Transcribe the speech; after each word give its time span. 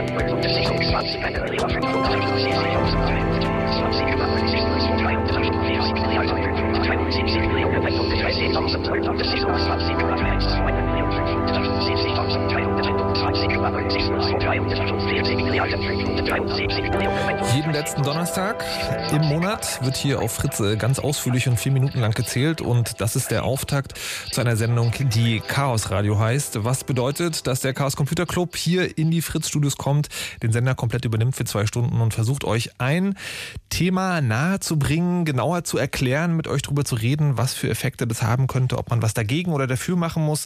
Jeden 0.00 0.16
letzten 0.16 0.39
Donnerstag 18.20 18.66
im 19.12 19.22
Monat 19.22 19.82
wird 19.82 19.96
hier 19.96 20.20
auf 20.20 20.32
Fritz 20.32 20.60
äh, 20.60 20.76
ganz 20.76 20.98
ausführlich 20.98 21.48
und 21.48 21.58
vier 21.58 21.72
Minuten 21.72 22.00
lang 22.00 22.12
gezählt 22.12 22.60
und 22.60 23.00
das 23.00 23.16
ist 23.16 23.30
der 23.30 23.44
Auftakt 23.46 23.94
zu 24.30 24.42
einer 24.42 24.56
Sendung, 24.56 24.92
die 24.98 25.40
Chaos 25.40 25.90
Radio 25.90 26.18
heißt. 26.18 26.62
Was 26.62 26.84
bedeutet, 26.84 27.46
dass 27.46 27.60
der 27.60 27.72
Chaos 27.72 27.96
Computer 27.96 28.26
Club 28.26 28.58
hier 28.58 28.98
in 28.98 29.10
die 29.10 29.22
Fritz 29.22 29.48
Studios 29.48 29.78
kommt, 29.78 30.08
den 30.42 30.52
Sender 30.52 30.74
komplett 30.74 31.06
übernimmt 31.06 31.34
für 31.34 31.46
zwei 31.46 31.64
Stunden 31.64 31.98
und 32.02 32.12
versucht 32.12 32.44
euch 32.44 32.78
ein 32.78 33.14
Thema 33.70 34.20
nahe 34.20 34.60
zu 34.60 34.78
bringen, 34.78 35.24
genauer 35.24 35.64
zu 35.64 35.78
erklären, 35.78 36.36
mit 36.36 36.46
euch 36.46 36.60
darüber 36.60 36.84
zu 36.84 36.96
reden, 36.96 37.38
was 37.38 37.54
für 37.54 37.70
Effekte 37.70 38.06
das 38.06 38.22
haben 38.22 38.48
könnte, 38.48 38.76
ob 38.76 38.90
man 38.90 39.00
was 39.00 39.14
dagegen 39.14 39.54
oder 39.54 39.66
dafür 39.66 39.96
machen 39.96 40.26
muss 40.26 40.44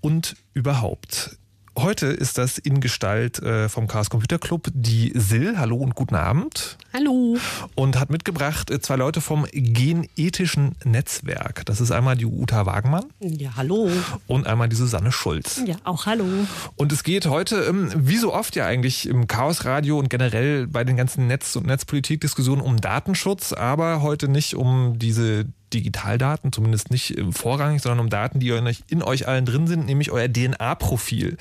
und 0.00 0.36
überhaupt. 0.54 1.36
Heute 1.80 2.06
ist 2.06 2.38
das 2.38 2.58
in 2.58 2.80
Gestalt 2.80 3.38
äh, 3.40 3.68
vom 3.68 3.86
Chaos 3.86 4.10
Computer 4.10 4.40
Club 4.40 4.66
die 4.74 5.12
Sil. 5.14 5.58
Hallo 5.58 5.76
und 5.76 5.94
guten 5.94 6.16
Abend. 6.16 6.76
Hallo. 6.92 7.36
Und 7.76 8.00
hat 8.00 8.10
mitgebracht 8.10 8.72
äh, 8.72 8.80
zwei 8.80 8.96
Leute 8.96 9.20
vom 9.20 9.46
Genethischen 9.52 10.74
Netzwerk. 10.82 11.64
Das 11.66 11.80
ist 11.80 11.92
einmal 11.92 12.16
die 12.16 12.26
Uta 12.26 12.66
Wagenmann. 12.66 13.04
Ja, 13.20 13.50
hallo. 13.56 13.88
Und 14.26 14.48
einmal 14.48 14.68
die 14.68 14.74
Susanne 14.74 15.12
Schulz. 15.12 15.62
Ja, 15.66 15.76
auch 15.84 16.06
hallo. 16.06 16.26
Und 16.74 16.90
es 16.90 17.04
geht 17.04 17.26
heute, 17.26 17.60
ähm, 17.60 17.92
wie 17.94 18.16
so 18.16 18.34
oft 18.34 18.56
ja 18.56 18.66
eigentlich 18.66 19.08
im 19.08 19.28
Chaos 19.28 19.64
Radio 19.64 20.00
und 20.00 20.10
generell 20.10 20.66
bei 20.66 20.82
den 20.82 20.96
ganzen 20.96 21.28
Netz- 21.28 21.54
und 21.54 21.66
Netzpolitik-Diskussionen 21.66 22.60
um 22.60 22.80
Datenschutz, 22.80 23.52
aber 23.52 24.02
heute 24.02 24.26
nicht 24.26 24.56
um 24.56 24.98
diese 24.98 25.46
Digitaldaten, 25.72 26.52
zumindest 26.52 26.90
nicht 26.90 27.16
äh, 27.16 27.32
vorrangig, 27.32 27.82
sondern 27.82 28.00
um 28.00 28.10
Daten, 28.10 28.40
die 28.40 28.48
in 28.48 28.66
euch, 28.66 28.82
in 28.88 29.02
euch 29.02 29.28
allen 29.28 29.44
drin 29.44 29.66
sind, 29.66 29.86
nämlich 29.86 30.10
euer 30.10 30.28
DNA-Profil. 30.28 31.36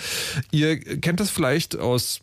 Ihr 0.51 0.79
kennt 0.99 1.19
das 1.19 1.29
vielleicht 1.29 1.77
aus 1.77 2.21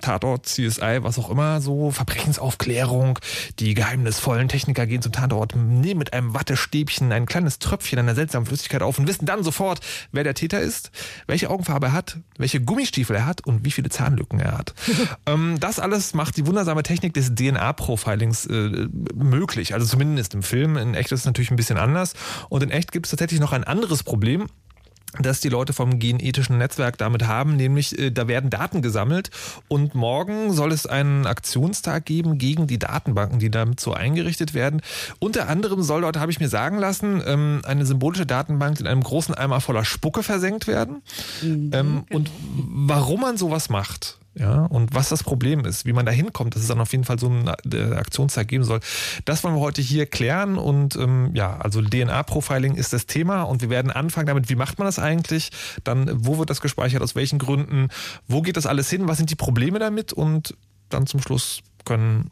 Tatort, 0.00 0.46
CSI, 0.46 0.98
was 1.00 1.18
auch 1.18 1.30
immer, 1.30 1.60
so 1.60 1.90
Verbrechensaufklärung. 1.90 3.18
Die 3.58 3.74
geheimnisvollen 3.74 4.48
Techniker 4.48 4.86
gehen 4.86 5.02
zum 5.02 5.12
Tatort, 5.12 5.56
nehmen 5.56 5.98
mit 5.98 6.12
einem 6.12 6.34
Wattestäbchen 6.34 7.12
ein 7.12 7.26
kleines 7.26 7.58
Tröpfchen 7.58 7.98
einer 7.98 8.14
seltsamen 8.14 8.46
Flüssigkeit 8.46 8.82
auf 8.82 8.98
und 8.98 9.08
wissen 9.08 9.26
dann 9.26 9.42
sofort, 9.42 9.80
wer 10.12 10.24
der 10.24 10.34
Täter 10.34 10.60
ist, 10.60 10.90
welche 11.26 11.50
Augenfarbe 11.50 11.86
er 11.86 11.92
hat, 11.92 12.18
welche 12.38 12.60
Gummistiefel 12.60 13.16
er 13.16 13.26
hat 13.26 13.46
und 13.46 13.64
wie 13.64 13.70
viele 13.70 13.88
Zahnlücken 13.88 14.40
er 14.40 14.58
hat. 14.58 14.74
ähm, 15.26 15.58
das 15.60 15.78
alles 15.78 16.14
macht 16.14 16.36
die 16.36 16.46
wundersame 16.46 16.82
Technik 16.82 17.14
des 17.14 17.34
DNA-Profilings 17.34 18.46
äh, 18.46 18.88
möglich. 19.14 19.74
Also 19.74 19.86
zumindest 19.86 20.34
im 20.34 20.42
Film. 20.42 20.76
In 20.76 20.94
echt 20.94 21.12
ist 21.12 21.20
es 21.20 21.26
natürlich 21.26 21.50
ein 21.50 21.56
bisschen 21.56 21.78
anders. 21.78 22.14
Und 22.48 22.62
in 22.62 22.70
echt 22.70 22.92
gibt 22.92 23.06
es 23.06 23.10
tatsächlich 23.10 23.40
noch 23.40 23.52
ein 23.52 23.64
anderes 23.64 24.02
Problem 24.02 24.48
dass 25.22 25.40
die 25.40 25.48
Leute 25.48 25.72
vom 25.72 25.98
genethischen 25.98 26.58
Netzwerk 26.58 26.98
damit 26.98 27.26
haben, 27.26 27.56
nämlich 27.56 27.98
äh, 27.98 28.10
da 28.10 28.28
werden 28.28 28.50
Daten 28.50 28.82
gesammelt 28.82 29.30
und 29.68 29.94
morgen 29.94 30.52
soll 30.52 30.72
es 30.72 30.86
einen 30.86 31.26
Aktionstag 31.26 32.04
geben 32.04 32.38
gegen 32.38 32.66
die 32.66 32.78
Datenbanken, 32.78 33.38
die 33.38 33.50
damit 33.50 33.80
so 33.80 33.92
eingerichtet 33.92 34.54
werden. 34.54 34.82
Unter 35.18 35.48
anderem 35.48 35.82
soll 35.82 36.02
dort, 36.02 36.18
habe 36.18 36.30
ich 36.30 36.40
mir 36.40 36.48
sagen 36.48 36.78
lassen, 36.78 37.22
ähm, 37.26 37.60
eine 37.64 37.86
symbolische 37.86 38.26
Datenbank 38.26 38.80
in 38.80 38.86
einem 38.86 39.02
großen 39.02 39.34
Eimer 39.34 39.60
voller 39.60 39.84
Spucke 39.84 40.22
versenkt 40.22 40.66
werden. 40.66 41.02
Mhm, 41.42 41.70
ähm, 41.72 42.04
und 42.10 42.30
warum 42.40 43.20
man 43.20 43.36
sowas 43.36 43.68
macht, 43.68 44.18
ja, 44.38 44.66
und 44.66 44.94
was 44.94 45.08
das 45.08 45.22
Problem 45.22 45.64
ist, 45.64 45.86
wie 45.86 45.94
man 45.94 46.04
da 46.04 46.12
hinkommt, 46.12 46.54
dass 46.54 46.62
es 46.62 46.68
dann 46.68 46.80
auf 46.80 46.92
jeden 46.92 47.04
Fall 47.04 47.18
so 47.18 47.26
einen 47.26 47.48
äh, 47.72 47.94
Aktionstag 47.94 48.48
geben 48.48 48.64
soll, 48.64 48.80
das 49.24 49.42
wollen 49.42 49.54
wir 49.54 49.60
heute 49.60 49.80
hier 49.80 50.04
klären. 50.04 50.58
Und 50.58 50.94
ähm, 50.96 51.30
ja, 51.32 51.56
also 51.56 51.80
DNA-Profiling 51.80 52.74
ist 52.74 52.92
das 52.92 53.06
Thema 53.06 53.42
und 53.42 53.62
wir 53.62 53.70
werden 53.70 53.90
anfangen 53.90 54.26
damit, 54.26 54.50
wie 54.50 54.54
macht 54.54 54.78
man 54.78 54.86
das 54.86 54.98
eigentlich? 54.98 55.50
Dann, 55.84 56.10
wo 56.14 56.36
wird 56.36 56.50
das 56.50 56.60
gespeichert, 56.60 57.00
aus 57.02 57.14
welchen 57.14 57.38
Gründen, 57.38 57.88
wo 58.28 58.42
geht 58.42 58.58
das 58.58 58.66
alles 58.66 58.90
hin, 58.90 59.08
was 59.08 59.16
sind 59.16 59.30
die 59.30 59.36
Probleme 59.36 59.78
damit? 59.78 60.12
Und 60.12 60.54
dann 60.90 61.06
zum 61.06 61.22
Schluss 61.22 61.62
können 61.86 62.30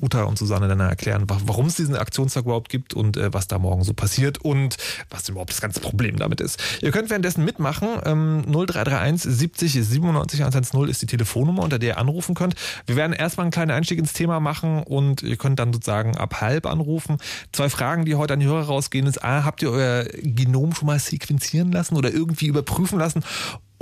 Uta 0.00 0.24
und 0.24 0.38
Susanne 0.38 0.68
dann 0.68 0.80
erklären, 0.80 1.24
warum 1.26 1.66
es 1.66 1.76
diesen 1.76 1.96
Aktionstag 1.96 2.44
überhaupt 2.44 2.70
gibt 2.70 2.94
und 2.94 3.16
äh, 3.16 3.32
was 3.32 3.46
da 3.46 3.58
morgen 3.58 3.84
so 3.84 3.92
passiert 3.92 4.38
und 4.38 4.76
was 5.10 5.28
überhaupt 5.28 5.50
das 5.50 5.60
ganze 5.60 5.80
Problem 5.80 6.16
damit 6.16 6.40
ist. 6.40 6.58
Ihr 6.80 6.92
könnt 6.92 7.10
währenddessen 7.10 7.44
mitmachen. 7.44 7.88
Ähm, 8.04 8.42
0331 8.46 9.30
70 9.30 9.72
97 9.72 10.40
110 10.40 10.88
ist 10.88 11.02
die 11.02 11.06
Telefonnummer, 11.06 11.62
unter 11.62 11.78
der 11.78 11.94
ihr 11.94 11.98
anrufen 11.98 12.34
könnt. 12.34 12.54
Wir 12.86 12.96
werden 12.96 13.12
erstmal 13.12 13.44
einen 13.44 13.50
kleinen 13.50 13.70
Einstieg 13.70 13.98
ins 13.98 14.14
Thema 14.14 14.40
machen 14.40 14.82
und 14.82 15.22
ihr 15.22 15.36
könnt 15.36 15.58
dann 15.58 15.72
sozusagen 15.72 16.16
ab 16.16 16.40
halb 16.40 16.66
anrufen. 16.66 17.18
Zwei 17.52 17.68
Fragen, 17.68 18.06
die 18.06 18.14
heute 18.14 18.34
an 18.34 18.40
die 18.40 18.46
Hörer 18.46 18.64
rausgehen, 18.64 19.06
ist 19.06 19.22
A, 19.22 19.44
habt 19.44 19.60
ihr 19.60 19.70
euer 19.70 20.04
Genom 20.22 20.74
schon 20.74 20.86
mal 20.86 20.98
sequenzieren 20.98 21.70
lassen 21.70 21.96
oder 21.96 22.12
irgendwie 22.12 22.46
überprüfen 22.46 22.98
lassen? 22.98 23.22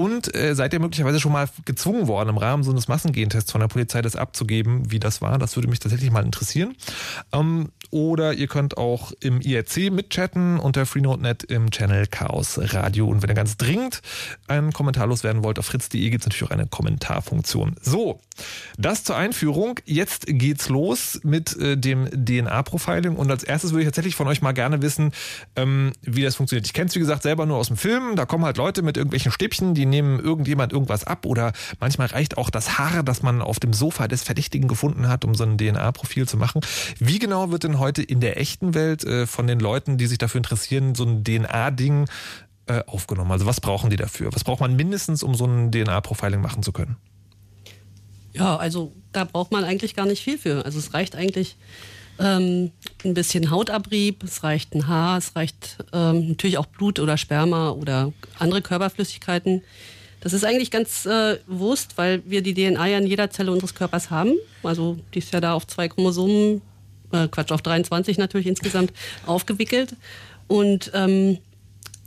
Und 0.03 0.35
äh, 0.35 0.57
seid 0.57 0.73
ihr 0.73 0.81
möglicherweise 0.81 1.21
schon 1.21 1.31
mal 1.31 1.49
gezwungen 1.65 2.09
worden, 2.09 2.31
im 2.31 2.37
Rahmen 2.37 2.65
so 2.65 2.73
eines 2.73 2.89
Massengentests 2.89 3.53
von 3.53 3.61
der 3.61 3.69
Polizei 3.69 4.03
das 4.03 4.17
abzugeben, 4.17 4.91
wie 4.91 4.99
das 4.99 5.23
war? 5.23 5.39
Das 5.39 5.55
würde 5.55 5.69
mich 5.69 5.79
tatsächlich 5.79 6.11
mal 6.11 6.25
interessieren. 6.25 6.75
Ähm, 7.33 7.69
oder 7.93 8.33
ihr 8.33 8.49
könnt 8.49 8.79
auch 8.79 9.13
im 9.21 9.41
IRC 9.41 9.93
mitchatten 9.93 10.59
unter 10.59 10.87
freenode.net 10.87 11.45
im 11.45 11.71
Channel 11.71 12.09
Chaos 12.09 12.59
Radio. 12.61 13.07
Und 13.07 13.23
wenn 13.23 13.31
ihr 13.31 13.35
ganz 13.35 13.57
dringend 13.57 14.03
einen 14.49 14.73
Kommentar 14.73 15.07
loswerden 15.07 15.45
wollt, 15.45 15.61
auf 15.61 15.67
fritz.de 15.67 16.11
gibt 16.11 16.23
es 16.23 16.27
natürlich 16.27 16.51
auch 16.51 16.55
eine 16.55 16.67
Kommentarfunktion. 16.67 17.77
So, 17.81 18.19
das 18.79 19.05
zur 19.05 19.17
Einführung. 19.17 19.79
Jetzt 19.85 20.25
geht's 20.27 20.69
los 20.69 21.21
mit 21.23 21.57
äh, 21.59 21.77
dem 21.77 22.09
DNA-Profiling. 22.11 23.15
Und 23.15 23.31
als 23.31 23.45
erstes 23.45 23.71
würde 23.71 23.83
ich 23.83 23.87
tatsächlich 23.87 24.17
von 24.17 24.27
euch 24.27 24.43
mal 24.43 24.53
gerne 24.53 24.83
wissen, 24.83 25.13
ähm, 25.55 25.93
wie 26.03 26.23
das 26.23 26.35
funktioniert. 26.35 26.67
Ich 26.67 26.73
kenne 26.73 26.89
es, 26.89 26.97
wie 26.97 27.01
gesagt, 27.01 27.23
selber 27.23 27.47
nur 27.47 27.59
aus 27.59 27.69
dem 27.69 27.77
Film. 27.77 28.17
Da 28.17 28.27
kommen 28.27 28.45
halt 28.45 28.57
Leute 28.57 28.83
mit 28.83 28.97
irgendwelchen 28.97 29.31
Stäbchen, 29.31 29.75
die 29.75 29.87
nehmen 29.93 30.19
irgendjemand 30.19 30.73
irgendwas 30.73 31.05
ab. 31.05 31.27
Oder 31.27 31.53
manchmal 31.79 32.09
reicht 32.09 32.37
auch 32.37 32.51
das 32.51 32.79
Haar, 32.79 33.05
das 33.05 33.23
man 33.23 33.41
auf 33.41 33.61
dem 33.61 33.73
Sofa 33.73 34.09
des 34.09 34.25
Verdächtigen 34.25 34.67
gefunden 34.67 35.07
hat, 35.07 35.25
um 35.25 35.37
so 35.37 35.45
ein 35.45 35.57
DNA-Profil 35.57 36.27
zu 36.27 36.37
machen. 36.37 36.63
Wie 36.99 37.21
genau 37.21 37.53
wird 37.53 37.63
denn 37.63 37.79
heute 37.79 38.03
in 38.03 38.21
der 38.21 38.41
echten 38.41 38.75
Welt 38.75 39.05
äh, 39.05 39.27
von 39.29 39.47
den 39.47 39.61
Leuten, 39.61 39.99
die 39.99 40.07
sich 40.07 40.19
dafür 40.19 40.39
interessieren, 40.39 40.97
so 40.97 41.05
ein 41.05 41.23
DNA-Ding 41.23 42.07
äh, 42.67 42.83
aufgenommen? 42.87 43.31
Also 43.31 43.47
was 43.47 43.61
brauchen 43.61 43.91
die 43.91 43.97
dafür? 43.97 44.33
Was 44.33 44.43
braucht 44.43 44.61
man 44.61 44.75
mindestens, 44.75 45.23
um 45.23 45.35
so 45.35 45.47
ein 45.47 45.71
DNA-Profiling 45.71 46.41
machen 46.41 46.63
zu 46.63 46.73
können? 46.73 46.97
Ja, 48.33 48.57
also 48.57 48.93
da 49.13 49.25
braucht 49.25 49.53
man 49.53 49.65
eigentlich 49.65 49.95
gar 49.95 50.07
nicht 50.07 50.23
viel 50.23 50.39
für. 50.39 50.65
Also 50.65 50.79
es 50.79 50.95
reicht 50.95 51.15
eigentlich 51.15 51.57
ähm, 52.19 52.71
ein 53.05 53.15
bisschen 53.15 53.51
Hautabrieb, 53.51 54.23
es 54.23 54.43
reicht 54.43 54.75
ein 54.75 54.87
Haar, 54.87 55.19
es 55.19 55.35
reicht 55.35 55.79
ähm, 55.93 56.29
natürlich 56.29 56.59
auch 56.59 56.67
Blut 56.67 56.99
oder 57.01 57.17
Sperma 57.17 57.71
oder 57.71 58.13
andere 58.39 58.63
Körperflüssigkeiten. 58.63 59.63
Das 60.21 60.33
ist 60.33 60.45
eigentlich 60.45 60.71
ganz 60.71 61.05
äh, 61.05 61.39
Wurst, 61.49 61.99
weil 61.99 62.23
wir 62.25 62.43
die 62.43 62.55
DNA 62.55 62.87
ja 62.87 62.99
in 62.99 63.07
jeder 63.07 63.31
Zelle 63.31 63.51
unseres 63.51 63.75
Körpers 63.75 64.11
haben. 64.11 64.35
Also 64.63 64.99
die 65.15 65.19
ist 65.19 65.33
ja 65.33 65.41
da 65.41 65.55
auf 65.55 65.67
zwei 65.67 65.89
Chromosomen, 65.89 66.63
äh, 67.11 67.27
Quatsch, 67.27 67.51
auf 67.51 67.63
23 67.63 68.19
natürlich 68.19 68.47
insgesamt 68.47 68.93
aufgewickelt. 69.27 69.97
Und 70.47 70.93
ähm, 70.95 71.39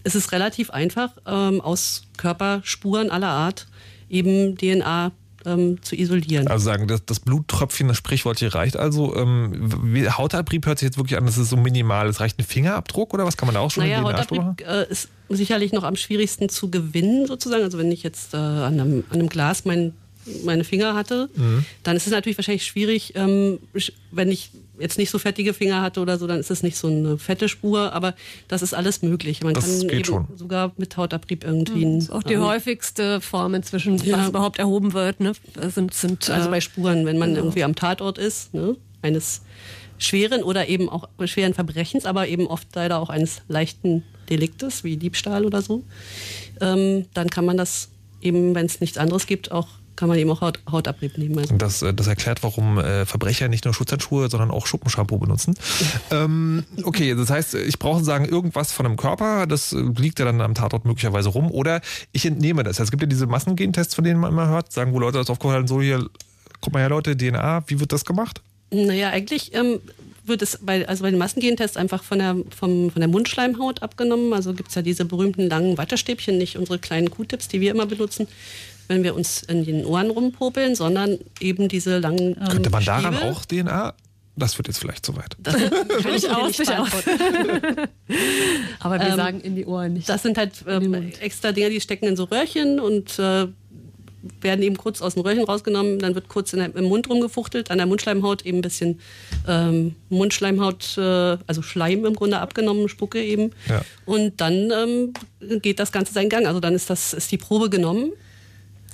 es 0.05 0.15
ist 0.15 0.31
relativ 0.31 0.69
einfach, 0.69 1.11
ähm, 1.25 1.59
aus 1.59 2.03
Körperspuren 2.15 3.11
aller 3.11 3.29
Art 3.29 3.67
eben 4.09 4.55
DNA 4.55 5.11
ähm, 5.45 5.81
zu 5.81 5.95
isolieren. 5.95 6.47
Also 6.47 6.65
sagen, 6.65 6.87
das, 6.87 7.05
das 7.05 7.19
Bluttröpfchen, 7.19 7.87
das 7.87 7.97
Sprichwort 7.97 8.39
hier 8.39 8.53
reicht 8.53 8.77
also. 8.77 9.15
Ähm, 9.15 9.69
Hautabrieb 10.17 10.65
hört 10.65 10.79
sich 10.79 10.87
jetzt 10.87 10.97
wirklich 10.97 11.17
an, 11.17 11.25
das 11.25 11.37
ist 11.37 11.49
so 11.49 11.57
minimal. 11.57 12.07
Es 12.07 12.19
reicht 12.19 12.39
ein 12.39 12.43
Fingerabdruck 12.43 13.13
oder 13.13 13.25
was 13.25 13.37
kann 13.37 13.47
man 13.47 13.55
da 13.55 13.61
auch 13.61 13.71
schon 13.71 13.83
naja, 13.83 14.01
Hautabrieb 14.01 14.61
äh, 14.67 14.89
ist 14.89 15.09
sicherlich 15.29 15.73
noch 15.73 15.83
am 15.83 15.95
schwierigsten 15.95 16.49
zu 16.49 16.69
gewinnen 16.69 17.27
sozusagen. 17.27 17.63
Also 17.63 17.77
wenn 17.77 17.91
ich 17.91 18.03
jetzt 18.03 18.33
äh, 18.33 18.37
an, 18.37 18.79
einem, 18.79 19.03
an 19.09 19.19
einem 19.19 19.29
Glas 19.29 19.65
mein 19.65 19.93
meine 20.43 20.63
Finger 20.63 20.95
hatte, 20.95 21.29
mhm. 21.35 21.65
dann 21.83 21.95
ist 21.95 22.07
es 22.07 22.11
natürlich 22.11 22.37
wahrscheinlich 22.37 22.65
schwierig, 22.65 23.13
ähm, 23.15 23.59
wenn 24.11 24.31
ich 24.31 24.49
jetzt 24.79 24.97
nicht 24.97 25.09
so 25.09 25.19
fettige 25.19 25.53
Finger 25.53 25.81
hatte 25.81 25.99
oder 25.99 26.17
so, 26.17 26.27
dann 26.27 26.39
ist 26.39 26.51
es 26.51 26.63
nicht 26.63 26.77
so 26.77 26.87
eine 26.87 27.17
fette 27.17 27.49
Spur, 27.49 27.93
aber 27.93 28.15
das 28.47 28.61
ist 28.61 28.73
alles 28.73 29.01
möglich. 29.01 29.43
Man 29.43 29.53
das 29.53 29.81
kann 29.81 29.89
eben 29.89 30.05
schon. 30.05 30.27
sogar 30.35 30.71
mit 30.77 30.97
Hautabrieb 30.97 31.43
irgendwie. 31.43 31.83
Das 31.85 32.05
ist 32.05 32.11
auch 32.11 32.23
die 32.23 32.33
ähm, 32.33 32.45
häufigste 32.45 33.21
Form 33.21 33.53
inzwischen, 33.53 33.97
ja. 33.97 34.19
was 34.19 34.29
überhaupt 34.29 34.59
erhoben 34.59 34.93
wird. 34.93 35.19
Ne? 35.19 35.33
Sind, 35.69 35.93
sind, 35.93 36.29
also 36.29 36.47
äh, 36.47 36.51
bei 36.51 36.61
Spuren, 36.61 37.05
wenn 37.05 37.17
man 37.17 37.29
genau. 37.29 37.43
irgendwie 37.43 37.63
am 37.63 37.75
Tatort 37.75 38.17
ist, 38.17 38.53
ne? 38.53 38.75
eines 39.01 39.41
schweren 39.97 40.43
oder 40.43 40.67
eben 40.67 40.89
auch 40.89 41.07
schweren 41.25 41.53
Verbrechens, 41.53 42.05
aber 42.05 42.27
eben 42.27 42.47
oft 42.47 42.67
leider 42.75 42.99
auch 42.99 43.09
eines 43.09 43.41
leichten 43.47 44.03
Deliktes 44.29 44.83
wie 44.83 44.97
Diebstahl 44.97 45.45
oder 45.45 45.61
so, 45.61 45.83
ähm, 46.61 47.05
dann 47.13 47.29
kann 47.29 47.45
man 47.45 47.57
das 47.57 47.89
eben, 48.21 48.55
wenn 48.55 48.65
es 48.65 48.81
nichts 48.81 48.97
anderes 48.97 49.27
gibt, 49.27 49.51
auch 49.51 49.67
kann 49.95 50.09
man 50.09 50.17
eben 50.17 50.29
auch 50.29 50.41
Haut, 50.41 50.59
Hautabrieb 50.69 51.17
nehmen. 51.17 51.37
Also. 51.39 51.55
Das, 51.55 51.81
äh, 51.81 51.93
das 51.93 52.07
erklärt, 52.07 52.43
warum 52.43 52.77
äh, 52.77 53.05
Verbrecher 53.05 53.47
nicht 53.47 53.65
nur 53.65 53.73
Schutzhandschuhe, 53.73 54.29
sondern 54.29 54.51
auch 54.51 54.67
Schuppenshampoo 54.67 55.17
benutzen. 55.17 55.55
ähm, 56.11 56.63
okay, 56.83 57.15
das 57.15 57.29
heißt, 57.29 57.55
ich 57.55 57.79
brauche 57.79 58.03
sagen, 58.03 58.25
irgendwas 58.25 58.71
von 58.71 58.85
einem 58.85 58.97
Körper, 58.97 59.47
das 59.47 59.73
äh, 59.73 59.77
liegt 59.97 60.19
ja 60.19 60.25
dann 60.25 60.41
am 60.41 60.53
Tatort 60.53 60.85
möglicherweise 60.85 61.29
rum. 61.29 61.51
Oder 61.51 61.81
ich 62.11 62.25
entnehme 62.25 62.63
das. 62.63 62.79
Es 62.79 62.91
gibt 62.91 63.03
ja 63.03 63.07
diese 63.07 63.27
Massengentests, 63.27 63.95
von 63.95 64.03
denen 64.03 64.19
man 64.19 64.31
immer 64.31 64.47
hört, 64.47 64.71
sagen, 64.71 64.93
wo 64.93 64.99
Leute 64.99 65.17
das 65.17 65.29
aufgehört 65.29 65.59
haben, 65.59 65.67
so 65.67 65.81
hier, 65.81 66.07
guck 66.61 66.73
mal 66.73 66.79
her 66.79 66.89
Leute, 66.89 67.15
DNA, 67.15 67.63
wie 67.67 67.79
wird 67.79 67.91
das 67.91 68.05
gemacht? 68.05 68.41
Naja, 68.71 69.09
eigentlich 69.09 69.53
ähm, 69.53 69.79
wird 70.25 70.41
es 70.41 70.59
bei, 70.61 70.87
also 70.87 71.03
bei 71.03 71.11
den 71.11 71.19
Massengentests 71.19 71.77
einfach 71.77 72.03
von 72.03 72.19
der, 72.19 72.35
vom, 72.55 72.91
von 72.91 72.99
der 72.99 73.07
Mundschleimhaut 73.07 73.81
abgenommen. 73.81 74.33
Also 74.33 74.53
gibt 74.53 74.69
es 74.69 74.75
ja 74.75 74.81
diese 74.81 75.05
berühmten 75.05 75.47
langen 75.47 75.77
Wattestäbchen, 75.77 76.37
nicht 76.37 76.57
unsere 76.57 76.79
kleinen 76.79 77.09
Q-Tips, 77.09 77.47
die 77.47 77.61
wir 77.61 77.71
immer 77.71 77.85
benutzen, 77.85 78.27
wenn 78.87 79.03
wir 79.03 79.15
uns 79.15 79.43
in 79.43 79.65
den 79.65 79.85
Ohren 79.85 80.09
rumpopeln, 80.09 80.75
sondern 80.75 81.17
eben 81.39 81.67
diese 81.67 81.99
langen. 81.99 82.37
Ähm, 82.39 82.47
Könnte 82.49 82.69
man 82.69 82.83
daran 82.83 83.15
Stiebe. 83.15 83.31
auch 83.31 83.45
DNA? 83.45 83.93
Das 84.37 84.57
wird 84.57 84.67
jetzt 84.67 84.79
vielleicht 84.79 85.05
zu 85.05 85.15
weit. 85.15 85.37
Das 85.39 85.55
kann 85.55 86.13
ich 86.15 86.29
auch 86.29 86.47
nicht 86.47 86.69
Aber 88.79 88.99
wir 88.99 89.07
ähm, 89.07 89.15
sagen 89.15 89.41
in 89.41 89.55
die 89.55 89.65
Ohren 89.65 89.93
nicht. 89.93 90.09
Das 90.09 90.23
sind 90.23 90.37
halt 90.37 90.51
ähm, 90.67 91.11
extra 91.21 91.53
Dinge, 91.53 91.69
die 91.69 91.79
stecken 91.79 92.05
in 92.05 92.17
so 92.17 92.25
Röhrchen 92.25 92.81
und 92.81 93.17
äh, 93.17 93.47
werden 94.41 94.61
eben 94.61 94.75
kurz 94.75 95.01
aus 95.01 95.13
dem 95.13 95.23
Röhrchen 95.23 95.43
rausgenommen, 95.43 95.99
dann 95.99 96.15
wird 96.15 96.27
kurz 96.27 96.51
der, 96.51 96.75
im 96.75 96.85
Mund 96.85 97.09
rumgefuchtelt, 97.09 97.71
an 97.71 97.77
der 97.77 97.87
Mundschleimhaut 97.87 98.45
eben 98.45 98.57
ein 98.57 98.61
bisschen 98.61 98.99
ähm, 99.47 99.95
Mundschleimhaut, 100.09 100.97
äh, 100.97 101.37
also 101.47 101.61
Schleim 101.61 102.05
im 102.05 102.15
Grunde 102.15 102.39
abgenommen, 102.39 102.89
Spucke 102.89 103.23
eben. 103.23 103.51
Ja. 103.69 103.83
Und 104.05 104.41
dann 104.41 104.71
ähm, 104.71 105.13
geht 105.61 105.79
das 105.79 105.91
Ganze 105.91 106.13
seinen 106.13 106.29
Gang. 106.29 106.45
Also 106.47 106.59
dann 106.59 106.73
ist 106.73 106.89
das 106.89 107.13
ist 107.13 107.31
die 107.31 107.37
Probe 107.37 107.69
genommen 107.69 108.11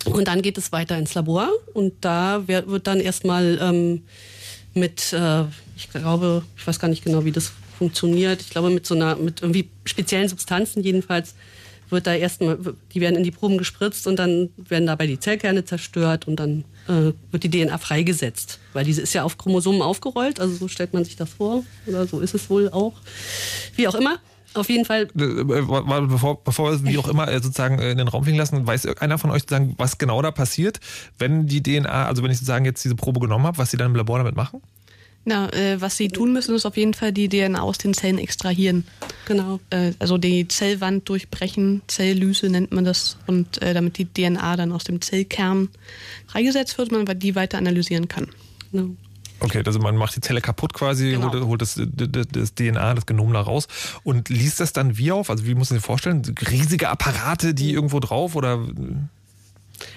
und 0.06 0.28
dann 0.28 0.42
geht 0.42 0.58
es 0.58 0.72
weiter 0.72 0.98
ins 0.98 1.14
Labor 1.14 1.50
und 1.74 1.94
da 2.02 2.48
wird 2.48 2.88
dann 2.88 3.00
erstmal 3.00 3.60
ähm, 3.62 4.04
mit, 4.74 5.14
äh, 5.14 5.44
ich 5.76 5.90
glaube, 5.90 6.44
ich 6.58 6.66
weiß 6.66 6.80
gar 6.80 6.88
nicht 6.88 7.04
genau, 7.04 7.26
wie 7.26 7.32
das 7.32 7.52
funktioniert. 7.78 8.42
Ich 8.42 8.50
glaube, 8.50 8.70
mit 8.70 8.86
so 8.86 8.96
einer, 8.96 9.16
mit 9.16 9.42
irgendwie 9.42 9.70
speziellen 9.86 10.30
Substanzen 10.30 10.84
jedenfalls 10.84 11.36
wird 11.90 12.08
da 12.08 12.14
erstmal, 12.14 12.58
die 12.94 13.02
werden 13.02 13.18
in 13.18 13.24
die 13.24 13.32
Proben 13.32 13.58
gespritzt 13.58 14.08
und 14.08 14.18
dann 14.18 14.50
werden 14.56 14.88
dabei 14.88 15.08
die 15.08 15.20
Zellkerne 15.20 15.66
zerstört 15.66 16.28
und 16.28 16.38
dann 16.38 16.64
äh, 16.88 17.12
wird 17.32 17.44
die 17.44 17.50
DNA 17.50 17.78
freigesetzt. 17.78 18.60
Weil 18.74 18.86
diese 18.86 19.02
ist 19.02 19.14
ja 19.14 19.24
auf 19.24 19.38
Chromosomen 19.38 19.82
aufgerollt, 19.82 20.40
also 20.40 20.56
so 20.56 20.68
stellt 20.68 20.94
man 20.94 21.04
sich 21.04 21.18
das 21.18 21.34
vor 21.34 21.64
oder 21.86 22.08
so 22.08 22.22
ist 22.22 22.34
es 22.34 22.50
wohl 22.50 22.70
auch. 22.70 22.94
Wie 23.76 23.88
auch 23.88 23.96
immer. 23.96 24.20
Auf 24.54 24.70
jeden 24.70 24.86
Fall. 24.86 25.08
Bevor, 25.14 26.44
bevor 26.44 26.72
wir 26.72 26.92
wie 26.92 26.98
auch 26.98 27.08
immer 27.08 27.28
äh, 27.28 27.42
sozusagen 27.42 27.80
in 27.80 27.98
den 27.98 28.08
Raum 28.08 28.24
fliegen 28.24 28.38
lassen, 28.38 28.66
weiß 28.68 28.86
einer 28.98 29.18
von 29.18 29.32
euch 29.32 29.44
sozusagen, 29.44 29.76
was 29.78 29.98
genau 29.98 30.22
da 30.22 30.32
passiert, 30.32 30.80
wenn 31.18 31.48
die 31.48 31.64
DNA, 31.64 32.06
also 32.06 32.22
wenn 32.24 32.32
ich 32.32 32.38
sozusagen 32.38 32.66
jetzt 32.66 32.84
diese 32.84 32.96
Probe 32.96 33.20
genommen 33.20 33.46
habe, 33.46 33.58
was 33.58 33.72
sie 33.72 33.78
dann 33.78 33.92
im 33.92 33.96
Labor 33.96 34.18
damit 34.18 34.36
machen? 34.36 34.62
Na, 35.24 35.54
äh, 35.54 35.80
was 35.80 35.98
sie 35.98 36.08
tun 36.08 36.34
müssen, 36.34 36.56
ist 36.56 36.66
auf 36.66 36.78
jeden 36.78 36.96
Fall 36.96 37.12
die 37.12 37.30
DNA 37.30 37.62
aus 37.62 37.78
den 37.78 37.94
Zellen 37.94 38.18
extrahieren. 38.18 38.86
Genau. 39.26 39.60
Äh, 39.70 39.94
also 40.00 40.18
die 40.18 40.48
Zellwand 40.48 41.08
durchbrechen, 41.08 41.84
Zelllyse 41.88 42.50
nennt 42.50 42.72
man 42.72 42.86
das, 42.86 43.18
und 43.28 43.62
äh, 43.62 43.76
damit 43.76 44.00
die 44.00 44.06
DNA 44.06 44.56
dann 44.56 44.72
aus 44.72 44.84
dem 44.84 45.00
Zellkern 45.00 45.70
freigesetzt 46.26 46.78
wird, 46.80 46.92
man 46.92 47.06
die 47.20 47.36
weiter 47.36 47.60
analysieren 47.60 48.08
kann. 48.08 48.28
genau. 48.72 48.96
Okay, 49.44 49.64
also 49.66 49.80
man 49.80 49.96
macht 49.96 50.16
die 50.16 50.22
Zelle 50.22 50.40
kaputt 50.40 50.74
quasi, 50.74 51.12
Genau. 51.12 51.32
holt, 51.34 51.44
holt 51.44 51.62
das, 51.62 51.76
das, 51.76 52.28
das 52.32 52.54
DNA, 52.54 52.94
das 52.94 53.06
Genom 53.08 53.34
da 53.34 53.42
raus 53.42 53.68
und 54.04 54.30
liest 54.30 54.60
das 54.60 54.72
dann 54.72 54.98
wie 54.98 55.12
auf? 55.12 55.30
Also 55.32 55.46
wie 55.46 55.56
muss 55.56 55.72
man 55.72 55.80
sich 55.80 55.86
vorstellen? 55.86 56.22
Riesige 56.50 56.90
Apparate, 56.90 57.54
die 57.56 57.74
irgendwo 57.74 58.00
drauf 58.00 58.36
oder? 58.36 58.60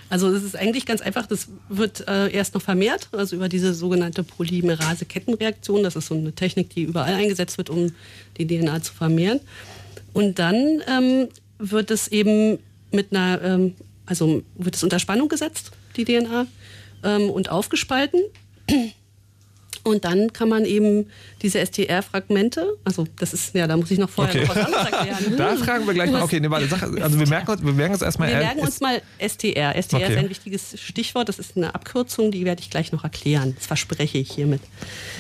Also 0.09 0.31
es 0.31 0.43
ist 0.43 0.57
eigentlich 0.57 0.87
ganz 0.87 1.03
einfach, 1.03 1.27
das 1.27 1.49
wird 1.69 2.09
äh, 2.09 2.31
erst 2.31 2.55
noch 2.55 2.63
vermehrt, 2.63 3.09
also 3.13 3.37
über 3.37 3.51
diese 3.51 3.75
sogenannte 3.75 4.25
Polymerase-Kettenreaktion. 4.25 5.83
Das 5.83 5.95
ist 5.95 6.07
so 6.07 6.15
eine 6.15 6.33
Technik, 6.33 6.71
die 6.71 6.85
überall 6.85 7.15
eingesetzt 7.15 7.59
wird, 7.59 7.69
um 7.69 7.93
die 8.39 8.47
DNA 8.47 8.83
zu 8.83 8.95
vermehren. 8.95 9.41
Und 10.15 10.39
dann 10.39 10.83
ähm, 10.89 11.29
wird 11.59 11.91
es 11.91 12.09
eben 12.09 12.59
mit 12.93 13.13
einer, 13.15 13.43
ähm, 13.43 13.75
also 14.07 14.43
wird 14.55 14.75
es 14.77 14.83
unter 14.83 14.99
Spannung 14.99 15.29
gesetzt, 15.29 15.73
die 15.97 16.05
DNA, 16.05 16.47
ähm, 17.03 17.29
und 17.29 17.51
aufgespalten. 17.51 18.21
Und 19.85 20.05
dann 20.07 20.33
kann 20.33 20.49
man 20.49 20.65
eben 20.65 21.07
diese 21.43 21.59
STR-Fragmente, 21.65 22.79
also 22.85 23.07
das 23.19 23.35
ist, 23.35 23.55
ja, 23.55 23.67
da 23.67 23.77
muss 23.77 23.91
ich 23.91 23.99
noch 23.99 24.09
vorher 24.09 24.35
Okay. 24.35 24.45
noch 24.49 24.57
was 24.57 24.65
anderes 24.65 24.87
erklären. 24.91 25.37
Da 25.37 25.57
fragen 25.57 25.87
wir 25.87 25.93
gleich 25.95 26.11
mal, 26.11 26.23
okay, 26.23 26.41
nee, 26.41 26.49
warte, 26.49 26.67
sag, 26.69 26.83
also 27.01 27.19
wir 27.19 27.29
merken, 27.29 27.51
uns- 27.51 27.63
wir 27.63 27.73
merken 27.75 27.93
uns 27.93 28.03
erstmal. 28.03 28.29
Wir 28.31 28.37
äh, 28.37 28.41
merken 28.45 28.61
uns 28.61 28.81
mal 28.81 29.03
STR. 29.19 29.75
STR 29.83 29.97
Okay. 29.99 30.13
ist 30.13 30.19
ein 30.19 30.31
wichtiges 30.31 30.81
Stichwort. 30.81 31.29
Das 31.29 31.39
ist 31.39 31.57
eine 31.57 31.75
Abkürzung, 31.75 32.31
die 32.31 32.47
werde 32.47 32.63
ich 32.63 32.71
gleich 32.71 32.93
noch 32.93 33.05
erklären. 33.05 33.53
Das 33.57 33.67
verspreche 33.67 34.17
ich 34.19 34.33
hiermit. 34.33 34.63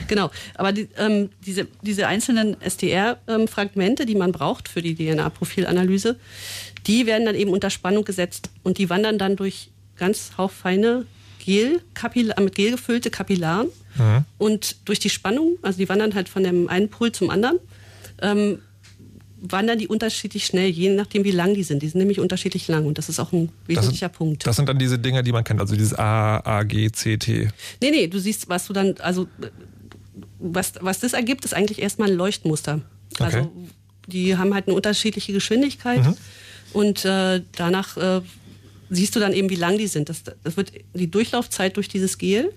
Genau. 0.08 0.30
Aber 0.54 0.72
die, 0.72 0.88
ähm, 0.96 1.28
diese, 1.44 1.66
diese 1.82 2.06
einzelnen 2.06 2.56
STR-Fragmente, 2.66 4.06
die 4.06 4.14
man 4.14 4.32
braucht 4.32 4.68
für 4.68 4.82
die 4.82 4.94
DNA-Profilanalyse, 4.94 6.16
die 6.86 7.06
werden 7.06 7.26
dann 7.26 7.34
eben 7.34 7.50
unter 7.50 7.70
Spannung 7.70 8.04
gesetzt 8.04 8.50
und 8.62 8.78
die 8.78 8.88
wandern 8.90 9.18
dann 9.18 9.36
durch 9.36 9.68
ganz 9.96 10.32
hauchfeine 10.38 11.06
Gel, 11.44 11.82
Kapilla- 11.94 12.40
mit 12.40 12.54
Gel 12.54 12.72
gefüllte 12.72 13.10
Kapillaren. 13.10 13.68
Und 14.38 14.76
durch 14.86 14.98
die 14.98 15.10
Spannung, 15.10 15.56
also 15.62 15.78
die 15.78 15.88
wandern 15.88 16.14
halt 16.14 16.28
von 16.28 16.42
dem 16.42 16.68
einen 16.68 16.88
Pol 16.88 17.12
zum 17.12 17.30
anderen, 17.30 17.58
ähm, 18.20 18.58
wandern 19.40 19.78
die 19.78 19.88
unterschiedlich 19.88 20.46
schnell, 20.46 20.70
je 20.70 20.88
nachdem, 20.90 21.24
wie 21.24 21.30
lang 21.30 21.54
die 21.54 21.62
sind. 21.64 21.82
Die 21.82 21.88
sind 21.88 21.98
nämlich 21.98 22.18
unterschiedlich 22.18 22.66
lang 22.68 22.86
und 22.86 22.96
das 22.96 23.08
ist 23.08 23.20
auch 23.20 23.32
ein 23.32 23.48
das 23.48 23.68
wesentlicher 23.68 24.06
sind, 24.08 24.16
Punkt. 24.16 24.46
Das 24.46 24.56
sind 24.56 24.68
dann 24.68 24.78
diese 24.78 24.98
Dinger, 24.98 25.22
die 25.22 25.32
man 25.32 25.44
kennt, 25.44 25.60
also 25.60 25.74
dieses 25.76 25.92
A, 25.98 26.38
A, 26.38 26.62
G, 26.62 26.90
C, 26.90 27.18
T. 27.18 27.48
nee, 27.82 27.90
nee, 27.90 28.06
du 28.06 28.18
siehst, 28.18 28.48
was 28.48 28.66
du 28.66 28.72
dann, 28.72 28.94
also 29.00 29.28
was, 30.38 30.72
was 30.80 31.00
das 31.00 31.12
ergibt, 31.12 31.44
ist 31.44 31.54
eigentlich 31.54 31.80
erstmal 31.82 32.10
ein 32.10 32.16
Leuchtmuster. 32.16 32.80
Also 33.18 33.38
Okay. 33.38 33.48
die 34.06 34.36
haben 34.36 34.54
halt 34.54 34.66
eine 34.66 34.74
unterschiedliche 34.76 35.32
Geschwindigkeit 35.32 36.00
und 36.72 37.04
äh, 37.04 37.42
danach 37.56 37.96
äh, 37.96 38.20
siehst 38.90 39.14
du 39.14 39.20
dann 39.20 39.32
eben, 39.32 39.50
wie 39.50 39.56
lang 39.56 39.76
die 39.78 39.86
sind. 39.86 40.08
Das, 40.08 40.22
das 40.42 40.56
wird 40.56 40.72
die 40.94 41.10
Durchlaufzeit 41.10 41.76
durch 41.76 41.88
dieses 41.88 42.18
Gel. 42.18 42.52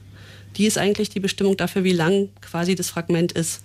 Die 0.57 0.65
ist 0.65 0.77
eigentlich 0.77 1.09
die 1.09 1.19
Bestimmung 1.19 1.57
dafür, 1.57 1.83
wie 1.83 1.93
lang 1.93 2.29
quasi 2.41 2.75
das 2.75 2.89
Fragment 2.89 3.31
ist. 3.31 3.63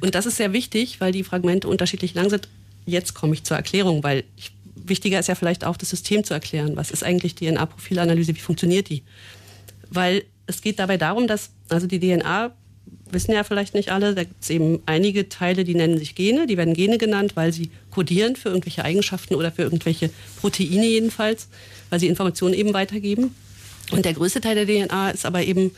Und 0.00 0.14
das 0.14 0.26
ist 0.26 0.36
sehr 0.36 0.52
wichtig, 0.52 1.00
weil 1.00 1.12
die 1.12 1.24
Fragmente 1.24 1.68
unterschiedlich 1.68 2.14
lang 2.14 2.30
sind. 2.30 2.48
Jetzt 2.86 3.14
komme 3.14 3.34
ich 3.34 3.44
zur 3.44 3.56
Erklärung, 3.56 4.02
weil 4.02 4.24
ich, 4.36 4.52
wichtiger 4.74 5.18
ist 5.20 5.28
ja 5.28 5.34
vielleicht 5.34 5.64
auch 5.64 5.76
das 5.76 5.90
System 5.90 6.24
zu 6.24 6.32
erklären. 6.32 6.76
Was 6.76 6.90
ist 6.90 7.04
eigentlich 7.04 7.34
DNA-Profilanalyse? 7.34 8.34
Wie 8.34 8.40
funktioniert 8.40 8.88
die? 8.88 9.02
Weil 9.90 10.24
es 10.46 10.62
geht 10.62 10.78
dabei 10.78 10.96
darum, 10.96 11.26
dass, 11.26 11.50
also 11.68 11.86
die 11.86 12.00
DNA, 12.00 12.52
wissen 13.12 13.32
ja 13.32 13.44
vielleicht 13.44 13.74
nicht 13.74 13.90
alle, 13.90 14.14
da 14.14 14.24
gibt 14.24 14.42
es 14.42 14.50
eben 14.50 14.80
einige 14.86 15.28
Teile, 15.28 15.64
die 15.64 15.74
nennen 15.74 15.98
sich 15.98 16.14
Gene, 16.14 16.46
die 16.46 16.56
werden 16.56 16.74
Gene 16.74 16.98
genannt, 16.98 17.32
weil 17.34 17.52
sie 17.52 17.70
kodieren 17.90 18.36
für 18.36 18.48
irgendwelche 18.48 18.84
Eigenschaften 18.84 19.34
oder 19.34 19.52
für 19.52 19.62
irgendwelche 19.62 20.10
Proteine 20.40 20.86
jedenfalls, 20.86 21.48
weil 21.90 22.00
sie 22.00 22.06
Informationen 22.06 22.54
eben 22.54 22.72
weitergeben. 22.72 23.34
Und 23.90 24.04
der 24.04 24.14
größte 24.14 24.40
Teil 24.40 24.64
der 24.64 24.66
DNA 24.66 25.10
ist 25.10 25.26
aber 25.26 25.42
eben 25.42 25.72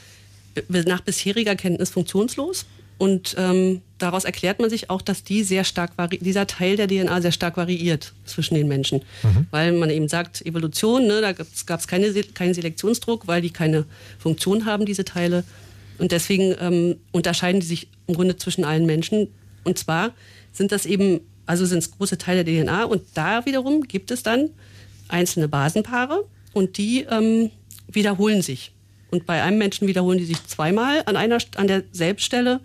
nach 0.68 1.00
bisheriger 1.00 1.56
Kenntnis 1.56 1.90
funktionslos. 1.90 2.66
Und 2.99 3.35
ähm, 3.37 3.80
daraus 3.99 4.25
erklärt 4.25 4.61
man 4.61 4.71
sich 4.71 4.88
auch, 4.88 5.02
dass 5.02 5.25
die 5.25 5.42
sehr 5.42 5.64
stark 5.64 5.99
vari 5.99 6.18
dieser 6.18 6.47
Teil 6.47 6.76
der 6.76 6.87
DNA 6.87 7.21
sehr 7.21 7.32
stark 7.32 7.56
variiert 7.56 8.12
zwischen 8.26 8.54
den 8.54 8.68
Menschen. 8.68 9.02
Weil 9.50 9.73
man 9.73 9.90
eben 9.90 10.06
sagt, 10.06 10.44
Evolution, 10.47 11.06
ne, 11.06 11.21
da 11.21 11.32
gab 11.32 11.80
es 11.80 11.88
keine, 11.88 12.12
keinen 12.12 12.54
Selektionsdruck, 12.54 13.26
weil 13.26 13.42
die 13.42 13.50
keine 13.50 13.87
Funktion 14.18 14.66
haben, 14.66 14.87
diese 14.87 15.04
Teile. 15.04 15.42
Und 15.99 16.12
deswegen 16.12 16.54
ähm, 16.61 16.97
unterscheiden 17.11 17.61
die 17.61 17.66
sich 17.66 17.88
im 18.06 18.14
Grunde 18.14 18.37
zwischen 18.37 18.64
allen 18.64 18.87
Menschen. 18.87 19.28
Und 19.64 19.78
zwar 19.78 20.12
sind 20.52 20.71
das 20.71 20.87
eben, 20.87 21.21
also 21.47 21.66
sind 21.66 21.78
es 21.78 21.90
große 21.90 22.18
Teile 22.18 22.44
der 22.44 22.64
DNA. 22.64 22.85
Und 22.85 23.02
da 23.14 23.47
wiederum 23.47 23.82
gibt 23.82 24.11
es 24.11 24.23
dann 24.23 24.50
einzelne 25.09 25.49
Basenpaare 25.49 26.25
und 26.52 26.78
die 26.78 27.06
ähm, 27.11 27.50
wiederholen 27.88 28.42
sich. 28.42 28.73
Und 29.12 29.26
bei 29.26 29.42
einem 29.42 29.59
Menschen 29.59 29.87
wiederholen 29.87 30.19
die 30.19 30.25
sich 30.25 30.45
zweimal 30.47 31.02
an 31.04 31.16
einer 31.16 31.38
an 31.57 31.69
derselben 31.69 32.19
Stelle. 32.19 32.61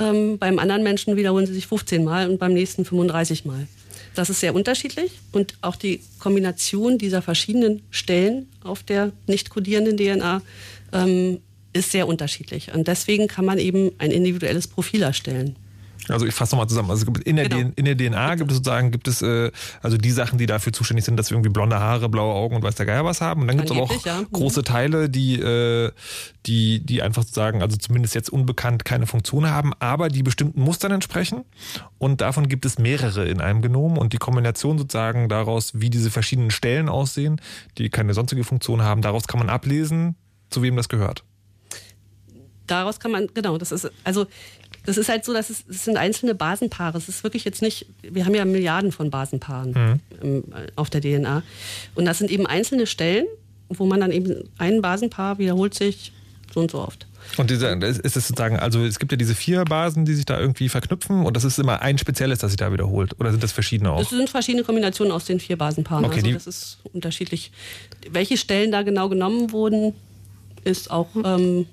Ähm, 0.00 0.38
beim 0.38 0.58
anderen 0.58 0.82
Menschen 0.82 1.16
wiederholen 1.16 1.46
sie 1.46 1.52
sich 1.52 1.66
15 1.66 2.02
Mal 2.02 2.28
und 2.28 2.38
beim 2.38 2.54
nächsten 2.54 2.86
35 2.86 3.44
Mal. 3.44 3.68
Das 4.14 4.30
ist 4.30 4.40
sehr 4.40 4.54
unterschiedlich 4.54 5.12
und 5.32 5.54
auch 5.60 5.76
die 5.76 6.00
Kombination 6.18 6.96
dieser 6.96 7.20
verschiedenen 7.20 7.82
Stellen 7.90 8.48
auf 8.62 8.82
der 8.82 9.12
nicht 9.26 9.50
kodierenden 9.50 9.98
DNA 9.98 10.40
ähm, 10.92 11.40
ist 11.74 11.90
sehr 11.92 12.08
unterschiedlich. 12.08 12.72
Und 12.72 12.88
deswegen 12.88 13.28
kann 13.28 13.44
man 13.44 13.58
eben 13.58 13.92
ein 13.98 14.10
individuelles 14.10 14.66
Profil 14.66 15.02
erstellen. 15.02 15.56
Also 16.08 16.26
ich 16.26 16.34
fasse 16.34 16.54
nochmal 16.54 16.68
zusammen. 16.68 16.90
Also 16.90 17.06
in 17.24 17.36
der, 17.36 17.48
Genau. 17.48 17.72
In 17.76 17.84
der 17.84 17.96
DNA 17.96 18.34
gibt 18.36 18.50
es 18.50 18.58
sozusagen, 18.58 18.90
gibt 18.90 19.08
es 19.08 19.22
äh, 19.22 19.50
also 19.82 19.96
die 19.96 20.10
Sachen, 20.10 20.38
die 20.38 20.46
dafür 20.46 20.72
zuständig 20.72 21.04
sind, 21.04 21.16
dass 21.16 21.30
wir 21.30 21.36
irgendwie 21.36 21.50
blonde 21.50 21.78
Haare, 21.78 22.08
blaue 22.08 22.34
Augen 22.34 22.56
und 22.56 22.62
weiß 22.62 22.74
der 22.74 22.86
Geier 22.86 23.04
was 23.04 23.20
haben. 23.20 23.42
Und 23.42 23.48
dann 23.48 23.56
gibt 23.56 23.70
es 23.70 23.76
aber 23.76 23.84
auch 23.84 24.04
ja. 24.04 24.20
Mhm. 24.20 24.26
große 24.32 24.62
Teile, 24.64 25.08
die, 25.08 25.40
äh, 25.40 25.92
die, 26.46 26.80
die 26.80 27.02
einfach 27.02 27.22
sozusagen, 27.22 27.62
also 27.62 27.76
zumindest 27.76 28.14
jetzt 28.14 28.30
unbekannt, 28.30 28.84
keine 28.84 29.06
Funktion 29.06 29.48
haben, 29.48 29.72
aber 29.78 30.08
die 30.08 30.22
bestimmten 30.22 30.60
Mustern 30.60 30.92
entsprechen. 30.92 31.44
Und 31.98 32.20
davon 32.20 32.48
gibt 32.48 32.66
es 32.66 32.78
mehrere 32.78 33.26
in 33.26 33.40
einem 33.40 33.62
Genom. 33.62 33.98
Und 33.98 34.12
die 34.12 34.18
Kombination 34.18 34.78
sozusagen 34.78 35.28
daraus, 35.28 35.72
wie 35.74 35.90
diese 35.90 36.10
verschiedenen 36.10 36.50
Stellen 36.50 36.88
aussehen, 36.88 37.40
die 37.78 37.88
keine 37.88 38.14
sonstige 38.14 38.44
Funktion 38.44 38.82
haben, 38.82 39.02
daraus 39.02 39.26
kann 39.26 39.38
man 39.38 39.48
ablesen, 39.48 40.16
zu 40.50 40.62
wem 40.62 40.76
das 40.76 40.88
gehört. 40.88 41.24
daraus 42.66 42.98
kann 43.00 43.10
man, 43.10 43.28
genau, 43.34 43.58
das 43.58 43.72
ist, 43.72 43.90
also 44.04 44.26
das 44.86 44.96
ist 44.96 45.08
halt 45.08 45.24
so, 45.24 45.32
dass 45.32 45.50
es, 45.50 45.64
es 45.68 45.84
sind 45.84 45.96
einzelne 45.96 46.34
Basenpaare. 46.34 46.98
Es 46.98 47.08
ist 47.08 47.24
wirklich 47.24 47.44
jetzt 47.44 47.62
nicht, 47.62 47.86
wir 48.02 48.24
haben 48.24 48.34
ja 48.34 48.44
Milliarden 48.44 48.92
von 48.92 49.10
Basenpaaren 49.10 50.00
ähm, 50.22 50.44
auf 50.76 50.90
der 50.90 51.00
DNA. 51.00 51.42
Und 51.94 52.04
das 52.04 52.18
sind 52.18 52.30
eben 52.30 52.46
einzelne 52.46 52.86
Stellen, 52.86 53.26
wo 53.68 53.86
man 53.86 54.00
dann 54.00 54.12
eben 54.12 54.48
ein 54.58 54.82
Basenpaar 54.82 55.38
wiederholt 55.38 55.74
sich 55.74 56.12
so 56.52 56.60
und 56.60 56.70
so 56.70 56.78
oft. 56.78 57.06
Und 57.36 57.50
diese, 57.50 57.66
ist 57.68 58.04
es 58.04 58.28
sozusagen, 58.28 58.58
also 58.58 58.84
es 58.84 58.98
gibt 58.98 59.10
ja 59.10 59.16
diese 59.16 59.34
vier 59.34 59.64
Basen, 59.64 60.04
die 60.04 60.14
sich 60.14 60.26
da 60.26 60.38
irgendwie 60.38 60.68
verknüpfen 60.68 61.24
und 61.24 61.36
das 61.36 61.44
ist 61.44 61.58
immer 61.58 61.80
ein 61.80 61.98
spezielles, 61.98 62.38
das 62.40 62.50
sich 62.50 62.58
da 62.58 62.70
wiederholt. 62.72 63.18
Oder 63.18 63.30
sind 63.30 63.42
das 63.42 63.52
verschiedene 63.52 63.90
auch? 63.90 63.98
Das 63.98 64.10
sind 64.10 64.28
verschiedene 64.28 64.62
Kombinationen 64.62 65.12
aus 65.12 65.24
den 65.24 65.40
vier 65.40 65.56
Basenpaaren. 65.56 66.04
Okay, 66.04 66.20
also 66.22 66.32
das 66.32 66.46
ist 66.46 66.78
unterschiedlich. 66.92 67.50
Welche 68.10 68.36
Stellen 68.36 68.70
da 68.70 68.82
genau 68.82 69.08
genommen 69.08 69.52
wurden, 69.52 69.94
ist 70.64 70.90
auch, 70.90 71.08
ähm, 71.24 71.66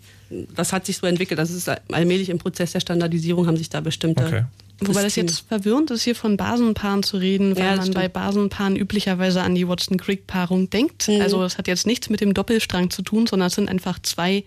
das 0.56 0.72
hat 0.74 0.86
sich 0.86 0.98
so 0.98 1.08
entwickelt. 1.08 1.40
Das 1.40 1.50
ist 1.52 1.70
allmählich 1.92 2.30
im 2.30 2.38
Prozess 2.38 2.72
der 2.72 2.80
Standardisierung 2.80 3.48
haben 3.48 3.58
sich 3.58 3.70
da 3.70 3.82
bestimmte. 3.82 4.24
Okay. 4.26 4.44
Wobei 4.84 5.04
das 5.04 5.16
jetzt 5.16 5.42
verwirrend 5.48 5.92
ist, 5.92 6.02
hier 6.04 6.16
von 6.16 6.38
Basenpaaren 6.38 7.04
zu 7.04 7.18
reden, 7.18 7.56
weil 7.56 7.64
Ja, 7.64 7.72
man 7.76 7.82
stimmt. 7.82 7.96
bei 7.96 8.08
Basenpaaren 8.08 8.76
üblicherweise 8.76 9.44
an 9.44 9.54
die 9.54 9.68
Watson-Crick-Paarung 9.68 10.72
denkt. 10.72 11.08
Mhm. 11.08 11.22
Also 11.22 11.40
das 11.42 11.60
hat 11.60 11.68
jetzt 11.68 11.86
nichts 11.86 12.10
mit 12.10 12.20
dem 12.20 12.34
Doppelstrang 12.34 12.90
zu 12.90 13.04
tun, 13.04 13.28
sondern 13.28 13.48
es 13.48 13.54
sind 13.56 13.70
einfach 13.70 14.00
zwei 14.02 14.44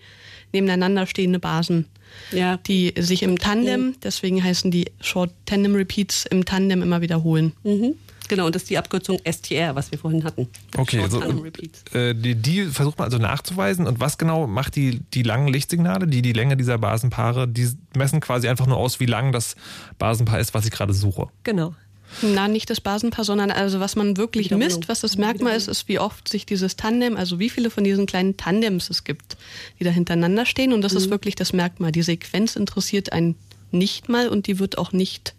nebeneinander 0.51 1.07
stehende 1.07 1.39
Basen, 1.39 1.85
Ja. 2.33 2.57
die 2.57 2.93
sich 2.97 3.23
im 3.23 3.39
Tandem, 3.39 3.95
deswegen 4.03 4.43
heißen 4.43 4.71
die 4.71 4.91
Short 4.99 5.31
Tandem 5.45 5.73
Repeats, 5.75 6.25
im 6.29 6.43
Tandem 6.43 6.81
immer 6.81 6.99
wiederholen. 6.99 7.53
Mhm. 7.63 7.93
Genau, 8.27 8.45
und 8.45 8.55
das 8.55 8.63
ist 8.63 8.69
die 8.69 8.77
Abkürzung 8.77 9.19
STR, 9.29 9.75
was 9.75 9.91
wir 9.91 9.99
vorhin 9.99 10.23
hatten. 10.23 10.47
Okay, 10.77 10.99
Short 10.99 11.11
so, 11.11 11.19
Tandem 11.19 11.39
Repeats. 11.39 11.83
äh, 11.93 12.13
die, 12.13 12.35
die 12.35 12.65
versucht 12.65 12.97
man 12.97 13.05
also 13.05 13.17
nachzuweisen. 13.17 13.87
Und 13.87 13.99
was 13.99 14.17
genau 14.17 14.47
macht 14.47 14.75
die, 14.75 15.01
die 15.13 15.23
langen 15.23 15.47
Lichtsignale, 15.47 16.07
die 16.07 16.21
die 16.21 16.33
Länge 16.33 16.57
dieser 16.57 16.77
Basenpaare, 16.77 17.47
die 17.47 17.69
messen 17.95 18.19
quasi 18.19 18.47
einfach 18.47 18.67
nur 18.67 18.77
aus, 18.77 18.99
wie 18.99 19.05
lang 19.05 19.31
das 19.31 19.55
Basenpaar 19.99 20.39
ist, 20.39 20.53
was 20.53 20.65
ich 20.65 20.71
gerade 20.71 20.93
suche. 20.93 21.27
Genau. 21.43 21.73
Na, 22.21 22.47
nicht 22.47 22.69
das 22.69 22.81
Basenpaar, 22.81 23.25
sondern 23.25 23.51
also 23.51 23.79
was 23.79 23.95
man 23.95 24.15
wirklich 24.15 24.51
misst, 24.51 24.87
was 24.87 25.01
das 25.01 25.17
Merkmal 25.17 25.55
ist, 25.55 25.67
ist, 25.67 25.87
wie 25.87 25.99
oft 25.99 26.27
sich 26.27 26.45
dieses 26.45 26.75
Tandem, 26.75 27.17
also 27.17 27.39
wie 27.39 27.49
viele 27.49 27.69
von 27.69 27.83
diesen 27.83 28.05
kleinen 28.05 28.37
Tandems 28.37 28.89
es 28.89 29.03
gibt, 29.03 29.37
die 29.79 29.83
da 29.83 29.89
hintereinander 29.89 30.45
stehen. 30.45 30.71
Und 30.71 30.81
das 30.81 30.93
ist 30.93 31.09
wirklich 31.09 31.35
das 31.35 31.51
Merkmal. 31.51 31.91
Die 31.91 32.03
Sequenz 32.03 32.55
interessiert 32.55 33.11
einen 33.11 33.35
nicht 33.71 34.07
mal 34.07 34.29
und 34.29 34.47
die 34.47 34.59
wird 34.59 34.77
auch 34.77 34.91
nicht 34.91 35.33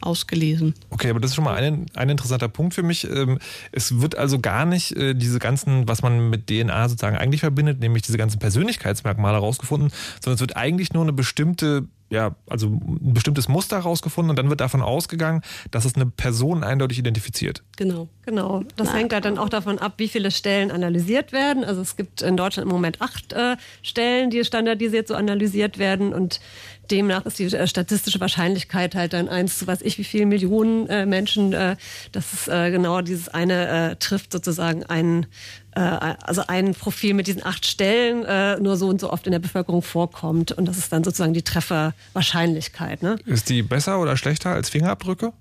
ausgelesen. 0.00 0.74
Okay, 0.90 1.10
aber 1.10 1.20
das 1.20 1.30
ist 1.30 1.34
schon 1.34 1.44
mal 1.44 1.56
ein, 1.56 1.86
ein 1.94 2.08
interessanter 2.08 2.48
Punkt 2.48 2.74
für 2.74 2.82
mich. 2.82 3.04
Ähm, 3.04 3.38
es 3.72 4.00
wird 4.00 4.16
also 4.16 4.38
gar 4.38 4.64
nicht 4.66 4.96
äh, 4.96 5.14
diese 5.14 5.38
ganzen, 5.38 5.88
was 5.88 6.02
man 6.02 6.30
mit 6.30 6.46
DNA 6.48 6.88
sozusagen 6.88 7.16
eigentlich 7.16 7.40
verbindet, 7.40 7.80
nämlich 7.80 8.02
diese 8.02 8.18
ganzen 8.18 8.38
Persönlichkeitsmerkmale 8.38 9.36
herausgefunden, 9.36 9.90
sondern 10.22 10.34
es 10.34 10.40
wird 10.40 10.56
eigentlich 10.56 10.92
nur 10.92 11.02
eine 11.02 11.12
bestimmte 11.12 11.88
ja, 12.08 12.36
also 12.48 12.68
ein 12.68 13.14
bestimmtes 13.14 13.48
Muster 13.48 13.78
herausgefunden 13.78 14.30
und 14.30 14.38
dann 14.38 14.48
wird 14.48 14.60
davon 14.60 14.80
ausgegangen, 14.80 15.42
dass 15.72 15.84
es 15.84 15.96
eine 15.96 16.06
Person 16.06 16.62
eindeutig 16.62 16.98
identifiziert. 16.98 17.62
Genau. 17.76 18.08
Genau. 18.24 18.64
Das 18.76 18.92
hängt 18.92 19.12
halt 19.12 19.24
dann 19.24 19.38
auch 19.38 19.48
davon 19.48 19.78
ab, 19.78 19.94
wie 19.98 20.08
viele 20.08 20.32
Stellen 20.32 20.72
analysiert 20.72 21.32
werden. 21.32 21.64
Also 21.64 21.80
es 21.80 21.96
gibt 21.96 22.22
in 22.22 22.36
Deutschland 22.36 22.68
im 22.68 22.72
Moment 22.74 23.00
acht 23.00 23.32
äh, 23.32 23.56
Stellen, 23.82 24.30
die 24.30 24.44
standardisiert 24.44 25.06
so 25.06 25.14
analysiert 25.14 25.78
werden 25.78 26.12
und 26.12 26.40
demnach 26.90 27.26
ist 27.26 27.38
die 27.38 27.44
äh, 27.44 27.66
statistische 27.66 28.20
Wahrscheinlichkeit 28.20 28.94
halt 28.94 29.12
dann 29.12 29.28
eins 29.28 29.58
zu 29.58 29.66
was 29.66 29.82
ich 29.82 29.98
wie 29.98 30.04
viele 30.04 30.26
Millionen 30.26 30.88
äh, 30.88 31.06
Menschen, 31.06 31.52
äh, 31.52 31.76
dass 32.12 32.32
es 32.32 32.48
äh, 32.48 32.70
genau 32.70 33.00
dieses 33.00 33.28
eine 33.28 33.90
äh, 33.92 33.96
trifft 33.96 34.32
sozusagen 34.32 34.84
ein 34.84 35.26
äh, 35.72 35.80
also 35.80 36.42
ein 36.46 36.74
Profil 36.74 37.14
mit 37.14 37.26
diesen 37.26 37.44
acht 37.44 37.66
Stellen 37.66 38.24
äh, 38.24 38.58
nur 38.58 38.76
so 38.76 38.88
und 38.88 39.00
so 39.00 39.12
oft 39.12 39.26
in 39.26 39.32
der 39.32 39.38
Bevölkerung 39.38 39.82
vorkommt 39.82 40.52
und 40.52 40.66
das 40.66 40.78
ist 40.78 40.92
dann 40.92 41.04
sozusagen 41.04 41.34
die 41.34 41.42
Trefferwahrscheinlichkeit. 41.42 43.02
Ne? 43.02 43.16
Ist 43.26 43.48
die 43.48 43.62
besser 43.62 44.00
oder 44.00 44.16
schlechter 44.16 44.50
als 44.50 44.70
Fingerabdrücke? 44.70 45.32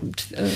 Und, 0.00 0.32
äh, 0.32 0.50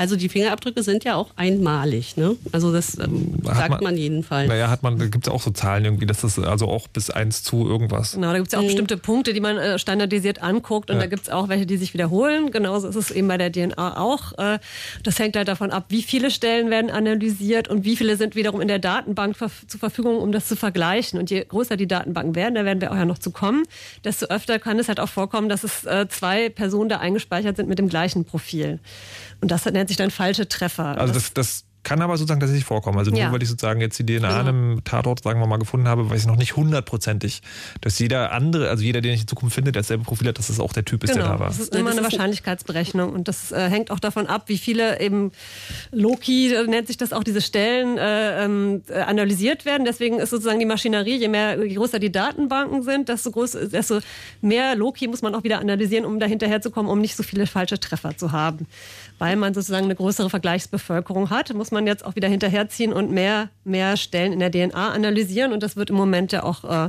also 0.00 0.16
die 0.16 0.30
Fingerabdrücke 0.30 0.82
sind 0.82 1.04
ja 1.04 1.14
auch 1.16 1.28
einmalig, 1.36 2.16
ne? 2.16 2.34
Also 2.52 2.72
das 2.72 2.98
ähm, 2.98 3.34
sagt 3.42 3.68
man, 3.68 3.82
man, 3.82 3.96
jedenfalls. 3.98 4.48
Naja, 4.48 4.70
hat 4.70 4.82
man, 4.82 4.98
da 4.98 5.04
gibt 5.04 5.26
es 5.26 5.30
auch 5.30 5.42
so 5.42 5.50
Zahlen 5.50 5.84
irgendwie, 5.84 6.06
dass 6.06 6.22
das 6.22 6.38
also 6.38 6.68
auch 6.68 6.88
bis 6.88 7.10
eins 7.10 7.42
zu 7.42 7.68
irgendwas. 7.68 8.12
Genau, 8.12 8.32
da 8.32 8.38
gibt 8.38 8.46
es 8.46 8.54
ja 8.54 8.60
auch 8.60 8.62
mhm. 8.62 8.68
bestimmte 8.68 8.96
Punkte, 8.96 9.34
die 9.34 9.40
man 9.40 9.58
äh, 9.58 9.78
standardisiert 9.78 10.42
anguckt 10.42 10.88
und 10.88 10.96
ja. 10.96 11.02
da 11.02 11.06
gibt 11.06 11.24
es 11.24 11.28
auch 11.28 11.50
welche, 11.50 11.66
die 11.66 11.76
sich 11.76 11.92
wiederholen. 11.92 12.50
Genauso 12.50 12.88
ist 12.88 12.96
es 12.96 13.10
eben 13.10 13.28
bei 13.28 13.36
der 13.36 13.52
DNA 13.52 14.00
auch. 14.00 14.38
Äh, 14.38 14.58
das 15.02 15.18
hängt 15.18 15.36
halt 15.36 15.48
davon 15.48 15.70
ab, 15.70 15.84
wie 15.90 16.02
viele 16.02 16.30
Stellen 16.30 16.70
werden 16.70 16.90
analysiert 16.90 17.68
und 17.68 17.84
wie 17.84 17.94
viele 17.94 18.16
sind 18.16 18.34
wiederum 18.34 18.62
in 18.62 18.68
der 18.68 18.78
Datenbank 18.78 19.36
zur 19.36 19.80
Verfügung, 19.80 20.16
um 20.16 20.32
das 20.32 20.48
zu 20.48 20.56
vergleichen. 20.56 21.20
Und 21.20 21.30
je 21.30 21.44
größer 21.44 21.76
die 21.76 21.86
Datenbanken 21.86 22.34
werden, 22.34 22.54
da 22.54 22.64
werden 22.64 22.80
wir 22.80 22.90
auch 22.90 22.96
ja 22.96 23.04
noch 23.04 23.18
zu 23.18 23.32
kommen, 23.32 23.64
desto 24.02 24.26
öfter 24.26 24.58
kann 24.58 24.78
es 24.78 24.88
halt 24.88 24.98
auch 24.98 25.10
vorkommen, 25.10 25.50
dass 25.50 25.62
es 25.62 25.84
äh, 25.84 26.08
zwei 26.08 26.48
Personen 26.48 26.88
da 26.88 27.00
eingespeichert 27.00 27.58
sind 27.58 27.68
mit 27.68 27.78
dem 27.78 27.90
gleichen 27.90 28.24
Profil. 28.24 28.78
Und 29.40 29.50
das 29.50 29.64
nennt 29.64 29.88
sich 29.88 29.96
dann 29.96 30.10
falsche 30.10 30.48
Treffer. 30.48 30.98
Also 30.98 31.14
das, 31.14 31.32
das 31.32 31.64
kann 31.82 32.02
aber 32.02 32.16
sozusagen 32.16 32.40
tatsächlich 32.40 32.64
vorkommen. 32.64 32.98
Also 32.98 33.10
nur 33.10 33.20
ja. 33.20 33.32
weil 33.32 33.42
ich 33.42 33.48
sozusagen 33.48 33.80
jetzt 33.80 33.98
die 33.98 34.04
DNA 34.04 34.28
genau. 34.28 34.40
an 34.40 34.48
einem 34.48 34.84
Tatort, 34.84 35.22
sagen 35.22 35.40
wir 35.40 35.46
mal, 35.46 35.58
gefunden 35.58 35.88
habe, 35.88 36.10
weiß 36.10 36.22
ich 36.22 36.26
noch 36.26 36.36
nicht 36.36 36.56
hundertprozentig, 36.56 37.40
dass 37.80 37.98
jeder 37.98 38.32
andere, 38.32 38.68
also 38.68 38.84
jeder, 38.84 39.00
den 39.00 39.14
ich 39.14 39.22
in 39.22 39.28
Zukunft 39.28 39.54
finde, 39.54 39.72
der 39.72 39.82
dasselbe 39.82 40.04
Profil 40.04 40.28
hat, 40.28 40.38
dass 40.38 40.48
das 40.48 40.60
auch 40.60 40.72
der 40.72 40.84
Typ 40.84 41.04
ist, 41.04 41.12
genau. 41.12 41.24
der 41.24 41.32
da 41.34 41.40
war. 41.40 41.48
Das 41.48 41.58
ist 41.58 41.74
immer 41.74 41.90
eine 41.90 42.02
Wahrscheinlichkeitsberechnung 42.02 43.12
und 43.12 43.28
das 43.28 43.50
äh, 43.52 43.68
hängt 43.70 43.90
auch 43.90 44.00
davon 44.00 44.26
ab, 44.26 44.44
wie 44.46 44.58
viele 44.58 45.00
eben 45.00 45.32
Loki 45.90 46.52
äh, 46.52 46.66
nennt 46.66 46.86
sich 46.86 46.98
das 46.98 47.12
auch, 47.12 47.24
diese 47.24 47.40
Stellen 47.40 47.96
äh, 47.96 48.44
ähm, 48.44 48.82
äh, 48.88 49.00
analysiert 49.00 49.64
werden. 49.64 49.84
Deswegen 49.84 50.18
ist 50.18 50.30
sozusagen 50.30 50.58
die 50.58 50.66
Maschinerie, 50.66 51.16
je 51.16 51.28
mehr, 51.28 51.64
je 51.64 51.74
größer 51.74 51.98
die 51.98 52.12
Datenbanken 52.12 52.82
sind, 52.82 53.08
desto, 53.08 53.30
groß, 53.30 53.52
desto 53.72 54.00
mehr 54.42 54.76
Loki 54.76 55.08
muss 55.08 55.22
man 55.22 55.34
auch 55.34 55.44
wieder 55.44 55.60
analysieren, 55.60 56.04
um 56.04 56.20
da 56.20 56.26
hinterherzukommen, 56.26 56.90
um 56.90 57.00
nicht 57.00 57.16
so 57.16 57.22
viele 57.22 57.46
falsche 57.46 57.80
Treffer 57.80 58.16
zu 58.16 58.32
haben 58.32 58.66
weil 59.20 59.36
man 59.36 59.52
sozusagen 59.52 59.84
eine 59.84 59.94
größere 59.94 60.30
Vergleichsbevölkerung 60.30 61.28
hat, 61.28 61.52
muss 61.52 61.70
man 61.70 61.86
jetzt 61.86 62.06
auch 62.06 62.16
wieder 62.16 62.26
hinterherziehen 62.26 62.94
und 62.94 63.10
mehr, 63.10 63.50
mehr 63.64 63.98
Stellen 63.98 64.32
in 64.32 64.38
der 64.38 64.50
DNA 64.50 64.92
analysieren. 64.92 65.52
Und 65.52 65.62
das 65.62 65.76
wird 65.76 65.90
im 65.90 65.96
Moment 65.96 66.32
ja 66.32 66.42
auch 66.42 66.64
äh, 66.64 66.88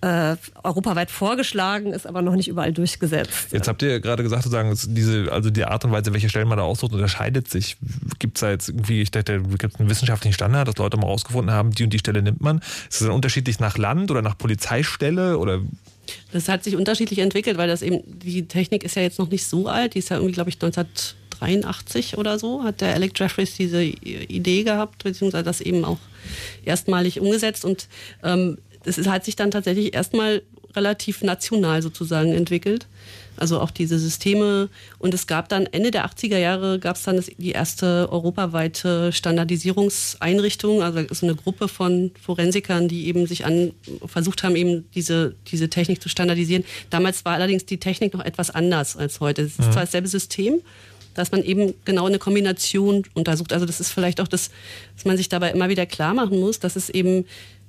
äh, 0.00 0.36
europaweit 0.64 1.10
vorgeschlagen, 1.10 1.92
ist 1.92 2.06
aber 2.06 2.22
noch 2.22 2.34
nicht 2.34 2.48
überall 2.48 2.72
durchgesetzt. 2.72 3.52
Jetzt 3.52 3.68
habt 3.68 3.82
ihr 3.82 4.00
gerade 4.00 4.22
gesagt, 4.22 4.44
sozusagen, 4.44 4.74
diese, 4.94 5.30
also 5.30 5.50
die 5.50 5.66
Art 5.66 5.84
und 5.84 5.92
Weise, 5.92 6.14
welche 6.14 6.30
Stellen 6.30 6.48
man 6.48 6.56
da 6.56 6.64
aussucht, 6.64 6.94
unterscheidet 6.94 7.48
sich. 7.48 7.76
Gibt 8.18 8.38
es 8.38 8.40
da 8.40 8.48
jetzt 8.48 8.70
irgendwie, 8.70 9.02
ich 9.02 9.10
dachte, 9.10 9.42
gibt 9.42 9.74
es 9.74 9.78
einen 9.78 9.90
wissenschaftlichen 9.90 10.32
Standard, 10.32 10.68
dass 10.68 10.78
Leute 10.78 10.96
mal 10.96 11.08
rausgefunden 11.08 11.54
haben, 11.54 11.72
die 11.72 11.84
und 11.84 11.90
die 11.90 11.98
Stelle 11.98 12.22
nimmt 12.22 12.40
man? 12.40 12.60
Ist 12.88 13.00
das 13.00 13.08
dann 13.08 13.10
unterschiedlich 13.10 13.60
nach 13.60 13.76
Land 13.76 14.10
oder 14.10 14.22
nach 14.22 14.38
Polizeistelle 14.38 15.36
oder 15.36 15.60
das 16.32 16.48
hat 16.48 16.62
sich 16.62 16.76
unterschiedlich 16.76 17.18
entwickelt, 17.18 17.58
weil 17.58 17.66
das 17.66 17.82
eben, 17.82 18.00
die 18.06 18.46
Technik 18.46 18.84
ist 18.84 18.94
ja 18.94 19.02
jetzt 19.02 19.18
noch 19.18 19.28
nicht 19.28 19.44
so 19.44 19.66
alt, 19.66 19.94
die 19.94 19.98
ist 19.98 20.08
ja 20.08 20.16
irgendwie, 20.16 20.34
glaube 20.34 20.50
ich, 20.50 20.60
19 20.60 20.86
83 21.38 22.18
oder 22.18 22.38
so 22.38 22.64
hat 22.64 22.80
der 22.80 22.94
Alec 22.94 23.18
Jeffries 23.18 23.56
diese 23.56 23.82
Idee 23.82 24.62
gehabt, 24.62 25.04
beziehungsweise 25.04 25.44
das 25.44 25.60
eben 25.60 25.84
auch 25.84 25.98
erstmalig 26.64 27.20
umgesetzt. 27.20 27.64
Und 27.64 27.88
ähm, 28.22 28.58
es 28.84 29.04
hat 29.06 29.24
sich 29.24 29.36
dann 29.36 29.50
tatsächlich 29.50 29.94
erstmal 29.94 30.42
relativ 30.76 31.22
national 31.22 31.82
sozusagen 31.82 32.32
entwickelt. 32.32 32.86
Also 33.38 33.60
auch 33.60 33.70
diese 33.70 33.98
Systeme. 33.98 34.68
Und 34.98 35.12
es 35.12 35.26
gab 35.26 35.48
dann 35.48 35.66
Ende 35.66 35.90
der 35.90 36.06
80er 36.06 36.38
Jahre 36.38 36.78
gab 36.78 36.96
es 36.96 37.02
dann 37.02 37.22
die 37.36 37.50
erste 37.50 38.08
europaweite 38.10 39.12
Standardisierungseinrichtung, 39.12 40.82
also 40.82 41.02
so 41.10 41.26
eine 41.26 41.34
Gruppe 41.34 41.68
von 41.68 42.12
Forensikern, 42.20 42.88
die 42.88 43.06
eben 43.08 43.26
sich 43.26 43.44
an 43.44 43.72
versucht 44.06 44.42
haben, 44.42 44.56
eben 44.56 44.86
diese, 44.94 45.34
diese 45.48 45.68
Technik 45.68 46.02
zu 46.02 46.08
standardisieren. 46.08 46.64
Damals 46.88 47.24
war 47.24 47.34
allerdings 47.34 47.66
die 47.66 47.78
Technik 47.78 48.14
noch 48.14 48.24
etwas 48.24 48.50
anders 48.50 48.96
als 48.96 49.20
heute. 49.20 49.42
Es 49.42 49.52
ist 49.52 49.60
mhm. 49.60 49.72
zwar 49.72 49.82
dasselbe 49.82 50.08
System, 50.08 50.60
dass 51.16 51.32
man 51.32 51.42
eben 51.42 51.74
genau 51.84 52.06
eine 52.06 52.18
Kombination 52.18 53.04
untersucht. 53.14 53.52
Also 53.52 53.66
das 53.66 53.80
ist 53.80 53.90
vielleicht 53.90 54.20
auch 54.20 54.28
das, 54.28 54.50
dass 54.94 55.04
man 55.04 55.16
sich 55.16 55.28
dabei 55.28 55.50
immer 55.50 55.68
wieder 55.68 55.86
klar 55.86 56.14
machen 56.14 56.40
muss, 56.40 56.60
dass 56.60 56.76
es 56.76 56.90
eben 56.90 57.24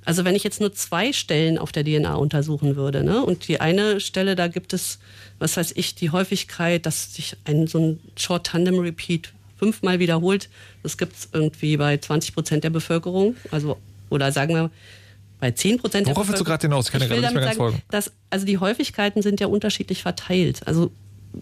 also 0.08 0.24
wenn 0.24 0.36
ich 0.36 0.44
jetzt 0.46 0.62
nur 0.62 0.72
zwei 0.72 1.12
Stellen 1.12 1.58
auf 1.58 1.74
der 1.74 1.84
DNA 1.84 2.16
untersuchen 2.16 2.78
würde, 2.78 3.04
ne, 3.04 3.22
und 3.26 3.50
die 3.50 3.60
eine 3.60 4.00
Stelle, 4.00 4.38
da 4.38 4.48
gibt 4.48 4.72
es, 4.72 5.00
was 5.38 5.58
weiß 5.58 5.74
ich, 5.76 5.96
die 5.96 6.12
Häufigkeit, 6.12 6.86
dass 6.86 7.14
sich 7.14 7.36
ein 7.44 7.68
so 7.68 7.78
ein 7.78 8.00
Short 8.16 8.48
Tandem 8.48 8.80
Repeat 8.80 9.34
fünfmal 9.58 10.00
wiederholt, 10.00 10.48
das 10.82 10.98
gibt 10.98 11.14
es 11.14 11.28
irgendwie 11.34 11.76
bei 11.76 11.98
20 11.98 12.34
Prozent 12.34 12.64
der 12.64 12.70
Bevölkerung, 12.70 13.36
also 13.52 13.78
oder 14.10 14.32
sagen 14.32 14.56
wir 14.56 14.72
bei 15.42 15.52
10 15.52 15.80
Prozent 15.80 16.08
der 16.08 16.16
Worauf 16.16 16.30
willst 16.30 16.40
du 16.40 16.46
gerade 16.46 16.62
hinaus? 16.62 16.86
Ich 16.86 16.92
kann 16.94 17.02
ja 17.02 17.08
gerade 17.08 17.22
nicht 17.22 17.34
mehr 17.34 17.44
ganz 17.44 17.58
sagen, 17.58 17.72
folgen. 17.72 17.82
Dass, 17.90 18.14
also 18.30 18.46
die 18.46 18.60
Häufigkeiten 18.60 19.22
sind 19.22 19.42
ja 19.42 19.48
unterschiedlich 19.48 20.04
verteilt. 20.04 20.66
Also 20.66 20.92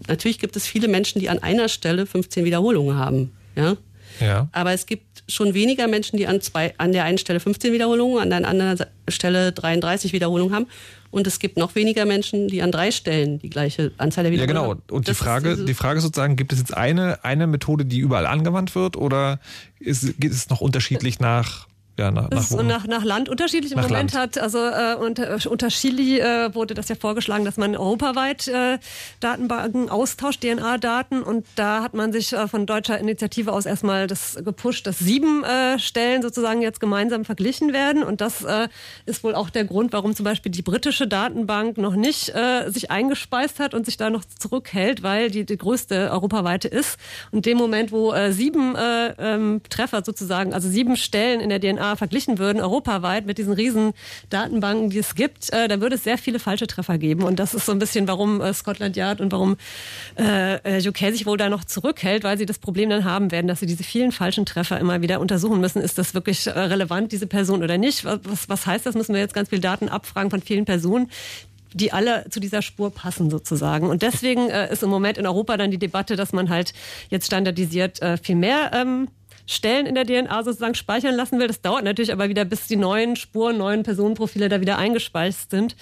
natürlich 0.07 0.39
gibt 0.39 0.55
es 0.55 0.67
viele 0.67 0.87
Menschen, 0.87 1.19
die 1.19 1.29
an 1.29 1.39
einer 1.39 1.69
Stelle 1.69 2.05
15 2.05 2.45
Wiederholungen 2.45 2.97
haben. 2.97 3.31
Ja? 3.55 3.77
Ja. 4.19 4.47
Aber 4.51 4.71
es 4.73 4.85
gibt 4.85 5.23
schon 5.27 5.53
weniger 5.53 5.87
Menschen, 5.87 6.17
die 6.17 6.27
an, 6.27 6.41
zwei, 6.41 6.73
an 6.77 6.91
der 6.91 7.03
einen 7.03 7.17
Stelle 7.17 7.39
15 7.39 7.73
Wiederholungen, 7.73 8.19
an 8.19 8.29
der 8.29 8.47
anderen 8.47 8.77
Stelle 9.07 9.51
33 9.51 10.13
Wiederholungen 10.13 10.53
haben. 10.53 10.67
Und 11.11 11.27
es 11.27 11.39
gibt 11.39 11.57
noch 11.57 11.75
weniger 11.75 12.05
Menschen, 12.05 12.47
die 12.47 12.61
an 12.61 12.71
drei 12.71 12.91
Stellen 12.91 13.39
die 13.39 13.49
gleiche 13.49 13.91
Anzahl 13.97 14.25
der 14.25 14.33
Wiederholungen 14.33 14.57
haben. 14.57 14.69
Ja, 14.69 14.83
genau. 14.87 14.97
Und 14.97 15.07
die 15.07 15.13
Frage, 15.13 15.57
die 15.63 15.73
Frage 15.73 15.97
ist 15.97 16.03
sozusagen, 16.03 16.35
gibt 16.35 16.51
es 16.51 16.59
jetzt 16.59 16.75
eine, 16.75 17.23
eine 17.23 17.47
Methode, 17.47 17.85
die 17.85 17.99
überall 17.99 18.25
angewandt 18.25 18.75
wird 18.75 18.97
oder 18.97 19.39
ist, 19.79 20.19
geht 20.19 20.31
es 20.31 20.49
noch 20.49 20.61
unterschiedlich 20.61 21.19
nach 21.19 21.67
ja, 21.97 22.11
nach, 22.11 22.29
nach, 22.29 22.41
so 22.41 22.61
nach, 22.61 22.87
nach 22.87 23.05
Land 23.05 23.29
unterschiedlich 23.29 23.71
im 23.71 23.77
Moment 23.79 24.13
Land. 24.13 24.35
hat. 24.35 24.37
Also 24.37 24.57
äh, 24.59 24.95
unter, 24.95 25.39
unter 25.49 25.69
Chili 25.69 26.19
äh, 26.19 26.53
wurde 26.53 26.73
das 26.73 26.89
ja 26.89 26.95
vorgeschlagen, 26.95 27.45
dass 27.45 27.55
man 27.55 27.75
europaweit 27.75 28.49
äh, 28.49 28.79
Datenbanken 29.21 29.89
austauscht, 29.89 30.41
DNA-Daten. 30.41 31.23
Und 31.23 31.45
da 31.55 31.81
hat 31.81 31.93
man 31.93 32.11
sich 32.11 32.33
äh, 32.33 32.49
von 32.49 32.65
deutscher 32.65 32.99
Initiative 32.99 33.53
aus 33.53 33.65
erstmal 33.65 34.07
das 34.07 34.37
gepusht, 34.43 34.87
dass 34.87 34.99
sieben 34.99 35.45
äh, 35.45 35.79
Stellen 35.79 36.21
sozusagen 36.21 36.61
jetzt 36.61 36.81
gemeinsam 36.81 37.23
verglichen 37.23 37.71
werden. 37.71 38.03
Und 38.03 38.19
das 38.19 38.43
äh, 38.43 38.67
ist 39.05 39.23
wohl 39.23 39.33
auch 39.33 39.49
der 39.49 39.63
Grund, 39.63 39.93
warum 39.93 40.13
zum 40.15 40.25
Beispiel 40.25 40.51
die 40.51 40.63
britische 40.63 41.07
Datenbank 41.07 41.77
noch 41.77 41.95
nicht 41.95 42.27
äh, 42.35 42.69
sich 42.69 42.91
eingespeist 42.91 43.59
hat 43.59 43.73
und 43.73 43.85
sich 43.85 43.95
da 43.95 44.09
noch 44.09 44.25
zurückhält, 44.25 45.01
weil 45.01 45.31
die 45.31 45.45
die 45.45 45.57
größte 45.57 46.11
europaweite 46.11 46.67
ist. 46.67 46.99
Und 47.31 47.45
dem 47.45 47.57
Moment, 47.57 47.93
wo 47.93 48.11
äh, 48.11 48.33
sieben 48.33 48.75
äh, 48.75 49.13
ähm, 49.17 49.61
Treffer 49.69 50.03
sozusagen, 50.03 50.53
also 50.53 50.67
sieben 50.67 50.97
Stellen 50.97 51.39
in 51.39 51.47
der 51.47 51.61
DNA 51.61 51.84
DNA 51.85 51.95
verglichen 51.95 52.37
würden, 52.37 52.61
europaweit 52.61 53.25
mit 53.25 53.37
diesen 53.37 53.53
riesen 53.53 53.93
Datenbanken, 54.29 54.89
die 54.89 54.99
es 54.99 55.15
gibt, 55.15 55.51
äh, 55.53 55.67
dann 55.67 55.81
würde 55.81 55.95
es 55.95 56.03
sehr 56.03 56.17
viele 56.17 56.39
falsche 56.39 56.67
Treffer 56.67 56.97
geben. 56.97 57.23
Und 57.23 57.39
das 57.39 57.53
ist 57.53 57.65
so 57.65 57.71
ein 57.71 57.79
bisschen, 57.79 58.07
warum 58.07 58.41
äh, 58.41 58.53
Scotland 58.53 58.95
Yard 58.95 59.21
und 59.21 59.31
warum 59.31 59.57
äh, 60.17 60.77
äh 60.77 60.87
UK 60.87 60.97
sich 61.11 61.25
wohl 61.25 61.37
da 61.37 61.49
noch 61.49 61.63
zurückhält, 61.63 62.23
weil 62.23 62.37
sie 62.37 62.45
das 62.45 62.59
Problem 62.59 62.89
dann 62.89 63.05
haben 63.05 63.31
werden, 63.31 63.47
dass 63.47 63.59
sie 63.59 63.65
diese 63.65 63.83
vielen 63.83 64.11
falschen 64.11 64.45
Treffer 64.45 64.79
immer 64.79 65.01
wieder 65.01 65.19
untersuchen 65.19 65.59
müssen. 65.59 65.81
Ist 65.81 65.97
das 65.97 66.13
wirklich 66.13 66.47
äh, 66.47 66.51
relevant, 66.51 67.11
diese 67.11 67.27
Person 67.27 67.63
oder 67.63 67.77
nicht? 67.77 68.05
Was, 68.05 68.49
was 68.49 68.65
heißt 68.65 68.85
das? 68.85 68.95
Müssen 68.95 69.13
wir 69.13 69.21
jetzt 69.21 69.33
ganz 69.33 69.49
viele 69.49 69.61
Daten 69.61 69.89
abfragen 69.89 70.29
von 70.29 70.41
vielen 70.41 70.65
Personen? 70.65 71.09
die 71.77 71.91
alle 71.91 72.23
zu 72.29 72.39
dieser 72.39 72.61
Spur 72.61 72.89
passen 72.89 73.29
sozusagen. 73.29 73.89
Und 73.89 74.01
deswegen 74.01 74.49
äh, 74.49 74.71
ist 74.71 74.81
im 74.81 74.89
Moment 74.89 75.17
in 75.17 75.27
Europa 75.27 75.57
dann 75.57 75.71
die 75.71 75.77
Debatte, 75.77 76.15
dass 76.15 76.31
man 76.31 76.49
halt 76.49 76.73
jetzt 77.09 77.25
standardisiert 77.25 78.01
äh, 78.01 78.15
viel 78.15 78.37
mehr 78.37 78.71
ähm, 78.73 79.09
Stellen 79.47 79.85
in 79.85 79.95
der 79.95 80.05
DNA 80.05 80.43
sozusagen 80.43 80.75
speichern 80.75 81.15
lassen 81.15 81.39
will. 81.39 81.47
Das 81.47 81.61
dauert 81.61 81.83
natürlich 81.83 82.11
aber 82.11 82.29
wieder, 82.29 82.45
bis 82.45 82.67
die 82.67 82.75
neuen 82.75 83.15
Spuren, 83.15 83.57
neuen 83.57 83.83
Personenprofile 83.83 84.49
da 84.49 84.61
wieder 84.61 84.77
eingespeist 84.77 85.51
sind. 85.51 85.75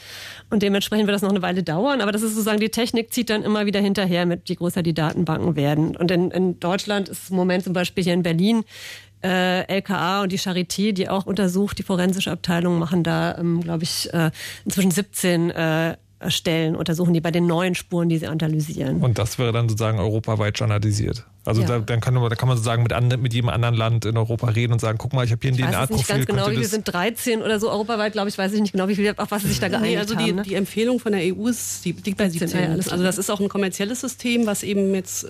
Und 0.50 0.64
dementsprechend 0.64 1.08
wird 1.08 1.16
das 1.16 1.22
noch 1.22 1.30
eine 1.30 1.42
Weile 1.42 1.64
dauern. 1.64 2.02
Aber 2.02 2.12
das 2.12 2.22
ist 2.22 2.32
sozusagen, 2.32 2.60
die 2.60 2.70
Technik 2.70 3.14
zieht 3.14 3.30
dann 3.30 3.44
immer 3.44 3.66
wieder 3.66 3.80
hinterher, 3.80 4.26
mit 4.26 4.50
je 4.50 4.56
größer 4.56 4.84
die 4.84 4.94
Datenbanken 4.94 5.56
werden. 5.56 5.96
Und 5.96 6.12
in, 6.12 6.32
in 6.32 6.60
Deutschland 6.60 7.10
ist 7.10 7.30
im 7.30 7.36
Moment 7.36 7.64
zum 7.64 7.74
Beispiel 7.74 8.04
hier 8.04 8.14
in 8.14 8.24
Berlin 8.24 8.64
äh, 9.24 9.62
LKA 9.78 10.24
und 10.24 10.32
die 10.32 10.40
Charité, 10.40 10.92
die 10.92 11.10
auch 11.10 11.26
untersucht, 11.26 11.80
die 11.80 11.84
forensische 11.84 12.32
Abteilung 12.32 12.78
machen 12.78 13.04
da, 13.04 13.38
ähm, 13.38 13.62
glaube 13.62 13.84
ich, 13.84 14.14
äh, 14.14 14.32
inzwischen 14.66 14.92
17 14.92 15.50
äh, 15.50 15.98
Stellen 16.30 16.76
untersuchen 16.76 17.14
die 17.14 17.22
bei 17.22 17.32
den 17.32 17.48
neuen 17.48 17.76
Spuren, 17.76 18.10
die 18.10 18.18
sie 18.18 18.28
analysieren. 18.28 19.02
Und 19.02 19.18
das 19.18 19.40
wäre 19.40 19.52
dann 19.52 19.70
sozusagen 19.70 20.00
europaweit 20.00 20.58
standardisiert. 20.58 21.26
Also 21.46 21.62
ja. 21.62 21.68
da, 21.68 21.80
dann, 21.80 22.00
kann, 22.00 22.16
da 22.16 22.36
kann 22.36 22.48
man 22.48 22.56
sozusagen 22.56 22.84
mit, 22.84 22.94
and, 22.94 23.22
mit 23.22 23.34
jedem 23.34 23.50
anderen 23.50 23.76
Land 23.76 24.06
in 24.06 24.16
Europa 24.16 24.48
reden 24.48 24.72
und 24.72 24.80
sagen, 24.80 24.98
guck 24.98 25.12
mal, 25.12 25.26
ich 25.26 25.32
habe 25.32 25.42
hier 25.42 25.52
ein 25.52 25.58
DNA-Profil. 25.58 25.74
Ich 25.74 25.90
weiß 25.90 25.90
nicht 25.90 26.08
ganz 26.08 26.26
genau, 26.26 26.50
wie 26.50 26.56
viele 26.56 26.68
sind 26.68 26.86
13 26.86 27.42
oder 27.42 27.60
so 27.60 27.70
europaweit, 27.70 28.14
glaube 28.14 28.30
ich, 28.30 28.38
weiß 28.38 28.54
ich 28.54 28.62
nicht 28.62 28.72
genau, 28.72 28.88
wie 28.88 28.96
viel, 28.96 29.14
auf 29.18 29.30
was 29.30 29.42
sie 29.42 29.50
sich 29.50 29.60
da 29.60 29.68
geeinigt 29.68 29.92
nee, 29.92 29.98
also 29.98 30.16
die, 30.16 30.24
haben. 30.24 30.36
Ne? 30.36 30.44
Die 30.44 30.56
Empfehlung 30.56 31.00
von 31.00 31.12
der 31.12 31.22
EU 31.36 31.48
ist, 31.48 31.84
die 31.84 31.92
liegt 31.92 32.18
bei 32.18 32.30
17. 32.30 32.50
Ja, 32.60 32.70
also 32.70 33.04
das 33.04 33.18
ist 33.18 33.30
auch 33.30 33.42
ein 33.42 33.50
kommerzielles 33.50 34.00
System, 34.00 34.46
was 34.46 34.64
eben 34.64 34.94
jetzt 34.96 35.26
äh, 35.26 35.28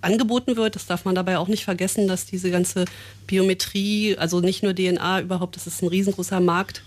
angeboten 0.00 0.56
wird. 0.56 0.76
Das 0.76 0.86
darf 0.86 1.04
man 1.04 1.14
dabei 1.14 1.36
auch 1.36 1.48
nicht 1.48 1.64
vergessen, 1.64 2.08
dass 2.08 2.24
diese 2.24 2.50
ganze 2.50 2.86
Biometrie, 3.26 4.16
also 4.16 4.40
nicht 4.40 4.62
nur 4.62 4.74
DNA 4.74 5.20
überhaupt, 5.20 5.56
das 5.56 5.66
ist 5.66 5.82
ein 5.82 5.88
riesengroßer 5.88 6.40
Markt. 6.40 6.82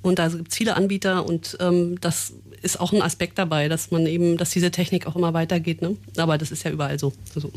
Und 0.00 0.18
da 0.18 0.28
gibt 0.28 0.50
es 0.50 0.56
viele 0.56 0.76
Anbieter 0.76 1.26
und 1.26 1.56
ähm, 1.60 2.00
das 2.00 2.32
ist 2.62 2.80
auch 2.80 2.92
ein 2.92 3.02
Aspekt 3.02 3.38
dabei, 3.38 3.68
dass 3.68 3.90
man 3.90 4.06
eben, 4.06 4.36
dass 4.36 4.50
diese 4.50 4.70
Technik 4.70 5.06
auch 5.06 5.16
immer 5.16 5.34
weitergeht. 5.34 5.82
Ne? 5.82 5.96
Aber 6.16 6.38
das 6.38 6.50
ist 6.50 6.62
ja 6.62 6.70
überall 6.70 6.98
so. 6.98 7.12
so. 7.34 7.52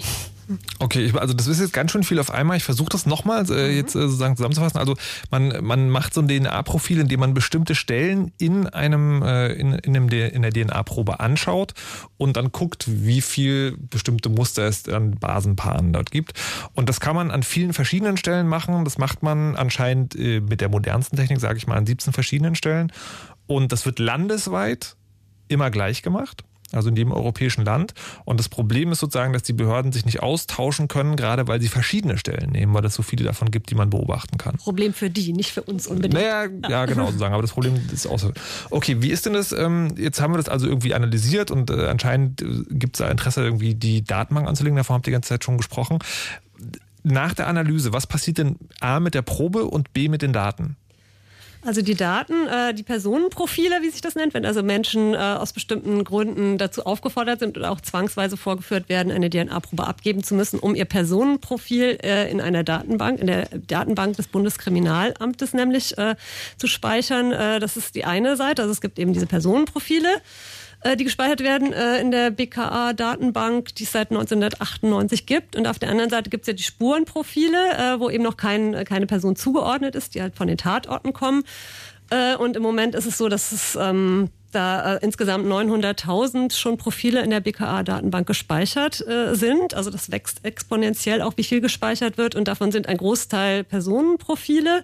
Okay, 0.79 1.05
ich, 1.05 1.15
also 1.15 1.33
das 1.33 1.47
ist 1.47 1.59
jetzt 1.59 1.73
ganz 1.73 1.91
schön 1.91 2.03
viel 2.03 2.19
auf 2.19 2.29
einmal. 2.29 2.57
Ich 2.57 2.63
versuche 2.63 2.89
das 2.89 3.05
nochmal 3.05 3.49
äh, 3.49 3.69
mhm. 3.69 3.75
jetzt 3.77 3.95
äh, 3.95 4.01
sozusagen 4.01 4.35
zusammenzufassen. 4.35 4.79
Also 4.79 4.95
man, 5.31 5.63
man 5.63 5.89
macht 5.89 6.13
so 6.13 6.21
ein 6.21 6.27
DNA-Profil, 6.27 6.99
in 6.99 7.07
dem 7.07 7.19
man 7.19 7.33
bestimmte 7.33 7.73
Stellen 7.73 8.31
in 8.37 8.67
einem 8.67 9.23
äh, 9.23 9.53
in, 9.53 9.73
in, 9.73 9.95
einem, 9.95 10.09
in 10.09 10.41
der 10.41 10.51
DNA-Probe 10.51 11.19
anschaut 11.19 11.73
und 12.17 12.37
dann 12.37 12.51
guckt, 12.51 12.85
wie 12.87 13.21
viel 13.21 13.75
bestimmte 13.77 14.29
Muster 14.29 14.67
es 14.67 14.87
an 14.87 15.11
Basenpaaren 15.11 15.93
dort 15.93 16.11
gibt. 16.11 16.33
Und 16.73 16.89
das 16.89 16.99
kann 16.99 17.15
man 17.15 17.31
an 17.31 17.43
vielen 17.43 17.73
verschiedenen 17.73 18.17
Stellen 18.17 18.47
machen. 18.47 18.85
Das 18.85 18.97
macht 18.97 19.23
man 19.23 19.55
anscheinend 19.55 20.15
äh, 20.15 20.41
mit 20.41 20.61
der 20.61 20.69
modernsten 20.69 21.17
Technik, 21.17 21.39
sage 21.39 21.57
ich 21.57 21.65
mal, 21.65 21.77
an 21.77 21.87
17 21.87 22.13
verschiedenen 22.13 22.55
Stellen. 22.55 22.91
Und 23.47 23.71
das 23.71 23.85
wird 23.85 23.99
landesweit 23.99 24.95
immer 25.47 25.69
gleich 25.69 26.01
gemacht 26.01 26.43
also 26.75 26.89
in 26.89 26.95
jedem 26.95 27.11
europäischen 27.11 27.63
Land. 27.65 27.93
Und 28.25 28.39
das 28.39 28.49
Problem 28.49 28.91
ist 28.91 28.99
sozusagen, 28.99 29.33
dass 29.33 29.43
die 29.43 29.53
Behörden 29.53 29.91
sich 29.91 30.05
nicht 30.05 30.21
austauschen 30.21 30.87
können, 30.87 31.15
gerade 31.15 31.47
weil 31.47 31.61
sie 31.61 31.67
verschiedene 31.67 32.17
Stellen 32.17 32.51
nehmen, 32.51 32.73
weil 32.73 32.85
es 32.85 32.95
so 32.95 33.03
viele 33.03 33.23
davon 33.23 33.51
gibt, 33.51 33.69
die 33.69 33.75
man 33.75 33.89
beobachten 33.89 34.37
kann. 34.37 34.57
Problem 34.57 34.93
für 34.93 35.09
die, 35.09 35.33
nicht 35.33 35.51
für 35.51 35.61
uns 35.63 35.87
unbedingt. 35.87 36.13
Naja, 36.13 36.45
ja, 36.69 36.85
genau, 36.85 37.07
sozusagen. 37.07 37.33
Aber 37.33 37.41
das 37.41 37.51
Problem 37.51 37.79
ist 37.91 38.07
auch 38.07 38.19
so. 38.19 38.31
Okay, 38.69 39.01
wie 39.01 39.11
ist 39.11 39.25
denn 39.25 39.33
das? 39.33 39.51
Ähm, 39.51 39.95
jetzt 39.97 40.21
haben 40.21 40.33
wir 40.33 40.37
das 40.37 40.49
also 40.49 40.67
irgendwie 40.67 40.93
analysiert 40.93 41.51
und 41.51 41.69
äh, 41.69 41.87
anscheinend 41.87 42.41
äh, 42.41 42.63
gibt 42.69 42.95
es 42.95 42.99
da 42.99 43.09
Interesse, 43.09 43.43
irgendwie 43.43 43.75
die 43.75 44.03
Datenbank 44.03 44.47
anzulegen. 44.47 44.77
Davon 44.77 44.95
habt 44.95 45.07
ihr 45.07 45.11
die 45.11 45.15
ganze 45.15 45.29
Zeit 45.29 45.43
schon 45.43 45.57
gesprochen. 45.57 45.99
Nach 47.03 47.33
der 47.33 47.47
Analyse, 47.47 47.93
was 47.93 48.07
passiert 48.07 48.39
denn 48.39 48.57
A 48.79 48.99
mit 48.99 49.13
der 49.13 49.21
Probe 49.21 49.65
und 49.65 49.93
B 49.93 50.09
mit 50.09 50.23
den 50.23 50.33
Daten? 50.33 50.75
Also 51.65 51.81
die 51.81 51.95
Daten, 51.95 52.47
äh, 52.47 52.75
die 52.75 52.83
Personenprofile, 52.83 53.81
wie 53.81 53.89
sich 53.89 54.01
das 54.01 54.13
nennt, 54.13 54.35
wenn 54.35 54.45
also 54.45 54.61
Menschen 54.61 55.15
äh, 55.15 55.17
aus 55.17 55.51
bestimmten 55.51 56.03
Gründen 56.03 56.59
dazu 56.59 56.85
aufgefordert 56.85 57.39
sind 57.39 57.57
oder 57.57 57.71
auch 57.71 57.81
zwangsweise 57.81 58.37
vorgeführt 58.37 58.87
werden, 58.87 59.11
eine 59.11 59.31
DNA-Probe 59.31 59.87
abgeben 59.87 60.23
zu 60.23 60.35
müssen, 60.35 60.59
um 60.59 60.75
ihr 60.75 60.85
Personenprofil 60.85 61.97
äh, 62.03 62.29
in 62.29 62.39
einer 62.39 62.63
Datenbank, 62.63 63.19
in 63.19 63.27
der 63.27 63.47
Datenbank 63.67 64.15
des 64.15 64.27
Bundeskriminalamtes 64.27 65.53
nämlich 65.53 65.97
äh, 65.97 66.15
zu 66.57 66.67
speichern. 66.67 67.31
Äh, 67.31 67.59
das 67.59 67.77
ist 67.77 67.95
die 67.95 68.05
eine 68.05 68.35
Seite. 68.35 68.61
Also 68.61 68.71
es 68.71 68.79
gibt 68.79 68.99
eben 68.99 69.13
diese 69.13 69.25
Personenprofile. 69.25 70.21
Äh, 70.85 70.95
die 70.97 71.03
gespeichert 71.03 71.41
werden 71.41 71.73
äh, 71.73 71.99
in 71.99 72.11
der 72.11 72.29
BKA-Datenbank, 72.29 73.73
die 73.73 73.83
es 73.85 73.91
seit 73.91 74.11
1998 74.11 75.25
gibt. 75.25 75.55
Und 75.55 75.65
auf 75.65 75.79
der 75.79 75.89
anderen 75.89 76.11
Seite 76.11 76.29
gibt 76.29 76.43
es 76.43 76.47
ja 76.47 76.53
die 76.53 76.63
Spurenprofile, 76.63 77.57
äh, 77.57 77.99
wo 77.99 78.11
eben 78.11 78.23
noch 78.23 78.37
kein, 78.37 78.85
keine 78.85 79.07
Person 79.07 79.35
zugeordnet 79.35 79.95
ist, 79.95 80.13
die 80.13 80.21
halt 80.21 80.35
von 80.35 80.47
den 80.47 80.57
Tatorten 80.57 81.11
kommen. 81.11 81.43
Und 82.37 82.55
im 82.55 82.61
Moment 82.61 82.93
ist 82.93 83.07
es 83.07 83.17
so, 83.17 83.29
dass 83.29 83.51
es 83.51 83.75
ähm, 83.75 84.29
da 84.51 84.97
insgesamt 84.97 85.47
900.000 85.47 86.55
schon 86.55 86.77
Profile 86.77 87.23
in 87.23 87.31
der 87.31 87.39
BKA-Datenbank 87.39 88.27
gespeichert 88.27 89.01
äh, 89.07 89.33
sind. 89.33 89.73
Also 89.73 89.89
das 89.89 90.11
wächst 90.11 90.45
exponentiell 90.45 91.23
auch, 91.23 91.33
wie 91.35 91.43
viel 91.43 91.61
gespeichert 91.61 92.19
wird. 92.19 92.35
Und 92.35 92.47
davon 92.47 92.71
sind 92.71 92.87
ein 92.87 92.97
Großteil 92.97 93.63
Personenprofile 93.63 94.83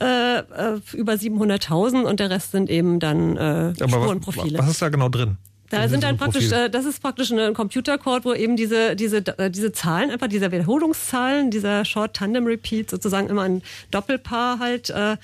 äh, 0.00 0.38
äh 0.38 0.80
über 0.92 1.14
700.000 1.14 2.02
und 2.02 2.20
der 2.20 2.30
Rest 2.30 2.52
sind 2.52 2.70
eben 2.70 3.00
dann 3.00 3.36
äh, 3.36 3.74
Spurenprofile. 3.74 4.58
Was, 4.58 4.66
was 4.66 4.72
ist 4.72 4.82
da 4.82 4.88
genau 4.88 5.08
drin? 5.08 5.36
Da 5.70 5.88
sind 5.88 6.02
dann 6.02 6.16
praktisch, 6.16 6.52
äh, 6.52 6.68
das 6.68 6.84
ist 6.84 7.00
praktisch 7.00 7.32
ein 7.32 7.54
Computercode, 7.54 8.24
wo 8.24 8.32
eben 8.32 8.56
diese, 8.56 8.96
diese, 8.96 9.18
äh, 9.38 9.50
diese 9.50 9.72
Zahlen, 9.72 10.10
einfach 10.10 10.28
diese 10.28 10.52
Wiederholungszahlen, 10.52 11.50
dieser 11.50 11.84
Short 11.84 12.14
Tandem 12.14 12.46
Repeat 12.46 12.90
sozusagen 12.90 13.28
immer 13.28 13.42
ein 13.42 13.62
Doppelpaar 13.90 14.58
halt 14.58 14.90
äh, 14.90 15.16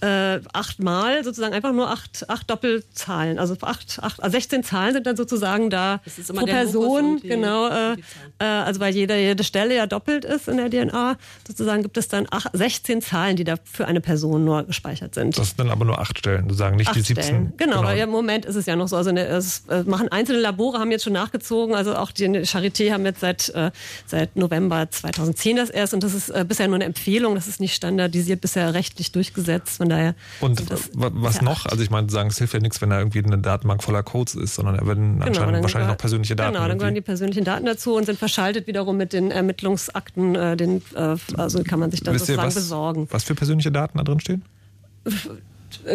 äh, 0.00 0.40
achtmal 0.52 1.24
sozusagen 1.24 1.54
einfach 1.54 1.72
nur 1.72 1.90
acht, 1.90 2.28
acht 2.28 2.50
Doppelzahlen. 2.50 3.38
Also 3.38 3.56
acht, 3.62 3.98
acht, 4.02 4.22
also 4.22 4.32
16 4.32 4.62
Zahlen 4.62 4.94
sind 4.94 5.06
dann 5.06 5.16
sozusagen 5.16 5.70
da 5.70 6.00
pro 6.28 6.44
Person, 6.44 7.20
die, 7.22 7.28
genau. 7.28 7.68
Äh, 7.68 7.96
äh, 8.38 8.44
also 8.44 8.80
weil 8.80 8.94
jede, 8.94 9.16
jede 9.18 9.44
Stelle 9.44 9.74
ja 9.74 9.86
doppelt 9.86 10.24
ist 10.24 10.48
in 10.48 10.58
der 10.58 10.70
DNA, 10.70 11.16
sozusagen 11.46 11.82
gibt 11.82 11.96
es 11.96 12.08
dann 12.08 12.26
acht, 12.30 12.50
16 12.52 13.00
Zahlen, 13.00 13.36
die 13.36 13.44
da 13.44 13.56
für 13.64 13.86
eine 13.86 14.00
Person 14.00 14.44
nur 14.44 14.64
gespeichert 14.64 15.14
sind. 15.14 15.38
Das 15.38 15.48
sind 15.48 15.60
dann 15.60 15.70
aber 15.70 15.84
nur 15.84 15.98
acht 15.98 16.18
Stellen, 16.18 16.44
sozusagen, 16.44 16.76
nicht 16.76 16.88
acht 16.88 16.96
die 16.96 17.00
17. 17.00 17.24
Stellen. 17.24 17.52
Genau, 17.56 17.76
genau, 17.76 17.88
weil 17.88 17.98
im 17.98 18.10
Moment 18.10 18.44
ist 18.44 18.56
es 18.56 18.66
ja 18.66 18.76
noch 18.76 18.88
so. 18.88 18.96
Also 18.96 19.10
eine, 19.10 19.26
es 19.26 19.64
äh, 19.68 19.82
machen 19.84 20.08
einzelne 20.08 20.40
Labore, 20.40 20.78
haben 20.78 20.90
jetzt 20.90 21.04
schon 21.04 21.12
nachgezogen, 21.14 21.74
also 21.74 21.96
auch 21.96 22.10
die 22.10 22.26
Charité 22.26 22.92
haben 22.92 23.04
jetzt 23.06 23.20
seit, 23.20 23.48
äh, 23.50 23.70
seit 24.06 24.36
November 24.36 24.90
2010 24.90 25.56
das 25.56 25.70
erst 25.70 25.94
und 25.94 26.02
das 26.02 26.14
ist 26.14 26.28
äh, 26.28 26.44
bisher 26.46 26.66
nur 26.68 26.76
eine 26.76 26.84
Empfehlung, 26.84 27.34
das 27.34 27.48
ist 27.48 27.60
nicht 27.60 27.74
standardisiert, 27.74 28.40
bisher 28.40 28.74
rechtlich 28.74 29.12
durchgesetzt. 29.12 29.80
Von 29.86 29.90
daher. 29.90 30.14
Und 30.40 30.62
was 30.94 31.42
noch? 31.42 31.66
Also 31.66 31.82
ich 31.82 31.90
meine, 31.90 32.10
sagen, 32.10 32.28
es 32.28 32.38
hilft 32.38 32.54
ja 32.54 32.60
nichts, 32.60 32.80
wenn 32.80 32.90
da 32.90 32.98
irgendwie 32.98 33.24
eine 33.24 33.38
Datenbank 33.38 33.82
voller 33.82 34.02
Codes 34.02 34.34
ist, 34.34 34.54
sondern 34.56 34.76
da 34.76 34.86
werden 34.86 35.14
genau, 35.14 35.26
anscheinend 35.26 35.62
wahrscheinlich 35.62 35.72
gehört, 35.72 35.88
noch 35.88 35.96
persönliche 35.98 36.36
Daten. 36.36 36.54
Genau, 36.54 36.68
dann 36.68 36.78
gehören 36.78 36.94
die 36.94 37.00
persönlichen 37.00 37.44
Daten 37.44 37.66
dazu 37.66 37.94
und 37.94 38.06
sind 38.06 38.18
verschaltet 38.18 38.66
wiederum 38.66 38.96
mit 38.96 39.12
den 39.12 39.30
Ermittlungsakten. 39.30 40.34
Äh, 40.34 40.56
den, 40.56 40.82
äh, 40.94 41.16
also 41.36 41.62
kann 41.62 41.78
man 41.78 41.90
sich 41.90 42.02
dann 42.02 42.14
Wisst 42.14 42.26
sozusagen 42.26 42.48
was, 42.48 42.54
besorgen. 42.54 43.08
Was 43.10 43.24
für 43.24 43.34
persönliche 43.34 43.72
Daten 43.72 43.98
da 43.98 44.04
drin 44.04 44.20
stehen? 44.20 44.42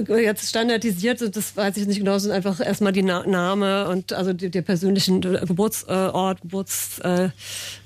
jetzt 0.08 0.48
standardisiert, 0.48 1.36
das 1.36 1.58
weiß 1.58 1.78
ich 1.78 1.88
nicht 1.88 2.00
genau, 2.00 2.18
sind 2.18 2.32
einfach 2.32 2.60
erstmal 2.60 2.92
die 2.92 3.04
Na 3.04 3.26
Name 3.26 3.88
und 3.90 4.14
also 4.14 4.34
der 4.34 4.62
persönlichen 4.62 5.22
Geburtsort, 5.22 6.42
Geburts, 6.42 7.02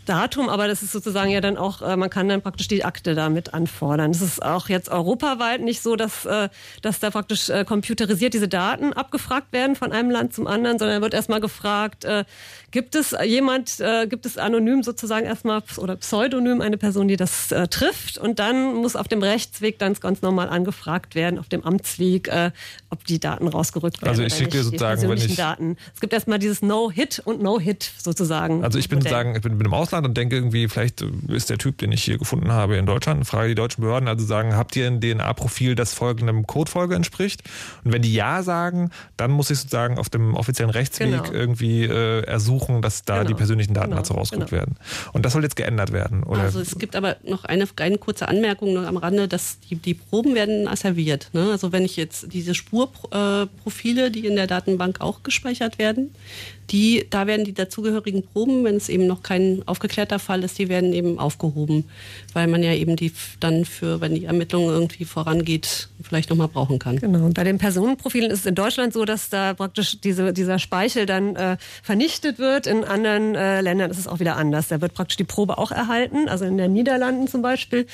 Datum, 0.06 0.50
aber 0.50 0.68
das 0.68 0.84
ist 0.84 0.92
sozusagen 0.92 1.30
ja 1.32 1.42
dann 1.42 1.58
auch, 1.58 1.82
äh, 1.82 1.98
man 1.98 2.10
kann 2.10 2.30
dann 2.30 2.42
praktisch 2.42 2.68
die 2.68 2.86
Akte 2.86 3.16
damit 3.16 3.54
anfordern. 3.54 4.12
Es 4.12 4.22
ist 4.22 4.44
auch 4.44 4.70
jetzt 4.70 4.90
europaweit 4.90 5.62
nicht 5.62 5.82
so, 5.82 5.96
dass, 5.96 6.26
äh, 6.26 6.50
dass 6.82 7.00
da 7.00 7.10
praktisch 7.10 7.50
äh, 7.50 7.66
computerisiert 7.66 8.34
diese 8.34 8.48
Daten 8.48 8.94
abgefragt 8.94 9.52
werden 9.52 9.76
von 9.76 9.92
einem 9.92 10.12
Land 10.12 10.34
zum 10.34 10.48
anderen, 10.48 10.80
sondern 10.80 11.02
wird 11.02 11.14
erstmal 11.14 11.40
gefragt, 11.40 12.06
gibt 12.72 12.96
es 12.96 13.16
jemand, 13.24 13.82
gibt 14.10 14.26
es 14.26 14.38
anonym 14.38 14.84
sozusagen 14.84 15.26
erstmal 15.26 15.62
oder 15.78 15.96
pseudonym 15.96 16.62
eine 16.62 16.78
Person, 16.78 17.08
die 17.08 17.16
das 17.16 17.54
trifft 17.70 18.18
und 18.18 18.40
dann 18.40 18.76
muss 18.76 18.96
auf 18.96 19.08
dem 19.08 19.24
Rechtsweg 19.24 19.80
dann 19.80 19.94
ganz 19.94 20.22
normal 20.22 20.50
angefragt 20.50 21.16
werden, 21.16 21.40
auf 21.40 21.48
dem 21.48 21.64
Amtsweg, 21.64 22.30
ob 22.90 23.06
die 23.06 23.20
Daten 23.20 23.48
rausgerückt 23.48 24.02
werden. 24.02 24.10
Also 24.10 24.24
ich 24.24 24.34
schicke 24.34 24.52
dir 24.52 24.64
sozusagen, 24.64 25.02
wenn 25.10 25.18
ich... 25.18 25.36
Daten. 25.36 25.78
Es 25.94 26.02
gibt 26.02 26.14
erstmal 26.14 26.40
dieses 26.40 26.62
No-Hit 26.62 27.22
und 27.24 27.42
No-Hit 27.42 27.92
sozusagen. 27.98 28.64
Also 28.64 28.78
ich 28.78 28.90
bin 28.90 29.02
sagen, 29.02 29.36
ich 29.36 29.42
bin, 29.42 29.58
bin 29.58 29.68
im 29.68 29.74
Ausland 29.74 29.95
Ausland 29.96 30.08
und 30.08 30.18
denke 30.18 30.36
irgendwie, 30.36 30.68
vielleicht 30.68 31.02
ist 31.28 31.50
der 31.50 31.58
Typ, 31.58 31.78
den 31.78 31.92
ich 31.92 32.04
hier 32.04 32.18
gefunden 32.18 32.52
habe 32.52 32.76
in 32.78 32.86
Deutschland, 32.86 33.20
und 33.20 33.26
frage 33.26 33.50
die 33.50 33.56
deutschen 33.56 33.82
Behörden, 33.82 34.08
also 34.08 34.26
sagen, 34.26 34.56
habt 34.56 34.76
ihr 34.76 34.88
ein 34.88 35.00
DNA-Profil, 35.00 35.76
das 35.76 35.94
folgendem 35.94 36.46
Codefolge 36.46 36.96
entspricht? 36.96 37.44
Und 37.84 37.94
wenn 37.94 38.02
die 38.02 38.14
Ja 38.14 38.44
sagen, 38.44 38.92
dann 39.18 39.32
muss 39.32 39.50
ich 39.50 39.60
sozusagen 39.60 39.98
auf 39.98 40.10
dem 40.10 40.36
offiziellen 40.36 40.70
Rechtsweg 40.70 41.24
genau. 41.24 41.32
irgendwie 41.32 41.84
äh, 41.84 42.22
ersuchen, 42.24 42.82
dass 42.82 43.04
da 43.04 43.20
genau. 43.20 43.28
die 43.28 43.34
persönlichen 43.36 43.74
Daten 43.74 43.92
genau. 43.92 44.02
dazu 44.02 44.14
rausgerückt 44.14 44.50
genau. 44.50 44.62
werden. 44.62 44.76
Und 45.14 45.26
das 45.26 45.34
soll 45.34 45.44
jetzt 45.44 45.56
geändert 45.56 45.92
werden, 45.92 46.24
oder? 46.24 46.42
Also 46.42 46.60
es 46.60 46.78
gibt 46.78 46.96
aber 46.96 47.18
noch 47.24 47.46
eine, 47.46 47.68
eine 47.78 47.98
kurze 47.98 48.28
Anmerkung 48.28 48.74
noch 48.74 48.86
am 48.86 48.98
Rande, 48.98 49.28
dass 49.28 49.60
die, 49.60 49.76
die 49.76 49.94
Proben 49.94 50.36
werden 50.36 50.68
asserviert. 50.68 51.30
Ne? 51.34 51.52
Also 51.52 51.72
wenn 51.72 51.86
ich 51.86 51.96
jetzt 51.96 52.34
diese 52.34 52.54
Spurprofile, 52.54 54.12
die 54.12 54.26
in 54.26 54.36
der 54.36 54.48
Datenbank 54.48 55.02
auch 55.02 55.24
gespeichert 55.24 55.80
werden, 55.80 56.12
die, 56.72 57.06
da 57.10 57.28
werden 57.28 57.46
die 57.46 57.54
dazugehörigen 57.54 58.24
Proben, 58.24 58.64
wenn 58.64 58.76
es 58.76 58.90
eben 58.90 59.08
noch 59.08 59.24
kein 59.24 59.62
aufgeklärter 59.66 60.20
Fall 60.20 60.44
ist, 60.44 60.58
die 60.58 60.70
werden 60.70 60.94
eben 60.94 61.20
aufgehoben, 61.20 61.86
weil 62.34 62.48
man 62.48 62.64
ja 62.64 62.74
eben 62.74 62.96
die 62.96 63.12
dann 63.40 63.66
für, 63.66 64.02
wenn 64.02 64.16
die 64.16 64.26
Ermittlung 64.26 64.66
irgendwie 64.66 65.06
vorangeht, 65.06 65.90
vielleicht 66.02 66.30
nochmal 66.30 66.48
brauchen 66.48 66.80
kann. 66.80 66.98
Genau. 66.98 67.26
Und 67.26 67.34
bei 67.34 67.44
den 67.44 67.58
Personenprofilen 67.58 68.32
ist 68.32 68.40
es 68.40 68.46
in 68.46 68.56
Deutschland 68.56 68.94
so, 68.94 69.06
dass 69.06 69.30
da 69.30 69.54
praktisch 69.54 70.00
diese, 70.02 70.34
dieser 70.34 70.60
Speichel 70.60 71.06
dann 71.06 71.36
äh, 71.36 71.58
vernichtet 71.84 72.40
wird. 72.40 72.68
In 72.68 72.84
anderen 72.84 73.36
äh, 73.36 73.62
Ländern 73.62 73.92
ist 73.92 74.00
es 74.00 74.08
auch 74.08 74.20
wieder 74.20 74.36
anders. 74.36 74.68
Da 74.68 74.82
wird 74.82 74.94
praktisch 74.94 75.18
die 75.18 75.24
Probe 75.24 75.58
auch 75.58 75.72
erhalten, 75.72 76.28
also 76.30 76.46
in 76.46 76.58
den 76.58 76.74
Niederlanden 76.74 77.28
zum 77.28 77.42
Beispiel. 77.42 77.86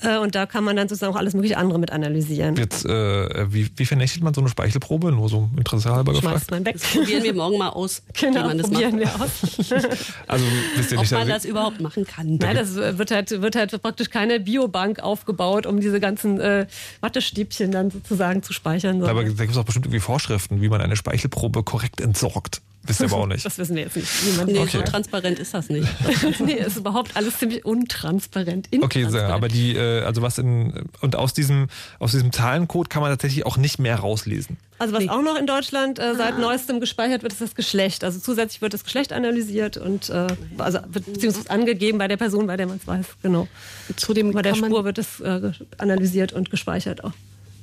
Äh, 0.00 0.18
und 0.18 0.34
da 0.34 0.46
kann 0.46 0.64
man 0.64 0.76
dann 0.76 0.88
sozusagen 0.88 1.12
auch 1.12 1.18
alles 1.18 1.34
mögliche 1.34 1.56
andere 1.56 1.78
mit 1.78 1.90
analysieren. 1.90 2.56
Jetzt, 2.56 2.84
äh, 2.84 3.52
wie, 3.52 3.68
wie 3.76 3.84
vernichtet 3.84 4.22
man 4.22 4.34
so 4.34 4.40
eine 4.40 4.50
Speichelprobe? 4.50 5.12
Nur 5.12 5.28
so 5.28 5.50
interessehalber 5.56 6.12
gefragt. 6.12 6.50
Man 6.50 6.64
weg. 6.64 6.74
Das 6.74 6.92
probieren 6.92 7.22
wir 7.22 7.34
morgen 7.34 7.58
mal 7.58 7.70
aus. 7.70 8.02
Genau, 8.14 8.42
wie 8.42 8.46
man 8.48 8.58
das 8.58 8.70
probieren 8.70 8.98
macht. 8.98 9.10
wir 9.10 9.24
aus. 9.24 9.72
also 10.28 10.44
wisst 10.76 10.92
ihr 10.92 10.98
nicht, 10.98 11.12
Auch 11.12 11.18
bei 11.18 11.24
das 11.24 11.44
überhaupt 11.44 11.80
machen 11.80 12.06
kann. 12.06 12.36
Nein, 12.36 12.56
das 12.56 12.74
wird 12.74 13.10
halt, 13.10 13.30
wird 13.30 13.56
halt 13.56 13.82
praktisch 13.82 14.10
keine 14.10 14.40
Biobank 14.40 15.00
aufgebaut, 15.00 15.66
um 15.66 15.80
diese 15.80 16.00
ganzen 16.00 16.40
äh, 16.40 16.66
Wattestäbchen 17.00 17.72
dann 17.72 17.90
sozusagen 17.90 18.42
zu 18.42 18.52
speichern. 18.52 19.02
Aber 19.02 19.24
da 19.24 19.28
gibt 19.28 19.50
es 19.50 19.56
auch 19.56 19.64
bestimmt 19.64 19.86
irgendwie 19.86 20.00
Vorschriften, 20.00 20.60
wie 20.60 20.68
man 20.68 20.80
eine 20.80 20.96
Speichelprobe 20.96 21.62
korrekt 21.62 22.00
entsorgt. 22.00 22.60
Wisst 22.84 23.00
ihr 23.00 23.06
aber 23.06 23.18
auch 23.18 23.26
nicht. 23.26 23.44
Das 23.44 23.58
wissen 23.58 23.76
wir 23.76 23.82
jetzt 23.82 23.96
nicht. 23.96 24.08
Niemand 24.24 24.50
nee, 24.50 24.58
okay. 24.58 24.78
so 24.78 24.82
transparent 24.82 25.38
ist 25.38 25.54
das 25.54 25.68
nicht. 25.68 25.86
nee, 26.40 26.54
ist 26.54 26.76
überhaupt 26.76 27.16
alles 27.16 27.38
ziemlich 27.38 27.64
untransparent. 27.64 28.68
Okay, 28.80 29.04
aber 29.04 29.48
die, 29.48 29.76
äh, 29.76 30.02
also 30.02 30.22
was 30.22 30.38
in, 30.38 30.88
und 31.00 31.14
aus 31.14 31.32
diesem, 31.32 31.68
aus 32.00 32.12
diesem 32.12 32.32
Zahlencode 32.32 32.90
kann 32.90 33.02
man 33.02 33.12
tatsächlich 33.12 33.46
auch 33.46 33.56
nicht 33.56 33.78
mehr 33.78 33.96
rauslesen. 33.96 34.56
Also 34.78 34.94
was 34.94 35.04
nee. 35.04 35.10
auch 35.10 35.22
noch 35.22 35.38
in 35.38 35.46
Deutschland 35.46 36.00
äh, 36.00 36.16
seit 36.16 36.34
ah. 36.34 36.38
neuestem 36.38 36.80
gespeichert 36.80 37.22
wird, 37.22 37.32
ist 37.32 37.40
das 37.40 37.54
Geschlecht. 37.54 38.02
Also 38.02 38.18
zusätzlich 38.18 38.62
wird 38.62 38.74
das 38.74 38.82
Geschlecht 38.82 39.12
analysiert 39.12 39.76
und 39.76 40.10
äh, 40.10 40.26
also 40.58 40.80
beziehungsweise 40.88 41.50
angegeben 41.50 41.98
bei 41.98 42.08
der 42.08 42.16
Person, 42.16 42.48
bei 42.48 42.56
der 42.56 42.66
man 42.66 42.78
es 42.78 42.86
weiß. 42.86 43.06
Genau. 43.22 43.46
Zu 43.94 44.12
dem 44.12 44.32
bei 44.32 44.42
der 44.42 44.56
Spur 44.56 44.84
wird 44.84 44.98
es 44.98 45.20
äh, 45.20 45.52
analysiert 45.78 46.32
und 46.32 46.50
gespeichert 46.50 47.04
auch. 47.04 47.12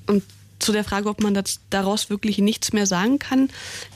Und 0.07 0.23
zu 0.59 0.71
der 0.71 0.83
Frage, 0.83 1.09
ob 1.09 1.21
man 1.21 1.33
das, 1.33 1.59
daraus 1.69 2.09
wirklich 2.09 2.37
nichts 2.39 2.73
mehr 2.73 2.85
sagen 2.85 3.19
kann, 3.19 3.49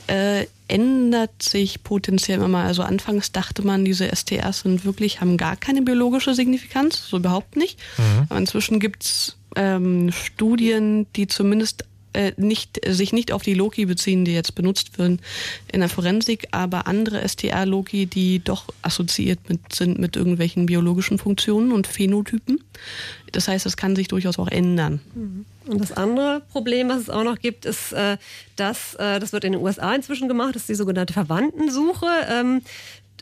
äh, 0.06 0.46
ändert 0.66 1.42
sich 1.42 1.82
potenziell 1.82 2.40
immer. 2.40 2.64
Also 2.64 2.82
anfangs 2.82 3.32
dachte 3.32 3.62
man, 3.62 3.84
diese 3.84 4.08
STRs 4.14 4.60
sind 4.60 4.84
wirklich, 4.84 5.20
haben 5.20 5.36
gar 5.36 5.56
keine 5.56 5.82
biologische 5.82 6.34
Signifikanz, 6.34 7.06
so 7.08 7.18
überhaupt 7.18 7.56
nicht. 7.56 7.78
Mhm. 7.98 8.26
Aber 8.28 8.38
inzwischen 8.38 8.80
gibt 8.80 9.04
es 9.04 9.36
ähm, 9.56 10.10
Studien, 10.10 11.06
die 11.14 11.26
zumindest 11.26 11.84
äh, 12.14 12.32
nicht, 12.36 12.80
sich 12.86 13.12
nicht 13.12 13.32
auf 13.32 13.42
die 13.42 13.54
Loki 13.54 13.86
beziehen, 13.86 14.24
die 14.24 14.32
jetzt 14.32 14.54
benutzt 14.54 14.98
werden 14.98 15.20
in 15.70 15.80
der 15.80 15.88
Forensik, 15.88 16.46
aber 16.52 16.86
andere 16.86 17.26
STR-Loki, 17.26 18.06
die 18.06 18.38
doch 18.38 18.68
assoziiert 18.82 19.40
mit, 19.48 19.74
sind 19.74 19.98
mit 19.98 20.16
irgendwelchen 20.16 20.66
biologischen 20.66 21.18
Funktionen 21.18 21.72
und 21.72 21.86
Phänotypen. 21.86 22.62
Das 23.32 23.48
heißt, 23.48 23.66
es 23.66 23.76
kann 23.76 23.96
sich 23.96 24.08
durchaus 24.08 24.38
auch 24.38 24.48
ändern. 24.48 25.00
Mhm. 25.14 25.44
Und 25.66 25.80
das 25.80 25.92
andere 25.92 26.42
Problem, 26.52 26.88
was 26.88 26.98
es 26.98 27.10
auch 27.10 27.24
noch 27.24 27.38
gibt, 27.38 27.64
ist, 27.64 27.92
äh, 27.92 28.18
dass 28.56 28.94
äh, 28.96 29.18
das 29.18 29.32
wird 29.32 29.44
in 29.44 29.52
den 29.52 29.62
USA 29.62 29.94
inzwischen 29.94 30.28
gemacht, 30.28 30.56
ist 30.56 30.68
die 30.68 30.74
sogenannte 30.74 31.12
Verwandtensuche. 31.12 32.06
Ähm, 32.28 32.62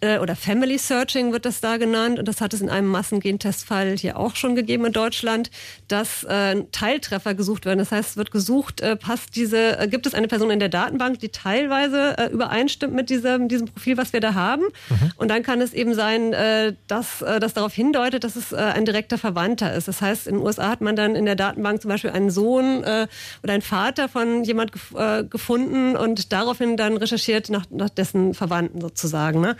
äh, 0.02 0.18
oder 0.18 0.36
Family 0.36 0.78
Searching 0.78 1.32
wird 1.32 1.46
das 1.46 1.60
da 1.60 1.76
genannt. 1.76 2.18
Und 2.18 2.28
das 2.28 2.40
hat 2.40 2.52
es 2.52 2.60
in 2.60 2.68
einem 2.68 2.88
Massengentestfall 2.88 3.96
hier 3.96 4.18
auch 4.18 4.36
schon 4.36 4.54
gegeben 4.54 4.84
in 4.84 4.92
Deutschland, 4.92 5.50
dass 5.88 6.24
äh, 6.24 6.64
Teiltreffer 6.72 7.34
gesucht 7.34 7.64
werden. 7.64 7.78
Das 7.78 7.92
heißt, 7.92 8.10
es 8.10 8.16
wird 8.16 8.30
gesucht, 8.30 8.80
äh, 8.80 8.96
passt 8.96 9.36
diese, 9.36 9.78
äh, 9.78 9.88
gibt 9.88 10.06
es 10.06 10.14
eine 10.14 10.28
Person 10.28 10.50
in 10.50 10.58
der 10.58 10.68
Datenbank, 10.68 11.20
die 11.20 11.30
teilweise 11.30 12.18
äh, 12.18 12.26
übereinstimmt 12.26 12.94
mit 12.94 13.10
diesem, 13.10 13.48
diesem 13.48 13.68
Profil, 13.68 13.96
was 13.96 14.12
wir 14.12 14.20
da 14.20 14.34
haben. 14.34 14.62
Mhm. 14.62 15.12
Und 15.16 15.30
dann 15.30 15.42
kann 15.42 15.60
es 15.60 15.72
eben 15.72 15.94
sein, 15.94 16.32
äh, 16.32 16.74
dass 16.88 17.22
äh, 17.22 17.40
das 17.40 17.54
darauf 17.54 17.72
hindeutet, 17.72 18.24
dass 18.24 18.36
es 18.36 18.52
äh, 18.52 18.56
ein 18.56 18.84
direkter 18.84 19.18
Verwandter 19.18 19.72
ist. 19.72 19.88
Das 19.88 20.02
heißt, 20.02 20.26
in 20.26 20.34
den 20.36 20.42
USA 20.42 20.68
hat 20.68 20.80
man 20.80 20.96
dann 20.96 21.14
in 21.14 21.24
der 21.24 21.36
Datenbank 21.36 21.80
zum 21.80 21.88
Beispiel 21.90 22.10
einen 22.10 22.30
Sohn 22.30 22.82
äh, 22.82 23.06
oder 23.42 23.52
einen 23.52 23.62
Vater 23.62 24.08
von 24.08 24.42
jemand 24.42 24.72
gef 24.72 24.94
äh, 24.96 25.24
gefunden 25.24 25.96
und 25.96 26.32
daraufhin 26.32 26.76
dann 26.76 26.96
recherchiert 26.96 27.50
nach, 27.50 27.66
nach 27.70 27.88
dessen 27.88 28.34
Verwandten 28.34 28.80
sozusagen. 28.80 29.40
Ne? 29.40 29.56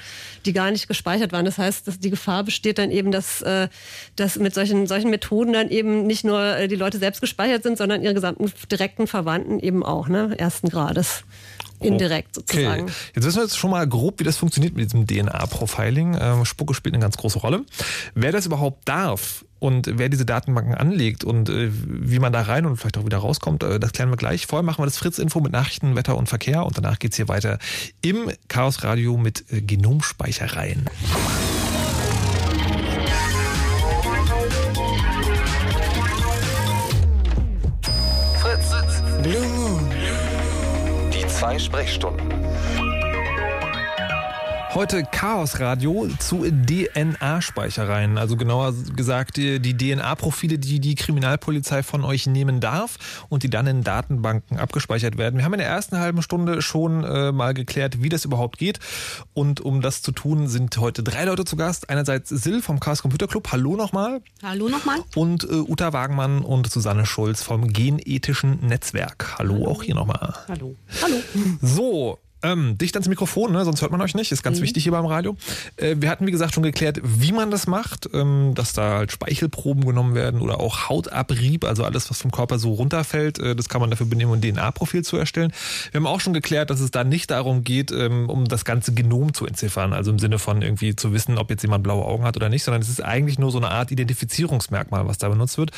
Die 0.47 0.53
gar 0.53 0.71
nicht 0.71 0.89
gespeichert 0.89 1.33
waren. 1.33 1.45
Das 1.45 1.59
heißt, 1.59 1.89
dass 1.89 1.99
die 1.99 2.11
Gefahr 2.11 2.45
besteht 2.45 2.79
dann 2.79 2.91
eben, 2.91 3.13
dass, 3.13 3.43
äh, 3.43 3.69
dass 4.17 4.37
mit 4.37 4.55
solchen, 4.55 4.87
solchen 4.87 5.11
Methoden 5.11 5.53
dann 5.53 5.69
eben 5.69 6.07
nicht 6.07 6.25
nur 6.25 6.41
äh, 6.41 6.69
die 6.69 6.77
Leute 6.77 6.99
selbst 6.99 7.21
gespeichert 7.21 7.63
sind, 7.63 7.79
sondern 7.79 8.03
ihre 8.03 8.15
gesamten 8.15 8.53
direkten 8.71 9.07
Verwandten 9.07 9.61
eben 9.61 9.85
auch, 9.85 10.09
ne, 10.09 10.35
ersten 10.39 10.69
Grades 10.69 11.25
indirekt 11.81 12.35
sozusagen. 12.35 12.85
Okay. 12.85 12.93
Jetzt 13.15 13.25
wissen 13.25 13.37
wir 13.39 13.43
jetzt 13.43 13.59
schon 13.59 13.71
mal 13.71 13.87
grob, 13.87 14.21
wie 14.21 14.25
das 14.25 14.37
funktioniert 14.37 14.75
mit 14.75 14.85
diesem 14.85 15.07
DNA-Profiling. 15.07 16.17
Ähm, 16.21 16.45
Spucke 16.45 16.75
spielt 16.75 16.95
eine 16.95 17.03
ganz 17.03 17.17
große 17.17 17.39
Rolle. 17.41 17.65
Wer 18.15 18.33
das 18.33 18.47
überhaupt 18.47 18.89
darf, 18.89 19.45
und 19.63 19.89
wer 19.97 20.09
diese 20.09 20.27
Datenbanken 20.27 20.75
anlegt 20.75 21.23
und 21.23 21.49
äh, 21.49 21.71
wie 21.71 22.19
man 22.19 22.33
da 22.33 22.43
rein 22.43 22.67
und 22.67 22.79
vielleicht 22.79 22.99
auch 22.99 23.05
wieder 23.05 23.19
rauskommt, 23.19 23.63
äh, 23.63 23.79
das 23.79 23.93
klären 23.93 24.11
wir 24.11 24.17
gleich. 24.17 24.47
Vorher 24.47 24.65
machen 24.65 24.81
wir 24.83 24.87
das 24.87 24.99
Fritz-Info 24.99 25.39
mit 25.39 25.53
Nachrichten, 25.53 25.95
Wetter 25.95 26.17
und 26.17 26.29
Verkehr 26.29 26.67
und 26.67 26.77
danach 26.77 26.99
geht's 26.99 27.17
hier 27.17 27.29
weiter 27.29 27.59
im 28.01 28.29
Chaos 28.49 28.83
Radio 28.83 29.17
mit 29.17 29.45
äh, 29.53 29.61
Genomspeichereien. 29.61 30.91
Fritz. 38.41 38.75
Blue 39.23 39.47
Moon. 39.47 39.91
Die 41.13 41.25
zwei 41.29 41.57
Sprechstunden. 41.57 42.52
Heute 44.75 45.05
Chaos 45.05 45.61
Radio 45.61 46.09
zu 46.19 46.47
DNA-Speichereien. 46.51 48.17
Also 48.17 48.39
genauer 48.39 48.73
gesagt 48.97 49.37
die 49.37 49.77
DNA-Profile, 49.77 50.59
die 50.59 50.81
die 50.81 50.95
Kriminalpolizei 50.95 51.83
von 51.83 52.05
euch 52.05 52.27
nehmen 52.27 52.61
darf 52.61 53.27
und 53.29 53.43
die 53.43 53.51
dann 53.51 53.67
in 53.67 53.85
Datenbanken 53.85 54.57
abgespeichert 54.57 55.19
werden. 55.19 55.37
Wir 55.37 55.45
haben 55.45 55.53
in 55.53 55.59
der 55.59 55.69
ersten 55.69 55.99
halben 55.99 56.23
Stunde 56.23 56.63
schon 56.63 57.05
äh, 57.05 57.33
mal 57.33 57.53
geklärt, 57.53 58.03
wie 58.03 58.09
das 58.09 58.25
überhaupt 58.25 58.57
geht. 58.57 58.79
Und 59.35 59.61
um 59.61 59.83
das 59.83 60.01
zu 60.01 60.11
tun, 60.11 60.49
sind 60.49 60.75
heute 60.79 61.03
drei 61.03 61.27
Leute 61.27 61.45
zu 61.45 61.57
Gast. 61.57 61.91
Einerseits 61.91 62.31
Sil 62.33 62.63
vom 62.63 62.81
Chaos 62.81 63.03
Computer 63.03 63.27
Club. 63.27 63.53
Hallo 63.53 63.77
nochmal. 63.77 64.23
Hallo 64.43 64.71
nochmal. 64.71 65.01
Und 65.15 65.45
äh, 65.45 65.49
Uta 65.49 65.93
Wagenmann 65.93 66.41
und 66.41 66.71
Susanne 66.71 67.05
Schulz 67.05 67.43
vom 67.43 67.69
Genethischen 67.69 68.67
Netzwerk. 68.67 69.35
Hallo, 69.39 69.55
Hallo. 69.55 69.69
auch 69.69 69.83
hier 69.83 69.95
nochmal. 69.95 70.35
Hallo. 70.49 70.77
Hallo. 71.03 71.17
So, 71.61 72.19
ähm, 72.43 72.77
dicht 72.79 72.95
ans 72.97 73.09
Mikrofon, 73.09 73.53
ne? 73.53 73.65
sonst 73.65 73.83
hört 73.83 73.93
man 73.93 74.01
euch 74.01 74.15
nicht. 74.15 74.33
Ist 74.33 74.43
ganz 74.43 74.59
mhm. 74.59 74.65
wichtig 74.65 74.83
hier 74.83 74.93
beim 74.93 75.07
Radio. 75.07 75.37
Äh, 75.77 75.97
wir 75.99 76.11
hatten, 76.11 76.27
wie 76.27 76.31
gesagt, 76.31 76.55
schon 76.55 76.63
geklärt, 76.63 77.01
wie 77.03 77.33
man 77.33 77.51
das 77.51 77.67
macht, 77.67 78.09
ähm, 78.13 78.53
dass 78.55 78.73
da 78.73 78.99
halt 78.99 79.13
Speichelproben 79.13 79.85
genommen 79.85 80.15
werden 80.15 80.41
oder 80.41 80.61
auch 80.61 80.89
Hautabrieb, 80.89 81.65
also 81.65 81.85
alles, 81.85 82.11
was 82.11 82.21
vom 82.21 82.31
Körper 82.31 82.59
so 82.59 82.73
runterfällt. 82.73 83.39
Äh, 83.39 83.55
das 83.55 83.69
kann 83.69 83.81
man 83.81 83.91
dafür 83.91 84.07
benehmen, 84.07 84.33
um 84.33 84.39
ein 84.39 84.43
DNA-Profil 84.43 85.05
zu 85.05 85.17
erstellen. 85.17 85.53
Wir 85.91 85.99
haben 85.99 86.07
auch 86.07 86.21
schon 86.21 86.33
geklärt, 86.33 86.71
dass 86.71 86.81
es 86.81 86.91
da 86.91 87.05
nicht 87.05 87.31
darum 87.31 87.65
geht, 87.65 87.93
ähm, 87.93 88.29
um 88.29 88.47
das 88.47 88.65
ganze 88.65 88.93
Genom 88.93 89.35
zu 89.35 89.47
entziffern, 89.47 89.93
also 89.93 90.11
im 90.11 90.19
Sinne 90.19 90.39
von 90.39 90.63
irgendwie 90.63 90.97
zu 90.97 91.13
wissen, 91.13 91.39
ob 91.39 91.51
jetzt 91.51 91.63
jemand 91.63 91.85
blaue 91.85 92.05
Augen 92.05 92.25
hat 92.25 92.37
oder 92.37 92.49
nicht, 92.49 92.65
sondern 92.65 92.83
es 92.83 92.89
ist 92.89 93.03
eigentlich 93.03 93.39
nur 93.39 93.51
so 93.51 93.59
eine 93.59 93.71
Art 93.71 93.91
Identifizierungsmerkmal, 93.91 95.07
was 95.07 95.19
da 95.19 95.29
benutzt 95.29 95.59
wird. 95.59 95.71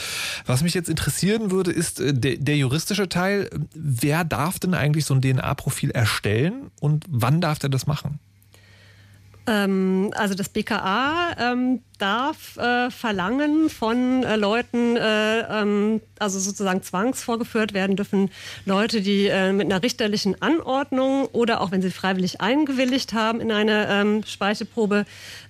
Was 0.47 0.63
mich 0.63 0.75
jetzt 0.75 0.89
interessieren 0.89 1.51
würde, 1.51 1.71
ist 1.71 2.01
äh, 2.01 2.15
der, 2.15 2.37
der 2.37 2.57
juristische 2.57 3.09
Teil. 3.09 3.51
Wer 3.75 4.25
darf 4.25 4.59
denn 4.59 4.75
eigentlich 4.75 5.05
so 5.05 5.15
ein 5.15 5.21
DNA-Profil 5.21 5.91
erstellen? 5.91 6.54
Sein 6.55 6.71
und 6.81 7.05
wann 7.09 7.41
darf 7.41 7.63
er 7.63 7.69
das 7.69 7.87
machen? 7.87 8.19
Ähm, 9.47 10.11
also 10.17 10.35
das 10.35 10.49
BKA 10.49 11.37
ähm, 11.39 11.81
darf 11.99 12.57
äh, 12.57 12.91
verlangen 12.91 13.69
von 13.69 14.23
äh, 14.23 14.37
Leuten, 14.37 14.97
äh, 14.97 15.41
ähm, 15.41 16.01
also 16.19 16.39
sozusagen 16.39 16.83
zwangsvorgeführt 16.83 17.75
werden 17.75 17.97
dürfen 17.97 18.31
Leute, 18.65 19.03
die 19.03 19.27
äh, 19.27 19.53
mit 19.53 19.67
einer 19.71 19.83
richterlichen 19.83 20.41
Anordnung 20.41 21.27
oder 21.27 21.61
auch 21.61 21.73
wenn 21.73 21.83
sie 21.83 21.91
freiwillig 21.91 22.41
eingewilligt 22.41 23.13
haben 23.13 23.41
in 23.41 23.53
eine 23.53 23.87
ähm, 23.91 24.23
Speichelprobe, 24.25 25.05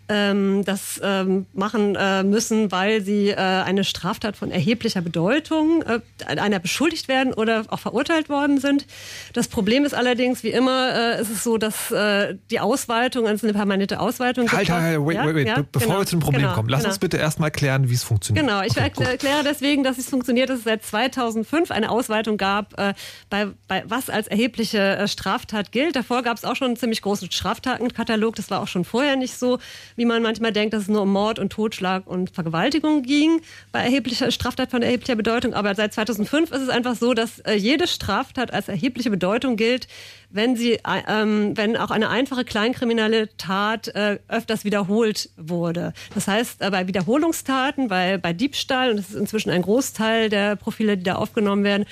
ähm, 0.09 0.65
das 0.65 1.01
ähm, 1.03 1.47
machen 1.55 1.97
äh, 1.97 2.23
müssen, 2.23 2.71
weil 2.71 3.03
sie 3.03 3.31
äh, 3.31 3.37
eine 3.37 3.85
Straftat 3.85 4.37
von 4.37 4.51
erheblicher 4.51 5.01
Bedeutung 5.01 5.83
äh, 5.83 6.01
einer 6.27 6.59
beschuldigt 6.59 7.09
werden 7.09 7.33
oder 7.33 7.65
auch 7.69 7.79
verurteilt 7.79 8.29
worden 8.29 8.61
sind. 8.61 8.87
Das 9.33 9.49
Problem 9.49 9.85
ist 9.85 9.95
allerdings, 9.95 10.43
wie 10.43 10.51
immer, 10.51 10.95
äh, 10.95 11.23
ist 11.23 11.31
es 11.31 11.43
so, 11.43 11.57
dass 11.57 11.91
äh, 11.91 12.37
die 12.51 12.61
Ausweitung, 12.61 13.27
also 13.27 13.47
eine 13.47 13.55
permanente 13.55 13.99
Ausweitung. 13.99 14.51
Halt, 14.53 14.69
halt, 14.69 14.83
halt, 14.83 15.01
wait, 15.01 15.19
wait, 15.19 15.35
wait. 15.35 15.47
Ja? 15.47 15.65
bevor 15.71 15.89
genau, 15.89 16.01
wir 16.01 16.07
zu 16.07 16.17
dem 16.17 16.21
Problem 16.21 16.43
genau, 16.43 16.55
kommen, 16.55 16.69
lass 16.69 16.81
genau. 16.81 16.91
uns 16.91 16.99
bitte 16.99 17.17
erstmal 17.17 17.51
klären, 17.51 17.89
wie 17.89 17.95
es 17.95 18.05
funktioniert. 18.05 18.47
Genau, 18.47 18.63
ich 18.63 18.73
okay, 18.73 19.05
erkläre 19.05 19.43
deswegen, 19.43 19.85
dass 19.85 19.97
es 19.97 20.09
funktioniert, 20.11 20.51
dass 20.51 20.59
es 20.59 20.65
seit 20.65 20.85
2005 20.85 21.71
eine 21.71 21.91
Ausweitung 21.91 22.37
gab, 22.37 22.79
äh, 22.79 22.93
bei, 23.31 23.49
bei 23.69 23.85
was 23.87 24.11
als 24.11 24.27
erhebliche 24.27 24.79
äh, 24.79 25.09
Straftat 25.09 25.73
gilt. 25.73 25.97
Davor 25.97 26.23
gab 26.23 26.37
es 26.37 26.45
auch 26.45 26.57
schon 26.57 26.69
einen 26.69 26.77
ziemlich 26.77 27.01
großen 27.01 27.31
Straftatenkatalog, 27.31 28.37
das 28.37 28.51
war 28.51 28.61
auch 28.61 28.69
schon 28.69 28.85
vorher 28.85 29.17
nicht 29.17 29.39
so 29.39 29.59
wie 29.97 30.05
man 30.05 30.23
manchmal 30.23 30.53
denkt, 30.53 30.75
dass 30.75 30.83
es 30.83 30.89
nur 30.89 31.03
um 31.03 31.13
Mord 31.13 31.39
und 31.39 31.51
Totschlag 31.51 32.07
und 32.07 32.31
Vergewaltigung 32.31 33.03
ging, 33.03 33.41
bei 33.73 33.81
erheblicher 33.81 34.31
Straftat 34.31 34.71
von 34.71 34.83
erheblicher 34.83 35.17
Bedeutung. 35.17 35.55
Aber 35.55 35.75
seit 35.75 35.93
2005 35.95 36.51
ist 36.51 36.63
es 36.63 36.69
einfach 36.69 36.97
so, 36.97 37.15
dass 37.15 37.41
äh, 37.41 37.55
jede 37.55 37.87
Straftat 37.87 38.53
als 38.53 38.69
erhebliche 38.69 39.11
Bedeutung 39.11 39.57
gilt, 39.57 39.89
wenn 40.35 40.57
sie, 40.57 40.75
äh, 40.75 40.81
ähm, 41.07 41.57
wenn 41.57 41.77
auch 41.77 41.91
eine 41.91 42.11
einfache 42.11 42.45
kleinkriminelle 42.45 43.29
Tat 43.37 43.89
äh, 43.89 44.19
öfters 44.29 44.65
wiederholt 44.65 45.31
wurde. 45.37 45.93
Das 46.15 46.27
heißt, 46.27 46.61
äh, 46.61 46.71
bei 46.71 46.89
Wiederholungstaten, 46.89 47.87
bei, 47.89 48.19
bei 48.19 48.33
Diebstahl, 48.33 48.91
und 48.91 48.97
das 48.97 49.11
ist 49.11 49.15
inzwischen 49.15 49.51
ein 49.51 49.63
Großteil 49.63 50.29
der 50.29 50.57
Profile, 50.57 50.97
die 50.97 51.05
da 51.05 51.15
aufgenommen 51.15 51.63
werden, 51.63 51.87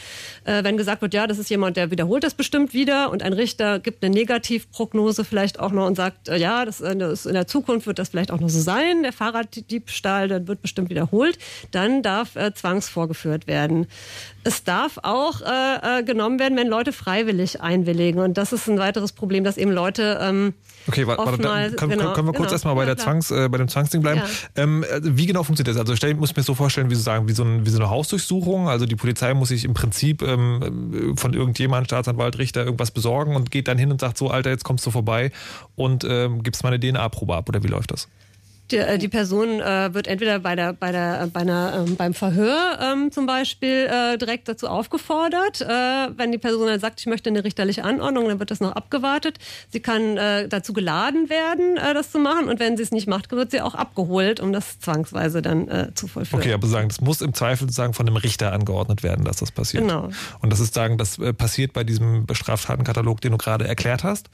äh, 0.44 0.64
wenn 0.64 0.76
gesagt 0.76 1.02
wird, 1.02 1.14
ja, 1.14 1.28
das 1.28 1.38
ist 1.38 1.50
jemand, 1.50 1.76
der 1.76 1.92
wiederholt 1.92 2.24
das 2.24 2.34
bestimmt 2.34 2.74
wieder 2.74 3.10
und 3.10 3.22
ein 3.22 3.32
Richter 3.32 3.78
gibt 3.78 4.04
eine 4.04 4.12
Negativprognose 4.12 5.24
vielleicht 5.24 5.60
auch 5.60 5.70
noch 5.70 5.86
und 5.86 5.94
sagt, 5.94 6.28
äh, 6.28 6.36
ja, 6.36 6.64
das, 6.64 6.80
äh, 6.80 6.96
das 6.96 7.26
in 7.26 7.34
der 7.34 7.46
Zukunft 7.46 7.86
wird 7.86 8.00
das 8.00 8.08
vielleicht 8.08 8.32
auch 8.32 8.40
noch 8.40 8.50
so 8.50 8.60
sein, 8.60 9.04
der 9.04 9.12
Fahrraddiebstahl, 9.12 10.26
der 10.26 10.48
wird 10.48 10.62
bestimmt 10.62 10.90
wiederholt, 10.90 11.38
dann 11.70 12.02
darf 12.02 12.34
äh, 12.34 12.52
zwangsvorgeführt 12.52 13.46
werden. 13.46 13.86
Es 14.44 14.64
darf 14.64 14.98
auch 15.02 15.40
äh, 15.40 16.00
äh, 16.00 16.02
genommen 16.02 16.38
werden, 16.40 16.58
wenn 16.58 16.66
Leute 16.66 16.92
freiwillig 16.92 17.60
einwilligen. 17.60 18.20
Und 18.20 18.36
das 18.36 18.52
ist 18.52 18.68
ein 18.68 18.78
weiteres 18.78 19.12
Problem, 19.12 19.44
dass 19.44 19.56
eben 19.56 19.70
Leute. 19.70 20.18
Ähm, 20.20 20.54
okay, 20.88 21.06
warte, 21.06 21.24
warte 21.24 21.42
dann 21.42 21.76
können, 21.76 21.98
genau, 21.98 22.12
können 22.12 22.26
wir 22.26 22.32
kurz 22.32 22.48
genau, 22.48 22.52
erstmal 22.52 22.74
bei, 22.74 22.86
ja, 22.86 22.96
Zwangs, 22.96 23.30
äh, 23.30 23.48
bei 23.48 23.58
dem 23.58 23.68
Zwangsding 23.68 24.02
bleiben. 24.02 24.20
Ja. 24.20 24.62
Ähm, 24.62 24.84
also 24.90 25.16
wie 25.16 25.26
genau 25.26 25.44
funktioniert 25.44 25.76
das? 25.76 25.80
Also 25.80 25.94
stell, 25.94 26.14
muss 26.14 26.30
ich 26.30 26.36
mir 26.36 26.42
so 26.42 26.54
vorstellen, 26.54 26.90
wie, 26.90 26.94
so 26.96 27.02
sagen, 27.02 27.28
wie, 27.28 27.32
so 27.32 27.44
ein, 27.44 27.64
wie 27.64 27.70
so 27.70 27.78
eine 27.78 27.88
Hausdurchsuchung. 27.88 28.68
Also 28.68 28.86
die 28.86 28.96
Polizei 28.96 29.32
muss 29.34 29.48
sich 29.48 29.64
im 29.64 29.74
Prinzip 29.74 30.22
ähm, 30.22 31.14
von 31.16 31.34
irgendjemandem, 31.34 31.86
Staatsanwalt, 31.86 32.38
Richter, 32.38 32.64
irgendwas 32.64 32.90
besorgen 32.90 33.36
und 33.36 33.50
geht 33.50 33.68
dann 33.68 33.78
hin 33.78 33.92
und 33.92 34.00
sagt 34.00 34.18
so, 34.18 34.28
Alter, 34.28 34.50
jetzt 34.50 34.64
kommst 34.64 34.84
du 34.86 34.90
vorbei 34.90 35.30
und 35.76 36.04
ähm, 36.04 36.42
gibst 36.42 36.64
mal 36.64 36.72
eine 36.72 36.80
DNA-Probe 36.80 37.34
ab 37.34 37.48
oder 37.48 37.62
wie 37.62 37.68
läuft 37.68 37.92
das? 37.92 38.08
Die, 38.70 38.78
äh, 38.78 38.98
die 38.98 39.08
Person 39.08 39.60
äh, 39.60 39.92
wird 39.92 40.06
entweder 40.06 40.38
bei 40.38 40.56
der, 40.56 40.72
bei 40.72 40.92
der, 40.92 41.28
bei 41.32 41.40
einer, 41.40 41.84
ähm, 41.86 41.96
beim 41.96 42.14
Verhör 42.14 42.78
ähm, 42.80 43.10
zum 43.12 43.26
Beispiel 43.26 43.88
äh, 43.90 44.16
direkt 44.16 44.48
dazu 44.48 44.68
aufgefordert. 44.68 45.60
Äh, 45.60 45.66
wenn 46.16 46.32
die 46.32 46.38
Person 46.38 46.66
dann 46.66 46.80
sagt, 46.80 47.00
ich 47.00 47.06
möchte 47.06 47.28
eine 47.28 47.44
richterliche 47.44 47.84
Anordnung, 47.84 48.28
dann 48.28 48.38
wird 48.38 48.50
das 48.50 48.60
noch 48.60 48.72
abgewartet. 48.72 49.38
Sie 49.70 49.80
kann 49.80 50.16
äh, 50.16 50.48
dazu 50.48 50.72
geladen 50.72 51.28
werden, 51.28 51.76
äh, 51.76 51.92
das 51.92 52.10
zu 52.10 52.18
machen. 52.18 52.48
Und 52.48 52.60
wenn 52.60 52.76
sie 52.76 52.82
es 52.82 52.92
nicht 52.92 53.06
macht, 53.06 53.30
wird 53.32 53.50
sie 53.50 53.60
auch 53.60 53.74
abgeholt, 53.74 54.40
um 54.40 54.52
das 54.52 54.78
zwangsweise 54.78 55.42
dann 55.42 55.68
äh, 55.68 55.94
zu 55.94 56.06
vollführen. 56.06 56.40
Okay, 56.40 56.52
aber 56.52 56.66
sagen, 56.66 56.88
das 56.88 57.00
muss 57.00 57.20
im 57.20 57.34
Zweifel 57.34 57.70
sagen 57.70 57.94
von 57.94 58.06
einem 58.06 58.16
Richter 58.16 58.52
angeordnet 58.52 59.02
werden, 59.02 59.24
dass 59.24 59.36
das 59.36 59.50
passiert. 59.50 59.82
Genau. 59.82 60.10
Und 60.40 60.50
das 60.50 60.60
ist 60.60 60.74
sagen, 60.74 60.98
das 60.98 61.18
äh, 61.18 61.32
passiert 61.32 61.72
bei 61.72 61.84
diesem 61.84 62.26
Straftatenkatalog, 62.32 63.20
den 63.20 63.32
du 63.32 63.38
gerade 63.38 63.66
erklärt 63.66 64.04
hast. 64.04 64.30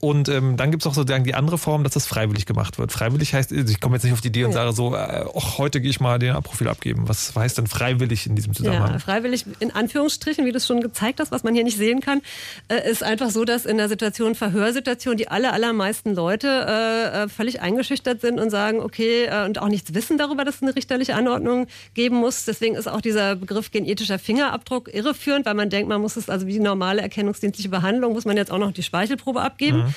Und 0.00 0.28
ähm, 0.28 0.56
dann 0.56 0.70
gibt 0.70 0.84
es 0.84 0.86
auch 0.86 0.94
sozusagen 0.94 1.24
die 1.24 1.34
andere 1.34 1.58
Form, 1.58 1.82
dass 1.82 1.92
das 1.94 2.06
freiwillig 2.06 2.46
gemacht 2.46 2.78
wird. 2.78 2.92
Freiwillig 2.92 3.34
heißt, 3.34 3.52
also 3.52 3.72
ich 3.72 3.80
komme 3.80 3.96
jetzt 3.96 4.04
nicht 4.04 4.12
auf 4.12 4.20
die 4.20 4.28
Idee 4.28 4.44
und 4.44 4.52
sage 4.52 4.72
so, 4.72 4.94
äh, 4.94 5.24
och, 5.34 5.58
heute 5.58 5.80
gehe 5.80 5.90
ich 5.90 5.98
mal 5.98 6.18
DNA-Profil 6.18 6.68
abgeben. 6.68 7.08
Was 7.08 7.34
heißt 7.34 7.58
denn 7.58 7.66
freiwillig 7.66 8.26
in 8.26 8.36
diesem 8.36 8.54
Zusammenhang? 8.54 8.92
Ja, 8.92 8.98
freiwillig 9.00 9.44
in 9.58 9.72
Anführungsstrichen, 9.72 10.46
wie 10.46 10.52
du 10.52 10.58
es 10.58 10.66
schon 10.66 10.80
gezeigt 10.80 11.18
hast, 11.18 11.32
was 11.32 11.42
man 11.42 11.54
hier 11.54 11.64
nicht 11.64 11.76
sehen 11.76 12.00
kann, 12.00 12.22
äh, 12.68 12.88
ist 12.88 13.02
einfach 13.02 13.30
so, 13.30 13.44
dass 13.44 13.66
in 13.66 13.78
der 13.78 13.88
Situation, 13.88 14.36
Verhörsituation, 14.36 15.16
die 15.16 15.28
aller, 15.28 15.52
allermeisten 15.52 16.14
Leute 16.14 16.46
äh, 16.48 17.24
äh, 17.24 17.28
völlig 17.28 17.60
eingeschüchtert 17.60 18.20
sind 18.20 18.38
und 18.38 18.50
sagen, 18.50 18.80
okay, 18.80 19.24
äh, 19.24 19.44
und 19.44 19.60
auch 19.60 19.68
nichts 19.68 19.92
wissen 19.92 20.18
darüber, 20.18 20.44
dass 20.44 20.56
es 20.56 20.62
eine 20.62 20.76
richterliche 20.76 21.16
Anordnung 21.16 21.66
geben 21.94 22.16
muss. 22.16 22.44
Deswegen 22.44 22.76
ist 22.76 22.86
auch 22.86 23.00
dieser 23.00 23.34
Begriff 23.34 23.72
genetischer 23.72 24.20
Fingerabdruck 24.20 24.92
irreführend, 24.94 25.46
weil 25.46 25.54
man 25.54 25.68
denkt, 25.68 25.88
man 25.88 26.00
muss 26.00 26.16
es 26.16 26.30
also 26.30 26.46
wie 26.46 26.52
die 26.52 26.60
normale 26.60 27.02
erkennungsdienstliche 27.02 27.70
Behandlung, 27.70 28.12
muss 28.12 28.24
man 28.24 28.36
jetzt 28.36 28.52
auch 28.52 28.58
noch 28.58 28.70
die 28.70 28.84
Speichel 28.84 29.15
Speichelprobe 29.16 29.40
abgeben. 29.40 29.78
Mhm. 29.78 29.94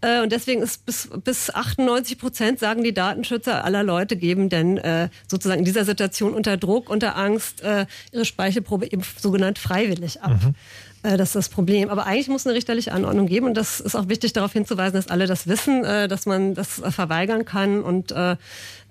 Äh, 0.00 0.22
und 0.22 0.30
deswegen 0.30 0.62
ist 0.62 0.86
bis, 0.86 1.08
bis 1.24 1.50
98 1.50 2.18
Prozent, 2.18 2.60
sagen 2.60 2.84
die 2.84 2.94
Datenschützer 2.94 3.64
aller 3.64 3.82
Leute, 3.82 4.16
geben 4.16 4.48
denn 4.48 4.78
äh, 4.78 5.08
sozusagen 5.26 5.60
in 5.60 5.64
dieser 5.64 5.84
Situation 5.84 6.34
unter 6.34 6.56
Druck, 6.56 6.88
unter 6.88 7.16
Angst 7.16 7.62
äh, 7.62 7.86
ihre 8.12 8.24
Speichelprobe 8.24 8.86
eben 8.86 9.02
sogenannt 9.18 9.58
freiwillig 9.58 10.22
ab. 10.22 10.42
Mhm. 10.42 10.54
Äh, 11.02 11.16
das 11.16 11.30
ist 11.30 11.36
das 11.36 11.48
Problem. 11.48 11.90
Aber 11.90 12.06
eigentlich 12.06 12.28
muss 12.28 12.46
eine 12.46 12.54
richterliche 12.54 12.92
Anordnung 12.92 13.26
geben 13.26 13.46
und 13.46 13.54
das 13.54 13.80
ist 13.80 13.94
auch 13.94 14.08
wichtig 14.08 14.32
darauf 14.32 14.52
hinzuweisen, 14.52 14.94
dass 14.94 15.08
alle 15.08 15.26
das 15.26 15.46
wissen, 15.46 15.84
äh, 15.84 16.08
dass 16.08 16.26
man 16.26 16.54
das 16.54 16.82
verweigern 16.90 17.44
kann 17.44 17.82
und 17.82 18.12
äh, 18.12 18.36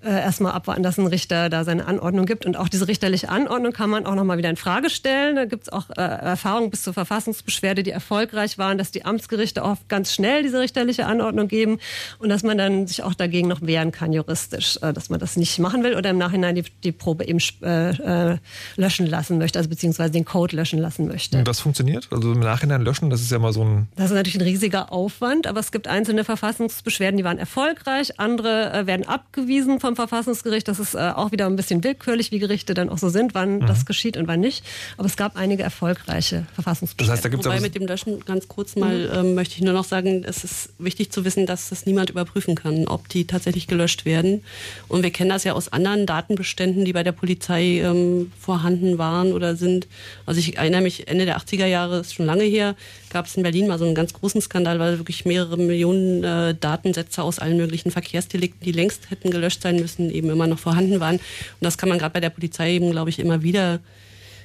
äh, 0.04 0.10
erstmal 0.10 0.52
abwarten, 0.52 0.84
dass 0.84 0.96
ein 0.96 1.06
Richter 1.08 1.48
da 1.48 1.64
seine 1.64 1.86
Anordnung 1.86 2.24
gibt. 2.24 2.46
Und 2.46 2.56
auch 2.56 2.68
diese 2.68 2.86
richterliche 2.86 3.28
Anordnung 3.30 3.72
kann 3.72 3.90
man 3.90 4.06
auch 4.06 4.14
nochmal 4.14 4.38
wieder 4.38 4.48
in 4.48 4.56
Frage 4.56 4.90
stellen. 4.90 5.34
Da 5.34 5.44
gibt 5.44 5.64
es 5.64 5.68
auch 5.72 5.90
äh, 5.90 6.00
Erfahrungen 6.00 6.70
bis 6.70 6.82
zur 6.82 6.92
Verfassungsbeschwerde, 6.92 7.82
die 7.82 7.90
erfolgreich 7.90 8.58
waren, 8.58 8.78
dass 8.78 8.92
die 8.92 9.04
Amtsgerichte 9.04 9.64
oft 9.64 9.88
ganz 9.88 10.14
schnell 10.14 10.44
diese 10.44 10.60
richterliche 10.60 11.06
Anordnung 11.06 11.48
geben 11.48 11.78
und 12.20 12.28
dass 12.28 12.44
man 12.44 12.56
dann 12.56 12.86
sich 12.86 13.02
auch 13.02 13.14
dagegen 13.14 13.48
noch 13.48 13.62
wehren 13.62 13.90
kann 13.90 14.12
juristisch, 14.12 14.78
äh, 14.82 14.92
dass 14.92 15.10
man 15.10 15.18
das 15.18 15.36
nicht 15.36 15.58
machen 15.58 15.82
will 15.82 15.96
oder 15.96 16.10
im 16.10 16.18
Nachhinein 16.18 16.54
die, 16.54 16.64
die 16.84 16.92
Probe 16.92 17.26
eben 17.26 17.40
äh, 17.62 18.32
äh, 18.32 18.38
löschen 18.76 19.06
lassen 19.06 19.38
möchte, 19.38 19.58
also 19.58 19.68
beziehungsweise 19.68 20.12
den 20.12 20.24
Code 20.24 20.54
löschen 20.54 20.78
lassen 20.78 21.08
möchte. 21.08 21.38
Und 21.38 21.48
das 21.48 21.58
funktioniert? 21.58 22.07
Also 22.10 22.32
im 22.32 22.40
Nachhinein 22.40 22.82
löschen, 22.82 23.10
das 23.10 23.20
ist 23.20 23.30
ja 23.30 23.38
mal 23.38 23.52
so 23.52 23.64
ein... 23.64 23.88
Das 23.96 24.06
ist 24.06 24.14
natürlich 24.14 24.36
ein 24.36 24.42
riesiger 24.42 24.92
Aufwand, 24.92 25.46
aber 25.46 25.60
es 25.60 25.72
gibt 25.72 25.88
einzelne 25.88 26.24
Verfassungsbeschwerden, 26.24 27.16
die 27.18 27.24
waren 27.24 27.38
erfolgreich, 27.38 28.18
andere 28.18 28.72
äh, 28.72 28.86
werden 28.86 29.06
abgewiesen 29.06 29.80
vom 29.80 29.96
Verfassungsgericht. 29.96 30.68
Das 30.68 30.78
ist 30.78 30.94
äh, 30.94 31.12
auch 31.14 31.32
wieder 31.32 31.46
ein 31.46 31.56
bisschen 31.56 31.84
willkürlich, 31.84 32.32
wie 32.32 32.38
Gerichte 32.38 32.74
dann 32.74 32.88
auch 32.88 32.98
so 32.98 33.08
sind, 33.08 33.34
wann 33.34 33.58
mhm. 33.58 33.66
das 33.66 33.86
geschieht 33.86 34.16
und 34.16 34.26
wann 34.28 34.40
nicht. 34.40 34.64
Aber 34.96 35.06
es 35.06 35.16
gab 35.16 35.36
einige 35.36 35.62
erfolgreiche 35.62 36.46
Verfassungsbeschwerden. 36.54 37.08
Das 37.08 37.16
heißt, 37.16 37.24
da 37.24 37.28
gibt's 37.28 37.46
Wobei 37.46 37.60
mit 37.60 37.74
dem 37.74 37.86
Löschen 37.86 38.24
ganz 38.24 38.48
kurz 38.48 38.76
mal 38.76 38.96
mhm. 38.96 39.14
ähm, 39.14 39.34
möchte 39.34 39.56
ich 39.56 39.62
nur 39.62 39.74
noch 39.74 39.84
sagen, 39.84 40.24
es 40.24 40.44
ist 40.44 40.70
wichtig 40.78 41.10
zu 41.10 41.24
wissen, 41.24 41.46
dass 41.46 41.68
das 41.68 41.86
niemand 41.86 42.10
überprüfen 42.10 42.54
kann, 42.54 42.86
ob 42.86 43.08
die 43.08 43.26
tatsächlich 43.26 43.66
gelöscht 43.66 44.04
werden. 44.04 44.42
Und 44.88 45.02
wir 45.02 45.10
kennen 45.10 45.30
das 45.30 45.44
ja 45.44 45.52
aus 45.52 45.72
anderen 45.72 46.06
Datenbeständen, 46.06 46.84
die 46.84 46.92
bei 46.92 47.02
der 47.02 47.12
Polizei 47.12 47.80
ähm, 47.80 48.32
vorhanden 48.38 48.98
waren 48.98 49.32
oder 49.32 49.56
sind. 49.56 49.88
Also 50.26 50.40
ich 50.40 50.56
erinnere 50.56 50.82
mich, 50.82 51.08
Ende 51.08 51.24
der 51.24 51.38
80er 51.38 51.66
Jahre, 51.66 51.87
ist 51.96 52.14
schon 52.14 52.26
lange 52.26 52.44
her, 52.44 52.76
gab 53.10 53.26
es 53.26 53.36
in 53.36 53.42
Berlin 53.42 53.66
mal 53.66 53.78
so 53.78 53.84
einen 53.84 53.94
ganz 53.94 54.12
großen 54.12 54.40
Skandal, 54.40 54.78
weil 54.78 54.98
wirklich 54.98 55.24
mehrere 55.24 55.56
Millionen 55.56 56.24
äh, 56.24 56.54
Datensätze 56.54 57.22
aus 57.22 57.38
allen 57.38 57.56
möglichen 57.56 57.90
Verkehrsdelikten, 57.90 58.64
die 58.64 58.72
längst 58.72 59.10
hätten 59.10 59.30
gelöscht 59.30 59.62
sein 59.62 59.76
müssen, 59.76 60.10
eben 60.10 60.30
immer 60.30 60.46
noch 60.46 60.58
vorhanden 60.58 61.00
waren. 61.00 61.16
Und 61.16 61.22
das 61.60 61.78
kann 61.78 61.88
man 61.88 61.98
gerade 61.98 62.12
bei 62.12 62.20
der 62.20 62.30
Polizei 62.30 62.72
eben, 62.72 62.90
glaube 62.90 63.10
ich, 63.10 63.18
immer 63.18 63.42
wieder 63.42 63.80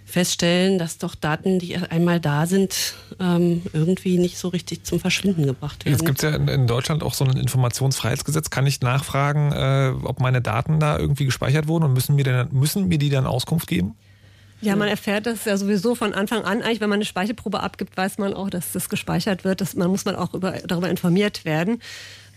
feststellen, 0.06 0.78
dass 0.80 0.98
doch 0.98 1.16
Daten, 1.16 1.60
die 1.60 1.78
einmal 1.78 2.20
da 2.20 2.46
sind, 2.46 2.96
ähm, 3.20 3.62
irgendwie 3.74 4.18
nicht 4.18 4.38
so 4.38 4.50
richtig 4.50 4.84
zum 4.86 5.00
Verschwinden 5.00 5.46
gebracht 5.46 5.86
werden. 5.86 5.94
Jetzt 5.94 6.06
gibt 6.06 6.20
es 6.20 6.30
ja 6.30 6.36
in, 6.36 6.48
in, 6.48 6.68
Deutschland 6.68 7.04
auch 7.04 7.14
so 7.14 7.26
ein 7.26 7.38
Informationsfreiheitsgesetz. 7.38 8.50
Kann 8.50 8.68
ich 8.68 8.82
nachfragen, 8.82 9.52
äh, 9.52 9.94
ob 10.04 10.20
meine 10.20 10.42
Daten 10.42 10.80
da 10.80 10.98
irgendwie 10.98 11.26
gespeichert 11.26 11.68
wurden 11.68 11.86
und 11.86 11.94
müssen 11.94 12.16
mir, 12.16 12.24
denn, 12.24 12.48
müssen 12.52 12.88
mir 12.88 12.98
die 12.98 13.10
dann 13.10 13.26
Auskunft 13.26 13.68
geben? 13.68 13.96
Ja, 14.64 14.76
man 14.76 14.88
erfährt 14.88 15.26
das 15.26 15.46
ja 15.46 15.58
sowieso 15.58 15.96
von 15.96 16.14
Anfang 16.14 16.44
an. 16.44 16.62
Eigentlich, 16.62 16.82
wenn 16.82 16.90
man 16.90 16.98
eine 16.98 17.06
Speichelprobe 17.06 17.60
abgibt, 17.60 17.96
weiß 17.98 18.18
man 18.18 18.34
auch, 18.34 18.50
dass 18.50 18.72
das 18.72 18.90
gespeichert 18.90 19.44
wird. 19.44 19.62
Das, 19.62 19.76
man 19.76 19.90
muss 19.90 20.06
man 20.06 20.16
auch 20.16 20.34
über, 20.34 20.54
darüber 20.66 20.90
informiert 20.90 21.46
werden. 21.46 21.82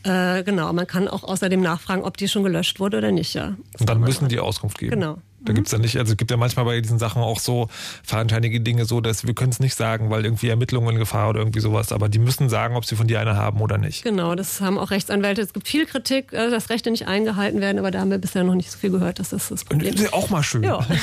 Äh, 0.02 0.44
genau, 0.44 0.72
man 0.72 0.86
kann 0.86 1.08
auch 1.08 1.24
außerdem 1.24 1.60
nachfragen, 1.60 2.02
ob 2.02 2.16
die 2.16 2.28
schon 2.28 2.44
gelöscht 2.44 2.78
wurde 2.78 2.98
oder 2.98 3.10
nicht. 3.10 3.34
Ja. 3.34 3.56
Und 3.78 3.88
dann 3.88 4.00
müssen 4.00 4.28
die 4.28 4.38
Auskunft 4.38 4.78
geben. 4.78 4.92
Genau. 4.92 5.18
Da 5.40 5.52
gibt 5.52 5.66
es 5.66 5.72
ja 5.72 5.78
nicht, 5.78 5.96
also 5.96 6.12
es 6.12 6.16
gibt 6.16 6.30
ja 6.30 6.36
manchmal 6.36 6.64
bei 6.64 6.80
diesen 6.80 6.98
Sachen 6.98 7.22
auch 7.22 7.38
so 7.38 7.68
fadenscheinige 8.02 8.60
Dinge, 8.60 8.84
so 8.84 9.00
dass 9.00 9.26
wir 9.26 9.34
können 9.34 9.52
es 9.52 9.60
nicht 9.60 9.74
sagen, 9.74 10.10
weil 10.10 10.24
irgendwie 10.24 10.48
Ermittlungen 10.48 10.94
in 10.94 10.98
Gefahr 10.98 11.28
oder 11.30 11.40
irgendwie 11.40 11.60
sowas, 11.60 11.92
aber 11.92 12.08
die 12.08 12.18
müssen 12.18 12.48
sagen, 12.48 12.74
ob 12.74 12.84
sie 12.84 12.96
von 12.96 13.06
dir 13.06 13.20
eine 13.20 13.36
haben 13.36 13.60
oder 13.60 13.78
nicht. 13.78 14.02
Genau, 14.02 14.34
das 14.34 14.60
haben 14.60 14.78
auch 14.78 14.90
Rechtsanwälte. 14.90 15.42
Es 15.42 15.52
gibt 15.52 15.68
viel 15.68 15.86
Kritik, 15.86 16.32
äh, 16.32 16.50
dass 16.50 16.70
Rechte 16.70 16.90
nicht 16.90 17.06
eingehalten 17.06 17.60
werden, 17.60 17.78
aber 17.78 17.90
da 17.90 18.00
haben 18.00 18.10
wir 18.10 18.18
bisher 18.18 18.44
noch 18.44 18.54
nicht 18.54 18.70
so 18.70 18.78
viel 18.78 18.90
gehört, 18.90 19.18
dass 19.18 19.30
das 19.30 19.48
das 19.48 19.64
Problem 19.64 19.94
ist. 19.94 20.12
Auch 20.12 20.30
mal 20.30 20.42
schön. 20.42 20.62
Ja. 20.62 20.84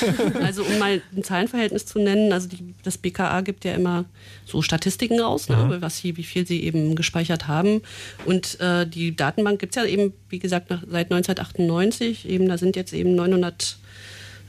Also 0.43 0.63
um 0.63 0.77
mal 0.79 1.01
ein 1.15 1.23
Zahlenverhältnis 1.23 1.85
zu 1.85 1.99
nennen, 1.99 2.33
also 2.33 2.47
die, 2.47 2.73
das 2.83 2.97
BKA 2.97 3.41
gibt 3.41 3.65
ja 3.65 3.73
immer 3.73 4.05
so 4.45 4.61
Statistiken 4.61 5.19
raus, 5.19 5.47
ne, 5.47 5.55
mhm. 5.55 5.81
was 5.81 5.97
sie, 5.97 6.17
wie 6.17 6.23
viel 6.23 6.45
sie 6.45 6.63
eben 6.63 6.95
gespeichert 6.95 7.47
haben. 7.47 7.81
Und 8.25 8.59
äh, 8.59 8.85
die 8.85 9.15
Datenbank 9.15 9.59
gibt 9.59 9.75
es 9.75 9.81
ja 9.81 9.87
eben, 9.87 10.13
wie 10.29 10.39
gesagt, 10.39 10.69
nach, 10.69 10.81
seit 10.81 11.11
1998. 11.11 12.27
Eben, 12.27 12.47
da 12.47 12.57
sind 12.57 12.75
jetzt 12.75 12.93
eben 12.93 13.15
900 13.15 13.77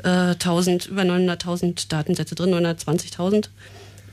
1000, 0.04 0.86
äh, 0.86 0.90
über 0.90 1.02
900.000 1.02 1.88
Datensätze 1.88 2.34
drin, 2.34 2.54
920.000. 2.54 3.48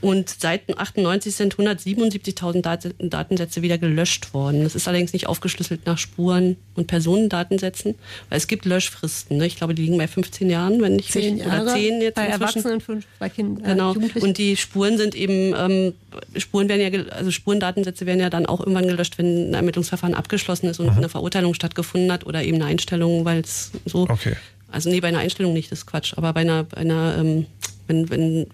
Und 0.02 0.30
seit 0.30 0.76
98 0.76 1.36
sind 1.36 1.56
177.000 1.56 3.10
Datensätze 3.10 3.62
wieder 3.62 3.78
gelöscht 3.78 4.34
worden. 4.34 4.64
Das 4.64 4.74
ist 4.74 4.88
allerdings 4.88 5.14
nicht 5.14 5.28
aufgeschlüsselt 5.28 5.86
nach 5.86 6.00
Spuren 6.00 6.58
und 6.76 6.88
Personendatensätzen, 6.88 7.94
weil 8.30 8.38
es 8.38 8.48
gibt 8.48 8.66
Löschfristen. 8.66 9.38
Ne? 9.38 9.46
Ich 9.46 9.58
glaube, 9.58 9.76
die 9.76 9.84
liegen 9.84 10.00
bei 10.00 10.08
15 10.08 10.50
Jahren, 10.50 10.82
wenn 10.82 10.96
nicht 10.96 11.12
zehn 11.12 11.38
Jahre, 11.38 11.62
oder 11.62 11.74
10 11.76 12.02
jetzt 12.02 12.16
bei 12.16 12.26
inzwischen. 12.26 12.42
Erwachsenen, 12.42 12.82
fünf 12.82 13.06
bei 13.20 13.30
Kindern. 13.30 13.64
Äh, 13.64 13.68
genau. 13.74 13.96
Und 14.22 14.40
die 14.40 14.58
Spuren 14.58 14.98
sind 14.98 15.14
eben 15.14 15.54
ähm, 15.56 15.94
Spuren 16.36 16.68
werden 16.68 16.82
ja, 16.82 17.04
also 17.12 17.30
Spurendatensätze 17.30 18.08
werden 18.08 18.20
ja 18.20 18.32
dann 18.32 18.48
auch 18.48 18.60
irgendwann 18.60 18.88
gelöscht, 18.88 19.20
wenn 19.20 19.52
ein 19.52 19.54
Ermittlungsverfahren 19.54 20.16
abgeschlossen 20.16 20.68
ist 20.68 20.80
und 20.80 20.88
mhm. 20.88 20.98
eine 20.98 21.10
Verurteilung 21.10 21.54
stattgefunden 21.54 22.12
hat 22.12 22.26
oder 22.26 22.44
eben 22.44 22.56
eine 22.56 22.66
Einstellung, 22.66 23.24
weil 23.24 23.42
es 23.42 23.72
so 23.86 24.10
okay. 24.10 24.36
Also 24.72 24.90
nee, 24.90 25.02
bei 25.02 25.10
einer 25.10 25.20
Einstellung 25.20 25.54
nicht, 25.54 25.72
das 25.72 25.80
ist 25.80 25.86
Quatsch. 25.86 26.14
Aber 26.18 26.34
bei 26.34 26.42
einer, 26.42 26.64
bei 26.64 26.78
einer 26.78 27.18
ähm, 27.18 27.46
wenn, 27.88 28.10
wenn 28.10 28.48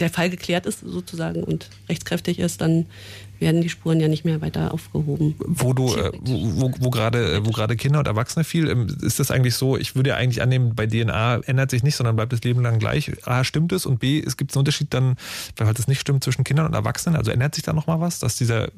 der 0.00 0.10
Fall 0.10 0.30
geklärt 0.30 0.66
ist 0.66 0.80
sozusagen 0.80 1.42
und 1.42 1.70
rechtskräftig 1.88 2.38
ist, 2.38 2.60
dann 2.60 2.86
werden 3.38 3.60
die 3.60 3.68
Spuren 3.68 4.00
ja 4.00 4.08
nicht 4.08 4.24
mehr 4.24 4.40
weiter 4.40 4.72
aufgehoben. 4.72 5.34
Wo 5.38 5.72
du, 5.74 5.94
äh, 5.94 6.10
wo, 6.20 6.72
wo 6.78 6.90
gerade, 6.90 7.36
äh, 7.36 7.46
wo 7.46 7.50
gerade 7.50 7.76
Kinder 7.76 7.98
und 7.98 8.06
Erwachsene 8.06 8.44
viel, 8.44 8.68
ähm, 8.68 8.86
ist 9.02 9.20
das 9.20 9.30
eigentlich 9.30 9.54
so, 9.54 9.76
ich 9.76 9.94
würde 9.94 10.10
ja 10.10 10.16
eigentlich 10.16 10.40
annehmen, 10.40 10.74
bei 10.74 10.86
DNA 10.86 11.40
ändert 11.46 11.70
sich 11.70 11.82
nicht, 11.82 11.96
sondern 11.96 12.16
bleibt 12.16 12.32
das 12.32 12.42
Leben 12.42 12.62
lang 12.62 12.78
gleich. 12.78 13.12
A, 13.26 13.44
stimmt 13.44 13.72
es 13.72 13.84
und 13.84 13.98
B, 13.98 14.20
es 14.20 14.36
gibt 14.36 14.54
einen 14.54 14.60
Unterschied 14.60 14.92
dann, 14.94 15.16
weil 15.56 15.66
halt 15.66 15.78
das 15.78 15.88
nicht 15.88 16.00
stimmt 16.00 16.24
zwischen 16.24 16.44
Kindern 16.44 16.66
und 16.66 16.74
Erwachsenen, 16.74 17.16
also 17.16 17.30
ändert 17.30 17.54
sich 17.54 17.64
da 17.64 17.72
nochmal 17.72 18.00
was, 18.00 18.18
dass 18.20 18.36
dieser 18.36 18.70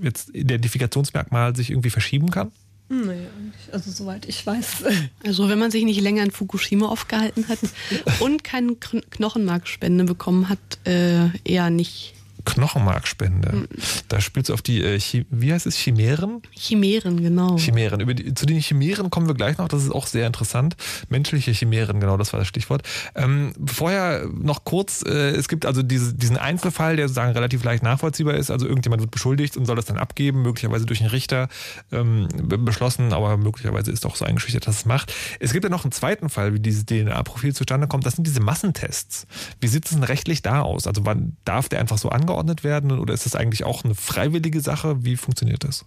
jetzt 0.00 0.34
Identifikationsmerkmal 0.34 1.54
sich 1.54 1.70
irgendwie 1.70 1.90
verschieben 1.90 2.30
kann? 2.30 2.52
Nee, 2.88 3.26
also 3.72 3.90
soweit 3.90 4.26
ich 4.26 4.46
weiß. 4.46 4.84
Also 5.24 5.48
wenn 5.48 5.58
man 5.58 5.70
sich 5.70 5.84
nicht 5.84 6.00
länger 6.00 6.22
in 6.22 6.30
Fukushima 6.30 6.86
aufgehalten 6.86 7.48
hat 7.48 7.58
und 8.20 8.44
keine 8.44 8.76
Knochenmarkspende 8.76 10.04
bekommen 10.04 10.48
hat, 10.48 10.58
äh, 10.84 11.28
eher 11.44 11.70
nicht. 11.70 12.15
Knochenmarkspende. 12.46 13.52
Mhm. 13.52 13.68
Da 14.08 14.20
spielst 14.20 14.48
du 14.48 14.54
auf 14.54 14.62
die, 14.62 14.82
äh, 14.82 14.98
wie 15.30 15.52
heißt 15.52 15.66
es, 15.66 15.76
Chimären? 15.76 16.40
Chimären, 16.52 17.20
genau. 17.20 17.58
Chimären. 17.58 18.00
Über 18.00 18.14
die, 18.14 18.32
zu 18.32 18.46
den 18.46 18.60
Chimären 18.60 19.10
kommen 19.10 19.26
wir 19.26 19.34
gleich 19.34 19.58
noch, 19.58 19.68
das 19.68 19.82
ist 19.82 19.90
auch 19.90 20.06
sehr 20.06 20.26
interessant. 20.26 20.76
Menschliche 21.08 21.52
Chimären, 21.52 22.00
genau, 22.00 22.16
das 22.16 22.32
war 22.32 22.40
das 22.40 22.48
Stichwort. 22.48 22.82
Ähm, 23.14 23.52
vorher 23.66 24.26
noch 24.32 24.64
kurz, 24.64 25.02
äh, 25.04 25.30
es 25.30 25.48
gibt 25.48 25.66
also 25.66 25.82
diese, 25.82 26.14
diesen 26.14 26.38
Einzelfall, 26.38 26.96
der 26.96 27.08
sozusagen 27.08 27.32
relativ 27.32 27.64
leicht 27.64 27.82
nachvollziehbar 27.82 28.34
ist. 28.34 28.50
Also 28.50 28.66
irgendjemand 28.66 29.02
wird 29.02 29.10
beschuldigt 29.10 29.56
und 29.56 29.66
soll 29.66 29.76
das 29.76 29.84
dann 29.84 29.98
abgeben, 29.98 30.42
möglicherweise 30.42 30.86
durch 30.86 31.00
einen 31.00 31.10
Richter 31.10 31.48
ähm, 31.92 32.28
beschlossen, 32.64 33.12
aber 33.12 33.36
möglicherweise 33.36 33.90
ist 33.90 34.06
auch 34.06 34.16
so 34.16 34.24
eingeschüchtert, 34.24 34.66
dass 34.66 34.78
es 34.78 34.84
macht. 34.86 35.12
Es 35.40 35.52
gibt 35.52 35.64
ja 35.64 35.70
noch 35.70 35.84
einen 35.84 35.92
zweiten 35.92 36.28
Fall, 36.28 36.54
wie 36.54 36.60
dieses 36.60 36.86
DNA-Profil 36.86 37.54
zustande 37.54 37.88
kommt. 37.88 38.06
Das 38.06 38.14
sind 38.14 38.26
diese 38.26 38.40
Massentests. 38.40 39.26
Wie 39.60 39.66
sieht 39.66 39.84
es 39.84 39.90
denn 39.90 40.04
rechtlich 40.04 40.42
da 40.42 40.62
aus? 40.62 40.86
Also 40.86 41.04
wann 41.04 41.36
darf 41.44 41.68
der 41.68 41.80
einfach 41.80 41.98
so 41.98 42.08
angeordnet 42.08 42.35
werden 42.64 42.98
oder 42.98 43.14
ist 43.14 43.26
das 43.26 43.34
eigentlich 43.34 43.64
auch 43.64 43.84
eine 43.84 43.94
freiwillige 43.94 44.60
Sache? 44.60 45.04
Wie 45.04 45.16
funktioniert 45.16 45.64
das? 45.64 45.84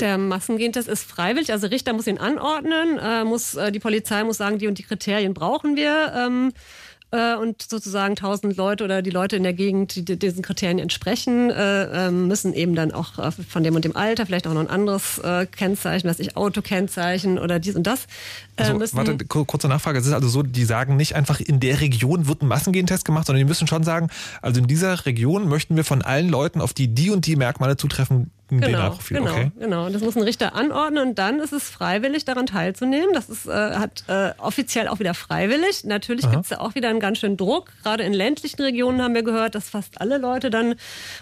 Der 0.00 0.18
Massengentest 0.18 0.88
ist 0.88 1.04
freiwillig, 1.04 1.52
also 1.52 1.66
Richter 1.68 1.92
muss 1.92 2.06
ihn 2.06 2.18
anordnen, 2.18 2.98
äh, 2.98 3.24
muss, 3.24 3.54
äh, 3.54 3.70
die 3.70 3.78
Polizei 3.78 4.24
muss 4.24 4.38
sagen, 4.38 4.58
die 4.58 4.66
und 4.66 4.78
die 4.78 4.82
Kriterien 4.82 5.34
brauchen 5.34 5.76
wir. 5.76 6.12
Ähm, 6.16 6.52
äh, 7.14 7.36
und 7.36 7.62
sozusagen 7.62 8.16
tausend 8.16 8.56
Leute 8.56 8.84
oder 8.84 9.00
die 9.00 9.10
Leute 9.10 9.36
in 9.36 9.44
der 9.44 9.52
Gegend, 9.52 10.08
die 10.08 10.18
diesen 10.18 10.42
Kriterien 10.42 10.80
entsprechen, 10.80 11.50
äh, 11.50 12.08
ähm, 12.08 12.26
müssen 12.26 12.52
eben 12.54 12.74
dann 12.74 12.92
auch 12.92 13.18
äh, 13.18 13.30
von 13.30 13.62
dem 13.62 13.76
und 13.76 13.84
dem 13.84 13.96
Alter, 13.96 14.26
vielleicht 14.26 14.48
auch 14.48 14.54
noch 14.54 14.60
ein 14.60 14.70
anderes 14.70 15.20
Kennzeichen, 15.56 16.08
was 16.08 16.18
ich 16.18 16.36
Autokennzeichen 16.36 17.38
oder 17.38 17.58
dies 17.58 17.76
und 17.76 17.86
das. 17.86 18.06
Also, 18.56 18.80
warte, 18.94 19.16
kurze 19.26 19.68
Nachfrage. 19.68 19.98
Es 19.98 20.06
ist 20.06 20.12
also 20.12 20.28
so, 20.28 20.42
die 20.42 20.64
sagen 20.64 20.96
nicht 20.96 21.14
einfach, 21.14 21.40
in 21.40 21.60
der 21.60 21.80
Region 21.80 22.26
wird 22.26 22.42
ein 22.42 22.48
Massengentest 22.48 23.04
gemacht, 23.04 23.26
sondern 23.26 23.44
die 23.44 23.48
müssen 23.48 23.66
schon 23.66 23.84
sagen, 23.84 24.08
also 24.42 24.60
in 24.60 24.66
dieser 24.66 25.06
Region 25.06 25.48
möchten 25.48 25.76
wir 25.76 25.84
von 25.84 26.02
allen 26.02 26.28
Leuten, 26.28 26.60
auf 26.60 26.72
die 26.72 26.88
die 26.88 27.10
und 27.10 27.26
die 27.26 27.36
Merkmale 27.36 27.76
zutreffen, 27.76 28.30
genau, 28.48 28.66
DNA-Profil. 28.66 29.16
Genau, 29.18 29.30
okay. 29.30 29.52
genau. 29.58 29.88
Das 29.88 30.02
muss 30.02 30.16
ein 30.16 30.22
Richter 30.22 30.54
anordnen 30.54 31.08
und 31.08 31.18
dann 31.18 31.40
ist 31.40 31.52
es 31.52 31.68
freiwillig, 31.68 32.24
daran 32.24 32.46
teilzunehmen. 32.46 33.10
Das 33.12 33.28
ist 33.28 33.46
äh, 33.46 33.50
hat 33.50 34.04
äh, 34.08 34.32
offiziell 34.38 34.88
auch 34.88 34.98
wieder 34.98 35.14
freiwillig. 35.14 35.84
Natürlich 35.84 36.30
gibt 36.30 36.42
es 36.42 36.48
da 36.50 36.58
auch 36.58 36.74
wieder 36.74 36.88
einen 36.88 37.00
ganz 37.00 37.18
schönen 37.18 37.36
Druck. 37.36 37.70
Gerade 37.82 38.02
in 38.04 38.12
ländlichen 38.12 38.62
Regionen 38.62 39.02
haben 39.02 39.14
wir 39.14 39.22
gehört, 39.22 39.54
dass 39.54 39.68
fast 39.68 40.00
alle 40.00 40.18
Leute 40.18 40.50
dann 40.50 40.74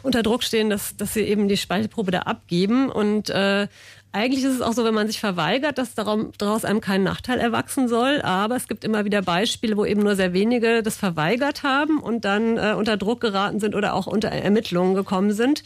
unter 0.03 0.23
Druck 0.23 0.43
stehen, 0.43 0.70
dass, 0.70 0.97
dass 0.97 1.14
sie 1.14 1.23
eben 1.23 1.49
die 1.49 1.57
Speichelprobe 1.57 2.11
da 2.11 2.20
abgeben. 2.20 2.91
Und 2.91 3.31
äh, 3.31 3.68
eigentlich 4.12 4.45
ist 4.45 4.57
es 4.57 4.61
auch 4.61 4.75
so, 4.75 4.85
wenn 4.85 4.93
man 4.93 5.07
sich 5.07 5.20
verweigert, 5.20 5.79
dass 5.79 5.95
daraus 5.95 6.64
einem 6.64 6.83
kein 6.83 7.03
Nachteil 7.03 7.41
erwachsen 7.41 7.89
soll. 7.89 8.20
Aber 8.20 8.57
es 8.57 8.68
gibt 8.68 8.85
immer 8.85 9.07
wieder 9.07 9.23
Beispiele, 9.23 9.77
wo 9.77 9.87
eben 9.87 10.03
nur 10.03 10.16
sehr 10.16 10.35
wenige 10.35 10.83
das 10.83 10.97
verweigert 10.97 11.62
haben 11.62 11.99
und 11.99 12.27
dann 12.27 12.59
äh, 12.59 12.75
unter 12.77 12.99
Druck 12.99 13.23
geraten 13.23 13.59
sind 13.59 13.75
oder 13.75 13.95
auch 13.95 14.07
unter 14.07 14.29
Ermittlungen 14.29 14.95
gekommen 14.95 15.33
sind 15.33 15.62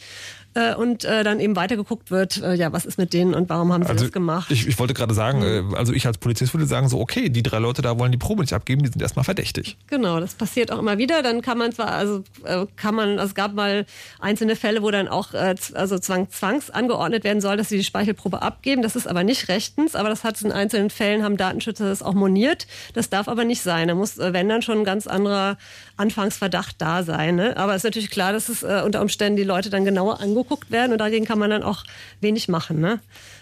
äh, 0.57 0.73
und 0.75 1.05
äh, 1.05 1.23
dann 1.23 1.39
eben 1.39 1.55
weitergeguckt 1.55 2.09
wird, 2.09 2.41
äh, 2.41 2.55
ja, 2.55 2.73
was 2.73 2.85
ist 2.85 2.97
mit 2.97 3.13
denen 3.13 3.35
und 3.35 3.47
warum 3.49 3.71
haben 3.71 3.83
sie 3.83 3.89
also 3.89 4.05
das 4.05 4.11
gemacht. 4.11 4.49
Ich, 4.49 4.67
ich 4.67 4.79
wollte 4.79 4.95
gerade 4.95 5.13
sagen, 5.13 5.39
mhm. 5.39 5.75
also 5.75 5.93
ich 5.93 6.07
als 6.07 6.17
Polizist 6.17 6.53
würde 6.53 6.65
sagen, 6.65 6.89
so, 6.89 6.99
okay, 6.99 7.29
die 7.29 7.43
drei 7.43 7.59
Leute 7.59 7.81
da 7.81 7.99
wollen 7.99 8.11
die 8.11 8.17
Probe 8.17 8.41
nicht 8.41 8.53
abgeben, 8.53 8.81
die 8.81 8.89
sind 8.89 9.01
erstmal 9.01 9.23
verdächtig. 9.23 9.77
Genau, 9.87 10.19
das 10.19 10.33
passiert 10.33 10.71
auch 10.71 10.79
immer 10.79 10.97
wieder. 10.97 11.21
Dann 11.21 11.41
kann 11.41 11.57
man 11.57 11.71
zwar, 11.71 11.89
also 11.89 12.23
äh, 12.43 12.65
kann 12.75 12.95
man, 12.95 13.19
also 13.19 13.25
es 13.25 13.35
gab 13.35 13.53
mal 13.53 13.85
einzelne 14.19 14.55
Fälle, 14.55 14.81
wo 14.81 14.89
dann 14.89 15.07
auch 15.07 15.33
äh, 15.33 15.55
also 15.73 15.99
zwang, 15.99 16.29
zwangs 16.31 16.71
angeordnet 16.71 17.23
werden 17.23 17.41
soll, 17.41 17.57
dass 17.57 17.69
sie 17.69 17.77
die 17.77 17.83
Speichelprobe 17.83 18.41
abgeben. 18.41 18.81
Das 18.81 18.95
ist 18.95 19.07
aber 19.07 19.23
nicht 19.23 19.49
rechtens, 19.49 19.95
aber 19.95 20.09
das 20.09 20.23
hat 20.23 20.41
in 20.41 20.51
einzelnen 20.51 20.89
Fällen, 20.89 21.23
haben 21.23 21.37
Datenschützer 21.37 21.87
das 21.87 22.01
auch 22.01 22.13
moniert. 22.13 22.67
Das 22.93 23.09
darf 23.09 23.27
aber 23.27 23.45
nicht 23.45 23.61
sein. 23.61 23.87
Da 23.87 23.95
muss, 23.95 24.17
wenn 24.17 24.49
dann 24.49 24.61
schon 24.61 24.79
ein 24.79 24.83
ganz 24.83 25.05
anderer 25.05 25.57
Anfangsverdacht 25.97 26.75
da 26.79 27.03
sein. 27.03 27.35
Ne? 27.35 27.57
Aber 27.57 27.73
es 27.73 27.77
ist 27.77 27.85
natürlich 27.85 28.09
klar, 28.09 28.33
dass 28.33 28.49
es 28.49 28.63
äh, 28.63 28.81
unter 28.85 29.01
Umständen 29.01 29.35
die 29.35 29.43
Leute 29.43 29.69
dann 29.69 29.85
genauer 29.85 30.19
angeguckt 30.47 30.71
werden 30.71 30.91
und 30.91 30.99
dagegen 30.99 31.25
kann 31.25 31.39
man 31.39 31.49
dann 31.49 31.63
auch 31.63 31.83
wenig 32.21 32.47
machen. 32.47 32.79
Ne? 32.79 32.99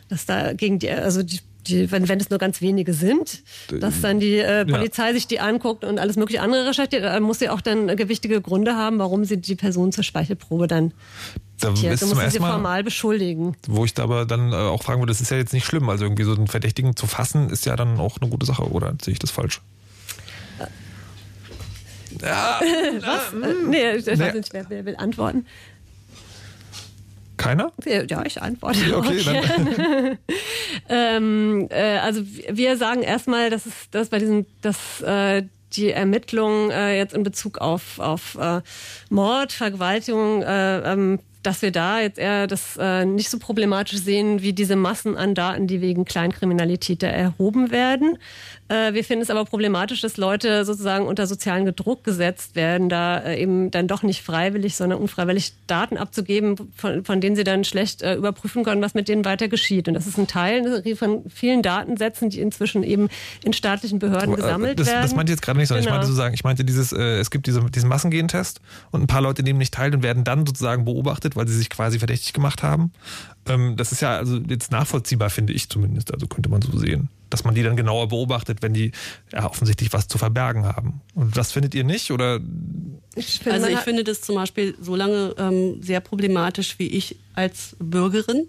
Dass 0.09 0.25
da 0.25 0.53
gegen 0.53 0.79
die, 0.79 0.89
also 0.89 1.23
die 1.23 1.39
die, 1.67 1.91
wenn, 1.91 2.07
wenn 2.07 2.19
es 2.19 2.29
nur 2.29 2.37
ganz 2.37 2.61
wenige 2.61 2.93
sind, 2.93 3.41
dass 3.71 3.99
dann 4.01 4.19
die 4.19 4.37
äh, 4.37 4.65
Polizei 4.65 5.07
ja. 5.07 5.13
sich 5.13 5.25
die 5.25 5.39
anguckt 5.39 5.83
und 5.83 5.97
alles 5.97 6.15
mögliche 6.15 6.43
andere 6.43 6.67
recherchiert, 6.67 7.03
dann 7.03 7.23
muss 7.23 7.39
sie 7.39 7.49
auch 7.49 7.59
dann 7.59 7.87
gewichtige 7.95 8.39
Gründe 8.39 8.75
haben, 8.75 8.99
warum 8.99 9.25
sie 9.25 9.37
die 9.37 9.55
Person 9.55 9.91
zur 9.91 10.03
Speichelprobe 10.03 10.67
dann 10.67 10.93
da 11.59 11.73
zitiert. 11.73 12.03
Du 12.03 12.05
musst 12.05 12.31
sie 12.31 12.37
formal 12.37 12.83
beschuldigen. 12.83 13.57
Wo 13.67 13.83
ich 13.83 13.95
da 13.95 14.03
aber 14.03 14.27
dann 14.27 14.51
äh, 14.51 14.55
auch 14.55 14.83
fragen 14.83 15.01
würde, 15.01 15.09
das 15.09 15.21
ist 15.21 15.31
ja 15.31 15.37
jetzt 15.37 15.53
nicht 15.53 15.65
schlimm. 15.65 15.89
Also 15.89 16.05
irgendwie 16.05 16.23
so 16.23 16.35
einen 16.35 16.45
Verdächtigen 16.45 16.95
zu 16.95 17.07
fassen, 17.07 17.49
ist 17.49 17.65
ja 17.65 17.75
dann 17.75 17.99
auch 17.99 18.17
eine 18.21 18.29
gute 18.29 18.45
Sache, 18.45 18.61
oder 18.69 18.93
sehe 19.01 19.13
ich 19.13 19.19
das 19.19 19.31
falsch? 19.31 19.61
Ja, 22.21 22.61
Was? 23.01 23.33
Äh, 23.33 23.53
nee, 23.67 23.91
ich 23.97 24.07
weiß 24.07 24.35
nicht, 24.35 24.53
wer, 24.53 24.69
wer 24.69 24.85
will 24.85 24.95
antworten. 24.95 25.45
Keiner? 27.37 27.71
Ja, 27.85 28.25
ich 28.25 28.41
antworte 28.41 28.97
okay, 28.97 29.21
dann. 29.23 30.17
ähm, 30.89 31.67
äh, 31.69 31.97
also 31.97 32.21
wir 32.49 32.77
sagen 32.77 33.01
erstmal, 33.01 33.49
dass 33.49 33.65
es 33.65 33.73
dass 33.91 34.09
bei 34.09 34.19
diesem, 34.19 34.45
dass 34.61 35.01
äh, 35.01 35.43
die 35.73 35.91
Ermittlungen 35.91 36.71
äh, 36.71 36.97
jetzt 36.97 37.13
in 37.13 37.23
Bezug 37.23 37.57
auf, 37.59 37.99
auf 37.99 38.35
äh, 38.35 38.61
Mord, 39.09 39.51
Vergewaltigung, 39.51 40.41
äh, 40.41 40.93
ähm, 40.93 41.19
dass 41.43 41.61
wir 41.61 41.71
da 41.71 41.99
jetzt 41.99 42.17
eher 42.17 42.47
das 42.47 42.77
äh, 42.77 43.05
nicht 43.05 43.29
so 43.29 43.37
problematisch 43.37 43.99
sehen 43.99 44.41
wie 44.41 44.53
diese 44.53 44.75
Massen 44.75 45.15
an 45.15 45.35
Daten, 45.35 45.67
die 45.67 45.81
wegen 45.81 46.05
Kleinkriminalität 46.05 47.03
da 47.03 47.07
erhoben 47.07 47.71
werden. 47.71 48.17
Äh, 48.67 48.93
wir 48.93 49.03
finden 49.03 49.21
es 49.21 49.29
aber 49.29 49.45
problematisch, 49.45 50.01
dass 50.01 50.17
Leute 50.17 50.65
sozusagen 50.65 51.05
unter 51.05 51.27
sozialen 51.27 51.65
Druck 51.75 52.03
gesetzt 52.03 52.55
werden, 52.55 52.89
da 52.89 53.19
äh, 53.19 53.39
eben 53.39 53.69
dann 53.69 53.87
doch 53.87 54.01
nicht 54.01 54.23
freiwillig, 54.23 54.75
sondern 54.75 54.99
unfreiwillig 54.99 55.53
Daten 55.67 55.97
abzugeben, 55.97 56.55
von, 56.75 57.05
von 57.05 57.21
denen 57.21 57.35
sie 57.35 57.43
dann 57.43 57.63
schlecht 57.63 58.01
äh, 58.01 58.15
überprüfen 58.15 58.63
können, 58.63 58.81
was 58.81 58.95
mit 58.95 59.07
denen 59.07 59.23
weiter 59.23 59.49
geschieht. 59.49 59.87
Und 59.87 59.93
das 59.93 60.07
ist 60.07 60.17
ein 60.17 60.25
Teil 60.25 60.83
von 60.95 61.29
vielen 61.29 61.61
Datensätzen, 61.61 62.31
die 62.31 62.39
inzwischen 62.39 62.81
eben 62.81 63.09
in 63.43 63.53
staatlichen 63.53 63.99
Behörden 63.99 64.35
gesammelt 64.35 64.79
das, 64.79 64.87
werden. 64.87 65.03
Das 65.03 65.15
meinte 65.15 65.31
ich 65.31 65.37
jetzt 65.37 65.43
gerade 65.43 65.59
nicht, 65.59 65.67
sondern 65.67 65.83
genau. 65.83 65.95
ich 65.95 65.97
meinte 65.97 66.07
sozusagen, 66.07 66.33
ich 66.33 66.43
meinte 66.43 66.65
dieses, 66.65 66.91
es 66.91 67.29
gibt 67.29 67.45
diese, 67.45 67.63
diesen 67.69 67.89
Massengentest 67.89 68.61
und 68.89 69.03
ein 69.03 69.07
paar 69.07 69.21
Leute 69.21 69.43
nehmen 69.43 69.59
nicht 69.59 69.73
teil 69.73 69.93
und 69.93 70.01
werden 70.01 70.23
dann 70.23 70.45
sozusagen 70.45 70.85
beobachtet, 70.85 71.35
weil 71.35 71.47
sie 71.47 71.55
sich 71.55 71.69
quasi 71.69 71.99
verdächtig 71.99 72.33
gemacht 72.33 72.63
haben. 72.63 72.91
Ähm, 73.47 73.75
das 73.75 73.91
ist 73.91 74.01
ja 74.01 74.17
also 74.17 74.37
jetzt 74.37 74.71
nachvollziehbar, 74.71 75.29
finde 75.29 75.53
ich 75.53 75.69
zumindest. 75.69 76.13
Also 76.13 76.25
könnte 76.27 76.49
man 76.49 76.61
so 76.61 76.75
sehen 76.77 77.09
dass 77.29 77.43
man 77.43 77.55
die 77.55 77.63
dann 77.63 77.75
genauer 77.75 78.09
beobachtet, 78.09 78.61
wenn 78.61 78.73
die 78.73 78.91
ja, 79.31 79.49
offensichtlich 79.49 79.91
was 79.93 80.07
zu 80.07 80.17
verbergen 80.17 80.65
haben. 80.65 81.01
Und 81.13 81.35
das 81.35 81.51
findet 81.51 81.75
ihr 81.75 81.83
nicht? 81.83 82.11
Oder? 82.11 82.39
Ich 83.15 83.39
finde, 83.39 83.53
also 83.53 83.67
ich 83.67 83.79
finde 83.79 84.03
das 84.03 84.21
zum 84.21 84.35
Beispiel 84.35 84.75
so 84.79 84.95
lange 84.95 85.35
ähm, 85.37 85.81
sehr 85.81 86.01
problematisch, 86.01 86.77
wie 86.79 86.87
ich 86.87 87.17
als 87.33 87.75
Bürgerin 87.79 88.47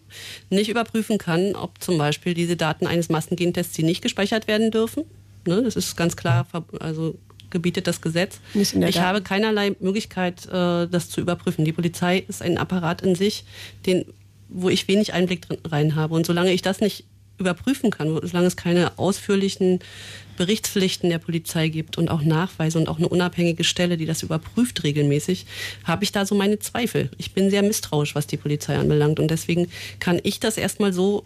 nicht 0.50 0.68
überprüfen 0.68 1.18
kann, 1.18 1.54
ob 1.54 1.80
zum 1.80 1.98
Beispiel 1.98 2.34
diese 2.34 2.56
Daten 2.56 2.86
eines 2.86 3.08
Massengentests, 3.08 3.74
die 3.74 3.82
nicht 3.82 4.02
gespeichert 4.02 4.48
werden 4.48 4.70
dürfen. 4.70 5.04
Ne, 5.46 5.62
das 5.62 5.76
ist 5.76 5.96
ganz 5.96 6.16
klar, 6.16 6.46
also 6.80 7.16
gebietet 7.50 7.86
das 7.86 8.00
Gesetz. 8.00 8.40
Ich 8.54 9.00
habe 9.00 9.22
keinerlei 9.22 9.76
Möglichkeit, 9.80 10.46
äh, 10.46 10.86
das 10.88 11.08
zu 11.08 11.20
überprüfen. 11.20 11.64
Die 11.64 11.72
Polizei 11.72 12.24
ist 12.26 12.42
ein 12.42 12.58
Apparat 12.58 13.02
in 13.02 13.14
sich, 13.14 13.44
den, 13.86 14.04
wo 14.48 14.68
ich 14.68 14.88
wenig 14.88 15.12
Einblick 15.12 15.46
rein 15.64 15.94
habe. 15.94 16.14
Und 16.14 16.26
solange 16.26 16.52
ich 16.52 16.62
das 16.62 16.80
nicht 16.80 17.04
überprüfen 17.38 17.90
kann, 17.90 18.08
solange 18.22 18.46
es 18.46 18.56
keine 18.56 18.98
ausführlichen 18.98 19.80
Berichtspflichten 20.36 21.10
der 21.10 21.18
Polizei 21.18 21.68
gibt 21.68 21.98
und 21.98 22.10
auch 22.10 22.22
Nachweise 22.22 22.78
und 22.78 22.88
auch 22.88 22.98
eine 22.98 23.08
unabhängige 23.08 23.64
Stelle, 23.64 23.96
die 23.96 24.06
das 24.06 24.22
überprüft 24.22 24.82
regelmäßig, 24.84 25.46
habe 25.84 26.04
ich 26.04 26.12
da 26.12 26.26
so 26.26 26.34
meine 26.34 26.58
Zweifel. 26.58 27.10
Ich 27.18 27.32
bin 27.32 27.50
sehr 27.50 27.62
misstrauisch, 27.62 28.14
was 28.14 28.26
die 28.26 28.36
Polizei 28.36 28.76
anbelangt 28.76 29.20
und 29.20 29.30
deswegen 29.30 29.68
kann 29.98 30.20
ich 30.22 30.40
das 30.40 30.56
erstmal 30.56 30.92
so 30.92 31.24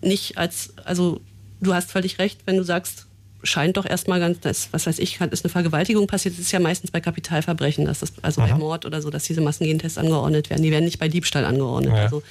nicht 0.00 0.38
als, 0.38 0.72
also 0.84 1.20
du 1.60 1.74
hast 1.74 1.90
völlig 1.90 2.18
recht, 2.18 2.40
wenn 2.46 2.56
du 2.56 2.64
sagst, 2.64 3.07
scheint 3.42 3.76
doch 3.76 3.86
erstmal 3.86 4.18
ganz, 4.20 4.40
das, 4.40 4.68
was 4.72 4.86
weiß 4.86 4.98
ich, 4.98 5.20
ist 5.20 5.44
eine 5.44 5.50
Vergewaltigung 5.50 6.06
passiert. 6.06 6.34
Das 6.34 6.40
ist 6.40 6.52
ja 6.52 6.60
meistens 6.60 6.90
bei 6.90 7.00
Kapitalverbrechen, 7.00 7.84
dass 7.84 8.00
das, 8.00 8.12
also 8.22 8.40
Aha. 8.40 8.52
bei 8.52 8.58
Mord 8.58 8.84
oder 8.84 9.00
so, 9.00 9.10
dass 9.10 9.24
diese 9.24 9.40
Massengentests 9.40 9.98
angeordnet 9.98 10.50
werden. 10.50 10.62
Die 10.62 10.70
werden 10.70 10.84
nicht 10.84 10.98
bei 10.98 11.08
Diebstahl 11.08 11.44
angeordnet. 11.44 11.94
Ja. 11.94 12.02
Also 12.02 12.22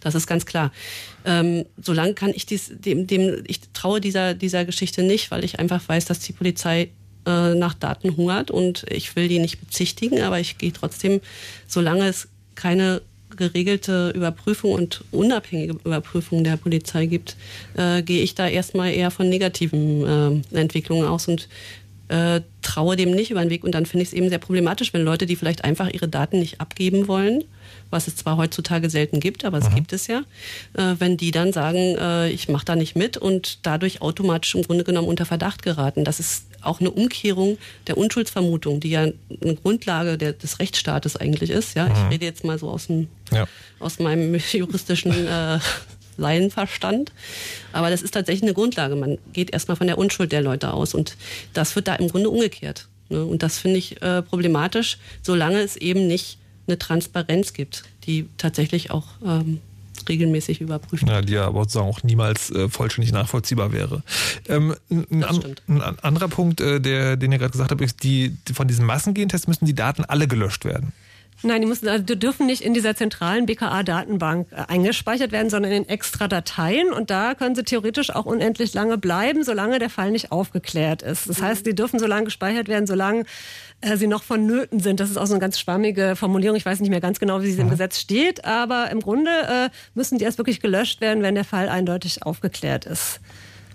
das 0.00 0.14
ist 0.14 0.26
ganz 0.26 0.44
klar. 0.44 0.72
Ähm, 1.24 1.66
solange 1.80 2.14
kann 2.14 2.30
ich 2.34 2.46
dies, 2.46 2.72
dem, 2.72 3.06
dem, 3.06 3.44
ich 3.46 3.60
traue 3.72 4.00
dieser, 4.00 4.34
dieser 4.34 4.64
Geschichte 4.64 5.02
nicht, 5.02 5.30
weil 5.30 5.44
ich 5.44 5.58
einfach 5.58 5.88
weiß, 5.88 6.04
dass 6.06 6.18
die 6.20 6.32
Polizei 6.32 6.90
äh, 7.26 7.54
nach 7.54 7.74
Daten 7.74 8.16
hungert 8.16 8.50
und 8.50 8.84
ich 8.88 9.14
will 9.16 9.28
die 9.28 9.38
nicht 9.38 9.60
bezichtigen, 9.60 10.22
aber 10.22 10.40
ich 10.40 10.58
gehe 10.58 10.72
trotzdem, 10.72 11.20
solange 11.66 12.06
es 12.06 12.28
keine 12.54 13.02
geregelte 13.36 14.10
Überprüfung 14.14 14.72
und 14.72 15.04
unabhängige 15.12 15.74
Überprüfung 15.84 16.44
der 16.44 16.56
Polizei 16.56 17.06
gibt, 17.06 17.36
äh, 17.76 18.02
gehe 18.02 18.22
ich 18.22 18.34
da 18.34 18.48
erstmal 18.48 18.92
eher 18.92 19.10
von 19.10 19.28
negativen 19.28 20.42
äh, 20.52 20.58
Entwicklungen 20.58 21.06
aus 21.06 21.28
und 21.28 21.48
äh, 22.08 22.42
traue 22.62 22.96
dem 22.96 23.10
nicht 23.10 23.30
über 23.30 23.40
den 23.40 23.50
Weg. 23.50 23.64
Und 23.64 23.72
dann 23.74 23.86
finde 23.86 24.02
ich 24.02 24.10
es 24.10 24.14
eben 24.14 24.28
sehr 24.28 24.38
problematisch, 24.38 24.92
wenn 24.92 25.02
Leute, 25.02 25.26
die 25.26 25.36
vielleicht 25.36 25.64
einfach 25.64 25.88
ihre 25.92 26.08
Daten 26.08 26.38
nicht 26.38 26.60
abgeben 26.60 27.08
wollen, 27.08 27.44
was 27.90 28.06
es 28.06 28.16
zwar 28.16 28.36
heutzutage 28.36 28.90
selten 28.90 29.20
gibt, 29.20 29.44
aber 29.44 29.58
es 29.58 29.70
mhm. 29.70 29.74
gibt 29.74 29.92
es 29.92 30.06
ja, 30.06 30.22
äh, 30.74 30.94
wenn 30.98 31.16
die 31.16 31.30
dann 31.30 31.52
sagen, 31.52 31.96
äh, 31.98 32.30
ich 32.30 32.48
mache 32.48 32.64
da 32.64 32.76
nicht 32.76 32.96
mit 32.96 33.16
und 33.16 33.66
dadurch 33.66 34.02
automatisch 34.02 34.54
im 34.54 34.62
Grunde 34.62 34.84
genommen 34.84 35.08
unter 35.08 35.26
Verdacht 35.26 35.62
geraten. 35.62 36.04
Das 36.04 36.20
ist 36.20 36.46
auch 36.66 36.80
eine 36.80 36.90
Umkehrung 36.90 37.58
der 37.86 37.96
Unschuldsvermutung, 37.96 38.80
die 38.80 38.90
ja 38.90 39.02
eine 39.02 39.54
Grundlage 39.62 40.18
der, 40.18 40.32
des 40.32 40.58
Rechtsstaates 40.58 41.16
eigentlich 41.16 41.50
ist. 41.50 41.74
Ja, 41.74 41.86
ich 41.86 41.98
mhm. 41.98 42.08
rede 42.08 42.24
jetzt 42.24 42.44
mal 42.44 42.58
so 42.58 42.68
aus, 42.70 42.88
dem, 42.88 43.08
ja. 43.32 43.46
aus 43.78 43.98
meinem 43.98 44.34
juristischen 44.52 45.26
äh, 45.26 45.58
Laienverstand. 46.16 47.12
Aber 47.72 47.90
das 47.90 48.02
ist 48.02 48.12
tatsächlich 48.12 48.42
eine 48.42 48.54
Grundlage. 48.54 48.96
Man 48.96 49.18
geht 49.32 49.52
erstmal 49.52 49.76
von 49.76 49.86
der 49.86 49.98
Unschuld 49.98 50.32
der 50.32 50.42
Leute 50.42 50.72
aus. 50.72 50.94
Und 50.94 51.16
das 51.52 51.76
wird 51.76 51.88
da 51.88 51.94
im 51.94 52.08
Grunde 52.08 52.30
umgekehrt. 52.30 52.88
Ne? 53.08 53.24
Und 53.24 53.42
das 53.42 53.58
finde 53.58 53.78
ich 53.78 54.02
äh, 54.02 54.22
problematisch, 54.22 54.98
solange 55.22 55.60
es 55.60 55.76
eben 55.76 56.06
nicht 56.06 56.38
eine 56.66 56.78
Transparenz 56.78 57.52
gibt, 57.52 57.84
die 58.04 58.28
tatsächlich 58.38 58.90
auch 58.90 59.06
ähm, 59.24 59.60
regelmäßig 60.08 60.60
überprüft. 60.60 61.06
Ja, 61.06 61.22
die 61.22 61.34
ja 61.34 61.46
aber 61.46 61.60
sozusagen 61.60 61.88
auch 61.88 62.02
niemals 62.02 62.50
äh, 62.50 62.68
vollständig 62.68 63.12
nachvollziehbar 63.12 63.72
wäre. 63.72 64.02
Ähm, 64.48 64.74
ein, 64.90 65.24
an, 65.24 65.56
ein, 65.68 65.98
anderer 66.00 66.28
Punkt, 66.28 66.60
äh, 66.60 66.80
der, 66.80 67.16
den 67.16 67.32
ihr 67.32 67.38
gerade 67.38 67.52
gesagt 67.52 67.70
habt, 67.70 67.80
ist, 67.80 68.02
die, 68.02 68.36
von 68.52 68.68
diesem 68.68 68.86
Massengentest 68.86 69.48
müssen 69.48 69.66
die 69.66 69.74
Daten 69.74 70.04
alle 70.04 70.28
gelöscht 70.28 70.64
werden. 70.64 70.92
Nein, 71.42 71.60
die, 71.60 71.66
müssen, 71.66 71.88
also 71.88 72.02
die 72.02 72.18
dürfen 72.18 72.46
nicht 72.46 72.62
in 72.62 72.72
dieser 72.72 72.96
zentralen 72.96 73.44
BKA-Datenbank 73.44 74.48
äh, 74.52 74.64
eingespeichert 74.68 75.32
werden, 75.32 75.50
sondern 75.50 75.70
in 75.70 75.88
extra 75.88 76.28
Dateien. 76.28 76.92
Und 76.92 77.10
da 77.10 77.34
können 77.34 77.54
sie 77.54 77.62
theoretisch 77.62 78.10
auch 78.10 78.24
unendlich 78.24 78.72
lange 78.72 78.96
bleiben, 78.96 79.44
solange 79.44 79.78
der 79.78 79.90
Fall 79.90 80.10
nicht 80.10 80.32
aufgeklärt 80.32 81.02
ist. 81.02 81.28
Das 81.28 81.42
heißt, 81.42 81.66
die 81.66 81.74
dürfen 81.74 81.98
so 81.98 82.06
lange 82.06 82.24
gespeichert 82.24 82.68
werden, 82.68 82.86
solange 82.86 83.24
äh, 83.80 83.96
sie 83.96 84.06
noch 84.06 84.22
vonnöten 84.22 84.80
sind. 84.80 85.00
Das 85.00 85.10
ist 85.10 85.16
auch 85.16 85.26
so 85.26 85.34
eine 85.34 85.40
ganz 85.40 85.58
schwammige 85.58 86.16
Formulierung. 86.16 86.56
Ich 86.56 86.66
weiß 86.66 86.80
nicht 86.80 86.90
mehr 86.90 87.00
ganz 87.00 87.18
genau, 87.18 87.42
wie 87.42 87.50
sie 87.50 87.60
im 87.60 87.70
Gesetz 87.70 88.00
steht. 88.00 88.44
Aber 88.44 88.90
im 88.90 89.00
Grunde 89.00 89.30
äh, 89.30 89.70
müssen 89.94 90.18
die 90.18 90.24
erst 90.24 90.38
wirklich 90.38 90.60
gelöscht 90.60 91.00
werden, 91.00 91.22
wenn 91.22 91.34
der 91.34 91.44
Fall 91.44 91.68
eindeutig 91.68 92.22
aufgeklärt 92.22 92.86
ist. 92.86 93.20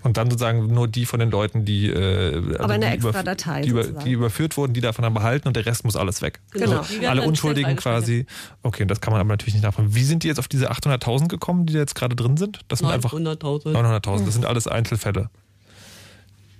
Und 0.02 0.16
dann 0.16 0.28
sozusagen 0.28 0.66
nur 0.66 0.88
die 0.88 1.06
von 1.06 1.20
den 1.20 1.30
Leuten, 1.30 1.64
die, 1.64 1.88
äh, 1.88 2.34
also 2.34 2.58
Aber 2.58 2.74
eine 2.74 2.92
extra 2.92 3.22
Datei 3.22 3.62
die, 3.62 3.68
über, 3.68 3.84
die, 3.84 4.10
überführt 4.10 4.56
wurden, 4.56 4.72
die 4.72 4.80
davon 4.80 5.04
dann 5.04 5.14
behalten 5.14 5.46
und 5.46 5.56
der 5.56 5.64
Rest 5.64 5.84
muss 5.84 5.94
alles 5.94 6.22
weg. 6.22 6.40
Genau. 6.50 6.78
Also 6.78 7.06
alle 7.06 7.22
Unschuldigen 7.22 7.76
quasi. 7.76 8.26
Okay, 8.62 8.84
das 8.84 9.00
kann 9.00 9.12
man 9.12 9.20
aber 9.20 9.28
natürlich 9.28 9.54
nicht 9.54 9.62
nachvollziehen. 9.62 9.94
Wie 9.94 10.02
sind 10.02 10.24
die 10.24 10.28
jetzt 10.28 10.40
auf 10.40 10.48
diese 10.48 10.72
800.000 10.72 11.28
gekommen, 11.28 11.66
die 11.66 11.74
jetzt 11.74 11.94
gerade 11.94 12.16
drin 12.16 12.36
sind? 12.36 12.60
Das 12.66 12.80
sind 12.80 12.88
900.000. 12.88 13.72
900.000. 13.72 14.24
Das 14.24 14.34
sind 14.34 14.44
alles 14.44 14.66
Einzelfälle 14.66 15.30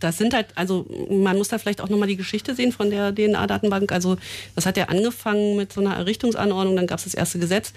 das 0.02 0.18
sind 0.18 0.34
halt, 0.34 0.46
also 0.54 0.86
man 1.10 1.36
muss 1.36 1.48
da 1.48 1.58
vielleicht 1.58 1.80
auch 1.80 1.88
nochmal 1.88 2.08
die 2.08 2.16
Geschichte 2.16 2.54
sehen 2.54 2.72
von 2.72 2.90
der 2.90 3.14
DNA-Datenbank. 3.14 3.92
Also 3.92 4.16
das 4.54 4.66
hat 4.66 4.76
ja 4.76 4.86
angefangen 4.86 5.56
mit 5.56 5.72
so 5.72 5.80
einer 5.80 5.94
Errichtungsanordnung, 5.96 6.76
dann 6.76 6.86
gab 6.86 6.98
es 6.98 7.04
das 7.04 7.14
erste 7.14 7.38
Gesetz. 7.38 7.72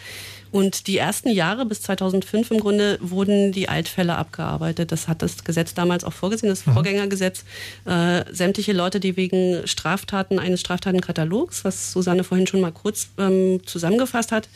Und 0.52 0.88
die 0.88 0.98
ersten 0.98 1.30
Jahre 1.30 1.66
bis 1.66 1.82
2005 1.82 2.52
im 2.52 2.60
Grunde 2.60 2.98
wurden 3.02 3.52
die 3.52 3.68
Altfälle 3.68 4.16
abgearbeitet. 4.16 4.92
Das 4.92 5.08
hat 5.08 5.22
das 5.22 5.44
Gesetz 5.44 5.74
damals 5.74 6.04
auch 6.04 6.14
vorgesehen, 6.14 6.50
das 6.50 6.66
mhm. 6.66 6.74
Vorgängergesetz. 6.74 7.44
Äh, 7.86 8.24
sämtliche 8.32 8.72
Leute, 8.72 9.00
die 9.00 9.18
wegen 9.18 9.68
Straftaten 9.68 10.40
eines 10.40 10.62
Straftatenkatalogs, 10.62 11.66
was 11.66 11.92
Susanne 11.92 12.24
vorhin 12.24 12.48
schon 12.48 12.62
mal 12.62 12.72
kurz 12.72 13.10
ähm, 13.18 13.62
zusammengefasst 13.66 14.32
hat, 14.32 14.48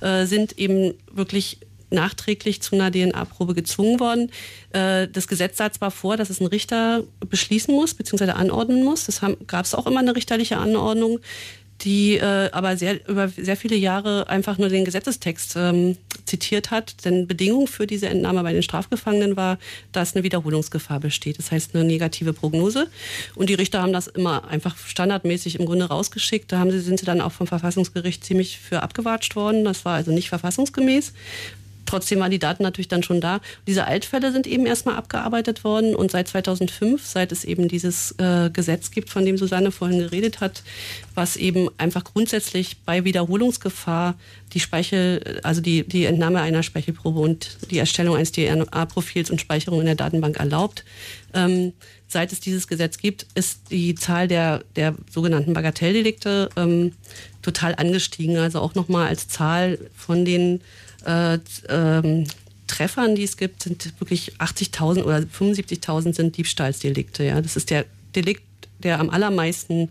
äh, 0.00 0.26
sind 0.26 0.58
eben 0.58 0.94
wirklich 1.10 1.58
nachträglich 1.90 2.62
zu 2.62 2.74
einer 2.74 2.90
DNA-Probe 2.90 3.54
gezwungen 3.54 4.00
worden. 4.00 4.30
Äh, 4.72 5.08
das 5.08 5.28
Gesetz 5.28 5.56
sah 5.56 5.72
zwar 5.72 5.90
vor, 5.90 6.16
dass 6.16 6.30
es 6.30 6.40
ein 6.40 6.46
Richter 6.46 7.04
beschließen 7.28 7.74
muss, 7.74 7.94
beziehungsweise 7.94 8.36
anordnen 8.36 8.84
muss. 8.84 9.06
Das 9.06 9.20
gab 9.46 9.64
es 9.64 9.74
auch 9.74 9.86
immer 9.86 10.00
eine 10.00 10.16
richterliche 10.16 10.58
Anordnung 10.58 11.20
die 11.82 12.16
äh, 12.16 12.50
aber 12.50 12.76
sehr, 12.76 13.08
über 13.08 13.28
sehr 13.28 13.56
viele 13.56 13.76
Jahre 13.76 14.28
einfach 14.28 14.58
nur 14.58 14.68
den 14.68 14.84
Gesetzestext 14.84 15.54
ähm, 15.56 15.96
zitiert 16.24 16.70
hat. 16.70 17.04
Denn 17.04 17.26
Bedingung 17.26 17.66
für 17.68 17.86
diese 17.86 18.08
Entnahme 18.08 18.42
bei 18.42 18.52
den 18.52 18.62
Strafgefangenen 18.62 19.36
war, 19.36 19.58
dass 19.92 20.14
eine 20.14 20.24
Wiederholungsgefahr 20.24 21.00
besteht. 21.00 21.38
Das 21.38 21.52
heißt 21.52 21.74
eine 21.74 21.84
negative 21.84 22.32
Prognose. 22.32 22.88
Und 23.36 23.48
die 23.48 23.54
Richter 23.54 23.82
haben 23.82 23.92
das 23.92 24.08
immer 24.08 24.48
einfach 24.48 24.76
standardmäßig 24.76 25.58
im 25.60 25.66
Grunde 25.66 25.86
rausgeschickt. 25.86 26.50
Da 26.50 26.58
haben 26.58 26.70
sie, 26.70 26.80
sind 26.80 26.98
sie 26.98 27.06
dann 27.06 27.20
auch 27.20 27.32
vom 27.32 27.46
Verfassungsgericht 27.46 28.24
ziemlich 28.24 28.58
für 28.58 28.82
abgewatscht 28.82 29.36
worden. 29.36 29.64
Das 29.64 29.84
war 29.84 29.94
also 29.94 30.10
nicht 30.10 30.28
verfassungsgemäß. 30.28 31.12
Trotzdem 31.88 32.20
waren 32.20 32.30
die 32.30 32.38
Daten 32.38 32.62
natürlich 32.62 32.88
dann 32.88 33.02
schon 33.02 33.22
da. 33.22 33.40
Diese 33.66 33.86
Altfälle 33.86 34.30
sind 34.30 34.46
eben 34.46 34.66
erstmal 34.66 34.96
abgearbeitet 34.96 35.64
worden 35.64 35.94
und 35.94 36.10
seit 36.10 36.28
2005, 36.28 37.02
seit 37.02 37.32
es 37.32 37.44
eben 37.44 37.66
dieses 37.66 38.14
äh, 38.18 38.50
Gesetz 38.50 38.90
gibt, 38.90 39.08
von 39.08 39.24
dem 39.24 39.38
Susanne 39.38 39.70
vorhin 39.70 39.98
geredet 39.98 40.40
hat, 40.40 40.62
was 41.14 41.36
eben 41.36 41.70
einfach 41.78 42.04
grundsätzlich 42.04 42.76
bei 42.84 43.04
Wiederholungsgefahr 43.04 44.16
die 44.52 44.60
Speichel, 44.60 45.40
also 45.42 45.62
die, 45.62 45.82
die 45.88 46.04
Entnahme 46.04 46.42
einer 46.42 46.62
Speichelprobe 46.62 47.20
und 47.20 47.56
die 47.70 47.78
Erstellung 47.78 48.16
eines 48.16 48.32
DNA-Profils 48.32 49.30
und 49.30 49.40
Speicherung 49.40 49.80
in 49.80 49.86
der 49.86 49.94
Datenbank 49.94 50.36
erlaubt. 50.36 50.84
Ähm, 51.32 51.72
seit 52.06 52.32
es 52.32 52.40
dieses 52.40 52.68
Gesetz 52.68 52.98
gibt, 52.98 53.26
ist 53.34 53.70
die 53.70 53.94
Zahl 53.94 54.28
der, 54.28 54.62
der 54.76 54.94
sogenannten 55.10 55.54
Bagatelldelikte 55.54 56.50
ähm, 56.56 56.92
total 57.40 57.74
angestiegen. 57.76 58.36
Also 58.36 58.60
auch 58.60 58.74
nochmal 58.74 59.08
als 59.08 59.28
Zahl 59.28 59.78
von 59.96 60.26
den 60.26 60.60
äh, 61.04 61.38
ähm, 61.68 62.24
Treffern, 62.66 63.14
die 63.14 63.24
es 63.24 63.36
gibt, 63.36 63.62
sind 63.62 63.92
wirklich 63.98 64.34
80.000 64.38 65.02
oder 65.02 65.18
75.000 65.18 66.14
sind 66.14 66.36
Diebstahlsdelikte. 66.36 67.24
Ja, 67.24 67.40
das 67.40 67.56
ist 67.56 67.70
der 67.70 67.86
Delikt, 68.14 68.42
der 68.78 69.00
am 69.00 69.10
allermeisten 69.10 69.88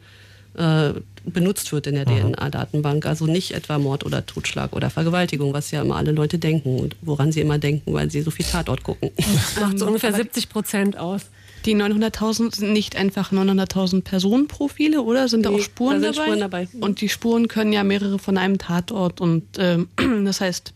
äh, 0.55 0.93
benutzt 1.25 1.71
wird 1.71 1.87
in 1.87 1.95
der 1.95 2.09
mhm. 2.09 2.33
DNA-Datenbank. 2.33 3.05
Also 3.05 3.25
nicht 3.25 3.51
etwa 3.51 3.77
Mord 3.77 4.05
oder 4.05 4.25
Totschlag 4.25 4.73
oder 4.73 4.89
Vergewaltigung, 4.89 5.53
was 5.53 5.71
ja 5.71 5.81
immer 5.81 5.97
alle 5.97 6.11
Leute 6.11 6.39
denken 6.39 6.79
und 6.79 6.95
woran 7.01 7.31
sie 7.31 7.41
immer 7.41 7.57
denken, 7.57 7.93
weil 7.93 8.09
sie 8.09 8.21
so 8.21 8.31
viel 8.31 8.45
Tatort 8.45 8.83
gucken. 8.83 9.11
Das 9.17 9.55
macht 9.61 9.79
so 9.79 9.87
ungefähr 9.87 10.13
70 10.13 10.49
Prozent 10.49 10.97
aus. 10.97 11.23
Die 11.65 11.75
900.000 11.75 12.55
sind 12.55 12.71
nicht 12.71 12.95
einfach 12.95 13.31
900.000 13.31 14.03
Personenprofile, 14.03 15.01
oder? 15.01 15.27
Sind 15.27 15.41
nee, 15.41 15.49
da 15.49 15.55
auch 15.55 15.59
Spuren, 15.59 16.01
da 16.01 16.11
dabei? 16.11 16.23
Spuren 16.23 16.39
dabei? 16.39 16.67
Und 16.79 17.01
die 17.01 17.09
Spuren 17.09 17.47
können 17.47 17.73
ja 17.73 17.83
mehrere 17.83 18.19
von 18.19 18.37
einem 18.37 18.57
Tatort 18.57 19.19
und 19.19 19.57
äh, 19.57 19.79
das 20.23 20.39
heißt, 20.39 20.73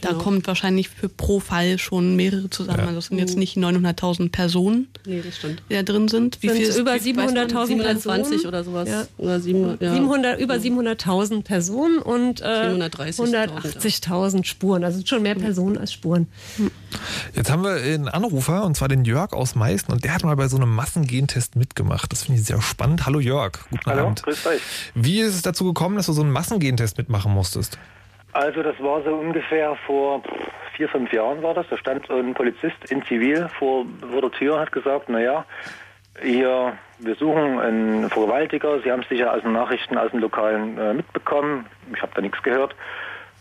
da 0.00 0.10
genau. 0.10 0.22
kommt 0.22 0.46
wahrscheinlich 0.46 0.90
für 0.90 1.08
pro 1.08 1.40
Fall 1.40 1.78
schon 1.78 2.14
mehrere 2.14 2.50
zusammen. 2.50 2.78
Ja. 2.78 2.86
Also 2.86 2.98
es 2.98 3.06
sind 3.06 3.18
jetzt 3.18 3.36
nicht 3.36 3.56
900.000 3.56 4.30
Personen, 4.30 4.86
nee, 5.04 5.22
die 5.70 5.74
da 5.74 5.82
drin 5.82 6.06
sind. 6.08 6.38
Wie 6.40 6.50
viel 6.50 6.70
über 6.76 6.92
700.000 6.92 7.82
Personen 7.82 8.46
oder 8.46 8.62
sowas. 8.64 8.88
Ja. 8.88 9.06
Oder 9.16 9.40
700, 9.40 9.82
ja. 9.82 9.94
700, 9.94 10.40
über 10.40 10.54
700.000 10.54 11.42
Personen 11.42 11.98
und 11.98 12.42
äh, 12.42 12.44
180.000 12.44 14.44
Spuren. 14.44 14.84
Also 14.84 15.04
schon 15.04 15.22
mehr 15.22 15.34
Personen 15.34 15.78
als 15.78 15.92
Spuren. 15.92 16.28
Jetzt 17.34 17.50
haben 17.50 17.64
wir 17.64 17.72
einen 17.72 18.08
Anrufer 18.08 18.64
und 18.64 18.76
zwar 18.76 18.88
den 18.88 19.04
Jörg 19.04 19.32
aus 19.32 19.54
Meißen 19.54 19.90
und 19.92 20.04
der 20.04 20.14
hat 20.14 20.22
mal 20.22 20.36
bei 20.36 20.48
so 20.48 20.58
einem 20.58 20.74
Massengentest 20.74 21.56
mitgemacht. 21.56 22.12
Das 22.12 22.24
finde 22.24 22.40
ich 22.40 22.46
sehr 22.46 22.60
spannend. 22.62 23.06
Hallo 23.06 23.20
Jörg, 23.20 23.52
guten 23.70 23.86
Hallo, 23.86 24.04
Abend. 24.04 24.22
Grüß 24.22 24.46
euch. 24.46 24.60
Wie 24.94 25.20
ist 25.20 25.34
es 25.34 25.42
dazu 25.42 25.64
gekommen, 25.64 25.96
dass 25.96 26.06
du 26.06 26.12
so 26.12 26.22
einen 26.22 26.30
Massengentest 26.30 26.98
mitmachen 26.98 27.32
musstest? 27.32 27.78
Also 28.38 28.62
das 28.62 28.80
war 28.80 29.02
so 29.02 29.10
ungefähr 29.10 29.74
vor 29.84 30.22
vier, 30.76 30.88
fünf 30.88 31.12
Jahren 31.12 31.42
war 31.42 31.54
das. 31.54 31.66
Da 31.70 31.76
stand 31.76 32.08
ein 32.08 32.34
Polizist 32.34 32.88
in 32.88 33.02
Zivil 33.02 33.48
vor, 33.58 33.84
vor 34.12 34.20
der 34.20 34.30
Tür 34.30 34.54
und 34.54 34.60
hat 34.60 34.70
gesagt, 34.70 35.08
naja, 35.08 35.44
hier, 36.22 36.78
wir 37.00 37.14
suchen 37.16 37.58
einen 37.58 38.08
Vergewaltiger. 38.08 38.78
Sie 38.78 38.92
haben 38.92 39.02
es 39.02 39.08
sicher 39.08 39.34
aus 39.34 39.42
den 39.42 39.54
Nachrichten 39.54 39.98
aus 39.98 40.12
dem 40.12 40.20
Lokalen 40.20 40.78
äh, 40.78 40.94
mitbekommen. 40.94 41.66
Ich 41.92 42.00
habe 42.00 42.12
da 42.14 42.20
nichts 42.20 42.40
gehört. 42.44 42.76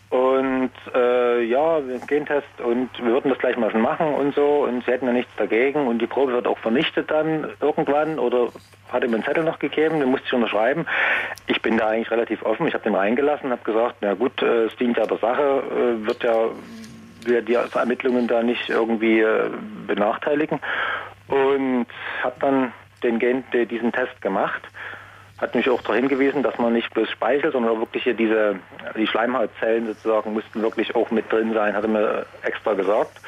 Und 0.10 0.72
äh, 0.96 1.44
ja, 1.44 1.82
Gentest 2.08 2.48
und 2.64 2.90
wir 2.98 3.12
würden 3.12 3.30
das 3.30 3.40
gleich 3.40 3.58
mal 3.58 3.70
schon 3.72 3.82
machen 3.82 4.14
und 4.14 4.34
so. 4.36 4.64
Und 4.64 4.86
sie 4.86 4.92
hätten 4.92 5.06
ja 5.06 5.12
nichts 5.12 5.32
dagegen. 5.36 5.86
Und 5.88 6.00
die 6.00 6.08
Probe 6.08 6.32
wird 6.32 6.48
auch 6.48 6.58
vernichtet 6.60 7.12
dann 7.12 7.50
irgendwann 7.60 8.18
oder 8.18 8.48
hat 8.92 9.04
ihm 9.04 9.14
einen 9.14 9.24
Zettel 9.24 9.44
noch 9.44 9.60
gegeben, 9.60 10.00
den 10.00 10.10
musste 10.10 10.28
ich 10.28 10.34
unterschreiben. 10.34 10.86
Ich 11.48 11.62
bin 11.62 11.78
da 11.78 11.90
eigentlich 11.90 12.10
relativ 12.10 12.42
offen, 12.44 12.68
ich 12.68 12.74
habe 12.74 12.86
den 12.86 12.96
reingelassen, 12.96 13.52
habe 13.52 13.64
gesagt, 13.64 13.98
na 14.00 14.14
gut, 14.14 14.42
äh, 14.42 14.66
es 14.66 14.76
dient 14.78 14.96
ja 14.96 15.06
der 15.06 15.18
Sache, 15.18 15.64
äh, 15.72 16.08
wird 16.08 16.24
ja 16.24 16.52
wir 17.26 17.42
die 17.42 17.56
Ermittlungen 17.56 18.28
da 18.28 18.42
nicht 18.42 18.70
irgendwie 18.70 19.20
äh, 19.20 19.50
benachteiligen. 19.88 20.62
Und 21.28 21.88
habe 22.24 22.36
dann 22.40 22.72
den 23.04 23.20
Gen 23.20 23.44
diesen 23.52 23.92
Test 23.92 24.22
gemacht 24.22 24.62
hat 25.38 25.54
mich 25.54 25.70
auch 25.70 25.82
darauf 25.82 25.96
hingewiesen, 25.96 26.44
dass 26.44 26.58
man 26.58 26.74
nicht 26.74 26.94
bloß 26.94 27.10
Speichel, 27.10 27.52
sondern 27.52 27.80
wirklich 27.80 28.04
hier 28.04 28.16
diese, 28.16 28.60
die 28.96 29.08
Schleimhautzellen 29.08 29.88
sozusagen 29.88 30.34
mussten 30.34 30.62
wirklich 30.62 30.96
auch 30.96 31.12
mit 31.12 31.32
drin 31.32 31.54
sein, 31.54 31.76
hatte 31.76 31.88
mir 31.88 32.26
extra 32.44 32.74
gesagt. 32.74 33.22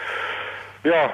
Ja, 0.84 1.12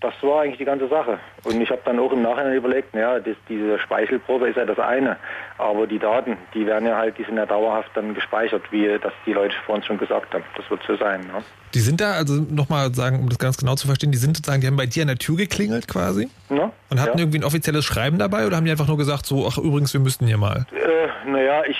das 0.00 0.14
war 0.22 0.42
eigentlich 0.42 0.58
die 0.58 0.64
ganze 0.64 0.88
Sache. 0.88 1.18
Und 1.44 1.60
ich 1.60 1.70
habe 1.70 1.82
dann 1.84 1.98
auch 1.98 2.12
im 2.12 2.22
Nachhinein 2.22 2.54
überlegt, 2.54 2.94
naja, 2.94 3.20
das, 3.20 3.36
diese 3.48 3.78
Speichelprobe 3.78 4.48
ist 4.48 4.56
ja 4.56 4.64
das 4.64 4.78
eine, 4.78 5.16
aber 5.58 5.86
die 5.86 5.98
Daten, 5.98 6.38
die 6.54 6.66
werden 6.66 6.88
ja 6.88 6.96
halt, 6.96 7.18
die 7.18 7.24
sind 7.24 7.36
ja 7.36 7.44
dauerhaft 7.44 7.90
dann 7.94 8.14
gespeichert, 8.14 8.62
wie 8.70 8.98
das 8.98 9.12
die 9.26 9.34
Leute 9.34 9.54
vor 9.66 9.74
uns 9.74 9.84
schon 9.84 9.98
gesagt 9.98 10.32
haben. 10.32 10.44
Das 10.56 10.70
wird 10.70 10.80
so 10.86 10.96
sein. 10.96 11.20
Ne? 11.20 11.42
Die 11.74 11.80
sind 11.80 12.00
da, 12.00 12.12
also 12.12 12.34
nochmal 12.34 12.94
sagen, 12.94 13.20
um 13.20 13.28
das 13.28 13.38
ganz 13.38 13.58
genau 13.58 13.74
zu 13.74 13.86
verstehen, 13.86 14.10
die 14.10 14.18
sind 14.18 14.36
sozusagen, 14.36 14.62
die 14.62 14.66
haben 14.66 14.76
bei 14.76 14.86
dir 14.86 15.02
an 15.02 15.08
der 15.08 15.18
Tür 15.18 15.36
geklingelt 15.36 15.86
quasi 15.86 16.30
ja, 16.48 16.72
und 16.88 17.00
hatten 17.00 17.18
ja. 17.18 17.24
irgendwie 17.24 17.38
ein 17.38 17.44
offizielles 17.44 17.84
Schreiben 17.84 18.18
dabei 18.18 18.46
oder 18.46 18.56
haben 18.56 18.64
die 18.64 18.70
einfach 18.70 18.88
nur 18.88 18.96
gesagt, 18.96 19.26
so, 19.26 19.46
ach 19.46 19.58
übrigens, 19.58 19.92
wir 19.92 20.00
müssten 20.00 20.26
hier 20.26 20.38
mal? 20.38 20.66
Äh, 20.72 21.30
naja, 21.30 21.62
ich 21.68 21.78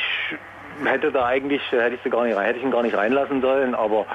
hätte 0.85 1.11
da 1.11 1.25
eigentlich, 1.25 1.63
hätte 1.71 1.95
ich 1.95 2.01
sie 2.05 2.11
gar 2.11 2.25
nicht 2.25 2.39
hätte 2.39 2.59
ich 2.59 2.65
ihn 2.65 2.71
gar 2.71 2.83
nicht 2.83 2.97
reinlassen 2.97 3.41
sollen, 3.41 3.75
aber 3.75 4.07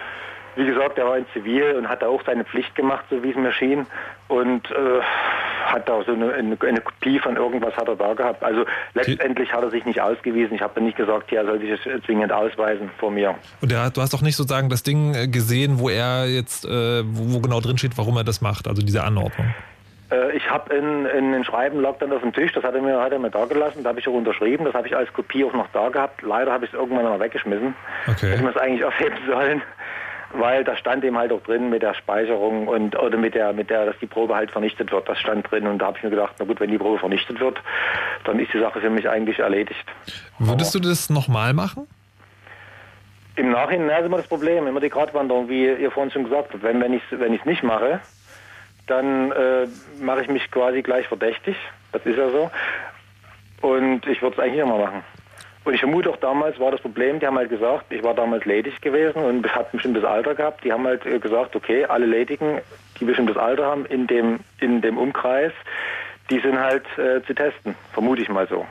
wie 0.55 0.65
gesagt, 0.65 0.97
er 0.97 1.05
war 1.05 1.17
in 1.17 1.25
Zivil 1.33 1.75
und 1.75 1.89
hat 1.89 2.03
auch 2.03 2.21
seine 2.25 2.45
Pflicht 2.45 2.75
gemacht, 2.75 3.05
so 3.09 3.23
wie 3.23 3.31
es 3.31 3.35
mir 3.35 3.51
schien. 3.51 3.85
Und 4.27 4.69
äh, 4.71 5.01
hat 5.65 5.87
da 5.89 6.03
so 6.03 6.13
eine, 6.13 6.33
eine, 6.33 6.57
eine, 6.61 6.81
Kopie 6.81 7.19
von 7.19 7.35
irgendwas 7.35 7.75
hat 7.75 7.87
er 7.87 7.95
da 7.95 8.13
gehabt. 8.13 8.43
Also 8.43 8.65
letztendlich 8.93 9.51
hat 9.51 9.63
er 9.63 9.69
sich 9.69 9.85
nicht 9.85 10.01
ausgewiesen. 10.01 10.55
Ich 10.55 10.61
habe 10.61 10.81
nicht 10.81 10.97
gesagt, 10.97 11.31
ja, 11.31 11.43
soll 11.45 11.59
sich 11.59 11.69
das 11.69 12.03
zwingend 12.03 12.31
ausweisen 12.31 12.89
vor 12.97 13.11
mir. 13.11 13.35
Und 13.61 13.71
der, 13.71 13.89
du 13.89 14.01
hast 14.01 14.13
doch 14.13 14.21
nicht 14.21 14.35
sozusagen 14.35 14.69
das 14.69 14.83
Ding 14.83 15.13
äh, 15.13 15.27
gesehen, 15.27 15.79
wo 15.79 15.89
er 15.89 16.27
jetzt, 16.27 16.65
äh, 16.65 17.03
wo, 17.05 17.35
wo 17.35 17.39
genau 17.39 17.59
drin 17.59 17.77
steht, 17.77 17.97
warum 17.97 18.17
er 18.17 18.23
das 18.23 18.41
macht, 18.41 18.67
also 18.67 18.81
diese 18.81 19.03
Anordnung. 19.03 19.53
Äh, 20.11 20.35
ich 20.37 20.49
habe 20.49 20.73
in, 20.73 21.05
in 21.05 21.33
ein 21.33 21.43
Schreiben 21.43 21.81
lag 21.81 21.95
dann 21.99 22.11
auf 22.11 22.21
dem 22.21 22.33
Tisch, 22.33 22.51
das 22.53 22.63
hat 22.63 22.75
er 22.75 22.81
mir, 22.81 22.99
hat 22.99 23.11
er 23.11 23.19
mir 23.19 23.31
da 23.31 23.45
gelassen, 23.45 23.83
da 23.83 23.89
habe 23.89 23.99
ich 23.99 24.07
auch 24.07 24.13
unterschrieben, 24.13 24.65
das 24.65 24.73
habe 24.73 24.87
ich 24.87 24.95
als 24.95 25.11
Kopie 25.13 25.43
auch 25.43 25.53
noch 25.53 25.67
da 25.73 25.89
gehabt. 25.89 26.21
Leider 26.21 26.51
habe 26.51 26.65
ich 26.65 26.73
es 26.73 26.77
irgendwann 26.77 27.05
mal 27.05 27.19
weggeschmissen. 27.19 27.75
Okay. 28.07 28.31
Hätte 28.31 28.43
man 28.43 28.53
es 28.53 28.57
eigentlich 28.57 28.85
aufheben 28.85 29.17
sollen, 29.27 29.61
weil 30.39 30.63
da 30.63 30.75
stand 30.75 31.03
eben 31.03 31.17
halt 31.17 31.31
auch 31.31 31.41
drin 31.41 31.69
mit 31.69 31.81
der 31.81 31.93
Speicherung 31.93 32.67
und 32.67 32.95
oder 32.97 33.17
mit 33.17 33.36
der, 33.36 33.53
mit 33.53 33.69
der, 33.69 33.86
dass 33.86 33.97
die 33.99 34.07
Probe 34.07 34.36
halt 34.36 34.51
vernichtet 34.51 34.91
wird. 34.91 35.07
Das 35.07 35.19
stand 35.19 35.49
drin 35.49 35.67
und 35.67 35.79
da 35.79 35.88
habe 35.88 35.97
ich 35.97 36.03
mir 36.03 36.09
gedacht, 36.09 36.36
na 36.39 36.45
gut, 36.45 36.59
wenn 36.59 36.71
die 36.71 36.77
Probe 36.77 36.99
vernichtet 36.99 37.39
wird, 37.39 37.57
dann 38.23 38.39
ist 38.39 38.53
die 38.53 38.59
Sache 38.59 38.81
für 38.81 38.89
mich 38.89 39.07
eigentlich 39.09 39.39
erledigt. 39.39 39.86
Würdest 40.39 40.75
Aber 40.75 40.83
du 40.83 40.89
das 40.89 41.09
nochmal 41.09 41.53
machen? 41.53 41.88
Im 43.36 43.51
Nachhinein 43.51 43.99
ist 43.99 44.05
immer 44.05 44.17
das 44.17 44.27
Problem, 44.27 44.65
immer 44.67 44.79
die 44.79 44.89
Gratwanderung, 44.89 45.49
wie 45.49 45.65
ihr 45.65 45.91
vorhin 45.91 46.11
schon 46.11 46.23
gesagt 46.23 46.53
habt. 46.53 46.63
Wenn, 46.63 46.79
wenn 46.81 46.93
ich 46.93 47.03
es 47.11 47.19
wenn 47.19 47.38
nicht 47.45 47.63
mache, 47.63 47.99
dann 48.88 49.31
äh, 49.31 49.67
mache 49.99 50.21
ich 50.21 50.29
mich 50.29 50.49
quasi 50.51 50.81
gleich 50.81 51.07
verdächtig. 51.07 51.57
Das 51.91 52.05
ist 52.05 52.17
ja 52.17 52.29
so. 52.29 52.49
Und 53.61 54.05
ich 54.07 54.21
würde 54.21 54.38
es 54.38 54.39
eigentlich 54.39 54.61
immer 54.61 54.77
machen. 54.77 55.03
Und 55.66 55.74
ich 55.74 55.80
vermute 55.80 56.11
auch 56.11 56.18
damals 56.18 56.59
war 56.59 56.72
das 56.72 56.80
Problem, 56.80 57.20
die 57.20 57.26
haben 57.26 57.38
halt 57.38 57.49
gesagt, 57.49 57.91
ich 57.91 58.03
war 58.03 58.13
damals 58.13 58.45
ledig 58.45 58.80
gewesen 58.82 59.24
und 59.24 59.53
habe 59.53 59.66
ein 59.66 59.72
bestimmtes 59.74 60.03
Alter 60.03 60.36
gehabt. 60.36 60.63
Die 60.63 60.72
haben 60.72 60.86
halt 60.86 61.05
äh, 61.05 61.20
gesagt, 61.20 61.55
okay, 61.55 61.86
alle 61.86 62.05
Ledigen, 62.05 62.61
die 62.99 63.05
bestimmtes 63.05 63.36
Alter 63.36 63.66
haben 63.66 63.86
in 63.88 64.05
dem, 64.05 64.39
in 64.59 64.82
dem 64.82 64.97
Umkreis, 64.97 65.51
die 66.30 66.39
sind 66.39 66.57
halt 66.59 66.86
äh, 66.97 67.22
zu 67.26 67.34
testen. 67.34 67.76
Vermute 67.93 68.22
ich 68.22 68.30
mal 68.30 68.47
so. 68.47 68.66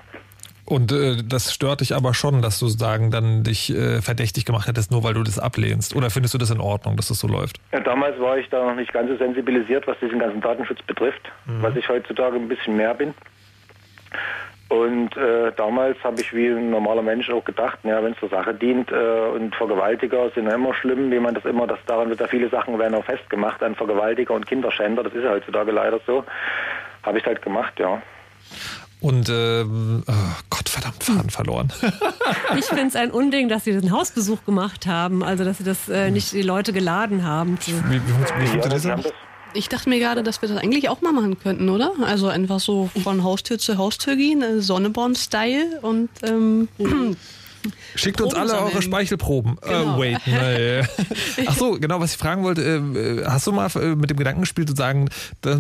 Und 0.67 0.93
äh, 0.93 1.17
das 1.23 1.53
stört 1.53 1.81
dich 1.81 1.95
aber 1.95 2.15
schon, 2.15 2.41
dass 2.41 2.59
du 2.59 2.69
sagen, 2.69 3.11
dann 3.11 3.43
dich 3.43 3.75
äh, 3.75 4.01
verdächtig 4.01 4.45
gemacht 4.45 4.67
hättest, 4.67 4.91
nur 4.91 5.03
weil 5.03 5.15
du 5.15 5.23
das 5.23 5.39
ablehnst. 5.39 5.95
Oder 5.95 6.11
findest 6.11 6.33
du 6.35 6.39
das 6.39 6.51
in 6.51 6.61
Ordnung, 6.61 6.97
dass 6.97 7.09
das 7.09 7.19
so 7.19 7.27
läuft? 7.27 7.59
Ja, 7.73 7.81
damals 7.81 8.19
war 8.19 8.39
ich 8.39 8.49
da 8.49 8.65
noch 8.65 8.75
nicht 8.75 8.93
ganz 8.93 9.11
so 9.11 9.17
sensibilisiert, 9.17 9.87
was 9.87 9.99
diesen 9.99 10.21
ganzen 10.21 10.41
Datenschutz 10.41 10.81
betrifft, 10.83 11.31
mhm. 11.45 11.61
was 11.61 11.77
ich 11.77 11.89
heutzutage 11.89 12.37
ein 12.37 12.49
bisschen 12.49 12.77
mehr 12.77 12.95
bin. 12.95 13.15
Und 14.75 15.17
äh, 15.17 15.53
damals 15.57 15.97
habe 16.03 16.21
ich 16.21 16.35
wie 16.35 16.49
ein 16.49 16.71
normaler 16.71 17.03
Mensch 17.03 17.31
auch 17.31 17.45
gedacht, 17.45 17.79
ja, 17.85 18.03
wenn 18.03 18.13
es 18.13 18.19
zur 18.19 18.29
Sache 18.29 18.53
dient 18.55 18.91
äh, 18.91 19.29
und 19.35 19.55
Vergewaltiger 19.55 20.31
sind 20.35 20.47
ja 20.49 20.55
immer 20.55 20.75
schlimm, 20.75 21.13
wie 21.13 21.21
man 21.21 21.35
das 21.35 21.45
immer, 21.45 21.67
das 21.69 21.79
daran 21.87 22.09
wird 22.09 22.19
ja 22.19 22.27
viele 22.27 22.49
Sachen 22.49 22.77
werden 22.79 22.95
auch 22.95 23.05
festgemacht 23.05 23.63
an 23.63 23.77
Vergewaltiger 23.77 24.35
und 24.35 24.47
Kinderschänder, 24.47 25.05
das 25.05 25.13
ist 25.13 25.23
ja 25.23 25.31
heutzutage 25.31 25.71
leider 25.71 26.01
so. 26.07 26.25
Habe 27.05 27.19
ich 27.19 27.25
halt 27.25 27.41
gemacht, 27.43 27.75
ja. 27.79 28.03
Und 29.01 29.29
äh, 29.29 29.63
oh 29.63 30.03
Gott, 30.51 30.69
verdammt, 30.69 31.05
Faden 31.05 31.31
verloren. 31.31 31.73
ich 32.59 32.65
finde 32.65 32.87
es 32.87 32.97
ein 32.97 33.13
Unding, 33.13 33.49
dass 33.49 33.65
sie 33.65 33.79
den 33.79 33.93
Hausbesuch 33.93 34.45
gemacht 34.45 34.87
haben, 34.87 35.23
also 35.23 35.45
dass 35.45 35.59
sie 35.59 35.65
das 35.65 35.89
äh, 35.89 36.11
nicht 36.11 36.33
die 36.33 36.43
Leute 36.43 36.73
geladen 36.73 37.25
haben. 37.25 37.59
Wie, 37.67 37.73
wie, 37.73 38.01
wie, 38.01 38.53
wie 38.53 38.59
ja, 38.59 38.69
das? 38.69 39.13
Ich 39.55 39.69
dachte 39.69 39.89
mir 39.89 40.01
gerade, 40.01 40.23
dass 40.23 40.43
wir 40.43 40.49
das 40.49 40.59
eigentlich 40.59 40.89
auch 40.89 41.01
mal 41.01 41.13
machen 41.13 41.39
könnten, 41.39 41.69
oder? 41.69 41.93
Also 42.03 42.27
einfach 42.27 42.61
so 42.61 42.91
von 43.03 43.23
Haustür 43.23 43.59
zu 43.59 43.79
Haustür 43.79 44.17
gehen, 44.17 44.43
äh, 44.43 44.61
Sonneborn-Style 44.61 45.81
und 45.83 46.11
ähm, 46.23 46.69
Schickt 47.95 48.21
uns 48.21 48.35
alle 48.35 48.55
eure 48.55 48.83
Speichelproben. 48.83 49.59
Äh, 49.63 49.69
genau. 49.69 49.97
Äh, 49.97 50.01
wait, 50.01 50.21
nee. 50.27 51.45
Ach 51.47 51.55
so, 51.55 51.73
genau, 51.73 52.01
was 52.01 52.13
ich 52.13 52.19
fragen 52.19 52.43
wollte, 52.43 52.63
äh, 52.63 53.25
hast 53.27 53.47
du 53.47 53.53
mal 53.53 53.69
äh, 53.77 53.95
mit 53.95 54.11
dem 54.11 54.17
Gedanken 54.17 54.43
gespielt, 54.43 54.69
sozusagen 54.69 55.09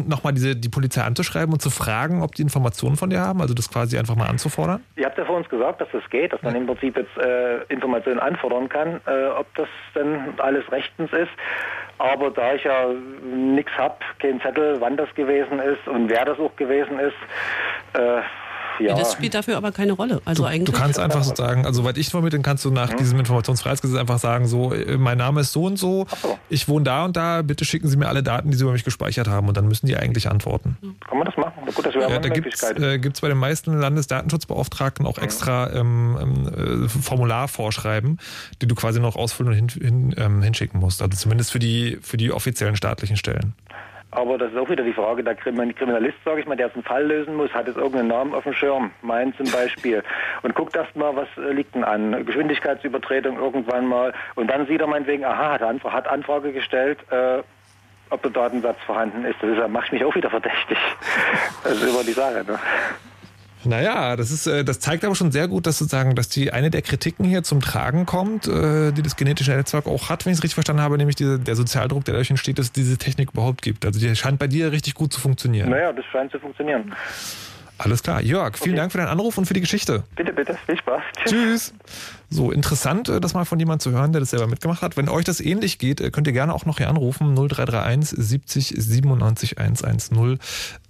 nochmal 0.07 0.32
diese 0.32 0.57
die 0.57 0.68
Polizei 0.68 1.02
anzuschreiben 1.02 1.52
und 1.52 1.61
zu 1.61 1.70
fragen, 1.70 2.22
ob 2.22 2.34
die 2.34 2.42
Informationen 2.42 2.96
von 2.96 3.11
dir 3.11 3.20
haben, 3.20 3.40
also 3.40 3.55
das 3.55 3.70
quasi 3.70 3.98
einfach 3.98 4.16
mal 4.16 4.28
anzufordern? 4.28 4.82
Ihr 4.96 5.07
habt 5.07 5.18
ja 5.18 5.24
vor 5.24 5.36
uns 5.36 5.48
gesagt, 5.48 5.80
dass 5.80 5.88
das 5.92 6.02
geht, 6.11 6.32
dass 6.32 6.42
man 6.42 6.55
im 6.55 6.66
Prinzip 6.66 6.96
jetzt 6.96 7.16
äh, 7.18 7.62
Informationen 7.64 8.20
anfordern 8.20 8.68
kann, 8.68 9.00
äh, 9.07 9.26
ob 9.38 9.46
das 9.55 9.68
denn 9.94 10.34
alles 10.38 10.70
rechtens 10.70 11.12
ist. 11.12 11.32
Aber 11.98 12.30
da 12.30 12.55
ich 12.55 12.64
ja 12.64 12.88
nichts 13.22 13.70
habe, 13.78 13.96
kein 14.18 14.40
Zettel, 14.40 14.80
wann 14.80 14.96
das 14.96 15.12
gewesen 15.14 15.61
ist 15.61 15.86
und 15.86 16.09
wer 16.09 16.24
das 16.24 16.38
auch 16.40 16.55
gewesen 16.57 16.98
ist, 16.98 17.14
äh, 18.80 18.84
ja. 18.84 18.94
Das 18.94 19.12
spielt 19.12 19.34
dafür 19.34 19.56
aber 19.56 19.72
keine 19.72 19.92
Rolle. 19.92 20.20
Also 20.24 20.42
du, 20.42 20.48
eigentlich. 20.48 20.74
Du 20.74 20.80
kannst 20.80 20.98
einfach 20.98 21.22
so 21.22 21.34
sagen, 21.34 21.64
also 21.66 21.82
soweit 21.82 21.98
ich 21.98 22.08
vermitteln, 22.08 22.42
kannst 22.42 22.64
du 22.64 22.70
nach 22.70 22.92
mhm. 22.92 22.96
diesem 22.96 23.18
Informationsfreiheitsgesetz 23.18 23.98
einfach 23.98 24.18
sagen, 24.18 24.46
so, 24.46 24.72
äh, 24.72 24.96
mein 24.96 25.18
Name 25.18 25.40
ist 25.40 25.52
so 25.52 25.64
und 25.64 25.78
so, 25.78 25.84
so, 25.84 26.38
ich 26.48 26.68
wohne 26.68 26.84
da 26.84 27.04
und 27.04 27.16
da, 27.16 27.42
bitte 27.42 27.64
schicken 27.64 27.88
Sie 27.88 27.96
mir 27.96 28.08
alle 28.08 28.22
Daten, 28.22 28.50
die 28.50 28.56
Sie 28.56 28.62
über 28.62 28.72
mich 28.72 28.84
gespeichert 28.84 29.28
haben 29.28 29.48
und 29.48 29.56
dann 29.56 29.68
müssen 29.68 29.86
die 29.86 29.96
eigentlich 29.96 30.28
antworten. 30.30 30.76
Kann 31.08 31.18
man 31.18 31.26
das 31.26 31.36
machen? 31.36 31.52
Gut, 31.74 31.86
das 31.86 31.94
wäre 31.94 32.10
ja, 32.10 32.18
da 32.18 32.28
gibt 32.28 32.46
es 32.54 32.62
äh, 32.62 32.98
bei 33.20 33.28
den 33.28 33.38
meisten 33.38 33.78
Landesdatenschutzbeauftragten 33.78 35.06
auch 35.06 35.18
mhm. 35.18 35.24
extra 35.24 35.70
ähm, 35.72 36.18
ähm, 36.20 36.84
äh, 36.84 36.88
Formularvorschreiben, 36.88 38.18
die 38.62 38.66
du 38.66 38.74
quasi 38.74 39.00
noch 39.00 39.16
ausfüllen 39.16 39.52
und 39.52 39.56
hin, 39.56 39.68
hin, 39.68 40.14
ähm, 40.16 40.42
hinschicken 40.42 40.80
musst. 40.80 41.02
Also 41.02 41.16
zumindest 41.16 41.52
für 41.52 41.58
die, 41.58 41.98
für 42.02 42.16
die 42.16 42.32
offiziellen 42.32 42.76
staatlichen 42.76 43.16
Stellen. 43.16 43.54
Aber 44.14 44.38
das 44.38 44.52
ist 44.52 44.58
auch 44.58 44.68
wieder 44.70 44.84
die 44.84 44.92
Frage, 44.92 45.24
der 45.24 45.34
Kriminalist, 45.34 46.16
sage 46.24 46.40
ich 46.40 46.46
mal, 46.46 46.56
der 46.56 46.66
jetzt 46.66 46.76
einen 46.76 46.84
Fall 46.84 47.04
lösen 47.04 47.34
muss, 47.34 47.52
hat 47.52 47.66
jetzt 47.66 47.76
irgendeinen 47.76 48.08
Namen 48.08 48.34
auf 48.34 48.44
dem 48.44 48.52
Schirm, 48.52 48.92
mein 49.02 49.34
zum 49.34 49.50
Beispiel, 49.50 50.02
und 50.42 50.54
guckt 50.54 50.76
erst 50.76 50.94
mal, 50.94 51.16
was 51.16 51.28
äh, 51.36 51.52
liegt 51.52 51.74
denn 51.74 51.82
an, 51.82 52.24
Geschwindigkeitsübertretung 52.24 53.36
irgendwann 53.38 53.86
mal, 53.86 54.14
und 54.36 54.48
dann 54.48 54.66
sieht 54.66 54.80
er 54.80 54.86
meinetwegen, 54.86 55.24
aha, 55.24 55.54
hat, 55.54 55.62
Anfrage, 55.62 55.94
hat 55.94 56.08
Anfrage 56.08 56.52
gestellt, 56.52 56.98
äh, 57.10 57.42
ob 58.10 58.22
der 58.22 58.30
Datensatz 58.30 58.78
vorhanden 58.86 59.24
ist. 59.24 59.36
Das 59.40 59.50
ist, 59.50 59.68
macht 59.68 59.92
mich 59.92 60.04
auch 60.04 60.14
wieder 60.14 60.30
verdächtig. 60.30 60.78
Das 61.64 61.72
ist 61.72 61.88
immer 61.88 62.04
die 62.04 62.12
Sache. 62.12 62.44
Ne? 62.46 62.58
Naja, 63.66 64.16
das 64.16 64.30
ist, 64.30 64.46
äh, 64.46 64.64
das 64.64 64.80
zeigt 64.80 65.04
aber 65.04 65.14
schon 65.14 65.32
sehr 65.32 65.48
gut, 65.48 65.66
dass 65.66 65.78
sozusagen, 65.78 66.14
dass 66.14 66.28
die 66.28 66.52
eine 66.52 66.70
der 66.70 66.82
Kritiken 66.82 67.24
hier 67.24 67.42
zum 67.42 67.60
Tragen 67.60 68.06
kommt, 68.06 68.46
äh, 68.46 68.92
die 68.92 69.02
das 69.02 69.16
genetische 69.16 69.52
Netzwerk 69.52 69.86
auch 69.86 70.08
hat, 70.08 70.24
wenn 70.24 70.32
ich 70.32 70.38
es 70.38 70.42
richtig 70.42 70.54
verstanden 70.54 70.82
habe, 70.82 70.96
nämlich 70.98 71.16
diese, 71.16 71.38
der 71.38 71.56
Sozialdruck, 71.56 72.04
der 72.04 72.14
dadurch 72.14 72.30
entsteht, 72.30 72.58
dass 72.58 72.66
es 72.66 72.72
diese 72.72 72.98
Technik 72.98 73.32
überhaupt 73.32 73.62
gibt. 73.62 73.84
Also 73.84 74.00
die 74.00 74.14
scheint 74.16 74.38
bei 74.38 74.46
dir 74.46 74.72
richtig 74.72 74.94
gut 74.94 75.12
zu 75.12 75.20
funktionieren. 75.20 75.70
Naja, 75.70 75.92
das 75.92 76.04
scheint 76.06 76.30
zu 76.30 76.38
funktionieren. 76.38 76.94
Alles 77.78 78.02
klar. 78.02 78.22
Jörg, 78.22 78.56
vielen 78.56 78.74
okay. 78.74 78.80
Dank 78.80 78.92
für 78.92 78.98
deinen 78.98 79.08
Anruf 79.08 79.36
und 79.36 79.46
für 79.46 79.54
die 79.54 79.60
Geschichte. 79.60 80.04
Bitte, 80.14 80.32
bitte. 80.32 80.56
Viel 80.66 80.78
Spaß. 80.78 81.02
Tschüss. 81.26 81.74
So, 82.30 82.50
interessant, 82.50 83.08
äh, 83.08 83.20
das 83.20 83.34
mal 83.34 83.44
von 83.44 83.58
jemandem 83.58 83.80
zu 83.80 83.90
hören, 83.90 84.12
der 84.12 84.20
das 84.20 84.30
selber 84.30 84.46
mitgemacht 84.46 84.82
hat. 84.82 84.96
Wenn 84.96 85.08
euch 85.08 85.24
das 85.24 85.40
ähnlich 85.40 85.78
geht, 85.78 86.12
könnt 86.12 86.26
ihr 86.26 86.32
gerne 86.32 86.54
auch 86.54 86.66
noch 86.66 86.78
hier 86.78 86.88
anrufen. 86.88 87.34
0331 87.34 88.16
70 88.16 88.74
97 88.76 89.58
110 89.58 90.38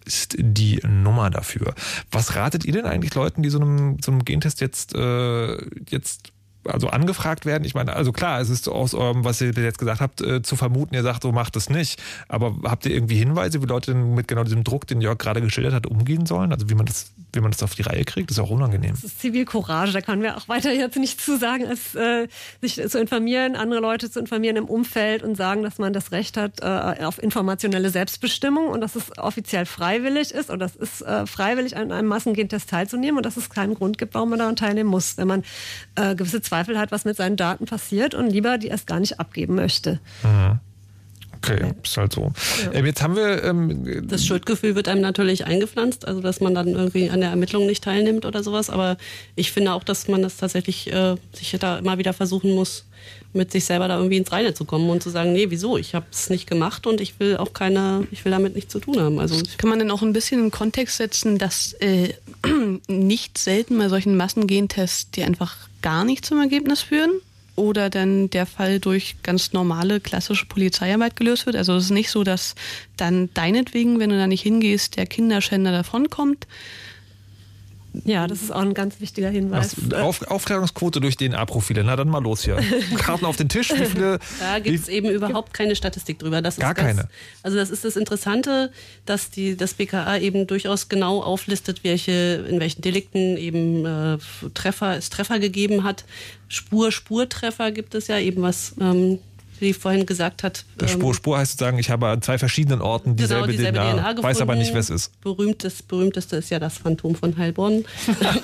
ist 0.04 0.36
die 0.38 0.80
Nummer 0.86 1.30
dafür. 1.30 1.74
Was 2.10 2.36
ratet 2.36 2.64
ihr 2.64 2.72
denn 2.72 2.84
eigentlich 2.84 3.14
Leuten, 3.14 3.42
die 3.42 3.48
so 3.48 3.58
einem, 3.58 3.98
so 4.02 4.12
einem 4.12 4.24
Gentest 4.24 4.60
jetzt, 4.60 4.94
äh, 4.94 5.56
jetzt 5.88 6.33
also 6.66 6.88
angefragt 6.88 7.46
werden. 7.46 7.64
Ich 7.64 7.74
meine, 7.74 7.94
also 7.94 8.12
klar, 8.12 8.40
es 8.40 8.50
ist 8.50 8.68
aus 8.68 8.94
eurem, 8.94 9.24
was 9.24 9.40
ihr 9.40 9.52
jetzt 9.52 9.78
gesagt 9.78 10.00
habt, 10.00 10.20
äh, 10.20 10.42
zu 10.42 10.56
vermuten, 10.56 10.94
ihr 10.94 11.02
sagt, 11.02 11.22
so 11.22 11.32
macht 11.32 11.56
es 11.56 11.70
nicht. 11.70 12.00
Aber 12.28 12.54
habt 12.64 12.86
ihr 12.86 12.92
irgendwie 12.92 13.16
Hinweise, 13.16 13.62
wie 13.62 13.66
Leute 13.66 13.92
denn 13.92 14.14
mit 14.14 14.28
genau 14.28 14.44
diesem 14.44 14.64
Druck, 14.64 14.86
den 14.86 15.00
Jörg 15.00 15.18
gerade 15.18 15.40
geschildert 15.40 15.74
hat, 15.74 15.86
umgehen 15.86 16.26
sollen? 16.26 16.52
Also 16.52 16.68
wie 16.70 16.74
man 16.74 16.86
das, 16.86 17.12
wie 17.32 17.40
man 17.40 17.50
das 17.50 17.62
auf 17.62 17.74
die 17.74 17.82
Reihe 17.82 18.04
kriegt? 18.04 18.30
Das 18.30 18.38
ist 18.38 18.42
auch 18.42 18.50
unangenehm. 18.50 18.92
Das 18.92 19.04
ist 19.04 19.20
Zivilcourage, 19.20 19.92
da 19.92 20.00
können 20.00 20.22
wir 20.22 20.36
auch 20.36 20.48
weiter 20.48 20.72
jetzt 20.72 20.96
nichts 20.96 21.24
zu 21.24 21.38
sagen, 21.38 21.66
als 21.66 21.94
äh, 21.94 22.28
sich 22.60 22.80
zu 22.88 22.98
informieren, 22.98 23.56
andere 23.56 23.80
Leute 23.80 24.10
zu 24.10 24.20
informieren 24.20 24.56
im 24.56 24.66
Umfeld 24.66 25.22
und 25.22 25.36
sagen, 25.36 25.62
dass 25.62 25.78
man 25.78 25.92
das 25.92 26.12
Recht 26.12 26.36
hat 26.36 26.60
äh, 26.60 27.04
auf 27.04 27.22
informationelle 27.22 27.90
Selbstbestimmung 27.90 28.68
und 28.68 28.80
dass 28.80 28.96
es 28.96 29.16
offiziell 29.18 29.66
freiwillig 29.66 30.32
ist 30.32 30.50
und 30.50 30.58
das 30.58 30.76
ist 30.76 31.02
äh, 31.02 31.26
freiwillig 31.26 31.76
an 31.76 31.92
einem 31.92 32.08
Massengentest 32.08 32.70
teilzunehmen 32.70 33.18
und 33.18 33.26
dass 33.26 33.36
es 33.36 33.50
keinen 33.50 33.74
Grund 33.74 33.98
gibt, 33.98 34.14
warum 34.14 34.30
man 34.30 34.38
daran 34.38 34.56
teilnehmen 34.56 34.90
muss, 34.90 35.16
wenn 35.16 35.28
man 35.28 35.42
äh, 35.96 36.14
gewisse 36.14 36.40
Zweifel 36.40 36.53
hat, 36.56 36.92
was 36.92 37.04
mit 37.04 37.16
seinen 37.16 37.36
Daten 37.36 37.66
passiert 37.66 38.14
und 38.14 38.30
lieber 38.30 38.58
die 38.58 38.68
erst 38.68 38.86
gar 38.86 39.00
nicht 39.00 39.20
abgeben 39.20 39.54
möchte. 39.54 40.00
Mhm. 40.22 40.60
Okay, 41.44 41.74
ist 41.82 41.96
halt 41.96 42.12
so. 42.12 42.32
Ja. 42.64 42.72
Ähm, 42.72 42.86
jetzt 42.86 43.02
haben 43.02 43.16
wir. 43.16 43.44
Ähm, 43.44 44.08
das 44.08 44.24
Schuldgefühl 44.24 44.74
wird 44.74 44.88
einem 44.88 45.02
natürlich 45.02 45.44
eingepflanzt, 45.44 46.06
also 46.06 46.20
dass 46.20 46.40
man 46.40 46.54
dann 46.54 46.68
irgendwie 46.68 47.10
an 47.10 47.20
der 47.20 47.30
Ermittlung 47.30 47.66
nicht 47.66 47.84
teilnimmt 47.84 48.24
oder 48.24 48.42
sowas. 48.42 48.70
Aber 48.70 48.96
ich 49.36 49.52
finde 49.52 49.72
auch, 49.74 49.84
dass 49.84 50.08
man 50.08 50.22
das 50.22 50.36
tatsächlich 50.36 50.92
äh, 50.92 51.16
sich 51.32 51.50
da 51.58 51.78
immer 51.78 51.98
wieder 51.98 52.12
versuchen 52.12 52.52
muss, 52.54 52.86
mit 53.32 53.52
sich 53.52 53.64
selber 53.64 53.88
da 53.88 53.96
irgendwie 53.96 54.16
ins 54.16 54.32
Reine 54.32 54.54
zu 54.54 54.64
kommen 54.64 54.88
und 54.88 55.02
zu 55.02 55.10
sagen, 55.10 55.32
nee, 55.32 55.46
wieso? 55.50 55.76
Ich 55.76 55.94
habe 55.94 56.06
es 56.10 56.30
nicht 56.30 56.48
gemacht 56.48 56.86
und 56.86 57.00
ich 57.00 57.20
will 57.20 57.36
auch 57.36 57.52
keine, 57.52 58.06
ich 58.10 58.24
will 58.24 58.32
damit 58.32 58.54
nichts 58.54 58.72
zu 58.72 58.78
tun 58.78 58.98
haben. 58.98 59.18
Also 59.18 59.36
kann 59.58 59.68
man 59.68 59.78
denn 59.78 59.90
auch 59.90 60.02
ein 60.02 60.12
bisschen 60.12 60.44
in 60.44 60.50
Kontext 60.50 60.96
setzen, 60.96 61.36
dass 61.38 61.74
äh, 61.74 62.14
nicht 62.88 63.36
selten 63.36 63.76
bei 63.76 63.88
solchen 63.88 64.16
Massengentests 64.16 65.10
die 65.10 65.24
einfach 65.24 65.56
gar 65.84 66.04
nicht 66.04 66.24
zum 66.24 66.40
Ergebnis 66.40 66.80
führen? 66.80 67.20
Oder 67.56 67.90
dann 67.90 68.30
der 68.30 68.46
Fall 68.46 68.80
durch 68.80 69.16
ganz 69.22 69.52
normale 69.52 70.00
klassische 70.00 70.46
Polizeiarbeit 70.46 71.14
gelöst 71.14 71.44
wird. 71.46 71.54
Also 71.54 71.76
es 71.76 71.84
ist 71.84 71.90
nicht 71.90 72.10
so, 72.10 72.24
dass 72.24 72.54
dann 72.96 73.28
deinetwegen, 73.34 74.00
wenn 74.00 74.08
du 74.10 74.16
da 74.16 74.26
nicht 74.26 74.42
hingehst, 74.42 74.96
der 74.96 75.06
Kinderschänder 75.06 75.70
davonkommt, 75.70 76.48
Ja, 78.04 78.26
das 78.26 78.42
ist 78.42 78.50
auch 78.50 78.62
ein 78.62 78.74
ganz 78.74 79.00
wichtiger 79.00 79.28
Hinweis. 79.28 79.76
Auf, 79.94 80.22
Aufklärungsquote 80.22 81.00
durch 81.00 81.16
DNA-Profile. 81.16 81.84
Na 81.84 81.94
dann 81.94 82.08
mal 82.08 82.22
los 82.22 82.42
hier. 82.44 82.56
Karten 82.96 83.24
auf 83.24 83.36
den 83.36 83.48
Tisch. 83.48 83.70
Wie 83.70 83.84
viele, 83.84 84.18
da 84.40 84.58
gibt 84.58 84.80
es 84.80 84.88
eben 84.88 85.08
überhaupt 85.10 85.54
keine 85.54 85.76
Statistik 85.76 86.18
drüber. 86.18 86.42
Das 86.42 86.56
gar 86.56 86.74
ganz, 86.74 86.88
keine. 86.88 87.08
Also 87.42 87.56
das 87.56 87.70
ist 87.70 87.84
das 87.84 87.96
Interessante, 87.96 88.72
dass 89.06 89.30
die, 89.30 89.56
das 89.56 89.74
BKA 89.74 90.18
eben 90.18 90.46
durchaus 90.46 90.88
genau 90.88 91.22
auflistet, 91.22 91.84
welche, 91.84 92.44
in 92.48 92.58
welchen 92.58 92.82
Delikten 92.82 93.36
eben 93.36 93.86
äh, 93.86 94.18
Treffer, 94.54 94.96
es 94.96 95.10
Treffer 95.10 95.38
gegeben 95.38 95.84
hat. 95.84 96.04
Spur, 96.48 96.90
Spurtreffer 96.90 97.70
gibt 97.70 97.94
es 97.94 98.08
ja 98.08 98.18
eben 98.18 98.42
was. 98.42 98.74
Ähm, 98.80 99.20
wie 99.60 99.72
vorhin 99.72 100.06
gesagt 100.06 100.42
hat. 100.42 100.64
Spur, 100.86 101.10
ähm, 101.10 101.14
Spur 101.14 101.38
heißt 101.38 101.52
sozusagen, 101.52 101.78
ich 101.78 101.90
habe 101.90 102.08
an 102.08 102.22
zwei 102.22 102.38
verschiedenen 102.38 102.80
Orten 102.80 103.16
dieselbe, 103.16 103.46
genau, 103.46 103.56
dieselbe 103.56 103.78
DNA, 103.78 103.92
DNA 103.92 104.02
gefunden. 104.02 104.22
weiß 104.22 104.40
aber 104.40 104.56
nicht, 104.56 104.72
wer 104.72 104.80
es 104.80 104.90
ist. 104.90 105.20
Berühmtes, 105.20 105.82
berühmteste 105.82 106.36
ist 106.36 106.50
ja 106.50 106.58
das 106.58 106.78
Phantom 106.78 107.14
von 107.14 107.36
Heilbronn. 107.36 107.84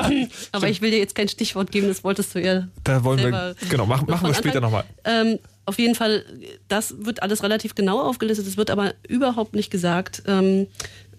aber 0.53 0.69
ich 0.69 0.81
will 0.81 0.91
dir 0.91 0.99
jetzt 0.99 1.15
kein 1.15 1.29
Stichwort 1.29 1.71
geben, 1.71 1.89
das 1.89 2.05
wolltest 2.05 2.35
du 2.35 2.41
ja. 2.41 2.69
Da 2.85 3.05
wollen 3.05 3.19
wir, 3.19 3.55
genau, 3.69 3.87
machen, 3.87 4.09
machen 4.09 4.29
wir 4.29 4.35
später 4.35 4.61
nochmal. 4.61 4.85
Ähm, 5.05 5.39
auf 5.67 5.79
jeden 5.79 5.95
Fall, 5.95 6.25
das 6.69 6.95
wird 6.99 7.23
alles 7.23 7.43
relativ 7.43 7.75
genau 7.75 8.01
aufgelistet. 8.01 8.47
Es 8.47 8.57
wird 8.57 8.71
aber 8.71 8.95
überhaupt 9.07 9.55
nicht 9.55 9.71
gesagt, 9.71 10.23
ähm, 10.27 10.67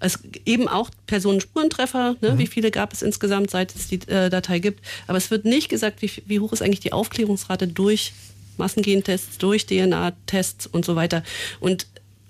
es 0.02 0.20
eben 0.46 0.68
auch 0.68 0.90
Personenspurentreffer, 1.06 2.16
ne? 2.22 2.32
mhm. 2.32 2.38
wie 2.38 2.48
viele 2.48 2.72
gab 2.72 2.92
es 2.92 3.02
insgesamt, 3.02 3.52
seit 3.52 3.74
es 3.76 3.88
die 3.88 4.02
äh, 4.08 4.30
Datei 4.30 4.60
gibt. 4.60 4.84
Aber 5.08 5.18
es 5.18 5.32
wird 5.32 5.46
nicht 5.46 5.70
gesagt, 5.70 6.02
wie, 6.02 6.12
wie 6.26 6.40
hoch 6.40 6.52
ist 6.52 6.62
eigentlich 6.62 6.80
die 6.80 6.92
Aufklärungsrate 6.92 7.68
durch 7.68 8.14
Massengentests, 8.62 9.38
durch 9.38 9.66
DNA-Tests 9.66 10.68
und 10.68 10.86
so 10.86 10.96
weiter. 10.96 11.24
Und 11.60 11.88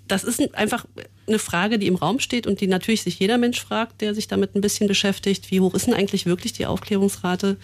das 0.08 0.24
ist 0.24 0.56
einfach 0.56 0.86
eine 1.28 1.40
Frage, 1.40 1.80
die 1.80 1.88
im 1.88 1.96
Raum 1.96 2.20
steht 2.20 2.48
und 2.48 2.62
die 2.62 2.68
natürlich 2.68 3.04
sich 3.04 3.20
jeder 3.20 3.38
Mensch 3.38 3.62
fragt, 3.62 4.02
der 4.02 4.14
sich 4.14 4.28
damit 4.28 4.56
ein 4.56 4.62
bisschen 4.62 4.88
beschäftigt. 4.88 5.52
Wie 5.52 5.60
hoch 5.60 5.74
ist 5.74 5.88
denn 5.88 5.94
eigentlich 5.94 6.26
wirklich 6.26 6.54
die 6.54 6.66
Aufklärungsrate? 6.66 7.58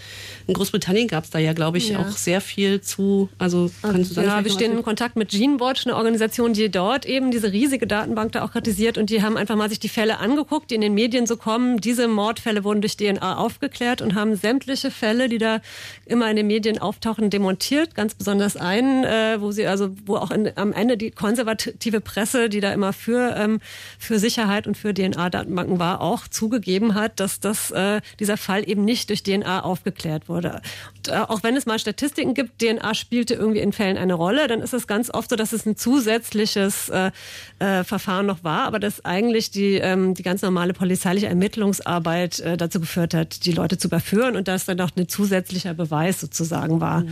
In 0.47 0.53
Großbritannien 0.53 1.07
gab 1.07 1.23
es 1.23 1.29
da 1.29 1.39
ja, 1.39 1.53
glaube 1.53 1.77
ich, 1.77 1.89
ja. 1.89 1.99
auch 1.99 2.11
sehr 2.11 2.41
viel 2.41 2.81
zu. 2.81 3.29
Also 3.37 3.71
kannst 3.81 4.15
du 4.15 4.21
ja, 4.21 4.43
wir 4.43 4.51
stehen 4.51 4.71
in 4.71 4.83
Kontakt 4.83 5.15
mit 5.15 5.29
GeneWatch, 5.29 5.85
eine 5.85 5.95
Organisation, 5.95 6.53
die 6.53 6.69
dort 6.69 7.05
eben 7.05 7.31
diese 7.31 7.51
riesige 7.51 7.87
Datenbank 7.87 8.31
da 8.31 8.43
auch 8.43 8.51
kritisiert 8.51 8.97
und 8.97 9.09
die 9.09 9.21
haben 9.21 9.37
einfach 9.37 9.55
mal 9.55 9.69
sich 9.69 9.79
die 9.79 9.89
Fälle 9.89 10.19
angeguckt, 10.19 10.71
die 10.71 10.75
in 10.75 10.81
den 10.81 10.93
Medien 10.93 11.25
so 11.25 11.37
kommen. 11.37 11.77
Diese 11.79 12.07
Mordfälle 12.07 12.63
wurden 12.63 12.81
durch 12.81 12.97
DNA 12.97 13.37
aufgeklärt 13.37 14.01
und 14.01 14.15
haben 14.15 14.35
sämtliche 14.35 14.91
Fälle, 14.91 15.29
die 15.29 15.37
da 15.37 15.61
immer 16.05 16.29
in 16.29 16.35
den 16.35 16.47
Medien 16.47 16.79
auftauchen, 16.79 17.29
demontiert. 17.29 17.95
Ganz 17.95 18.15
besonders 18.15 18.55
einen, 18.55 19.03
äh, 19.03 19.37
wo 19.39 19.51
sie 19.51 19.67
also, 19.67 19.89
wo 20.05 20.17
auch 20.17 20.31
in, 20.31 20.51
am 20.55 20.73
Ende 20.73 20.97
die 20.97 21.11
konservative 21.11 22.01
Presse, 22.01 22.49
die 22.49 22.59
da 22.59 22.71
immer 22.71 22.93
für 22.93 23.35
ähm, 23.47 23.59
für 23.99 24.19
Sicherheit 24.19 24.67
und 24.67 24.77
für 24.77 24.93
DNA-Datenbanken 24.93 25.79
war, 25.79 26.01
auch 26.01 26.27
zugegeben 26.27 26.95
hat, 26.95 27.19
dass 27.19 27.39
das, 27.39 27.71
äh, 27.71 28.01
dieser 28.19 28.37
Fall 28.37 28.67
eben 28.67 28.85
nicht 28.85 29.09
durch 29.09 29.23
DNA 29.23 29.61
aufgeklärt 29.61 30.29
wurde. 30.29 30.61
Und, 30.97 31.09
äh, 31.09 31.17
auch 31.27 31.43
wenn 31.43 31.55
es 31.55 31.65
mal 31.65 31.79
Statistiken 31.79 32.33
gibt, 32.33 32.61
DNA 32.61 32.93
spielte 32.93 33.33
irgendwie 33.33 33.59
in 33.59 33.73
Fällen 33.73 33.97
eine 33.97 34.13
Rolle, 34.13 34.47
dann 34.47 34.61
ist 34.61 34.73
es 34.73 34.87
ganz 34.87 35.09
oft 35.13 35.29
so, 35.29 35.35
dass 35.35 35.53
es 35.53 35.65
ein 35.65 35.75
zusätzliches 35.75 36.89
äh, 36.89 37.11
äh, 37.59 37.83
Verfahren 37.83 38.25
noch 38.25 38.43
war, 38.43 38.63
aber 38.63 38.79
dass 38.79 39.03
eigentlich 39.05 39.51
die, 39.51 39.75
ähm, 39.75 40.13
die 40.13 40.23
ganz 40.23 40.41
normale 40.41 40.73
polizeiliche 40.73 41.27
Ermittlungsarbeit 41.27 42.39
äh, 42.39 42.57
dazu 42.57 42.79
geführt 42.79 43.13
hat, 43.13 43.45
die 43.45 43.51
Leute 43.51 43.77
zu 43.77 43.87
überführen 43.87 44.35
und 44.35 44.47
dass 44.47 44.65
dann 44.65 44.77
noch 44.77 44.91
ein 44.95 45.07
zusätzlicher 45.07 45.73
Beweis 45.73 46.19
sozusagen 46.19 46.81
war. 46.81 47.03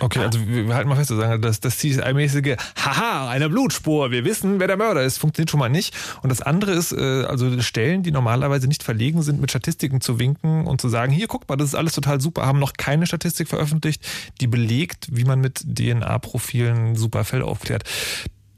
Okay, 0.00 0.20
also 0.20 0.38
wir 0.46 0.74
halten 0.74 0.88
mal 0.88 0.96
fest, 0.96 1.10
dass 1.10 1.60
das 1.60 1.78
CSI-mäßige 1.78 2.56
Haha, 2.76 3.30
eine 3.30 3.48
Blutspur, 3.48 4.10
wir 4.10 4.24
wissen, 4.24 4.60
wer 4.60 4.66
der 4.66 4.76
Mörder 4.76 5.02
ist, 5.02 5.18
funktioniert 5.18 5.50
schon 5.50 5.60
mal 5.60 5.68
nicht. 5.68 5.79
Und 6.22 6.30
das 6.30 6.42
andere 6.42 6.72
ist, 6.72 6.92
äh, 6.92 7.24
also 7.24 7.60
Stellen, 7.60 8.02
die 8.02 8.10
normalerweise 8.10 8.68
nicht 8.68 8.82
verlegen 8.82 9.22
sind, 9.22 9.40
mit 9.40 9.50
Statistiken 9.50 10.00
zu 10.00 10.18
winken 10.18 10.66
und 10.66 10.80
zu 10.80 10.88
sagen, 10.88 11.12
hier, 11.12 11.26
guck 11.26 11.48
mal, 11.48 11.56
das 11.56 11.68
ist 11.68 11.74
alles 11.74 11.94
total 11.94 12.20
super, 12.20 12.46
haben 12.46 12.58
noch 12.58 12.74
keine 12.74 13.06
Statistik 13.06 13.48
veröffentlicht, 13.48 14.06
die 14.40 14.46
belegt, 14.46 15.08
wie 15.10 15.24
man 15.24 15.40
mit 15.40 15.64
DNA-Profilen 15.66 16.96
super 16.96 17.24
Fälle 17.24 17.44
aufklärt 17.44 17.84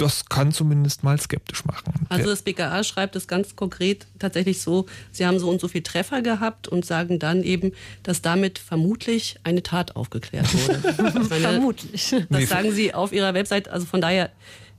das 0.03 0.27
kann 0.27 0.53
zumindest 0.53 1.05
mal 1.05 1.19
skeptisch 1.21 1.65
machen. 1.65 2.07
Also 2.09 2.29
das 2.31 2.43
BKA 2.43 2.83
schreibt 2.83 3.15
es 3.15 3.29
ganz 3.29 3.55
konkret 3.55 4.07
tatsächlich 4.19 4.61
so, 4.61 4.87
sie 5.13 5.27
haben 5.27 5.39
so 5.39 5.49
und 5.49 5.61
so 5.61 5.69
viel 5.69 5.83
Treffer 5.83 6.23
gehabt 6.23 6.67
und 6.67 6.85
sagen 6.85 7.19
dann 7.19 7.43
eben, 7.45 7.73
dass 8.03 8.21
damit 8.21 8.59
vermutlich 8.59 9.39
eine 9.45 9.63
Tat 9.63 9.95
aufgeklärt 9.95 10.47
wurde. 10.55 10.83
meine, 11.29 11.41
vermutlich. 11.41 12.15
Das 12.29 12.49
sagen 12.49 12.73
sie 12.73 12.95
auf 12.95 13.13
ihrer 13.13 13.35
Website, 13.35 13.69
also 13.69 13.87
von 13.87 14.01
daher 14.01 14.31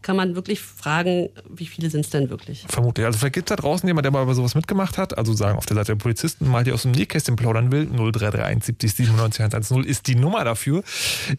kann 0.04 0.16
man 0.16 0.36
wirklich 0.36 0.62
fragen, 0.62 1.30
wie 1.50 1.66
viele 1.66 1.90
sind 1.90 2.02
es 2.02 2.10
denn 2.12 2.30
wirklich? 2.30 2.66
Vermutlich. 2.68 3.06
Also 3.06 3.18
vielleicht 3.18 3.36
gibt 3.36 3.50
es 3.50 3.56
da 3.56 3.62
draußen 3.62 3.88
jemand, 3.88 4.06
der 4.06 4.12
mal 4.12 4.26
bei 4.26 4.34
sowas 4.34 4.56
mitgemacht 4.56 4.98
hat. 4.98 5.18
Also 5.18 5.34
sagen 5.34 5.58
auf 5.58 5.66
der 5.66 5.76
Seite 5.76 5.94
der 5.94 6.00
Polizisten 6.00 6.50
mal, 6.50 6.64
die 6.64 6.72
aus 6.72 6.84
dem 6.84 6.92
Nähkästchen 6.92 7.36
plaudern 7.36 7.72
will. 7.72 7.88
0331 7.88 8.64
70 8.64 8.94
97 8.94 9.44
110 9.44 9.84
ist 9.84 10.08
die 10.08 10.16
Nummer 10.16 10.44
dafür. 10.44 10.84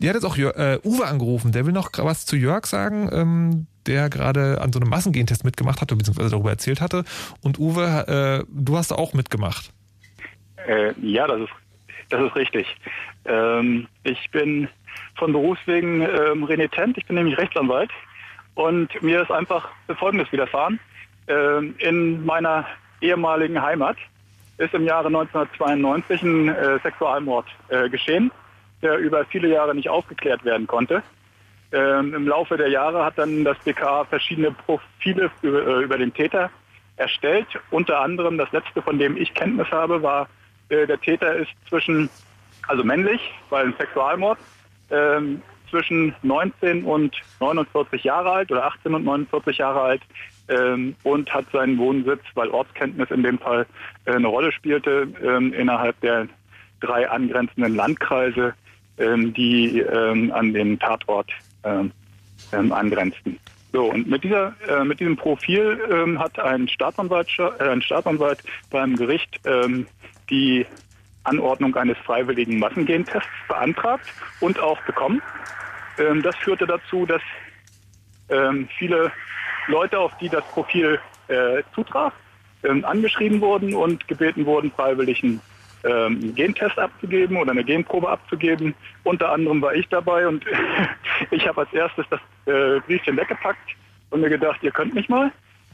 Die 0.01 0.09
hat 0.09 0.15
jetzt 0.15 0.25
auch 0.25 0.37
äh, 0.37 0.79
Uwe 0.83 1.07
angerufen. 1.07 1.53
Der 1.53 1.67
will 1.67 1.73
noch 1.73 1.91
was 1.95 2.27
zu 2.27 2.37
Jörg 2.37 2.67
sagen. 2.67 3.09
Ähm, 3.13 3.67
der 3.87 4.09
gerade 4.09 4.63
an 4.63 4.73
so 4.73 4.81
einem 4.81 4.89
Massengentest 4.89 5.45
mitgemacht 5.45 5.83
hatte, 5.83 5.95
beziehungsweise 5.95 6.31
darüber 6.31 6.49
erzählt 6.49 6.81
hatte. 6.81 7.05
Und 7.43 7.59
Uwe, 7.59 8.43
äh, 8.43 8.47
du 8.51 8.79
hast 8.79 8.91
da 8.91 8.95
auch 8.95 9.13
mitgemacht. 9.13 9.75
Äh, 10.67 10.95
ja, 11.03 11.27
das 11.27 11.43
ist, 11.43 11.53
das 12.09 12.23
ist 12.23 12.35
richtig. 12.35 12.67
Ähm, 13.27 13.87
ich 14.05 14.31
bin 14.31 14.69
von 15.17 15.33
Berufswegen 15.33 16.01
ähm, 16.01 16.45
renitent. 16.45 16.97
Ich 16.99 17.07
bin 17.07 17.17
nämlich 17.17 17.37
Rechtsanwalt 17.37 17.91
und 18.55 19.03
mir 19.03 19.23
ist 19.23 19.31
einfach 19.31 19.69
Folgendes 19.99 20.31
widerfahren. 20.33 20.79
Ähm, 21.27 21.75
in 21.79 22.25
meiner 22.25 22.67
ehemaligen 23.01 23.61
Heimat 23.61 23.97
ist 24.59 24.75
im 24.75 24.85
Jahre 24.85 25.07
1992 25.09 26.23
ein 26.23 26.49
äh, 26.49 26.79
Sexualmord 26.81 27.47
äh, 27.69 27.89
geschehen, 27.89 28.31
der 28.83 28.99
über 28.99 29.25
viele 29.25 29.49
Jahre 29.49 29.75
nicht 29.75 29.89
aufgeklärt 29.89 30.45
werden 30.45 30.67
konnte. 30.67 31.03
Ähm, 31.73 32.15
Im 32.15 32.29
Laufe 32.29 32.57
der 32.57 32.69
Jahre 32.69 33.05
hat 33.05 33.19
dann 33.19 33.43
das 33.43 33.59
BKA 33.59 34.05
verschiedene 34.05 34.53
Profile 34.53 35.31
über, 35.43 35.67
äh, 35.67 35.83
über, 35.83 35.99
den 35.99 36.15
Täter 36.15 36.51
erstellt. 36.97 37.49
Unter 37.71 38.01
anderem 38.01 38.39
das 38.39 38.53
letzte, 38.53 38.81
von 38.83 38.99
dem 38.99 39.17
ich 39.17 39.35
Kenntnis 39.35 39.69
habe, 39.73 40.03
war, 40.03 40.29
der 40.71 40.99
Täter 41.01 41.35
ist 41.35 41.51
zwischen, 41.69 42.09
also 42.69 42.83
männlich, 42.85 43.21
weil 43.51 43.67
ein 43.67 43.75
Sexualmord, 43.77 44.39
ähm, 44.91 45.43
zwischen 45.75 46.15
19 46.23 46.85
und 46.85 47.17
49 47.41 48.05
Jahre 48.05 48.31
alt 48.31 48.53
oder 48.53 48.65
18 48.67 48.95
und 48.95 49.05
49 49.05 49.59
Jahre 49.59 49.81
alt 49.81 50.03
ähm, 50.49 50.95
und 51.03 51.35
hat 51.35 51.47
seinen 51.53 51.79
Wohnsitz, 51.79 52.21
weil 52.35 52.49
Ortskenntnis 52.51 53.11
in 53.11 53.25
dem 53.25 53.41
Fall 53.41 53.67
äh, 54.05 54.13
eine 54.13 54.29
Rolle 54.29 54.53
spielte, 54.53 55.09
ähm, 55.21 55.53
innerhalb 55.53 56.01
der 56.01 56.29
drei 56.81 57.11
angrenzenden 57.11 57.75
Landkreise, 57.75 58.55
ähm, 58.99 59.35
die 59.35 59.81
ähm, 59.81 60.31
an 60.33 60.55
den 60.55 60.79
Tatort 60.79 61.33
ähm, 61.65 61.91
ähm, 62.53 62.71
angrenzten. 62.71 63.37
So, 63.73 63.91
und 63.91 64.07
mit, 64.07 64.23
dieser, 64.23 64.55
äh, 64.69 64.85
mit 64.85 65.01
diesem 65.01 65.17
Profil 65.17 66.17
hat 66.21 66.39
ein 66.39 66.69
Staatsanwalt, 66.69 67.29
äh, 67.39 67.65
ein 67.65 67.83
Staatsanwalt 67.83 68.39
beim 68.71 68.95
Gericht 68.95 69.41
die 70.31 70.65
Anordnung 71.25 71.75
eines 71.75 71.99
freiwilligen 71.99 72.59
Massengentests 72.59 73.29
beantragt 73.49 74.07
und 74.41 74.61
auch 74.61 74.81
bekommen. 74.83 75.21
Ähm, 75.99 76.23
das 76.23 76.37
führte 76.37 76.67
dazu, 76.67 77.07
dass 77.07 77.23
ähm, 78.29 78.69
viele 78.79 79.13
Leute, 79.67 79.99
auf 79.99 80.17
die 80.19 80.29
das 80.29 80.45
Profil 80.51 80.99
äh, 81.29 81.63
zutraf, 81.75 82.13
ähm, 82.63 82.85
angeschrieben 82.85 83.41
wurden 83.41 83.75
und 83.75 84.07
gebeten 84.09 84.47
wurden, 84.47 84.71
freiwillig 84.73 85.23
einen 85.23 85.41
ähm, 85.85 86.35
Gentest 86.35 86.79
abzugeben 86.79 87.37
oder 87.37 87.53
eine 87.53 87.65
Genprobe 87.65 88.09
abzugeben. 88.09 88.75
Unter 89.05 89.31
anderem 89.33 89.61
war 89.61 89.75
ich 89.75 89.89
dabei 89.89 90.27
und 90.27 90.45
ich 91.31 91.47
habe 91.47 91.63
als 91.63 91.73
erstes 91.73 92.07
das 92.11 92.21
äh, 92.47 92.81
Briefchen 92.81 93.17
weggepackt 93.17 93.71
und 94.11 94.21
mir 94.21 94.31
gedacht, 94.31 94.63
ihr 94.63 94.71
könnt 94.71 94.95
mich 94.95 95.09
mal. 95.09 95.31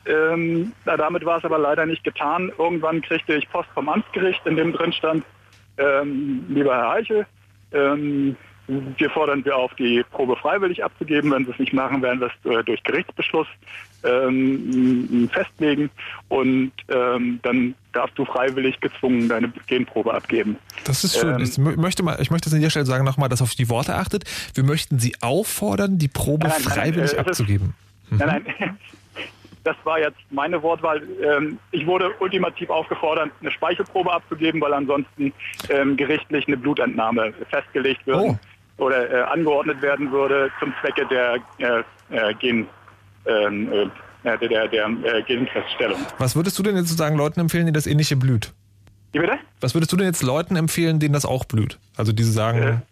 Ähm, 0.07 0.73
na, 0.85 0.97
damit 0.97 1.25
war 1.25 1.39
es 1.39 1.45
aber 1.45 1.59
leider 1.59 1.87
nicht 1.87 2.03
getan. 2.05 2.51
Irgendwann 2.59 3.03
kriegte 3.03 3.35
ich 3.35 3.49
Post 3.51 3.69
vom 3.75 3.89
Amtsgericht, 3.89 4.45
in 4.47 4.57
dem 4.57 4.73
drin 4.73 4.93
stand, 4.93 5.25
ähm, 5.77 6.45
lieber 6.49 6.75
Herr 6.75 6.91
Eichel, 6.91 7.27
ähm, 7.73 8.37
wir 8.97 9.11
fordern 9.11 9.43
Sie 9.45 9.51
auf, 9.51 9.75
die 9.75 10.05
Probe 10.11 10.37
freiwillig 10.37 10.85
abzugeben. 10.85 11.31
Wenn 11.33 11.45
Sie 11.45 11.53
es 11.53 11.59
nicht 11.59 11.73
machen, 11.73 12.03
werden 12.03 12.21
wir 12.21 12.29
es 12.29 12.51
äh, 12.51 12.63
durch 12.65 12.83
Gerichtsbeschluss 12.83 13.47
ähm, 14.05 15.29
festlegen 15.33 15.91
und 16.29 16.73
ähm, 16.89 17.41
dann 17.43 17.75
darfst 17.93 18.19
du 18.19 18.25
freiwillig 18.25 18.81
gezwungen 18.81 19.29
deine 19.29 19.53
Genprobe 19.67 20.15
abgeben. 20.15 20.57
Das 20.85 21.05
ist 21.05 21.19
schön. 21.19 21.35
Ähm, 21.35 21.43
ich 21.43 21.59
möchte 21.59 22.03
mal, 22.03 22.19
ich 22.21 22.31
möchte 22.31 22.47
das 22.47 22.55
an 22.55 22.61
dieser 22.61 22.71
Stelle 22.71 22.87
sagen 22.87 23.05
nochmal, 23.05 23.29
dass 23.29 23.43
auf 23.43 23.55
die 23.55 23.69
Worte 23.69 23.95
achtet. 23.95 24.25
Wir 24.55 24.65
möchten 24.65 24.99
Sie 24.99 25.15
auffordern, 25.21 25.99
die 25.99 26.09
Probe 26.09 26.47
nein, 26.47 26.57
nein, 26.63 26.73
freiwillig 26.73 27.13
nein, 27.13 27.27
äh, 27.27 27.29
abzugeben. 27.29 27.75
Ist, 28.05 28.13
mhm. 28.13 28.19
Nein, 28.19 28.45
nein. 28.59 28.79
Das 29.63 29.77
war 29.85 30.01
jetzt 30.01 30.17
meine 30.31 30.63
Wortwahl. 30.63 31.03
Ähm, 31.23 31.59
ich 31.71 31.87
wurde 31.87 32.11
ultimativ 32.19 32.71
aufgefordert, 32.71 33.31
eine 33.43 33.51
Speichelprobe 33.51 34.11
abzugeben, 34.11 34.59
weil 34.59 34.73
ansonsten 34.73 35.35
ähm, 35.69 35.99
gerichtlich 35.99 36.49
eine 36.49 36.57
Blutentnahme 36.57 37.35
festgelegt 37.51 38.07
wird. 38.07 38.17
Oh 38.17 38.39
oder 38.81 39.11
äh, 39.11 39.23
angeordnet 39.23 39.83
werden 39.83 40.11
würde 40.11 40.51
zum 40.59 40.73
Zwecke 40.81 41.07
der 41.07 41.37
äh, 41.59 41.83
äh 42.11 42.35
Gen, 42.35 42.67
ähm, 43.27 43.73
äh, 43.73 43.87
der, 44.25 44.37
der, 44.37 44.69
der 44.69 44.87
äh, 44.87 45.23
Genfeststellung. 45.23 45.99
Was 46.19 46.37
würdest 46.37 46.59
du 46.59 46.63
denn 46.63 46.77
jetzt 46.77 46.89
sozusagen 46.89 47.17
Leuten 47.17 47.41
empfehlen, 47.41 47.67
die 47.67 47.73
das 47.73 47.87
ähnliche 47.87 48.17
blüht? 48.17 48.53
Wie 49.13 49.19
bitte? 49.19 49.39
Was 49.61 49.75
würdest 49.75 49.93
du 49.93 49.97
denn 49.97 50.07
jetzt 50.07 50.23
Leuten 50.23 50.57
empfehlen, 50.57 50.99
denen 51.01 51.15
das 51.15 51.25
auch 51.25 51.45
blüht? 51.45 51.79
Also 51.97 52.13
die 52.13 52.23
sagen. 52.23 52.83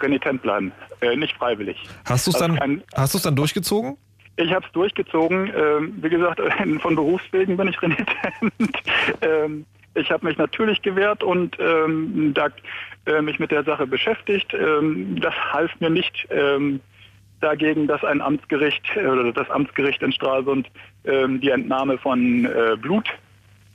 Renitent 0.00 0.42
bleiben, 0.42 0.72
äh, 1.00 1.16
nicht 1.16 1.34
freiwillig. 1.36 1.78
Hast 2.04 2.26
du 2.26 2.30
es 2.30 2.36
also 2.36 2.54
dann, 2.54 2.82
hast 2.94 3.14
du's 3.14 3.22
dann 3.22 3.36
durchgezogen? 3.36 3.96
Ich 4.36 4.52
habe 4.52 4.66
es 4.66 4.72
durchgezogen. 4.72 5.52
Ähm, 5.56 5.94
wie 6.02 6.10
gesagt, 6.10 6.40
von 6.80 6.94
Berufswegen 6.94 7.56
bin 7.56 7.68
ich 7.68 7.80
renitent. 7.80 8.10
ähm, 9.22 9.64
ich 9.96 10.10
habe 10.10 10.26
mich 10.26 10.36
natürlich 10.38 10.82
gewehrt 10.82 11.22
und 11.22 11.56
ähm, 11.58 12.32
da, 12.34 12.48
äh, 13.06 13.22
mich 13.22 13.38
mit 13.38 13.50
der 13.50 13.64
Sache 13.64 13.86
beschäftigt. 13.86 14.54
Ähm, 14.54 15.20
das 15.20 15.34
half 15.52 15.70
mir 15.80 15.90
nicht 15.90 16.26
ähm, 16.30 16.80
dagegen, 17.40 17.86
dass 17.86 18.04
ein 18.04 18.20
Amtsgericht 18.20 18.84
äh, 18.96 19.06
oder 19.06 19.32
das 19.32 19.50
Amtsgericht 19.50 20.02
in 20.02 20.12
Stralsund 20.12 20.68
ähm, 21.04 21.40
die 21.40 21.50
Entnahme 21.50 21.98
von 21.98 22.44
äh, 22.44 22.76
Blut 22.76 23.08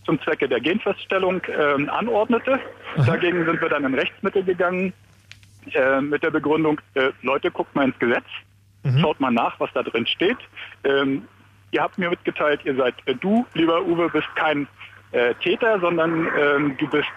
zum 0.05 0.21
Zwecke 0.21 0.47
der 0.47 0.59
Genfeststellung 0.59 1.41
ähm, 1.47 1.89
anordnete. 1.89 2.59
Aha. 2.95 3.03
Dagegen 3.05 3.45
sind 3.45 3.61
wir 3.61 3.69
dann 3.69 3.85
in 3.85 3.93
Rechtsmittel 3.93 4.43
gegangen 4.43 4.93
äh, 5.73 6.01
mit 6.01 6.23
der 6.23 6.31
Begründung, 6.31 6.81
äh, 6.95 7.11
Leute, 7.21 7.51
guckt 7.51 7.75
mal 7.75 7.85
ins 7.85 7.99
Gesetz, 7.99 8.25
mhm. 8.83 8.99
schaut 8.99 9.19
mal 9.19 9.31
nach, 9.31 9.59
was 9.59 9.69
da 9.73 9.83
drin 9.83 10.07
steht. 10.07 10.37
Ähm, 10.83 11.23
ihr 11.71 11.81
habt 11.81 11.97
mir 11.97 12.09
mitgeteilt, 12.09 12.61
ihr 12.65 12.75
seid, 12.75 12.95
äh, 13.05 13.15
du, 13.15 13.45
lieber 13.53 13.83
Uwe, 13.83 14.09
bist 14.09 14.27
kein 14.35 14.67
äh, 15.11 15.33
Täter, 15.35 15.79
sondern 15.79 16.27
ähm, 16.37 16.77
du 16.77 16.87
bist 16.87 17.07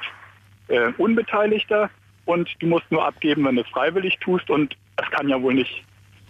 äh, 0.69 0.93
Unbeteiligter 0.99 1.91
und 2.25 2.49
du 2.61 2.67
musst 2.67 2.91
nur 2.91 3.05
abgeben, 3.05 3.45
wenn 3.45 3.57
du 3.57 3.63
es 3.63 3.69
freiwillig 3.69 4.19
tust 4.19 4.51
und 4.51 4.77
das 4.97 5.11
kann 5.11 5.29
ja 5.29 5.41
wohl 5.41 5.55
nicht 5.55 5.85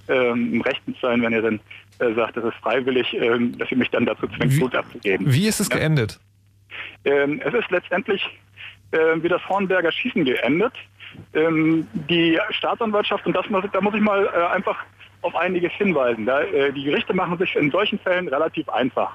ähm, 0.08 0.60
rechtens 0.62 1.00
sein, 1.00 1.22
wenn 1.22 1.32
ihr 1.32 1.42
dann 1.42 1.60
äh, 1.98 2.12
sagt, 2.14 2.36
das 2.36 2.44
ist 2.44 2.56
freiwillig, 2.56 3.14
ähm, 3.14 3.56
dass 3.58 3.70
ihr 3.70 3.78
mich 3.78 3.90
dann 3.90 4.06
dazu 4.06 4.26
zwingt, 4.26 4.56
Blut 4.56 4.74
abzugeben. 4.74 5.32
Wie 5.32 5.46
ist 5.46 5.60
es 5.60 5.68
ja. 5.70 5.78
geendet? 5.78 6.18
Ähm, 7.04 7.40
es 7.44 7.54
ist 7.54 7.70
letztendlich 7.70 8.28
äh, 8.94 9.22
wie 9.22 9.28
das 9.28 9.46
Hornberger 9.48 9.92
Schießen 9.92 10.24
geendet. 10.24 10.72
Ähm, 11.34 11.86
die 12.08 12.38
Staatsanwaltschaft, 12.50 13.26
und 13.26 13.34
das 13.34 13.48
muss, 13.50 13.64
da 13.72 13.80
muss 13.80 13.94
ich 13.94 14.00
mal 14.00 14.26
äh, 14.26 14.54
einfach 14.54 14.76
auf 15.22 15.34
einiges 15.36 15.72
hinweisen. 15.72 16.26
Da, 16.26 16.42
äh, 16.42 16.72
die 16.72 16.84
Gerichte 16.84 17.14
machen 17.14 17.38
sich 17.38 17.54
in 17.56 17.70
solchen 17.70 17.98
Fällen 17.98 18.28
relativ 18.28 18.68
einfach. 18.68 19.14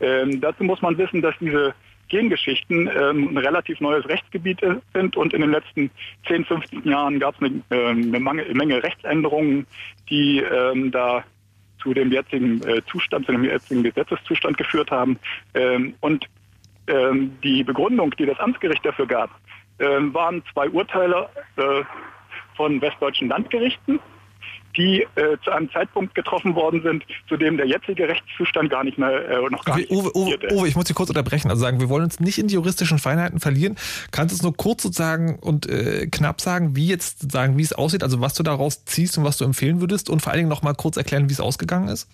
Ähm, 0.00 0.40
dazu 0.40 0.64
muss 0.64 0.82
man 0.82 0.96
wissen, 0.98 1.22
dass 1.22 1.34
diese 1.40 1.74
Gengeschichten 2.08 2.88
ähm, 2.88 3.28
ein 3.28 3.38
relativ 3.38 3.80
neues 3.80 4.08
Rechtsgebiet 4.08 4.60
sind 4.94 5.16
und 5.16 5.34
in 5.34 5.40
den 5.40 5.50
letzten 5.50 5.90
10, 6.26 6.44
15 6.44 6.84
Jahren 6.84 7.18
gab 7.18 7.34
es 7.34 7.42
eine, 7.42 7.62
äh, 7.70 7.90
eine, 7.90 8.20
Menge 8.20 8.82
Rechtsänderungen, 8.82 9.66
die 10.08 10.40
ähm, 10.40 10.90
da 10.90 11.24
zu 11.82 11.94
dem 11.94 12.10
jetzigen 12.10 12.62
äh, 12.62 12.82
Zustand, 12.90 13.26
zu 13.26 13.32
dem 13.32 13.44
jetzigen 13.44 13.82
Gesetzeszustand 13.82 14.56
geführt 14.56 14.90
haben. 14.90 15.18
Ähm, 15.54 15.94
und 16.00 16.26
ähm, 16.88 17.36
die 17.42 17.62
Begründung, 17.62 18.14
die 18.18 18.26
das 18.26 18.38
Amtsgericht 18.40 18.84
dafür 18.84 19.06
gab, 19.06 19.30
ähm, 19.78 20.12
waren 20.12 20.42
zwei 20.52 20.68
Urteile 20.68 21.28
äh, 21.56 21.84
von 22.56 22.80
westdeutschen 22.80 23.28
Landgerichten, 23.28 24.00
die 24.76 25.06
äh, 25.16 25.36
zu 25.42 25.50
einem 25.50 25.70
Zeitpunkt 25.72 26.14
getroffen 26.14 26.54
worden 26.54 26.82
sind, 26.82 27.04
zu 27.28 27.36
dem 27.36 27.56
der 27.56 27.66
jetzige 27.66 28.08
Rechtszustand 28.08 28.70
gar 28.70 28.84
nicht 28.84 28.98
mehr 28.98 29.28
äh, 29.28 29.50
noch 29.50 29.64
gar 29.64 29.76
nicht 29.76 29.90
Uwe, 29.90 30.10
Uwe, 30.14 30.38
Uwe, 30.52 30.68
ich 30.68 30.76
muss 30.76 30.86
Sie 30.86 30.94
kurz 30.94 31.08
unterbrechen. 31.08 31.50
Also 31.50 31.62
sagen, 31.62 31.80
wir 31.80 31.88
wollen 31.88 32.04
uns 32.04 32.20
nicht 32.20 32.38
in 32.38 32.48
die 32.48 32.54
juristischen 32.54 32.98
Feinheiten 32.98 33.40
verlieren. 33.40 33.76
Kannst 34.10 34.34
du 34.34 34.36
es 34.36 34.42
nur 34.42 34.56
kurz 34.56 34.82
sozusagen 34.82 35.38
und 35.38 35.68
äh, 35.68 36.06
knapp 36.06 36.40
sagen, 36.40 36.76
wie 36.76 36.86
jetzt 36.86 37.30
sagen, 37.30 37.58
wie 37.58 37.62
es 37.62 37.72
aussieht, 37.72 38.02
also 38.02 38.20
was 38.20 38.34
du 38.34 38.42
daraus 38.42 38.84
ziehst 38.84 39.18
und 39.18 39.24
was 39.24 39.38
du 39.38 39.44
empfehlen 39.44 39.80
würdest 39.80 40.10
und 40.10 40.20
vor 40.20 40.32
allen 40.32 40.40
Dingen 40.40 40.50
noch 40.50 40.62
mal 40.62 40.74
kurz 40.74 40.96
erklären, 40.96 41.28
wie 41.28 41.32
es 41.32 41.40
ausgegangen 41.40 41.88
ist? 41.88 42.08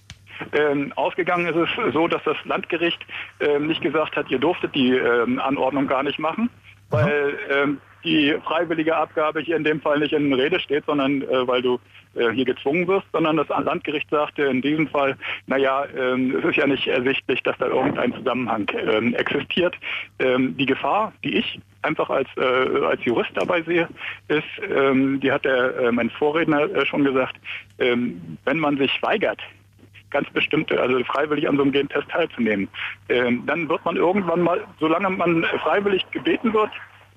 Ähm, 0.52 0.92
ausgegangen 0.96 1.46
ist 1.46 1.56
es 1.56 1.92
so, 1.92 2.08
dass 2.08 2.22
das 2.24 2.36
Landgericht 2.44 2.98
ähm, 3.40 3.66
nicht 3.68 3.82
gesagt 3.82 4.16
hat, 4.16 4.30
ihr 4.30 4.38
durftet 4.38 4.74
die 4.74 4.90
ähm, 4.90 5.38
Anordnung 5.38 5.86
gar 5.86 6.02
nicht 6.02 6.18
machen, 6.18 6.50
weil 6.90 7.38
ähm, 7.50 7.80
die 8.04 8.36
freiwillige 8.44 8.96
Abgabe 8.96 9.40
hier 9.40 9.56
in 9.56 9.64
dem 9.64 9.80
Fall 9.80 9.98
nicht 9.98 10.12
in 10.12 10.32
Rede 10.32 10.60
steht, 10.60 10.84
sondern 10.86 11.22
äh, 11.22 11.46
weil 11.46 11.62
du 11.62 11.78
äh, 12.14 12.30
hier 12.30 12.44
gezwungen 12.44 12.86
wirst, 12.86 13.06
sondern 13.12 13.36
das 13.36 13.48
Landgericht 13.48 14.08
sagte 14.10 14.42
in 14.44 14.62
diesem 14.62 14.88
Fall, 14.88 15.16
naja, 15.46 15.86
ähm, 15.96 16.36
es 16.36 16.44
ist 16.44 16.56
ja 16.56 16.66
nicht 16.66 16.86
ersichtlich, 16.86 17.42
dass 17.42 17.56
da 17.58 17.66
irgendein 17.66 18.12
Zusammenhang 18.14 18.66
ähm, 18.74 19.14
existiert. 19.14 19.74
Ähm, 20.18 20.56
die 20.56 20.66
Gefahr, 20.66 21.12
die 21.24 21.38
ich 21.38 21.60
einfach 21.82 22.10
als, 22.10 22.28
äh, 22.36 22.84
als 22.84 23.04
Jurist 23.04 23.30
dabei 23.34 23.62
sehe, 23.62 23.88
ist, 24.28 24.44
ähm, 24.70 25.20
die 25.20 25.32
hat 25.32 25.44
der, 25.44 25.76
äh, 25.76 25.92
mein 25.92 26.10
Vorredner 26.10 26.62
äh, 26.62 26.86
schon 26.86 27.04
gesagt, 27.04 27.36
ähm, 27.78 28.38
wenn 28.44 28.58
man 28.58 28.76
sich 28.78 28.90
weigert, 29.02 29.40
ganz 30.10 30.30
bestimmte, 30.30 30.80
also 30.80 31.02
freiwillig 31.04 31.48
an 31.48 31.56
so 31.56 31.62
einem 31.62 31.72
Gentest 31.72 32.08
teilzunehmen. 32.08 32.68
Ähm, 33.08 33.42
dann 33.46 33.68
wird 33.68 33.84
man 33.84 33.96
irgendwann 33.96 34.42
mal, 34.42 34.64
solange 34.78 35.10
man 35.10 35.44
freiwillig 35.62 36.08
gebeten 36.12 36.54
wird, 36.54 36.70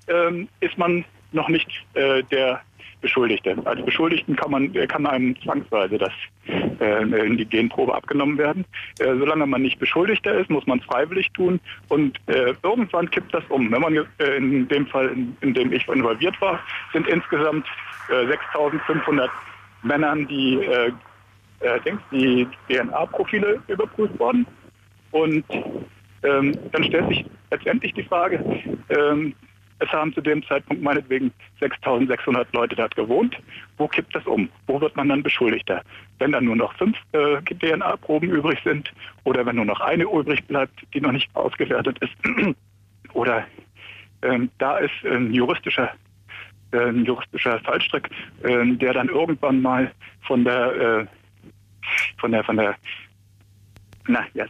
ähm, 0.08 0.48
ist 0.60 0.76
man 0.78 1.04
noch 1.32 1.48
nicht 1.48 1.68
äh, 1.94 2.22
der 2.24 2.60
Beschuldigte. 3.00 3.56
Als 3.64 3.84
Beschuldigten 3.84 4.34
kann 4.34 4.50
man 4.50 4.72
kann 4.72 5.06
einem 5.06 5.40
zwangsweise 5.42 5.98
das 5.98 6.12
äh, 6.46 7.36
die 7.36 7.44
Genprobe 7.44 7.94
abgenommen 7.94 8.38
werden. 8.38 8.64
Äh, 8.98 9.16
solange 9.18 9.46
man 9.46 9.62
nicht 9.62 9.78
Beschuldigter 9.78 10.34
ist, 10.34 10.50
muss 10.50 10.66
man 10.66 10.80
es 10.80 10.84
freiwillig 10.84 11.30
tun 11.32 11.60
und 11.88 12.18
äh, 12.26 12.54
irgendwann 12.62 13.10
kippt 13.10 13.32
das 13.32 13.44
um. 13.50 13.70
Wenn 13.70 13.80
man 13.80 13.94
äh, 13.94 14.36
in 14.36 14.66
dem 14.66 14.86
Fall, 14.86 15.08
in, 15.08 15.36
in, 15.42 15.54
dem 15.54 15.72
ich 15.72 15.86
involviert 15.86 16.40
war, 16.40 16.60
sind 16.92 17.06
insgesamt 17.06 17.66
6.500 18.08 19.24
äh, 19.24 19.28
Männern, 19.82 20.26
die 20.26 20.56
äh, 20.64 20.90
die 22.12 22.46
DNA-Profile 22.68 23.60
überprüft 23.68 24.18
worden 24.18 24.46
und 25.10 25.44
ähm, 26.22 26.56
dann 26.72 26.84
stellt 26.84 27.08
sich 27.08 27.24
letztendlich 27.50 27.94
die 27.94 28.04
Frage, 28.04 28.44
ähm, 28.90 29.34
es 29.80 29.88
haben 29.90 30.12
zu 30.12 30.20
dem 30.20 30.44
Zeitpunkt 30.44 30.82
meinetwegen 30.82 31.32
6.600 31.60 32.46
Leute 32.52 32.74
dort 32.74 32.96
gewohnt. 32.96 33.36
Wo 33.76 33.86
kippt 33.86 34.14
das 34.14 34.26
um? 34.26 34.48
Wo 34.66 34.80
wird 34.80 34.96
man 34.96 35.08
dann 35.08 35.22
Beschuldigter? 35.22 35.82
Wenn 36.18 36.32
dann 36.32 36.44
nur 36.44 36.56
noch 36.56 36.74
fünf 36.74 36.96
äh, 37.12 37.40
DNA-Proben 37.42 38.28
übrig 38.28 38.58
sind 38.64 38.92
oder 39.24 39.46
wenn 39.46 39.56
nur 39.56 39.64
noch 39.64 39.80
eine 39.80 40.04
übrig 40.04 40.44
bleibt, 40.46 40.80
die 40.94 41.00
noch 41.00 41.12
nicht 41.12 41.28
ausgewertet 41.34 41.98
ist. 42.00 42.12
oder 43.12 43.46
ähm, 44.22 44.50
da 44.58 44.78
ist 44.78 44.92
ein 45.04 45.32
juristischer, 45.32 45.92
äh, 46.72 46.88
ein 46.88 47.04
juristischer 47.04 47.60
Fallstrick, 47.60 48.10
äh, 48.42 48.66
der 48.76 48.94
dann 48.94 49.08
irgendwann 49.08 49.62
mal 49.62 49.92
von 50.22 50.44
der, 50.44 50.74
äh, 50.74 51.06
von 52.18 52.32
der, 52.32 52.42
von 52.42 52.56
der 52.56 52.74
na, 54.08 54.24
yes. 54.32 54.48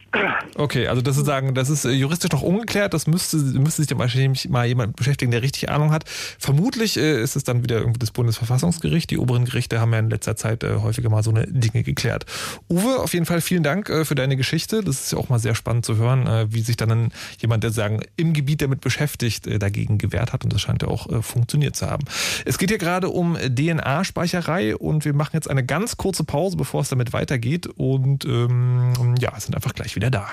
Okay, 0.54 0.86
also 0.86 1.02
das 1.02 1.16
ist 1.16 1.26
sagen, 1.26 1.52
das 1.52 1.68
ist 1.68 1.84
äh, 1.84 1.90
juristisch 1.90 2.30
noch 2.30 2.42
ungeklärt. 2.42 2.94
Das 2.94 3.09
müsste, 3.09 3.36
müsste 3.36 3.82
sich 3.82 3.98
wahrscheinlich 3.98 4.48
mal 4.48 4.66
jemand 4.66 4.94
beschäftigen, 4.94 5.32
der 5.32 5.42
richtig 5.42 5.68
Ahnung 5.68 5.90
hat. 5.90 6.04
Vermutlich 6.09 6.96
äh, 6.96 7.20
ist 7.20 7.34
es 7.34 7.42
dann 7.42 7.64
wieder 7.64 7.78
irgendwie 7.78 7.98
das 7.98 8.12
Bundesverfassungsgericht. 8.12 9.11
Die 9.11 9.18
oberen 9.18 9.44
Gerichte 9.44 9.80
haben 9.80 9.92
ja 9.92 9.98
in 9.98 10.11
letzter 10.11 10.36
Zeit 10.36 10.62
äh, 10.62 10.76
häufiger 10.76 11.11
mal 11.11 11.24
so 11.24 11.30
eine 11.30 11.46
Dinge 11.48 11.82
geklärt. 11.82 12.24
Uwe, 12.70 13.00
auf 13.00 13.14
jeden 13.14 13.26
Fall 13.26 13.40
vielen 13.40 13.64
Dank 13.64 13.88
für 14.04 14.14
deine 14.14 14.36
Geschichte. 14.36 14.82
Das 14.84 15.00
ist 15.00 15.12
ja 15.12 15.18
auch 15.18 15.28
mal 15.28 15.40
sehr 15.40 15.54
spannend 15.54 15.84
zu 15.84 15.96
hören, 15.96 16.48
wie 16.52 16.61
sich 16.61 16.76
dann 16.76 17.11
jemand, 17.40 17.64
der 17.64 17.70
sagen 17.70 18.00
im 18.16 18.32
Gebiet 18.32 18.62
damit 18.62 18.80
beschäftigt, 18.80 19.48
dagegen 19.61 19.98
gewehrt 19.98 20.32
hat. 20.32 20.44
Und 20.44 20.52
das 20.52 20.61
scheint 20.61 20.82
ja 20.82 20.88
auch 20.88 21.22
funktioniert 21.22 21.74
zu 21.76 21.88
haben. 21.88 22.04
Es 22.44 22.59
geht 22.59 22.70
hier 22.70 22.78
gerade 22.78 23.09
um 23.09 23.36
DNA-Speicherei 23.36 24.76
und 24.76 25.04
wir 25.04 25.14
machen 25.14 25.30
jetzt 25.34 25.50
eine 25.50 25.64
ganz 25.64 25.96
kurze 25.96 26.24
Pause, 26.24 26.56
bevor 26.56 26.82
es 26.82 26.88
damit 26.88 27.12
weitergeht. 27.12 27.66
Und 27.66 28.24
ähm, 28.24 29.14
ja, 29.20 29.32
es 29.36 29.47
sind 29.49 29.55
einfach 29.55 29.74
gleich 29.74 29.96
wieder 29.96 30.11
da. 30.11 30.28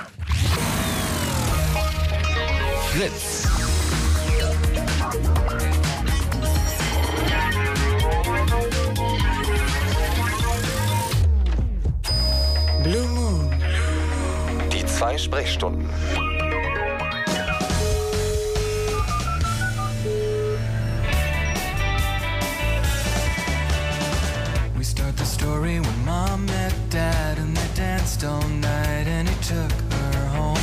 Fritz. 2.92 3.48
Blue 12.84 13.08
Moon. 13.08 13.50
Die 14.74 14.86
zwei 14.86 15.18
Sprechstunden. 15.18 15.90
We 24.78 24.84
start 24.84 25.16
the 25.18 25.26
story 25.26 25.80
when 25.80 26.06
mom 26.06 26.46
met 26.46 26.74
dad 26.90 27.35
danced 28.06 28.24
all 28.24 28.48
night 28.50 29.08
and 29.08 29.28
he 29.28 29.36
took 29.44 29.72
her 29.72 30.26
home. 30.28 30.58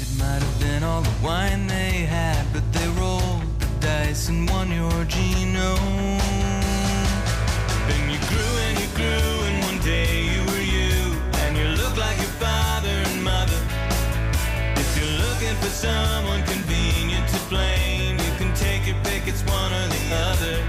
It 0.00 0.08
might 0.18 0.40
have 0.40 0.58
been 0.58 0.82
all 0.82 1.02
the 1.02 1.14
wine 1.22 1.66
they 1.66 2.06
had, 2.08 2.46
but 2.50 2.64
they 2.72 2.88
rolled 2.98 3.44
the 3.60 3.66
dice 3.86 4.30
and 4.30 4.48
won 4.48 4.72
your 4.72 5.04
genome. 5.04 6.18
Then 7.88 8.04
you 8.12 8.18
grew 8.30 8.52
and 8.66 8.78
you 8.80 8.88
grew, 8.96 9.30
and 9.48 9.64
one 9.64 9.78
day 9.84 10.24
you 10.32 10.40
were 10.50 10.66
you, 10.78 10.96
and 11.42 11.58
you 11.58 11.66
look 11.82 11.94
like 11.98 12.16
your 12.16 12.34
father 12.44 12.88
and 12.88 13.22
mother. 13.22 13.60
If 14.82 14.88
you're 14.96 15.18
looking 15.26 15.54
for 15.62 15.68
someone 15.68 16.42
convenient 16.44 17.28
to 17.28 17.40
blame, 17.50 18.16
you 18.16 18.32
can 18.38 18.54
take 18.54 18.86
your 18.86 18.96
pick, 19.04 19.28
it's 19.28 19.42
one 19.42 19.72
or 19.74 19.86
the 19.88 20.04
other. 20.30 20.59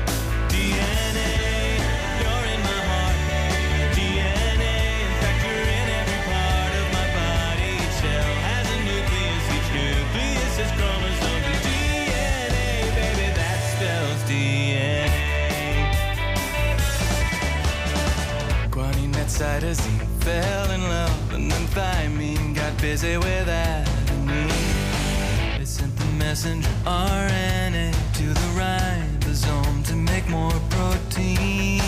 Fell 20.31 20.71
in 20.71 20.83
love, 20.83 21.33
and 21.33 21.51
then 21.51 21.65
thymine 21.75 22.55
got 22.55 22.73
busy 22.81 23.17
with 23.17 23.47
adenine. 23.47 25.57
They 25.57 25.65
sent 25.65 25.93
the 25.97 26.09
messenger 26.23 26.69
RNA 26.85 27.91
to 28.19 28.25
the 28.39 28.49
ribosome 28.61 29.79
to 29.89 29.95
make 29.95 30.25
more 30.29 30.57
protein. 30.75 31.81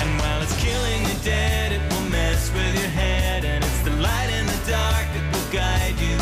And 0.00 0.10
while 0.20 0.40
it's 0.44 0.56
killing 0.66 1.00
you 1.08 1.16
dead, 1.24 1.68
it 1.76 1.82
will 1.90 2.08
mess 2.18 2.42
with 2.56 2.72
your 2.80 2.92
head, 3.02 3.44
and 3.44 3.64
it's 3.64 3.82
the 3.88 3.94
light 4.06 4.30
in 4.38 4.44
the 4.54 4.60
dark 4.78 5.06
that 5.14 5.26
will 5.32 5.48
guide 5.60 5.98
you. 6.06 6.16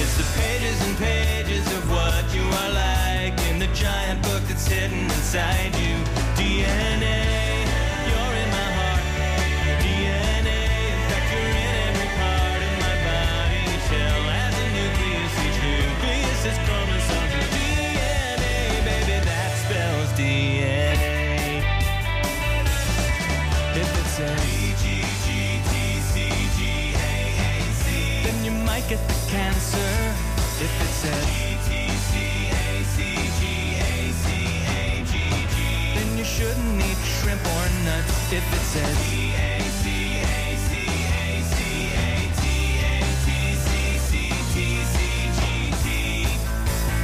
It's 0.00 0.14
the 0.20 0.26
pages 0.38 0.78
and 0.86 0.94
pages 1.08 1.66
of 1.76 1.82
what 1.94 2.24
you 2.36 2.44
are 2.60 2.72
like 2.86 3.36
in 3.50 3.56
the 3.64 3.70
giant 3.84 4.22
book 4.22 4.42
that's 4.48 4.66
hidden 4.66 5.04
inside 5.16 5.74
you. 5.74 5.79
It 31.02 31.06
then 35.94 36.18
you 36.18 36.24
shouldn't 36.24 36.82
eat 36.82 36.98
shrimp 36.98 37.40
or 37.40 37.68
nuts. 37.86 38.32
If 38.32 38.44
it 38.52 38.60
says 38.60 38.98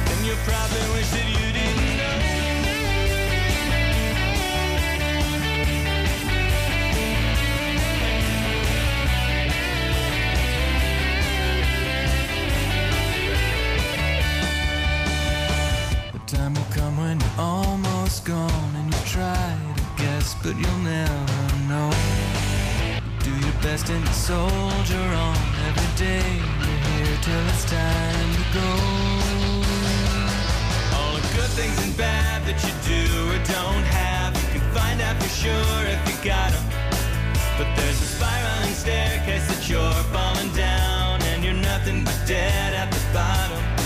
then 0.05 0.25
you 0.25 0.35
probably 0.45 0.93
wish 0.93 1.09
that 1.09 1.27
you 1.27 1.46
and 23.89 24.07
soldier 24.09 25.07
on 25.15 25.37
every 25.67 25.95
day. 25.95 26.27
You're 26.59 26.81
here 26.89 27.17
till 27.21 27.47
it's 27.47 27.63
time 27.65 28.29
to 28.35 28.43
go. 28.53 28.71
All 30.97 31.13
the 31.15 31.21
good 31.35 31.51
things 31.55 31.77
and 31.83 31.95
bad 31.95 32.43
that 32.45 32.59
you 32.65 32.73
do 32.83 33.31
or 33.31 33.39
don't 33.45 33.85
have, 33.85 34.35
you 34.35 34.59
can 34.59 34.71
find 34.71 34.99
out 35.01 35.15
for 35.21 35.29
sure 35.29 35.83
if 35.85 35.99
you 36.09 36.15
got 36.25 36.51
'em. 36.51 36.65
But 37.57 37.67
there's 37.77 38.01
a 38.01 38.07
spiraling 38.15 38.73
staircase 38.73 39.47
that 39.47 39.69
you're 39.69 40.03
falling 40.11 40.51
down, 40.53 41.21
and 41.23 41.43
you're 41.43 41.53
nothing 41.53 42.03
but 42.03 42.19
dead 42.25 42.73
at 42.73 42.91
the 42.91 42.99
bottom. 43.13 43.76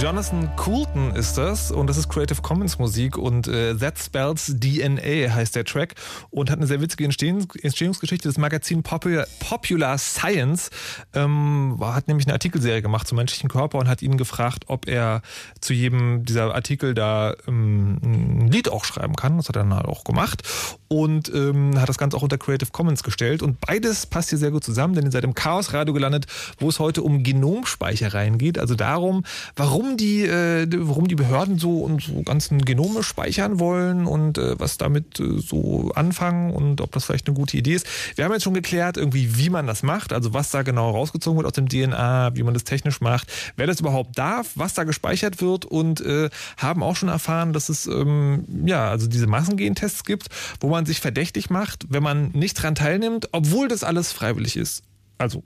Jonathan 0.00 0.48
Coulton 0.54 1.10
ist 1.16 1.36
das 1.38 1.72
und 1.72 1.88
das 1.88 1.96
ist 1.96 2.08
Creative 2.08 2.40
Commons 2.40 2.78
Musik 2.78 3.18
und 3.18 3.48
äh, 3.48 3.74
That 3.74 3.98
Spells 3.98 4.54
DNA 4.60 5.34
heißt 5.34 5.56
der 5.56 5.64
Track 5.64 5.96
und 6.30 6.50
hat 6.50 6.58
eine 6.58 6.68
sehr 6.68 6.80
witzige 6.80 7.04
Entstehungs 7.04 7.46
Entstehungsgeschichte. 7.60 8.28
Das 8.28 8.38
Magazin 8.38 8.84
Popular, 8.84 9.26
Popular 9.40 9.98
Science 9.98 10.70
ähm, 11.14 11.76
hat 11.80 12.06
nämlich 12.06 12.28
eine 12.28 12.34
Artikelserie 12.34 12.80
gemacht 12.80 13.08
zum 13.08 13.16
menschlichen 13.16 13.48
Körper 13.48 13.78
und 13.78 13.88
hat 13.88 14.00
ihn 14.00 14.16
gefragt, 14.16 14.66
ob 14.68 14.86
er 14.86 15.20
zu 15.60 15.72
jedem 15.72 16.24
dieser 16.24 16.54
Artikel 16.54 16.94
da 16.94 17.34
ähm, 17.48 17.98
ein 18.00 18.48
Lied 18.52 18.68
auch 18.68 18.84
schreiben 18.84 19.16
kann. 19.16 19.38
Das 19.38 19.48
hat 19.48 19.56
er 19.56 19.64
dann 19.64 19.74
halt 19.74 19.86
auch 19.86 20.04
gemacht 20.04 20.44
und 20.86 21.28
ähm, 21.34 21.76
hat 21.76 21.88
das 21.88 21.98
Ganze 21.98 22.16
auch 22.16 22.22
unter 22.22 22.38
Creative 22.38 22.70
Commons 22.70 23.02
gestellt 23.02 23.42
und 23.42 23.60
beides 23.60 24.06
passt 24.06 24.28
hier 24.28 24.38
sehr 24.38 24.52
gut 24.52 24.62
zusammen, 24.62 24.94
denn 24.94 25.06
ihr 25.06 25.10
seid 25.10 25.24
im 25.24 25.34
Chaos 25.34 25.72
Radio 25.72 25.92
gelandet, 25.92 26.26
wo 26.60 26.68
es 26.68 26.78
heute 26.78 27.02
um 27.02 27.24
Genomspeichereien 27.24 28.38
geht, 28.38 28.60
also 28.60 28.76
darum, 28.76 29.24
warum 29.56 29.87
die, 29.96 30.24
äh, 30.24 30.66
warum 30.70 31.08
die 31.08 31.14
Behörden 31.14 31.58
so 31.58 31.78
und 31.78 32.02
so 32.02 32.22
ganzen 32.22 32.64
Genome 32.64 33.02
speichern 33.02 33.58
wollen 33.58 34.06
und 34.06 34.38
äh, 34.38 34.58
was 34.58 34.78
damit 34.78 35.18
äh, 35.20 35.38
so 35.38 35.90
anfangen 35.94 36.52
und 36.52 36.80
ob 36.80 36.92
das 36.92 37.04
vielleicht 37.04 37.26
eine 37.26 37.36
gute 37.36 37.56
Idee 37.56 37.74
ist. 37.74 37.86
Wir 38.16 38.24
haben 38.24 38.32
jetzt 38.32 38.42
schon 38.42 38.54
geklärt, 38.54 38.96
irgendwie, 38.96 39.36
wie 39.38 39.50
man 39.50 39.66
das 39.66 39.82
macht, 39.82 40.12
also 40.12 40.34
was 40.34 40.50
da 40.50 40.62
genau 40.62 40.90
rausgezogen 40.90 41.38
wird 41.38 41.46
aus 41.46 41.52
dem 41.54 41.68
DNA, 41.68 42.36
wie 42.36 42.42
man 42.42 42.54
das 42.54 42.64
technisch 42.64 43.00
macht, 43.00 43.32
wer 43.56 43.66
das 43.66 43.80
überhaupt 43.80 44.18
darf, 44.18 44.50
was 44.54 44.74
da 44.74 44.84
gespeichert 44.84 45.40
wird 45.40 45.64
und 45.64 46.00
äh, 46.00 46.30
haben 46.56 46.82
auch 46.82 46.96
schon 46.96 47.08
erfahren, 47.08 47.52
dass 47.52 47.68
es 47.68 47.86
ähm, 47.86 48.44
ja 48.64 48.90
also 48.90 49.06
diese 49.06 49.26
Massengentests 49.26 50.04
gibt, 50.04 50.28
wo 50.60 50.68
man 50.68 50.86
sich 50.86 51.00
verdächtig 51.00 51.50
macht, 51.50 51.86
wenn 51.88 52.02
man 52.02 52.30
nicht 52.32 52.54
dran 52.54 52.74
teilnimmt, 52.74 53.28
obwohl 53.32 53.68
das 53.68 53.84
alles 53.84 54.12
freiwillig 54.12 54.56
ist. 54.56 54.82
Also 55.18 55.42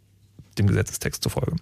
dem 0.58 0.66
Gesetzestext 0.66 1.22
zufolge. 1.22 1.56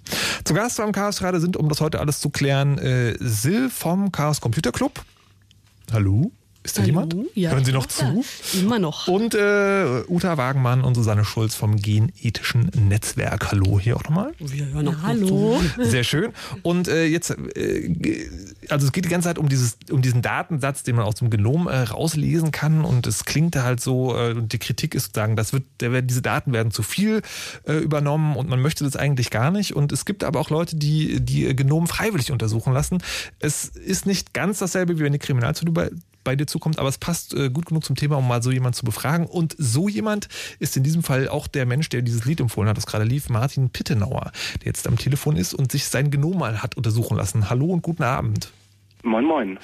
Zu 0.45 0.55
Gast 0.55 0.79
beim 0.79 0.93
Chaos 0.93 1.23
Radio 1.23 1.41
sind, 1.41 1.57
um 1.57 1.69
das 1.69 1.81
heute 1.81 2.01
alles 2.01 2.21
zu 2.21 2.31
klären, 2.31 2.79
äh, 2.79 3.17
Sil 3.21 3.71
vom 3.71 4.13
Chaos 4.13 4.41
Computer 4.41 4.73
Club. 4.73 5.05
Hallo? 5.93 6.31
Ist 6.63 6.77
da 6.77 6.83
Hallo? 6.83 6.89
jemand? 6.89 7.17
Ja, 7.35 7.53
Hören 7.53 7.65
Sie 7.65 7.73
noch 7.73 7.87
zu? 7.87 8.05
da. 8.05 8.59
Immer 8.59 8.79
noch. 8.79 9.09
Und 9.09 9.35
äh, 9.35 10.03
Uta 10.09 10.37
Wagenmann 10.37 10.83
und 10.83 10.95
Susanne 10.95 11.25
Schulz 11.25 11.55
vom 11.55 11.77
Genethischen 11.77 12.71
Netzwerk. 12.87 13.51
Hallo 13.51 13.81
hier 13.81 13.97
auch 13.97 14.05
nochmal. 14.05 14.33
Wir 14.39 14.67
hören 14.67 14.89
auch 14.89 15.03
Hallo. 15.03 15.59
Sehr 15.79 16.05
schön. 16.05 16.33
Und 16.63 16.87
äh, 16.89 17.07
jetzt, 17.07 17.31
äh, 17.31 18.29
also 18.69 18.87
es 18.87 18.93
geht 18.93 19.07
die 19.07 19.09
ganze 19.09 19.29
Zeit 19.29 19.39
um, 19.39 19.49
dieses, 19.49 19.79
um 19.91 20.03
diesen 20.03 20.21
Datensatz, 20.21 20.83
den 20.83 20.97
man 20.97 21.07
aus 21.07 21.15
dem 21.15 21.31
Genom 21.31 21.67
äh, 21.67 21.79
rauslesen 21.79 22.51
kann. 22.51 22.85
Und 22.85 23.07
es 23.07 23.25
klingt 23.25 23.57
da 23.57 23.63
halt 23.63 23.81
so, 23.81 24.15
äh, 24.15 24.33
und 24.33 24.53
die 24.53 24.59
Kritik 24.59 24.95
ist 24.95 25.15
sagen, 25.15 25.37
das 25.37 25.55
wird, 25.55 25.65
der, 25.81 26.03
diese 26.03 26.21
Daten 26.21 26.53
werden 26.53 26.73
zu 26.73 26.83
viel 26.83 27.23
äh, 27.67 27.79
übernommen 27.79 28.37
und 28.37 28.51
man 28.51 28.61
möchte 28.61 28.85
das 28.85 28.97
eigentlich 28.97 29.31
gar 29.31 29.51
nicht. 29.51 29.75
Und 29.75 29.93
es 29.93 30.05
gibt 30.05 30.25
aber 30.25 30.39
auch 30.39 30.51
Leute, 30.51 30.77
die 30.77 31.23
die 31.23 31.57
Genom 31.57 31.87
freiwillig 31.87 32.33
untersuchen 32.33 32.75
lassen. 32.75 33.03
Es 33.39 33.65
ist 33.65 34.05
nicht 34.05 34.35
ganz 34.35 34.59
dasselbe, 34.59 34.99
wie 34.99 35.05
wenn 35.05 35.13
die 35.13 35.19
Kriminalzüge 35.19 35.91
bei 36.25 36.37
dir 36.37 36.47
zukommt, 36.47 36.79
aber 36.79 36.89
es 36.89 36.99
passt 36.99 37.35
äh, 37.35 37.51
gut 37.51 37.67
genug 37.67 37.85
zum 37.85 37.97
Thema, 37.97 38.17
um 38.17 38.29
mal 38.29 38.43
so 38.43 38.51
jemand 38.51 38.77
zu 38.77 38.85
befragen. 38.85 39.27
Und 39.27 39.55
so 39.59 39.89
jemand 39.89 40.29
ist 40.59 40.77
in 40.77 40.83
diesem 40.83 41.03
Fall 41.03 41.29
auch 41.29 41.47
der 41.47 41.67
Mensch, 41.67 41.89
der 41.89 42.03
dieses 42.03 42.25
Lied 42.25 42.41
empfohlen 42.41 42.69
hat, 42.69 42.77
das 42.77 42.87
gerade 42.87 43.05
lief, 43.05 43.29
Martin 43.29 43.71
Pittenauer, 43.71 44.33
der 44.61 44.67
jetzt 44.67 44.87
am 44.87 44.97
Telefon 44.97 45.37
ist 45.37 45.55
und 45.55 45.73
sich 45.73 45.87
sein 45.87 46.11
Genom 46.11 46.39
mal 46.39 46.63
hat 46.63 46.77
untersuchen 46.77 47.17
lassen. 47.17 47.51
Hallo 47.51 47.67
und 47.67 47.83
guten 47.83 48.03
Abend. 48.03 48.53
Moin, 49.03 49.25
moin. 49.25 49.59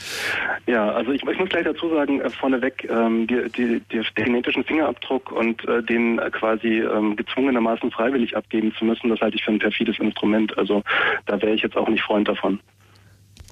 Ja, 0.66 0.90
also 0.92 1.12
ich, 1.12 1.22
ich 1.22 1.38
muss 1.38 1.48
gleich 1.50 1.64
dazu 1.64 1.90
sagen, 1.90 2.20
äh, 2.20 2.30
vorneweg, 2.30 2.88
ähm, 2.90 3.26
die, 3.26 3.50
die, 3.50 3.82
die, 3.92 4.00
den 4.16 4.24
genetischen 4.24 4.64
Fingerabdruck 4.64 5.30
und 5.30 5.62
äh, 5.68 5.82
den 5.82 6.18
äh, 6.18 6.30
quasi 6.30 6.80
ähm, 6.80 7.16
gezwungenermaßen 7.16 7.90
freiwillig 7.90 8.36
abgeben 8.36 8.72
zu 8.78 8.84
müssen, 8.84 9.10
das 9.10 9.20
halte 9.20 9.36
ich 9.36 9.44
für 9.44 9.52
ein 9.52 9.58
perfides 9.58 9.98
Instrument. 9.98 10.56
Also 10.56 10.82
da 11.26 11.40
wäre 11.42 11.52
ich 11.52 11.62
jetzt 11.62 11.76
auch 11.76 11.88
nicht 11.88 12.02
Freund 12.02 12.28
davon. 12.28 12.60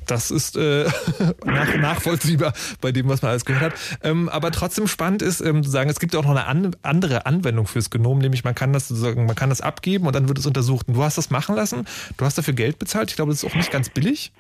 Das 0.07 0.30
ist 0.30 0.57
äh, 0.57 0.84
nach, 1.44 1.76
nachvollziehbar 1.76 2.52
bei 2.80 2.92
dem, 2.92 3.09
was 3.09 3.22
man 3.22 3.30
alles 3.30 3.44
gehört 3.44 3.72
hat. 3.72 3.80
Ähm, 4.02 4.28
aber 4.28 4.50
trotzdem 4.50 4.86
spannend 4.86 5.22
ist 5.22 5.40
ähm, 5.40 5.62
zu 5.62 5.70
sagen, 5.70 5.90
es 5.90 6.00
gibt 6.00 6.14
auch 6.16 6.22
noch 6.22 6.30
eine 6.30 6.46
an, 6.46 6.76
andere 6.82 7.26
Anwendung 7.26 7.66
fürs 7.66 7.90
Genom, 7.90 8.18
nämlich 8.18 8.44
man 8.44 8.55
kann 8.55 8.72
das 8.72 8.88
sozusagen, 8.88 9.26
man 9.26 9.36
kann 9.36 9.50
das 9.50 9.61
abgeben 9.61 10.07
und 10.07 10.14
dann 10.14 10.28
wird 10.28 10.38
es 10.38 10.46
untersucht. 10.46 10.88
Und 10.88 10.94
du 10.94 11.02
hast 11.02 11.18
das 11.18 11.30
machen 11.30 11.57
lassen, 11.57 11.86
du 12.16 12.24
hast 12.24 12.38
dafür 12.38 12.55
Geld 12.55 12.78
bezahlt. 12.78 13.11
Ich 13.11 13.16
glaube, 13.16 13.32
das 13.32 13.42
ist 13.42 13.50
auch 13.50 13.57
nicht 13.57 13.70
ganz 13.70 13.88
billig. 13.88 14.32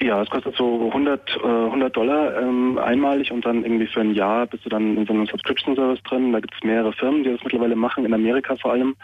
Ja, 0.00 0.22
es 0.22 0.30
kostet 0.30 0.54
so 0.56 0.86
100, 0.86 1.36
äh, 1.42 1.46
100 1.46 1.96
Dollar 1.96 2.40
ähm, 2.40 2.78
einmalig 2.78 3.32
und 3.32 3.44
dann 3.44 3.64
irgendwie 3.64 3.86
für 3.86 4.00
ein 4.00 4.14
Jahr 4.14 4.46
bist 4.46 4.64
du 4.64 4.68
dann 4.68 4.96
in 4.96 5.06
so 5.06 5.12
einem 5.12 5.26
Subscription-Service 5.26 6.02
drin. 6.04 6.32
Da 6.32 6.40
gibt 6.40 6.54
es 6.54 6.62
mehrere 6.62 6.92
Firmen, 6.92 7.24
die 7.24 7.32
das 7.32 7.42
mittlerweile 7.42 7.76
machen, 7.76 8.04
in 8.04 8.14
Amerika 8.14 8.56
vor 8.56 8.72
allem, 8.72 8.94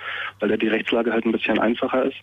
weil 0.41 0.49
da 0.51 0.57
die 0.57 0.69
Rechtslage 0.69 1.13
halt 1.13 1.25
ein 1.25 1.33
bisschen 1.33 1.59
einfacher 1.59 2.05
ist. 2.05 2.17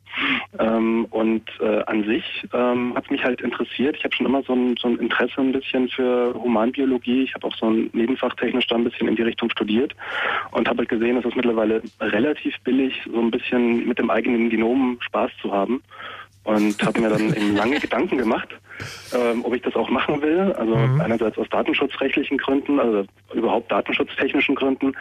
Ähm, 0.60 1.06
und 1.10 1.43
äh, 1.60 1.84
an 1.84 2.04
sich 2.06 2.24
ähm, 2.54 2.95
hat 2.95 3.10
mich 3.12 3.24
halt 3.24 3.41
interessiert. 3.41 3.97
Ich 3.97 4.04
habe 4.04 4.16
schon 4.16 4.26
immer 4.26 4.43
so 4.43 4.54
ein, 4.54 4.76
so 4.78 4.88
ein 4.88 4.97
Interesse 4.97 5.41
ein 5.41 5.52
bisschen 5.52 5.89
für 5.89 6.34
Humanbiologie. 6.36 7.24
Ich 7.24 7.34
habe 7.34 7.47
auch 7.47 7.56
so 7.56 7.70
ein 7.70 7.89
nebenfachtechnisch 7.93 8.68
da 8.68 8.76
ein 8.76 8.84
bisschen 8.84 9.08
in 9.08 9.16
die 9.16 9.24
Richtung 9.24 9.50
studiert 9.50 9.95
und 10.52 10.68
habe 10.68 10.80
halt 10.80 10.89
gesehen, 10.89 11.16
dass 11.16 11.26
es 11.26 11.36
mittlerweile 11.36 11.82
relativ 12.00 12.56
billig 12.62 12.93
so 13.12 13.20
ein 13.20 13.32
bisschen 13.32 13.88
mit 13.88 14.00
dem 14.00 14.10
eigenen 14.10 14.50
Genom 14.50 14.97
Spaß 15.02 15.32
zu 15.41 15.52
haben 15.52 15.82
und 16.43 16.81
habe 16.83 17.01
mir 17.01 17.09
dann 17.09 17.33
eben 17.33 17.55
lange 17.55 17.79
Gedanken 17.79 18.17
gemacht 18.17 18.49
ähm, 19.13 19.43
ob 19.43 19.53
ich 19.55 19.61
das 19.61 19.75
auch 19.75 19.89
machen 19.89 20.21
will. 20.21 20.53
Also 20.53 20.75
mhm. 20.75 21.01
einerseits 21.01 21.37
aus 21.37 21.47
datenschutzrechtlichen 21.49 22.37
Gründen, 22.37 22.79
also 22.79 23.05
überhaupt 23.33 23.71
datenschutztechnischen 23.71 24.55
Gründen, 24.55 24.93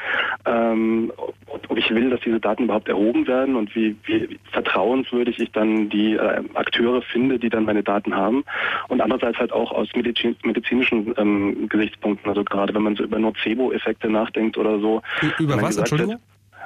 ähm, 0.47 1.13
ob, 1.47 1.71
ob 1.71 1.79
ich 1.79 1.91
will, 1.91 2.11
dass 2.11 2.21
diese 2.21 2.41
Daten 2.41 2.65
überhaupt 2.65 2.89
erhoben 2.89 3.27
werden 3.27 3.57
und 3.57 3.75
wie, 3.75 3.97
wie 4.05 4.39
vertrauenswürdig 4.53 5.39
ich 5.39 5.51
dann 5.53 5.89
die 5.89 6.15
äh, 6.15 6.43
Akteure 6.55 7.03
finde, 7.03 7.39
die 7.39 7.49
dann 7.49 7.65
meine 7.65 7.83
Daten 7.83 8.15
haben. 8.15 8.45
Und 8.89 9.01
andererseits 9.01 9.39
halt 9.39 9.53
auch 9.53 9.73
aus 9.73 9.89
Medizin, 9.95 10.37
medizinischen 10.43 11.15
ähm, 11.17 11.69
Gesichtspunkten. 11.69 12.29
Also 12.29 12.45
gerade 12.45 12.75
wenn 12.75 12.83
man 12.83 12.97
so 12.97 13.05
über 13.05 13.19
Nocebo-Effekte 13.19 14.11
nachdenkt 14.11 14.57
oder 14.57 14.79
so. 14.81 15.03
Über 15.39 15.61
was, 15.61 15.77
Entschuldigung? 15.77 16.13
Wird, 16.15 16.21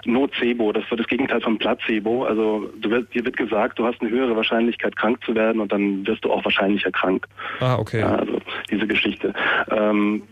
Nocebo, 0.06 0.72
das 0.72 0.88
wird 0.90 1.00
das 1.00 1.06
Gegenteil 1.06 1.40
von 1.40 1.58
Placebo. 1.58 2.24
Also 2.24 2.70
du 2.80 2.90
wird, 2.90 3.14
dir 3.14 3.24
wird 3.24 3.36
gesagt, 3.36 3.78
du 3.78 3.86
hast 3.86 4.00
eine 4.00 4.10
höhere 4.10 4.36
Wahrscheinlichkeit 4.36 4.96
krank 4.96 5.24
zu 5.24 5.34
werden 5.34 5.60
und 5.60 5.72
dann 5.72 6.06
wirst 6.06 6.24
du 6.24 6.32
auch 6.32 6.44
wahrscheinlicher 6.44 6.90
krank. 6.90 7.26
Ah, 7.60 7.76
okay. 7.78 8.00
Ja, 8.00 8.16
also 8.16 8.38
diese 8.70 8.86
Geschichte. 8.86 9.32
Ähm, 9.70 10.22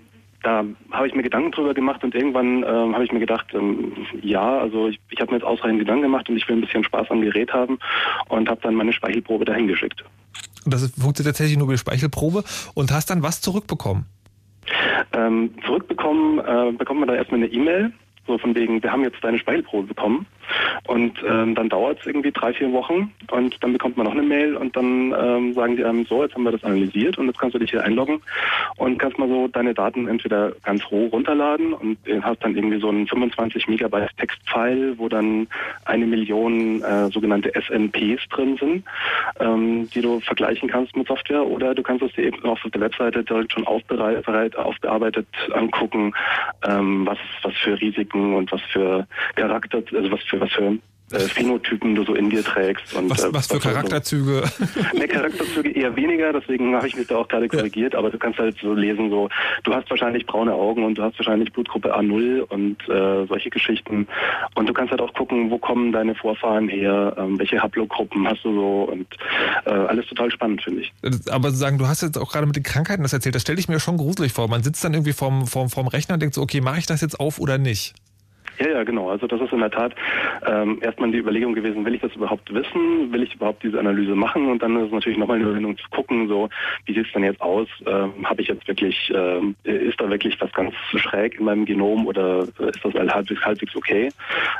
da 0.42 0.64
habe 0.90 1.06
ich 1.06 1.14
mir 1.14 1.22
Gedanken 1.22 1.52
drüber 1.52 1.74
gemacht 1.74 2.02
und 2.02 2.14
irgendwann 2.14 2.62
ähm, 2.62 2.94
habe 2.94 3.04
ich 3.04 3.12
mir 3.12 3.20
gedacht, 3.20 3.46
ähm, 3.52 3.92
ja, 4.22 4.58
also 4.58 4.88
ich, 4.88 4.98
ich 5.10 5.20
habe 5.20 5.32
mir 5.32 5.38
jetzt 5.38 5.46
ausreichend 5.46 5.80
Gedanken 5.80 6.02
gemacht 6.02 6.28
und 6.28 6.36
ich 6.36 6.48
will 6.48 6.56
ein 6.56 6.62
bisschen 6.62 6.84
Spaß 6.84 7.10
am 7.10 7.20
Gerät 7.20 7.52
haben 7.52 7.78
und 8.28 8.48
habe 8.48 8.60
dann 8.62 8.74
meine 8.74 8.92
Speichelprobe 8.92 9.44
dahin 9.44 9.66
geschickt. 9.66 10.02
Und 10.64 10.72
das 10.72 10.82
funktioniert 10.92 11.36
tatsächlich 11.36 11.58
nur 11.58 11.66
über 11.66 11.74
die 11.74 11.78
Speichelprobe 11.78 12.44
und 12.74 12.90
hast 12.90 13.10
dann 13.10 13.22
was 13.22 13.40
zurückbekommen? 13.40 14.06
Ähm, 15.12 15.50
zurückbekommen 15.66 16.38
äh, 16.38 16.72
bekommt 16.72 17.00
man 17.00 17.08
da 17.08 17.14
erstmal 17.14 17.40
eine 17.40 17.52
E-Mail 17.52 17.92
so 18.30 18.38
von 18.38 18.54
wegen, 18.54 18.82
wir 18.82 18.92
haben 18.92 19.02
jetzt 19.02 19.22
deine 19.22 19.38
Speichelprobe 19.38 19.88
bekommen. 19.88 20.26
Und 20.86 21.22
ähm, 21.26 21.54
dann 21.54 21.68
dauert 21.68 22.00
es 22.00 22.06
irgendwie 22.06 22.32
drei, 22.32 22.52
vier 22.52 22.72
Wochen 22.72 23.12
und 23.30 23.62
dann 23.62 23.72
bekommt 23.72 23.96
man 23.96 24.06
noch 24.06 24.12
eine 24.12 24.22
Mail 24.22 24.56
und 24.56 24.76
dann 24.76 25.14
ähm, 25.18 25.52
sagen 25.54 25.76
die 25.76 25.84
einem 25.84 26.04
so, 26.06 26.22
jetzt 26.22 26.34
haben 26.34 26.44
wir 26.44 26.52
das 26.52 26.64
analysiert 26.64 27.18
und 27.18 27.26
jetzt 27.26 27.38
kannst 27.38 27.54
du 27.54 27.58
dich 27.58 27.70
hier 27.70 27.84
einloggen 27.84 28.20
und 28.76 28.98
kannst 28.98 29.18
mal 29.18 29.28
so 29.28 29.48
deine 29.48 29.74
Daten 29.74 30.08
entweder 30.08 30.52
ganz 30.62 30.82
roh 30.90 31.06
runterladen 31.06 31.72
und 31.72 31.98
hast 32.22 32.42
dann 32.42 32.56
irgendwie 32.56 32.80
so 32.80 32.88
einen 32.88 33.06
25 33.06 33.68
Megabyte 33.68 34.16
Textfile, 34.16 34.98
wo 34.98 35.08
dann 35.08 35.48
eine 35.84 36.06
Million 36.06 36.82
äh, 36.82 37.08
sogenannte 37.10 37.52
SNPs 37.54 38.28
drin 38.30 38.56
sind, 38.58 38.84
ähm, 39.38 39.88
die 39.90 40.00
du 40.00 40.20
vergleichen 40.20 40.68
kannst 40.68 40.96
mit 40.96 41.06
Software 41.06 41.46
oder 41.46 41.74
du 41.74 41.82
kannst 41.82 42.02
es 42.02 42.12
dir 42.12 42.24
eben 42.24 42.42
auf 42.44 42.60
der 42.72 42.80
Webseite 42.80 43.24
direkt 43.24 43.52
schon 43.52 43.66
aufbereitet, 43.66 44.56
aufbearbeitet 44.56 45.26
angucken, 45.52 46.12
ähm, 46.66 47.06
was, 47.06 47.18
was 47.42 47.54
für 47.56 47.80
Risiken 47.80 48.34
und 48.34 48.50
was 48.52 48.62
für 48.72 49.06
Charakter, 49.36 49.82
also 49.94 50.12
was 50.12 50.22
für 50.22 50.39
was 50.40 50.50
für 50.52 50.78
äh, 51.12 51.18
Phänotypen 51.18 51.94
du 51.94 52.04
so 52.04 52.14
in 52.14 52.30
dir 52.30 52.44
trägst. 52.44 52.94
Und, 52.94 53.10
was, 53.10 53.24
äh, 53.24 53.32
was 53.32 53.48
für 53.48 53.56
was 53.56 53.62
Charakterzüge? 53.62 54.42
So, 54.60 54.98
ne, 54.98 55.08
Charakterzüge 55.08 55.70
eher 55.70 55.94
weniger, 55.96 56.32
deswegen 56.32 56.74
habe 56.74 56.86
ich 56.86 56.96
mich 56.96 57.06
da 57.06 57.16
auch 57.16 57.28
gerade 57.28 57.48
korrigiert, 57.48 57.94
ja. 57.94 57.98
aber 57.98 58.10
du 58.10 58.18
kannst 58.18 58.38
halt 58.38 58.56
so 58.60 58.72
lesen, 58.72 59.10
so, 59.10 59.28
du 59.64 59.74
hast 59.74 59.88
wahrscheinlich 59.90 60.26
braune 60.26 60.52
Augen 60.52 60.84
und 60.84 60.96
du 60.96 61.02
hast 61.02 61.18
wahrscheinlich 61.18 61.52
Blutgruppe 61.52 61.96
A0 61.96 62.40
und 62.40 62.76
äh, 62.88 63.26
solche 63.26 63.50
Geschichten. 63.50 64.06
Und 64.54 64.68
du 64.68 64.72
kannst 64.72 64.90
halt 64.90 65.00
auch 65.00 65.12
gucken, 65.14 65.50
wo 65.50 65.58
kommen 65.58 65.92
deine 65.92 66.14
Vorfahren 66.14 66.68
her, 66.68 67.14
ähm, 67.18 67.38
welche 67.38 67.60
Haplogruppen 67.60 68.26
hast 68.28 68.44
du 68.44 68.54
so 68.54 68.82
und 68.92 69.06
äh, 69.64 69.70
alles 69.70 70.06
total 70.06 70.30
spannend, 70.30 70.62
finde 70.62 70.82
ich. 70.82 70.92
Aber 71.30 71.50
sagen, 71.50 71.78
du 71.78 71.88
hast 71.88 72.02
jetzt 72.02 72.18
auch 72.18 72.30
gerade 72.30 72.46
mit 72.46 72.56
den 72.56 72.62
Krankheiten 72.62 73.02
das 73.02 73.12
erzählt, 73.12 73.34
das 73.34 73.42
stelle 73.42 73.58
ich 73.58 73.68
mir 73.68 73.80
schon 73.80 73.96
gruselig 73.96 74.32
vor. 74.32 74.48
Man 74.48 74.62
sitzt 74.62 74.84
dann 74.84 74.94
irgendwie 74.94 75.12
vorm, 75.12 75.46
vorm, 75.46 75.70
vorm 75.70 75.88
Rechner 75.88 76.14
und 76.14 76.20
denkt 76.20 76.34
so, 76.34 76.42
okay, 76.42 76.60
mache 76.60 76.78
ich 76.78 76.86
das 76.86 77.00
jetzt 77.00 77.18
auf 77.18 77.38
oder 77.40 77.58
nicht? 77.58 77.94
Ja, 78.60 78.68
ja, 78.68 78.84
genau. 78.84 79.08
Also 79.08 79.26
das 79.26 79.40
ist 79.40 79.52
in 79.52 79.60
der 79.60 79.70
Tat 79.70 79.94
ähm, 80.46 80.78
erstmal 80.82 81.10
die 81.10 81.18
Überlegung 81.18 81.54
gewesen, 81.54 81.84
will 81.84 81.94
ich 81.94 82.02
das 82.02 82.14
überhaupt 82.14 82.52
wissen? 82.52 83.10
Will 83.10 83.22
ich 83.22 83.34
überhaupt 83.34 83.62
diese 83.62 83.78
Analyse 83.78 84.14
machen? 84.14 84.50
Und 84.50 84.62
dann 84.62 84.76
ist 84.76 84.86
es 84.86 84.92
natürlich 84.92 85.18
nochmal 85.18 85.36
eine 85.36 85.46
Überwindung 85.46 85.78
zu 85.78 85.88
gucken, 85.90 86.28
so 86.28 86.48
wie 86.84 86.94
sieht 86.94 87.06
es 87.06 87.12
denn 87.12 87.24
jetzt 87.24 87.40
aus? 87.40 87.68
Ähm, 87.86 88.12
Habe 88.24 88.42
ich 88.42 88.48
jetzt 88.48 88.68
wirklich, 88.68 89.10
ähm, 89.14 89.54
ist 89.64 89.98
da 89.98 90.10
wirklich 90.10 90.38
was 90.40 90.52
ganz 90.52 90.74
schräg 90.96 91.38
in 91.38 91.46
meinem 91.46 91.64
Genom 91.64 92.06
oder 92.06 92.42
ist 92.42 92.84
das 92.84 92.94
halbwegs, 92.94 93.40
halbwegs 93.42 93.74
okay? 93.74 94.10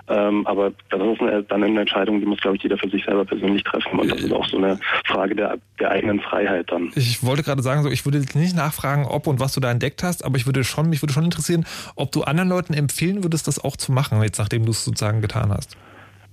Ähm, 0.08 0.46
aber 0.46 0.72
das 0.88 1.02
ist 1.02 1.20
eine, 1.20 1.42
dann 1.42 1.62
eine 1.62 1.80
Entscheidung, 1.80 2.20
die 2.20 2.26
muss, 2.26 2.40
glaube 2.40 2.56
ich, 2.56 2.62
jeder 2.62 2.78
für 2.78 2.88
sich 2.88 3.04
selber 3.04 3.26
persönlich 3.26 3.62
treffen. 3.64 3.98
Und 3.98 4.10
das 4.10 4.22
ist 4.22 4.32
auch 4.32 4.46
so 4.46 4.56
eine 4.56 4.78
Frage 5.04 5.34
der, 5.34 5.58
der 5.78 5.90
eigenen 5.90 6.20
Freiheit 6.20 6.70
dann. 6.70 6.90
Ich 6.94 7.22
wollte 7.22 7.42
gerade 7.42 7.62
sagen, 7.62 7.82
so 7.82 7.90
ich 7.90 8.04
würde 8.06 8.18
nicht 8.18 8.56
nachfragen, 8.56 9.04
ob 9.04 9.26
und 9.26 9.40
was 9.40 9.52
du 9.52 9.60
da 9.60 9.70
entdeckt 9.70 10.02
hast, 10.02 10.24
aber 10.24 10.36
ich 10.36 10.46
würde 10.46 10.64
schon, 10.64 10.88
mich 10.88 11.02
würde 11.02 11.12
schon 11.12 11.24
interessieren, 11.24 11.66
ob 11.96 12.12
du 12.12 12.22
anderen 12.22 12.48
Leuten 12.48 12.72
empfehlen 12.72 13.22
würdest, 13.22 13.46
das 13.46 13.62
auch 13.62 13.76
zu 13.76 13.89
machen, 13.90 14.22
jetzt 14.22 14.38
nachdem 14.38 14.64
du 14.64 14.72
es 14.72 14.84
sozusagen 14.84 15.20
getan 15.20 15.52
hast? 15.52 15.76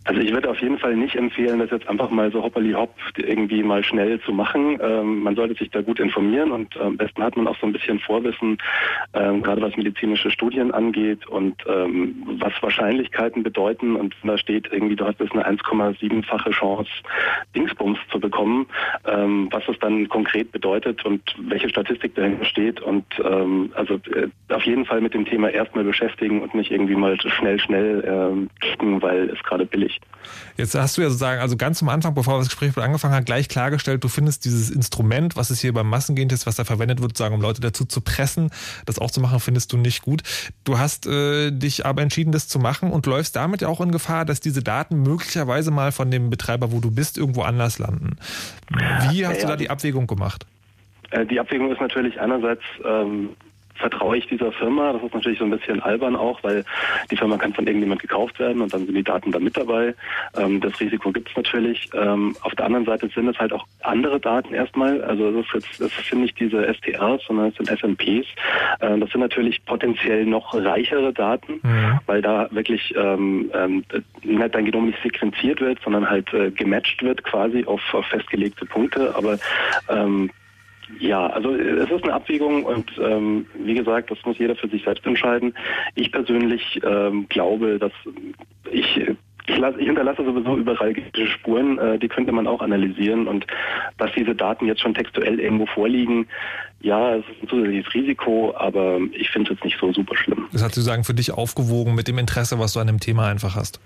Also 0.08 0.22
ich 0.22 0.32
würde 0.32 0.50
auf 0.50 0.62
jeden 0.62 0.80
Fall 0.80 0.96
nicht 0.96 1.16
empfehlen, 1.16 1.60
das 1.60 1.70
jetzt 1.70 1.88
einfach 1.90 2.10
mal 2.10 2.32
so 2.32 2.42
hoppali 2.42 2.72
hopp 2.72 2.96
irgendwie 3.18 3.62
mal 3.62 3.84
schnell 3.84 4.22
zu 4.22 4.32
machen. 4.32 4.80
Ähm, 4.82 5.22
man 5.22 5.36
sollte 5.36 5.56
sich 5.56 5.70
da 5.70 5.82
gut 5.82 6.00
informieren 6.00 6.52
und 6.52 6.78
am 6.80 6.96
besten 6.96 7.22
hat 7.22 7.36
man 7.36 7.46
auch 7.46 7.58
so 7.60 7.68
ein 7.68 7.74
bisschen 7.74 8.00
Vorwissen, 8.00 8.58
ähm, 9.14 9.44
gerade 9.44 9.62
was 9.62 9.76
medizinische 9.76 10.32
Studien 10.32 10.72
angeht 10.72 11.28
und 11.28 11.62
ähm, 11.68 12.24
was 12.40 12.54
Wahrscheinlichkeiten 12.62 13.44
bedeuten. 13.44 13.98
Und 13.98 14.16
da 14.24 14.38
steht 14.38 14.72
irgendwie, 14.72 14.96
du 14.96 15.06
hast 15.06 15.20
jetzt 15.20 15.34
eine 15.34 15.46
1,7-fache 15.46 16.52
Chance, 16.52 16.90
Dingsbums 17.54 18.00
zu 18.10 18.22
bekommen, 18.22 18.66
ähm, 19.06 19.50
was 19.52 19.66
das 19.66 19.78
dann 19.80 20.08
konkret 20.08 20.54
bedeutet 20.54 21.04
und 21.04 21.22
welche 21.38 21.68
Statistik 21.68 22.16
dahinter 22.16 22.46
steht. 22.46 22.80
Und 22.80 23.06
ähm, 23.26 23.72
also 23.76 23.96
äh, 24.16 24.30
auf 24.54 24.64
jeden 24.64 24.86
Fall 24.86 25.02
mit 25.02 25.14
dem 25.14 25.26
Thema 25.26 25.50
erstmal 25.50 25.84
beschäftigen 25.84 26.42
und 26.42 26.56
nicht 26.56 26.72
irgendwie 26.72 26.96
mal 26.96 27.20
schnell, 27.20 27.60
schnell 27.60 28.06
ähm, 28.08 28.50
klicken, 28.62 29.02
weil 29.02 29.30
es 29.30 29.44
gerade 29.44 29.66
billig 29.66 29.97
Jetzt 30.58 30.76
hast 30.76 30.98
du 30.98 31.02
ja 31.02 31.10
sozusagen, 31.10 31.40
also 31.40 31.56
ganz 31.56 31.82
am 31.82 31.90
Anfang, 31.90 32.16
bevor 32.16 32.40
das 32.40 32.48
Gespräch 32.48 32.76
angefangen 32.78 33.14
hat, 33.14 33.26
gleich 33.26 33.48
klargestellt, 33.48 34.04
du 34.04 34.08
findest 34.08 34.46
dieses 34.46 34.70
Instrument, 34.70 35.36
was 35.36 35.50
es 35.50 35.60
hier 35.62 35.74
beim 35.74 35.90
Massengentest, 35.90 36.48
was 36.48 36.56
da 36.56 36.64
verwendet 36.64 37.02
wird, 37.02 37.16
sagen, 37.16 37.36
um 37.36 37.42
Leute 37.42 37.62
dazu 37.62 37.86
zu 37.86 38.02
pressen, 38.02 38.50
das 38.86 39.00
auch 39.00 39.12
zu 39.12 39.22
machen, 39.22 39.40
findest 39.40 39.72
du 39.72 39.78
nicht 39.78 40.02
gut. 40.02 40.24
Du 40.64 40.80
hast 40.80 41.06
äh, 41.08 41.52
dich 41.52 41.86
aber 41.86 42.02
entschieden, 42.02 42.32
das 42.32 42.48
zu 42.48 42.60
machen 42.60 42.92
und 42.92 43.06
läufst 43.06 43.36
damit 43.36 43.62
ja 43.62 43.68
auch 43.68 43.82
in 43.82 43.92
Gefahr, 43.92 44.26
dass 44.26 44.40
diese 44.40 44.64
Daten 44.64 45.04
möglicherweise 45.04 45.72
mal 45.72 45.92
von 45.92 46.10
dem 46.12 46.30
Betreiber, 46.30 46.72
wo 46.72 46.80
du 46.80 46.92
bist, 46.92 47.18
irgendwo 47.18 47.44
anders 47.44 47.80
landen. 47.80 48.18
Wie 49.12 49.26
hast 49.26 49.38
ja, 49.38 49.42
du 49.42 49.48
da 49.48 49.56
die 49.56 49.70
Abwägung 49.70 50.08
gemacht? 50.08 50.46
Äh, 51.12 51.26
die 51.26 51.40
Abwägung 51.40 51.72
ist 51.72 51.82
natürlich 51.82 52.20
einerseits 52.20 52.64
ähm, 52.84 53.30
vertraue 53.78 54.18
ich 54.18 54.28
dieser 54.28 54.52
Firma. 54.52 54.94
Das 54.94 55.04
ist 55.04 55.14
natürlich 55.14 55.40
so 55.40 55.46
ein 55.46 55.52
bisschen 55.52 55.82
albern 55.82 56.16
auch, 56.16 56.44
weil 56.44 56.64
die 57.12 57.18
Firma 57.18 57.38
kann 57.38 57.54
von 57.54 57.66
irgendjemand 57.66 58.02
gekauft 58.02 58.40
werden 58.40 58.62
und 58.62 58.74
dann 58.74 58.86
sind 58.86 58.96
die 58.96 59.04
Daten 59.04 59.32
da 59.32 59.40
mit 59.40 59.58
dabei. 59.58 59.94
Ähm, 60.38 60.60
das 60.62 60.80
Risiko 60.80 61.12
gibt 61.12 61.30
es 61.30 61.36
natürlich. 61.36 61.90
Ähm, 61.94 62.36
auf 62.42 62.54
der 62.56 62.66
anderen 62.66 62.86
Seite 62.86 63.10
sind 63.10 63.28
es 63.28 63.38
halt 63.38 63.54
auch 63.54 63.66
andere 63.82 64.20
Daten 64.20 64.54
erstmal. 64.54 65.02
Also 65.04 65.30
es 65.30 65.46
ist 65.46 65.54
jetzt, 65.54 65.82
es 65.82 66.10
sind 66.10 66.22
nicht 66.22 66.40
diese 66.40 66.74
STRs, 66.74 67.24
sondern 67.26 67.48
es 67.48 67.56
sind 67.56 67.70
SNPs. 67.70 68.28
Ähm, 68.82 69.02
das 69.02 69.10
sind 69.12 69.22
natürlich 69.22 69.64
potenziell 69.66 70.26
noch 70.26 70.54
reichere 70.54 71.14
Daten, 71.14 71.60
mhm. 71.64 72.00
weil 72.06 72.22
da 72.22 72.48
wirklich 72.52 72.94
ähm, 72.98 73.52
ähm, 73.54 73.84
nicht 74.24 74.56
dein 74.56 74.66
Genom 74.66 74.88
nicht 74.88 75.02
sequenziert 75.04 75.62
wird, 75.62 75.80
sondern 75.84 76.10
halt 76.10 76.34
äh, 76.34 76.52
gematcht 76.52 77.02
wird 77.04 77.24
quasi 77.24 77.66
auf, 77.66 77.82
auf 77.94 78.06
festgelegte 78.08 78.66
Punkte. 78.66 79.16
Aber 79.16 79.38
ähm, 79.90 80.30
ja, 81.00 81.28
also 81.28 81.54
es 81.54 81.90
ist 81.90 82.04
eine 82.04 82.14
Abwägung 82.14 82.64
und 82.64 82.92
ähm, 83.02 83.46
wie 83.64 83.74
gesagt, 83.74 84.12
das 84.12 84.18
muss 84.26 84.38
jeder 84.38 84.56
für 84.56 84.70
sich 84.70 84.84
selbst 84.84 85.06
entscheiden. 85.06 85.54
Ich 85.96 86.12
persönlich 86.12 86.80
ähm, 86.84 87.28
glaube, 87.30 87.78
dass 87.80 87.92
ich 88.72 89.02
ich, 89.48 89.58
lasse, 89.58 89.80
ich 89.80 89.88
hinterlasse 89.88 90.24
sowieso 90.24 90.58
überall 90.58 90.94
Spuren, 91.26 91.78
äh, 91.80 91.98
die 91.98 92.08
könnte 92.08 92.32
man 92.32 92.48
auch 92.48 92.62
analysieren 92.62 93.28
und 93.28 93.48
dass 93.98 94.12
diese 94.16 94.36
Daten 94.36 94.68
jetzt 94.68 94.82
schon 94.82 94.94
textuell 94.94 95.40
irgendwo 95.40 95.66
vorliegen, 95.68 96.28
ja, 96.82 97.16
es 97.16 97.26
ist 97.30 97.44
ein 97.44 97.50
zusätzliches 97.50 97.94
Risiko, 97.94 98.54
aber 98.58 99.00
ich 99.14 99.30
finde 99.30 99.52
es 99.52 99.58
jetzt 99.58 99.66
nicht 99.66 99.78
so 99.80 99.92
super 99.94 100.16
schlimm. 100.16 100.48
Das 100.52 100.64
hat 100.64 100.76
sozusagen 100.76 101.04
für 101.04 101.14
dich 101.14 101.32
aufgewogen 101.32 101.96
mit 101.96 102.08
dem 102.08 102.18
Interesse, 102.18 102.60
was 102.60 102.74
du 102.74 102.80
an 102.80 102.88
dem 102.88 103.00
Thema 103.00 103.28
einfach 103.28 103.56
hast. 103.56 103.80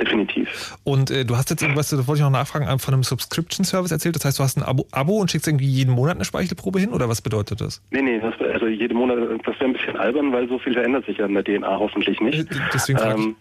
Definitiv. 0.00 0.76
Und 0.82 1.10
äh, 1.10 1.24
du 1.24 1.36
hast 1.36 1.50
jetzt 1.50 1.62
irgendwas, 1.62 1.88
das 1.90 2.06
wollte 2.06 2.18
ich 2.18 2.24
noch 2.24 2.30
nachfragen, 2.30 2.66
äh, 2.66 2.78
von 2.78 2.94
einem 2.94 3.02
Subscription-Service 3.04 3.92
erzählt. 3.92 4.16
Das 4.16 4.24
heißt, 4.24 4.38
du 4.38 4.42
hast 4.42 4.56
ein 4.56 4.62
Abo, 4.62 4.86
Abo, 4.90 5.18
und 5.18 5.30
schickst 5.30 5.46
irgendwie 5.46 5.66
jeden 5.66 5.92
Monat 5.92 6.16
eine 6.16 6.24
Speichelprobe 6.24 6.80
hin 6.80 6.92
oder 6.92 7.08
was 7.08 7.22
bedeutet 7.22 7.60
das? 7.60 7.80
Nee, 7.90 8.02
nee, 8.02 8.18
das, 8.18 8.34
also 8.52 8.66
jeden 8.66 8.96
Monat, 8.96 9.18
das 9.44 9.54
wäre 9.60 9.66
ein 9.66 9.72
bisschen 9.72 9.96
albern, 9.96 10.32
weil 10.32 10.48
so 10.48 10.58
viel 10.58 10.72
verändert 10.72 11.06
sich 11.06 11.18
ja 11.18 11.26
in 11.26 11.34
der 11.34 11.44
DNA 11.44 11.78
hoffentlich 11.78 12.20
nicht. 12.20 12.50
Äh, 12.50 12.56
deswegen 12.72 12.98
ähm, 13.04 13.36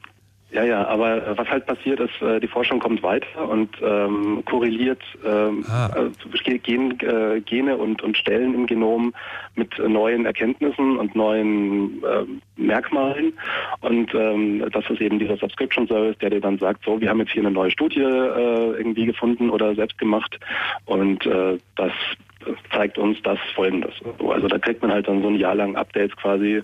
ja, 0.53 0.63
ja, 0.63 0.87
aber 0.87 1.35
was 1.35 1.49
halt 1.49 1.65
passiert 1.65 1.99
ist, 1.99 2.21
äh, 2.21 2.39
die 2.39 2.47
Forschung 2.47 2.79
kommt 2.79 3.01
weiter 3.01 3.49
und 3.49 3.69
ähm, 3.81 4.43
korreliert 4.45 5.01
ähm, 5.25 5.65
ah. 5.67 5.89
äh, 5.95 6.57
Gen, 6.59 6.99
äh, 6.99 7.41
Gene 7.41 7.75
und, 7.75 8.03
und 8.03 8.15
Stellen 8.15 8.53
im 8.53 8.67
Genom 8.67 9.13
mit 9.55 9.77
neuen 9.79 10.27
Erkenntnissen 10.27 10.97
und 10.97 11.15
neuen 11.15 12.03
äh, 12.03 12.25
Merkmalen. 12.55 13.33
Und 13.81 14.13
ähm, 14.13 14.63
das 14.71 14.87
ist 14.91 15.01
eben 15.01 15.17
dieser 15.17 15.37
Subscription 15.37 15.87
Service, 15.87 16.17
der 16.19 16.29
dir 16.29 16.41
dann 16.41 16.59
sagt, 16.59 16.85
so, 16.85 17.01
wir 17.01 17.09
haben 17.09 17.19
jetzt 17.19 17.31
hier 17.31 17.41
eine 17.41 17.51
neue 17.51 17.71
Studie 17.71 18.01
äh, 18.01 18.77
irgendwie 18.77 19.05
gefunden 19.05 19.49
oder 19.49 19.73
selbst 19.73 19.97
gemacht 19.97 20.39
und 20.85 21.25
äh, 21.25 21.57
das 21.75 21.91
zeigt 22.73 22.97
uns 22.97 23.17
das 23.23 23.39
Folgendes. 23.55 23.93
Also 24.19 24.47
da 24.47 24.57
kriegt 24.57 24.81
man 24.81 24.91
halt 24.91 25.07
dann 25.07 25.21
so 25.21 25.29
ein 25.29 25.35
Jahr 25.35 25.55
lang 25.55 25.75
Updates 25.75 26.15
quasi, 26.17 26.61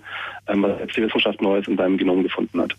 ähm, 0.47 0.63
was 0.63 0.79
jetzt 0.79 0.97
die 0.97 1.03
Wissenschaft 1.03 1.41
Neues 1.41 1.67
in 1.67 1.77
deinem 1.77 1.97
Genom 1.97 2.23
gefunden 2.23 2.61
hat. 2.61 2.75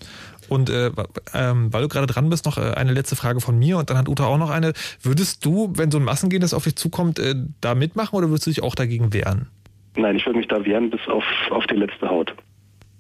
Und 0.51 0.69
äh, 0.69 0.91
ähm, 1.33 1.73
weil 1.73 1.83
du 1.83 1.89
gerade 1.89 2.07
dran 2.07 2.29
bist, 2.29 2.45
noch 2.45 2.59
äh, 2.59 2.73
eine 2.75 2.93
letzte 2.93 3.17
Frage 3.17 3.41
von 3.41 3.59
mir 3.59 3.79
und 3.79 3.89
dann 3.89 3.97
hat 3.97 4.09
Uta 4.09 4.27
auch 4.27 4.37
noch 4.37 4.51
eine. 4.51 4.73
Würdest 5.01 5.45
du, 5.45 5.73
wenn 5.77 5.91
so 5.91 5.99
ein 5.99 6.05
Massengehen 6.05 6.43
auf 6.53 6.65
dich 6.65 6.77
zukommt, 6.77 7.19
äh, 7.19 7.35
da 7.61 7.75
mitmachen 7.75 8.17
oder 8.17 8.29
würdest 8.29 8.47
du 8.47 8.51
dich 8.51 8.63
auch 8.63 8.75
dagegen 8.75 9.13
wehren? 9.13 9.47
Nein, 9.97 10.17
ich 10.17 10.27
würde 10.27 10.39
mich 10.39 10.49
da 10.49 10.65
wehren 10.65 10.91
bis 10.91 11.01
auf, 11.09 11.25
auf 11.51 11.67
die 11.69 11.77
letzte 11.77 12.09
Haut. 12.09 12.35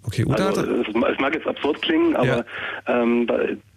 Okay, 0.05 0.24
Uta 0.24 0.47
also, 0.47 0.62
es, 0.62 0.89
es 0.89 1.18
mag 1.18 1.35
jetzt 1.35 1.47
absurd 1.47 1.82
klingen, 1.82 2.16
aber 2.16 2.27
ja. 2.27 2.44
ähm, 2.86 3.28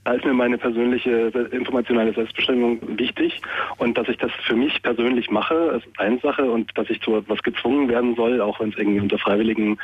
da, 0.03 0.13
ist 0.13 0.25
mir 0.25 0.33
meine 0.33 0.57
persönliche 0.57 1.11
informationelle 1.51 2.13
Selbstbestimmung 2.13 2.79
wichtig 2.97 3.41
und 3.77 3.97
dass 3.97 4.07
ich 4.07 4.17
das 4.17 4.31
für 4.45 4.55
mich 4.55 4.81
persönlich 4.81 5.29
mache, 5.29 5.55
ist 5.77 5.99
eine 5.99 6.19
Sache 6.19 6.43
und 6.43 6.71
dass 6.75 6.89
ich 6.89 7.01
zu 7.01 7.15
etwas 7.17 7.41
gezwungen 7.43 7.89
werden 7.89 8.15
soll, 8.15 8.41
auch 8.41 8.59
wenn 8.59 8.69
es 8.69 8.77
irgendwie 8.77 8.99
unter 8.99 9.17
freiwilligen 9.17 9.77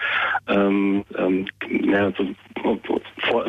ähm, 0.47 1.03
ähm, 1.17 1.45
ja, 1.69 2.11
so, 2.17 2.27
vor, 3.27 3.45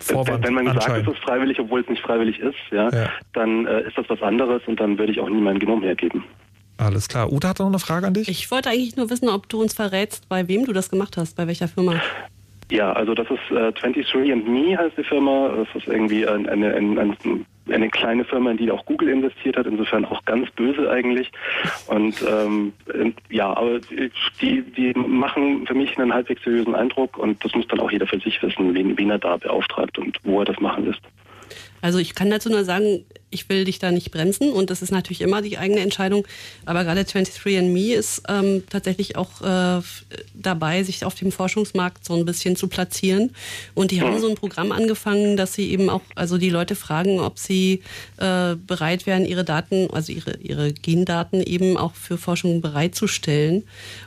Vorwand, 0.00 0.44
wenn 0.46 0.54
man 0.54 0.66
sagt, 0.66 1.06
es 1.06 1.14
ist 1.14 1.22
freiwillig, 1.22 1.58
obwohl 1.58 1.80
es 1.80 1.88
nicht 1.88 2.02
freiwillig 2.02 2.38
ist, 2.38 2.56
ja, 2.70 2.88
ja. 2.90 3.10
dann 3.32 3.66
äh, 3.66 3.82
ist 3.82 3.96
das 3.96 4.08
was 4.08 4.22
anderes 4.22 4.62
und 4.66 4.80
dann 4.80 4.98
würde 4.98 5.12
ich 5.12 5.20
auch 5.20 5.28
nie 5.28 5.40
mein 5.40 5.58
Genom 5.58 5.82
hergeben. 5.82 6.24
Alles 6.78 7.08
klar. 7.08 7.32
Uta 7.32 7.48
hat 7.48 7.58
noch 7.58 7.66
eine 7.66 7.78
Frage 7.78 8.06
an 8.06 8.14
dich. 8.14 8.28
Ich 8.28 8.50
wollte 8.50 8.68
eigentlich 8.68 8.96
nur 8.96 9.08
wissen, 9.08 9.28
ob 9.28 9.48
du 9.48 9.62
uns 9.62 9.72
verrätst, 9.72 10.28
bei 10.28 10.46
wem 10.46 10.66
du 10.66 10.72
das 10.72 10.90
gemacht 10.90 11.16
hast, 11.16 11.36
bei 11.36 11.46
welcher 11.46 11.68
Firma. 11.68 12.00
Ja, 12.70 12.92
also 12.92 13.14
das 13.14 13.28
ist 13.30 13.50
äh, 13.50 13.68
23andMe 13.68 14.76
heißt 14.76 14.98
die 14.98 15.04
Firma. 15.04 15.54
Das 15.56 15.68
ist 15.82 15.86
irgendwie 15.86 16.26
eine, 16.26 16.50
eine, 16.50 16.74
eine, 16.74 17.16
eine, 17.68 17.88
kleine 17.90 18.24
Firma, 18.24 18.50
in 18.50 18.56
die 18.56 18.70
auch 18.72 18.84
Google 18.86 19.08
investiert 19.08 19.56
hat. 19.56 19.66
Insofern 19.66 20.04
auch 20.04 20.24
ganz 20.24 20.50
böse 20.50 20.90
eigentlich. 20.90 21.30
Und 21.86 22.16
ähm, 22.28 22.72
ja, 23.30 23.56
aber 23.56 23.78
die, 24.40 24.62
die 24.62 24.92
machen 24.94 25.64
für 25.66 25.74
mich 25.74 25.96
einen 25.96 26.12
halbwegs 26.12 26.42
seriösen 26.42 26.74
Eindruck 26.74 27.18
und 27.18 27.44
das 27.44 27.54
muss 27.54 27.68
dann 27.68 27.80
auch 27.80 27.92
jeder 27.92 28.06
für 28.06 28.18
sich 28.18 28.42
wissen, 28.42 28.74
wen, 28.74 28.98
wen 28.98 29.10
er 29.10 29.18
da 29.18 29.36
beauftragt 29.36 29.98
und 29.98 30.18
wo 30.24 30.40
er 30.40 30.46
das 30.46 30.58
machen 30.58 30.86
lässt. 30.86 31.02
Also 31.82 32.00
ich 32.00 32.16
kann 32.16 32.30
dazu 32.30 32.50
nur 32.50 32.64
sagen, 32.64 33.04
ich 33.30 33.48
will 33.48 33.64
dich 33.64 33.78
da 33.78 33.90
nicht 33.90 34.10
bremsen 34.10 34.52
und 34.52 34.70
das 34.70 34.82
ist 34.82 34.92
natürlich 34.92 35.20
immer 35.20 35.42
die 35.42 35.58
eigene 35.58 35.80
Entscheidung. 35.80 36.26
Aber 36.64 36.84
gerade 36.84 37.00
23andMe 37.02 37.94
ist 37.94 38.22
ähm, 38.28 38.62
tatsächlich 38.70 39.16
auch 39.16 39.42
äh, 39.42 39.82
dabei, 40.34 40.82
sich 40.82 41.04
auf 41.04 41.14
dem 41.14 41.32
Forschungsmarkt 41.32 42.04
so 42.04 42.14
ein 42.14 42.24
bisschen 42.24 42.56
zu 42.56 42.68
platzieren. 42.68 43.30
Und 43.74 43.90
die 43.90 44.00
haben 44.00 44.18
so 44.20 44.28
ein 44.28 44.36
Programm 44.36 44.72
angefangen, 44.72 45.36
dass 45.36 45.54
sie 45.54 45.70
eben 45.70 45.90
auch, 45.90 46.02
also 46.14 46.38
die 46.38 46.50
Leute 46.50 46.76
fragen, 46.76 47.20
ob 47.20 47.38
sie 47.38 47.82
äh, 48.18 48.54
bereit 48.54 49.06
wären, 49.06 49.26
ihre 49.26 49.44
Daten, 49.44 49.88
also 49.92 50.12
ihre, 50.12 50.38
ihre 50.38 50.72
Gendaten 50.72 51.42
eben 51.42 51.76
auch 51.76 51.94
für 51.94 52.18
Forschung 52.18 52.60
bereitzustellen. 52.60 53.64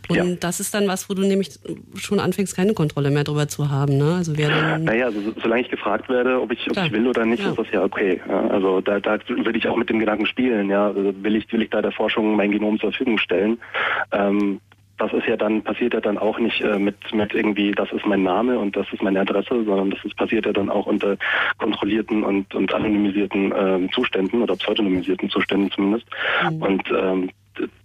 Und 0.07 0.15
ja. 0.15 0.25
das 0.39 0.59
ist 0.59 0.73
dann 0.73 0.87
was, 0.87 1.09
wo 1.09 1.13
du 1.13 1.23
nämlich 1.23 1.51
schon 1.95 2.19
anfängst, 2.19 2.55
keine 2.55 2.73
Kontrolle 2.73 3.11
mehr 3.11 3.25
drüber 3.25 3.47
zu 3.47 3.69
haben. 3.69 3.97
Ne? 3.97 4.15
Also 4.15 4.37
wer 4.37 4.49
dann 4.49 4.83
naja, 4.85 5.07
also, 5.07 5.19
solange 5.41 5.61
ich 5.61 5.69
gefragt 5.69 6.09
werde, 6.09 6.41
ob 6.41 6.51
ich, 6.51 6.69
ob 6.69 6.77
ich 6.77 6.91
will 6.91 7.07
oder 7.07 7.25
nicht, 7.25 7.43
ja. 7.43 7.49
ist 7.49 7.59
das 7.59 7.67
ja 7.71 7.83
okay. 7.83 8.21
Also 8.49 8.81
da, 8.81 8.99
da 9.17 9.19
will 9.27 9.55
ich 9.55 9.67
auch 9.67 9.77
mit 9.77 9.89
dem 9.89 9.99
Gedanken 9.99 10.25
spielen. 10.25 10.69
Ja, 10.69 10.87
also 10.87 11.13
will 11.23 11.35
ich 11.35 11.51
will 11.51 11.61
ich 11.61 11.69
da 11.69 11.81
der 11.81 11.91
Forschung 11.91 12.35
mein 12.35 12.51
Genom 12.51 12.79
zur 12.79 12.91
Verfügung 12.91 13.17
stellen. 13.17 13.59
Ähm, 14.11 14.59
das 14.99 15.13
ist 15.13 15.27
ja 15.27 15.37
dann, 15.37 15.63
passiert 15.63 15.93
ja 15.93 16.01
dann 16.01 16.17
auch 16.17 16.39
nicht 16.39 16.61
äh, 16.61 16.77
mit, 16.77 16.97
mit 17.13 17.33
irgendwie, 17.33 17.71
das 17.71 17.89
ist 17.93 18.05
mein 18.05 18.21
Name 18.21 18.59
und 18.59 18.75
das 18.75 18.85
ist 18.91 19.01
meine 19.01 19.21
Adresse, 19.21 19.63
sondern 19.63 19.91
das 19.91 20.03
ist, 20.03 20.17
passiert 20.17 20.45
ja 20.45 20.51
dann 20.51 20.69
auch 20.69 20.87
unter 20.87 21.15
kontrollierten 21.57 22.23
und, 22.23 22.53
und 22.53 22.73
anonymisierten 22.73 23.51
äh, 23.53 23.89
Zuständen 23.93 24.41
oder 24.41 24.57
pseudonymisierten 24.57 25.29
Zuständen 25.29 25.71
zumindest. 25.71 26.05
Mhm. 26.51 26.61
Und 26.61 26.83
ähm, 26.91 27.29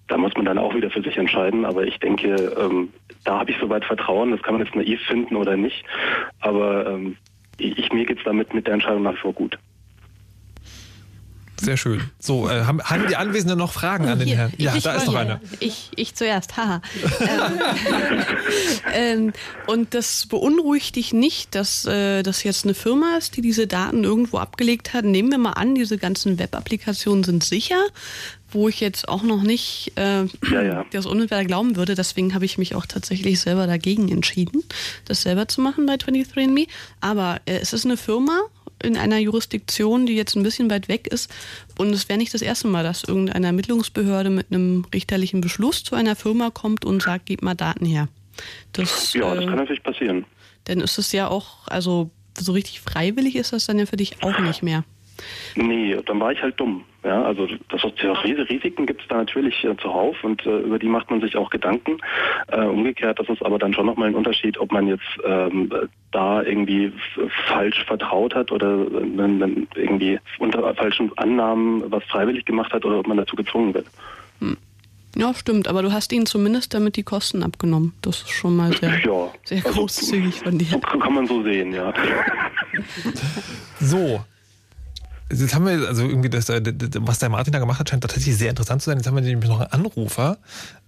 da 0.08 0.18
muss 0.18 0.34
man 0.34 0.44
dann 0.44 0.58
auch 0.58 0.74
wieder 0.74 0.90
für 0.90 1.02
sich 1.02 1.16
entscheiden. 1.16 1.64
Aber 1.64 1.84
ich 1.84 1.98
denke, 2.00 2.34
ähm, 2.58 2.90
da 3.24 3.38
habe 3.38 3.50
ich 3.52 3.58
soweit 3.58 3.84
Vertrauen. 3.84 4.32
Das 4.32 4.42
kann 4.42 4.54
man 4.54 4.64
jetzt 4.64 4.74
naiv 4.74 5.00
finden 5.02 5.36
oder 5.36 5.56
nicht. 5.56 5.84
Aber 6.40 6.86
ähm, 6.86 7.16
ich, 7.58 7.92
mir 7.92 8.04
geht 8.04 8.18
es 8.18 8.24
damit 8.24 8.52
mit 8.52 8.66
der 8.66 8.74
Entscheidung 8.74 9.02
nach 9.02 9.14
wie 9.14 9.18
vor 9.18 9.32
gut. 9.32 9.58
Sehr 11.60 11.76
schön. 11.76 12.02
So, 12.18 12.48
äh, 12.48 12.64
haben, 12.64 12.82
haben, 12.82 13.06
die 13.08 13.16
Anwesenden 13.16 13.58
noch 13.58 13.72
Fragen 13.72 14.08
an 14.08 14.18
den 14.18 14.28
Hier, 14.28 14.36
Herrn? 14.36 14.52
Ja, 14.58 14.76
da 14.78 14.94
ist 14.94 15.06
noch 15.06 15.14
einer. 15.14 15.40
Ich, 15.60 15.90
ich 15.96 16.14
zuerst, 16.14 16.56
haha. 16.56 16.82
ähm, 17.20 17.60
ähm, 18.94 19.32
und 19.66 19.94
das 19.94 20.26
beunruhigt 20.26 20.96
dich 20.96 21.12
nicht, 21.12 21.54
dass 21.54 21.84
äh, 21.84 22.22
das 22.22 22.42
jetzt 22.42 22.64
eine 22.64 22.74
Firma 22.74 23.16
ist, 23.16 23.36
die 23.36 23.40
diese 23.40 23.66
Daten 23.66 24.04
irgendwo 24.04 24.38
abgelegt 24.38 24.94
hat. 24.94 25.04
Nehmen 25.04 25.30
wir 25.30 25.38
mal 25.38 25.52
an, 25.52 25.74
diese 25.74 25.98
ganzen 25.98 26.38
Web-Applikationen 26.38 27.24
sind 27.24 27.44
sicher, 27.44 27.82
wo 28.50 28.68
ich 28.68 28.80
jetzt 28.80 29.08
auch 29.08 29.22
noch 29.22 29.42
nicht 29.42 29.92
äh, 29.96 30.24
ja, 30.50 30.62
ja. 30.62 30.84
das 30.92 31.06
unmittelbar 31.06 31.44
glauben 31.44 31.76
würde. 31.76 31.94
Deswegen 31.94 32.34
habe 32.34 32.44
ich 32.44 32.58
mich 32.58 32.74
auch 32.74 32.86
tatsächlich 32.86 33.40
selber 33.40 33.66
dagegen 33.66 34.08
entschieden, 34.10 34.62
das 35.04 35.22
selber 35.22 35.48
zu 35.48 35.60
machen 35.60 35.86
bei 35.86 35.94
23andMe. 35.94 36.68
Aber 37.00 37.40
äh, 37.46 37.58
es 37.58 37.72
ist 37.72 37.84
eine 37.84 37.96
Firma 37.96 38.40
in 38.84 38.96
einer 38.96 39.18
Jurisdiktion, 39.18 40.06
die 40.06 40.14
jetzt 40.14 40.36
ein 40.36 40.42
bisschen 40.42 40.70
weit 40.70 40.88
weg 40.88 41.06
ist. 41.06 41.32
Und 41.78 41.90
es 41.92 42.08
wäre 42.08 42.18
nicht 42.18 42.34
das 42.34 42.42
erste 42.42 42.68
Mal, 42.68 42.84
dass 42.84 43.04
irgendeine 43.04 43.46
Ermittlungsbehörde 43.46 44.30
mit 44.30 44.46
einem 44.50 44.86
richterlichen 44.92 45.40
Beschluss 45.40 45.82
zu 45.82 45.94
einer 45.94 46.16
Firma 46.16 46.50
kommt 46.50 46.84
und 46.84 47.02
sagt, 47.02 47.26
gib 47.26 47.42
mal 47.42 47.54
Daten 47.54 47.86
her. 47.86 48.08
Das, 48.72 49.14
ja, 49.14 49.34
das 49.34 49.44
äh, 49.44 49.46
kann 49.46 49.56
natürlich 49.56 49.82
passieren. 49.82 50.26
Denn 50.66 50.80
ist 50.80 50.98
es 50.98 51.12
ja 51.12 51.28
auch, 51.28 51.66
also 51.66 52.10
so 52.38 52.52
richtig 52.52 52.80
freiwillig 52.80 53.36
ist 53.36 53.52
das 53.52 53.66
dann 53.66 53.78
ja 53.78 53.86
für 53.86 53.96
dich 53.96 54.22
auch 54.22 54.38
nicht 54.40 54.62
mehr. 54.62 54.84
Nee, 55.56 55.96
dann 56.06 56.20
war 56.20 56.32
ich 56.32 56.42
halt 56.42 56.58
dumm. 56.58 56.84
Ja, 57.04 57.22
also 57.22 57.46
das 57.68 57.84
Risiken 58.24 58.86
gibt 58.86 59.02
es 59.02 59.08
da 59.08 59.16
natürlich 59.16 59.62
äh, 59.62 59.76
zuhauf 59.76 60.24
und 60.24 60.44
äh, 60.46 60.60
über 60.60 60.78
die 60.78 60.88
macht 60.88 61.10
man 61.10 61.20
sich 61.20 61.36
auch 61.36 61.50
Gedanken. 61.50 61.98
Äh, 62.48 62.64
umgekehrt, 62.64 63.18
das 63.18 63.28
ist 63.28 63.44
aber 63.44 63.58
dann 63.58 63.74
schon 63.74 63.84
nochmal 63.84 64.08
ein 64.08 64.14
Unterschied, 64.14 64.58
ob 64.58 64.72
man 64.72 64.88
jetzt 64.88 65.04
ähm, 65.22 65.70
da 66.12 66.42
irgendwie 66.42 66.92
falsch 67.46 67.84
vertraut 67.84 68.34
hat 68.34 68.50
oder 68.50 68.86
äh, 68.86 69.66
irgendwie 69.74 70.18
unter 70.38 70.74
falschen 70.74 71.10
Annahmen 71.18 71.84
was 71.90 72.02
freiwillig 72.04 72.46
gemacht 72.46 72.72
hat 72.72 72.86
oder 72.86 73.00
ob 73.00 73.06
man 73.06 73.18
dazu 73.18 73.36
gezwungen 73.36 73.74
wird. 73.74 73.86
Hm. 74.40 74.56
Ja, 75.16 75.32
stimmt, 75.34 75.68
aber 75.68 75.82
du 75.82 75.92
hast 75.92 76.12
ihnen 76.12 76.26
zumindest 76.26 76.74
damit 76.74 76.96
die 76.96 77.02
Kosten 77.02 77.42
abgenommen. 77.42 77.92
Das 78.02 78.22
ist 78.22 78.30
schon 78.30 78.56
mal 78.56 78.72
sehr, 78.72 78.98
ja, 78.98 79.30
sehr 79.44 79.64
also, 79.64 79.80
großzügig 79.80 80.40
von 80.40 80.58
dir. 80.58 80.80
Kann 81.00 81.14
man 81.14 81.26
so 81.26 81.42
sehen, 81.42 81.72
ja. 81.72 81.92
so, 83.78 84.24
Jetzt 85.40 85.54
haben 85.54 85.66
wir, 85.66 85.88
also 85.88 86.02
irgendwie, 86.02 86.30
das, 86.30 86.48
was 86.48 87.18
der 87.18 87.28
Martin 87.28 87.52
da 87.52 87.58
gemacht 87.58 87.78
hat, 87.78 87.88
scheint 87.88 88.02
tatsächlich 88.02 88.36
sehr 88.36 88.50
interessant 88.50 88.82
zu 88.82 88.90
sein. 88.90 88.98
Jetzt 88.98 89.06
haben 89.06 89.14
wir 89.14 89.22
nämlich 89.22 89.48
noch 89.48 89.60
einen 89.60 89.72
Anrufer, 89.72 90.38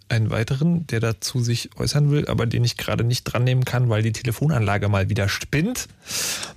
einen 0.08 0.30
weiteren, 0.30 0.86
der 0.86 1.00
dazu 1.00 1.40
sich 1.40 1.70
äußern 1.76 2.10
will, 2.10 2.28
aber 2.28 2.46
den 2.46 2.62
ich 2.64 2.76
gerade 2.76 3.04
nicht 3.04 3.24
dran 3.24 3.44
nehmen 3.44 3.64
kann, 3.64 3.88
weil 3.88 4.02
die 4.02 4.12
Telefonanlage 4.12 4.88
mal 4.88 5.08
wieder 5.08 5.28
spinnt. 5.28 5.88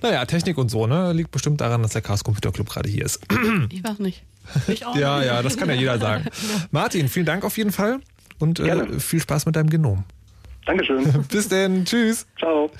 Naja, 0.02 0.24
Technik 0.24 0.56
und 0.56 0.70
so, 0.70 0.86
ne? 0.86 1.12
Liegt 1.12 1.30
bestimmt 1.32 1.60
daran, 1.60 1.82
dass 1.82 1.92
der 1.92 2.02
Chaos 2.02 2.22
Computer 2.24 2.52
Club 2.52 2.68
gerade 2.68 2.88
hier 2.88 3.04
ist. 3.04 3.20
Ich 3.70 3.84
weiß 3.84 3.98
nicht. 3.98 4.22
Ich 4.68 4.84
auch 4.84 4.96
ja, 4.96 5.22
ja, 5.22 5.42
das 5.42 5.56
kann 5.56 5.68
ja 5.68 5.74
jeder 5.74 5.98
sagen. 5.98 6.24
Martin, 6.70 7.08
vielen 7.08 7.26
Dank 7.26 7.44
auf 7.44 7.56
jeden 7.56 7.72
Fall 7.72 8.00
und 8.38 8.58
äh, 8.58 8.98
viel 8.98 9.20
Spaß 9.20 9.46
mit 9.46 9.56
deinem 9.56 9.70
Genom. 9.70 10.04
Dankeschön. 10.66 11.24
Bis 11.30 11.48
denn. 11.48 11.84
Tschüss. 11.84 12.26
Ciao. 12.38 12.70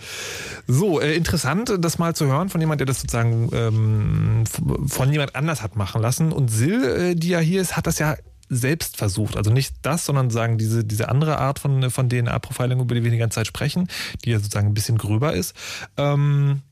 So, 0.67 1.01
äh, 1.01 1.15
interessant, 1.15 1.73
das 1.79 1.99
mal 1.99 2.15
zu 2.15 2.27
hören 2.27 2.49
von 2.49 2.61
jemand, 2.61 2.81
der 2.81 2.87
das 2.87 3.01
sozusagen 3.01 3.51
ähm, 3.53 4.45
von 4.87 5.13
jemand 5.13 5.35
anders 5.35 5.63
hat 5.63 5.77
machen 5.77 6.03
lassen. 6.03 6.33
Und 6.33 6.49
Sil, 6.53 6.85
äh, 6.85 7.15
die 7.15 7.31
ja 7.31 7.39
hier 7.39 7.61
ist, 7.61 7.77
hat 7.77 7.87
das 7.87 7.99
ja 7.99 8.17
selbst 8.49 8.97
versucht. 8.97 9.37
Also 9.37 9.51
nicht 9.51 9.77
das, 9.83 10.05
sondern 10.05 10.29
sagen 10.31 10.59
diese, 10.59 10.85
diese 10.85 11.09
andere 11.09 11.39
Art 11.39 11.59
von, 11.59 11.91
von 11.91 12.09
DNA-Profiling, 12.09 12.81
über 12.81 12.95
die 12.95 13.05
wir 13.05 13.11
die 13.11 13.19
ganze 13.19 13.37
Zeit 13.37 13.47
sprechen, 13.47 13.89
die 14.25 14.31
ja 14.31 14.39
sozusagen 14.39 14.69
ein 14.69 14.75
bisschen 14.75 14.99
gröber 14.99 15.33
ist. 15.35 15.55
Ähm, 15.97 16.63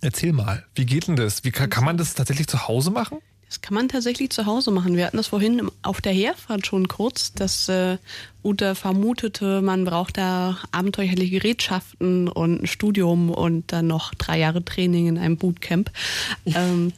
erzähl 0.00 0.32
mal, 0.32 0.64
wie 0.74 0.84
geht 0.84 1.06
denn 1.06 1.16
das? 1.16 1.44
Wie 1.44 1.52
kann, 1.52 1.70
kann 1.70 1.84
man 1.84 1.96
das 1.96 2.14
tatsächlich 2.14 2.48
zu 2.48 2.66
Hause 2.66 2.90
machen? 2.90 3.18
Das 3.52 3.60
kann 3.60 3.74
man 3.74 3.90
tatsächlich 3.90 4.30
zu 4.30 4.46
Hause 4.46 4.70
machen. 4.70 4.96
Wir 4.96 5.04
hatten 5.04 5.18
das 5.18 5.26
vorhin 5.26 5.70
auf 5.82 6.00
der 6.00 6.14
Herfahrt 6.14 6.66
schon 6.66 6.88
kurz, 6.88 7.34
dass 7.34 7.68
äh, 7.68 7.98
Ute 8.42 8.74
vermutete, 8.74 9.60
man 9.60 9.84
braucht 9.84 10.16
da 10.16 10.56
abenteuerliche 10.70 11.38
Gerätschaften 11.38 12.28
und 12.28 12.62
ein 12.62 12.66
Studium 12.66 13.28
und 13.28 13.70
dann 13.70 13.88
noch 13.88 14.14
drei 14.14 14.38
Jahre 14.38 14.64
Training 14.64 15.08
in 15.08 15.18
einem 15.18 15.36
Bootcamp. 15.36 15.90
Ähm, 16.46 16.94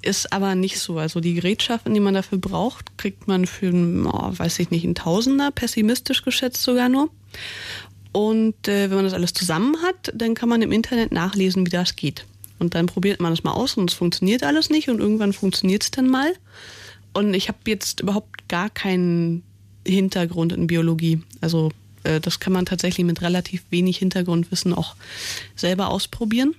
ist 0.00 0.32
aber 0.32 0.54
nicht 0.54 0.80
so. 0.80 0.98
Also 0.98 1.20
die 1.20 1.34
Gerätschaften, 1.34 1.92
die 1.92 2.00
man 2.00 2.14
dafür 2.14 2.38
braucht, 2.38 2.96
kriegt 2.96 3.28
man 3.28 3.46
für, 3.46 3.70
oh, 3.70 4.32
weiß 4.32 4.58
ich 4.60 4.70
nicht, 4.70 4.84
ein 4.84 4.94
Tausender, 4.94 5.50
pessimistisch 5.50 6.24
geschätzt 6.24 6.62
sogar 6.62 6.88
nur. 6.88 7.10
Und 8.12 8.66
äh, 8.66 8.88
wenn 8.88 8.96
man 8.96 9.04
das 9.04 9.14
alles 9.14 9.34
zusammen 9.34 9.76
hat, 9.82 10.10
dann 10.14 10.34
kann 10.34 10.48
man 10.48 10.62
im 10.62 10.72
Internet 10.72 11.12
nachlesen, 11.12 11.66
wie 11.66 11.70
das 11.70 11.96
geht. 11.96 12.24
Und 12.58 12.74
dann 12.74 12.86
probiert 12.86 13.20
man 13.20 13.32
es 13.32 13.44
mal 13.44 13.52
aus 13.52 13.76
und 13.76 13.90
es 13.90 13.96
funktioniert 13.96 14.42
alles 14.42 14.70
nicht 14.70 14.88
und 14.88 15.00
irgendwann 15.00 15.32
funktioniert 15.32 15.82
es 15.82 15.90
dann 15.90 16.08
mal. 16.08 16.32
Und 17.12 17.34
ich 17.34 17.48
habe 17.48 17.58
jetzt 17.66 18.00
überhaupt 18.00 18.48
gar 18.48 18.70
keinen 18.70 19.42
Hintergrund 19.86 20.52
in 20.52 20.66
Biologie. 20.66 21.22
Also 21.40 21.70
äh, 22.04 22.20
das 22.20 22.40
kann 22.40 22.52
man 22.52 22.66
tatsächlich 22.66 23.06
mit 23.06 23.22
relativ 23.22 23.64
wenig 23.70 23.98
Hintergrundwissen 23.98 24.74
auch 24.74 24.94
selber 25.56 25.88
ausprobieren. 25.90 26.54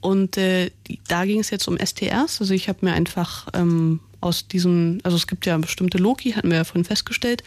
Und 0.00 0.36
äh, 0.36 0.70
da 1.08 1.24
ging 1.24 1.40
es 1.40 1.50
jetzt 1.50 1.66
um 1.66 1.78
STRs. 1.78 2.40
Also 2.40 2.54
ich 2.54 2.68
habe 2.68 2.84
mir 2.84 2.92
einfach 2.92 3.48
ähm, 3.54 4.00
aus 4.26 4.48
diesem, 4.48 4.98
also 5.04 5.16
es 5.16 5.26
gibt 5.26 5.46
ja 5.46 5.56
bestimmte 5.56 5.98
Loki, 5.98 6.32
hatten 6.32 6.50
wir 6.50 6.58
ja 6.58 6.64
vorhin 6.64 6.84
festgestellt, 6.84 7.42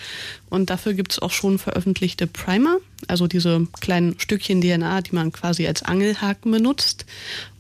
und 0.50 0.70
dafür 0.70 0.94
gibt 0.94 1.12
es 1.12 1.20
auch 1.20 1.32
schon 1.32 1.60
veröffentlichte 1.60 2.26
Primer, 2.26 2.78
also 3.08 3.28
diese 3.28 3.68
kleinen 3.82 4.20
Stückchen 4.20 4.62
DNA, 4.62 5.02
die 5.02 5.14
man 5.14 5.32
quasi 5.32 5.68
als 5.68 5.84
Angelhaken 5.84 6.52
benutzt, 6.52 7.06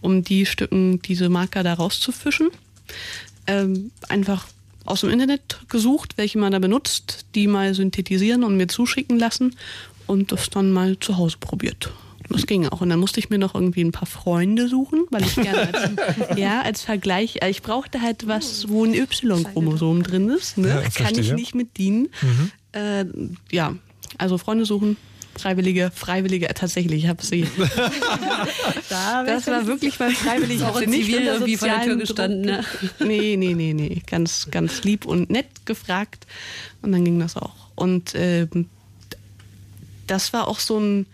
um 0.02 0.24
die 0.24 0.46
Stücken, 0.46 1.02
diese 1.02 1.30
Marker 1.30 1.64
da 1.64 1.74
rauszufischen. 1.74 2.50
Ähm, 3.46 3.91
einfach 4.08 4.48
aus 4.86 5.02
dem 5.02 5.10
Internet 5.10 5.60
gesucht, 5.70 6.14
welche 6.18 6.40
man 6.40 6.52
da 6.52 6.60
benutzt, 6.60 7.26
die 7.36 7.48
mal 7.48 7.74
synthetisieren 7.74 8.44
und 8.44 8.58
mir 8.58 8.68
zuschicken 8.68 9.20
lassen 9.20 9.56
und 10.08 10.32
das 10.32 10.50
dann 10.50 10.72
mal 10.72 10.98
zu 11.00 11.18
Hause 11.18 11.38
probiert. 11.40 11.91
Das 12.30 12.45
ging 12.45 12.68
auch. 12.68 12.81
Und 12.81 12.89
dann 12.89 12.99
musste 12.99 13.19
ich 13.19 13.30
mir 13.30 13.39
noch 13.39 13.56
irgendwie 13.56 13.84
ein 13.84 13.91
paar 13.91 14.06
Freunde 14.06 14.68
suchen, 14.68 15.06
weil 15.10 15.23
ich 15.23 15.35
gerne 15.35 15.73
als, 15.73 15.91
ja, 16.38 16.61
als 16.61 16.81
Vergleich, 16.84 17.41
äh, 17.41 17.49
ich 17.49 17.61
brauchte 17.61 18.01
halt 18.01 18.27
was, 18.27 18.69
wo 18.69 18.85
ein 18.85 18.93
Y-Chromosom 18.93 20.03
drin 20.03 20.30
ist. 20.30 20.57
Ne? 20.57 20.69
Ja, 20.69 20.81
Kann 20.81 20.91
verstehe. 20.91 21.22
ich 21.22 21.34
nicht 21.34 21.56
mit 21.56 21.77
dienen. 21.77 22.10
Mhm. 22.22 22.51
Äh, 22.72 23.06
ja, 23.51 23.76
also 24.18 24.38
Freunde 24.38 24.65
suchen. 24.65 24.97
Freiwillige, 25.38 25.91
Freiwillige, 25.95 26.49
äh, 26.49 26.53
tatsächlich, 26.53 27.03
ich 27.03 27.10
habe 27.10 27.23
sie. 27.26 27.47
Da 28.89 29.23
Das 29.23 29.47
war 29.47 29.65
wirklich 29.68 29.99
mal 29.99 30.11
freiwillig. 30.11 30.57
Ich 30.57 30.64
auch 30.64 30.76
hab 30.76 30.81
in 30.81 30.91
sie 30.91 30.97
nicht 30.97 31.11
Zivil 31.11 31.26
irgendwie 31.26 31.57
vor 31.57 31.68
der 31.68 31.84
Tür 31.84 31.95
gestanden, 31.95 32.41
ne? 32.41 32.65
Nee, 32.99 33.38
nee, 33.38 33.53
nee, 33.53 33.73
nee. 33.73 34.01
Ganz, 34.06 34.47
ganz 34.51 34.84
lieb 34.84 35.06
und 35.06 35.30
nett 35.30 35.47
gefragt. 35.65 36.26
Und 36.81 36.91
dann 36.91 37.06
ging 37.06 37.19
das 37.19 37.38
auch. 37.38 37.56
Und 37.76 38.14
ähm, 38.15 38.68
das 40.07 40.34
war 40.34 40.47
auch 40.47 40.60
so, 40.60 40.80
ein, 40.80 41.06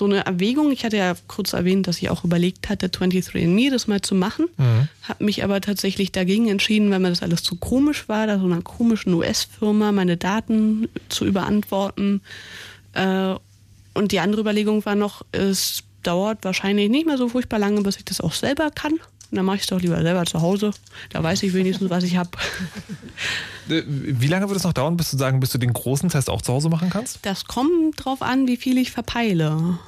so 0.00 0.06
eine 0.06 0.24
Erwägung. 0.24 0.72
Ich 0.72 0.84
hatte 0.84 0.96
ja 0.96 1.14
kurz 1.28 1.52
erwähnt, 1.52 1.86
dass 1.86 1.98
ich 1.98 2.08
auch 2.08 2.24
überlegt 2.24 2.70
hatte, 2.70 2.86
23andMe 2.86 3.70
das 3.70 3.86
mal 3.86 4.00
zu 4.00 4.14
machen. 4.14 4.46
Mhm. 4.56 4.88
Habe 5.02 5.24
mich 5.24 5.44
aber 5.44 5.60
tatsächlich 5.60 6.10
dagegen 6.10 6.48
entschieden, 6.48 6.90
weil 6.90 7.00
mir 7.00 7.10
das 7.10 7.22
alles 7.22 7.42
zu 7.42 7.56
komisch 7.56 8.08
war, 8.08 8.26
da 8.26 8.38
so 8.38 8.46
einer 8.46 8.62
komischen 8.62 9.12
US-Firma 9.12 9.92
meine 9.92 10.16
Daten 10.16 10.88
zu 11.10 11.26
überantworten. 11.26 12.22
Äh, 12.94 13.34
und 13.92 14.12
die 14.12 14.20
andere 14.20 14.40
Überlegung 14.40 14.86
war 14.86 14.94
noch, 14.94 15.22
es 15.32 15.82
dauert 16.02 16.44
wahrscheinlich 16.44 16.88
nicht 16.88 17.06
mehr 17.06 17.18
so 17.18 17.28
furchtbar 17.28 17.58
lange, 17.58 17.82
bis 17.82 17.98
ich 17.98 18.06
das 18.06 18.22
auch 18.22 18.32
selber 18.32 18.70
kann. 18.70 18.92
Und 18.94 19.36
dann 19.36 19.44
mache 19.44 19.56
ich 19.56 19.62
es 19.62 19.68
doch 19.68 19.80
lieber 19.80 20.00
selber 20.00 20.24
zu 20.24 20.40
Hause. 20.40 20.70
Da 21.10 21.22
weiß 21.22 21.42
ich 21.42 21.52
wenigstens, 21.52 21.90
was 21.90 22.04
ich 22.04 22.16
habe. 22.16 22.30
Äh, 23.68 23.82
Wie 23.86 24.26
lange 24.26 24.48
wird 24.48 24.56
es 24.56 24.64
noch 24.64 24.72
dauern, 24.72 24.96
bis 24.96 25.12
du 25.12 25.16
sagen, 25.16 25.38
bis 25.38 25.50
du 25.50 25.58
den 25.58 25.72
großen 25.72 26.08
Test 26.08 26.28
auch 26.28 26.42
zu 26.42 26.52
Hause 26.52 26.70
machen 26.70 26.90
kannst? 26.90 27.20
Das 27.22 27.44
kommt 27.44 28.04
drauf 28.04 28.22
an, 28.22 28.48
wie 28.48 28.56
viel 28.56 28.78
ich 28.78 28.90
verpeile, 28.90 29.78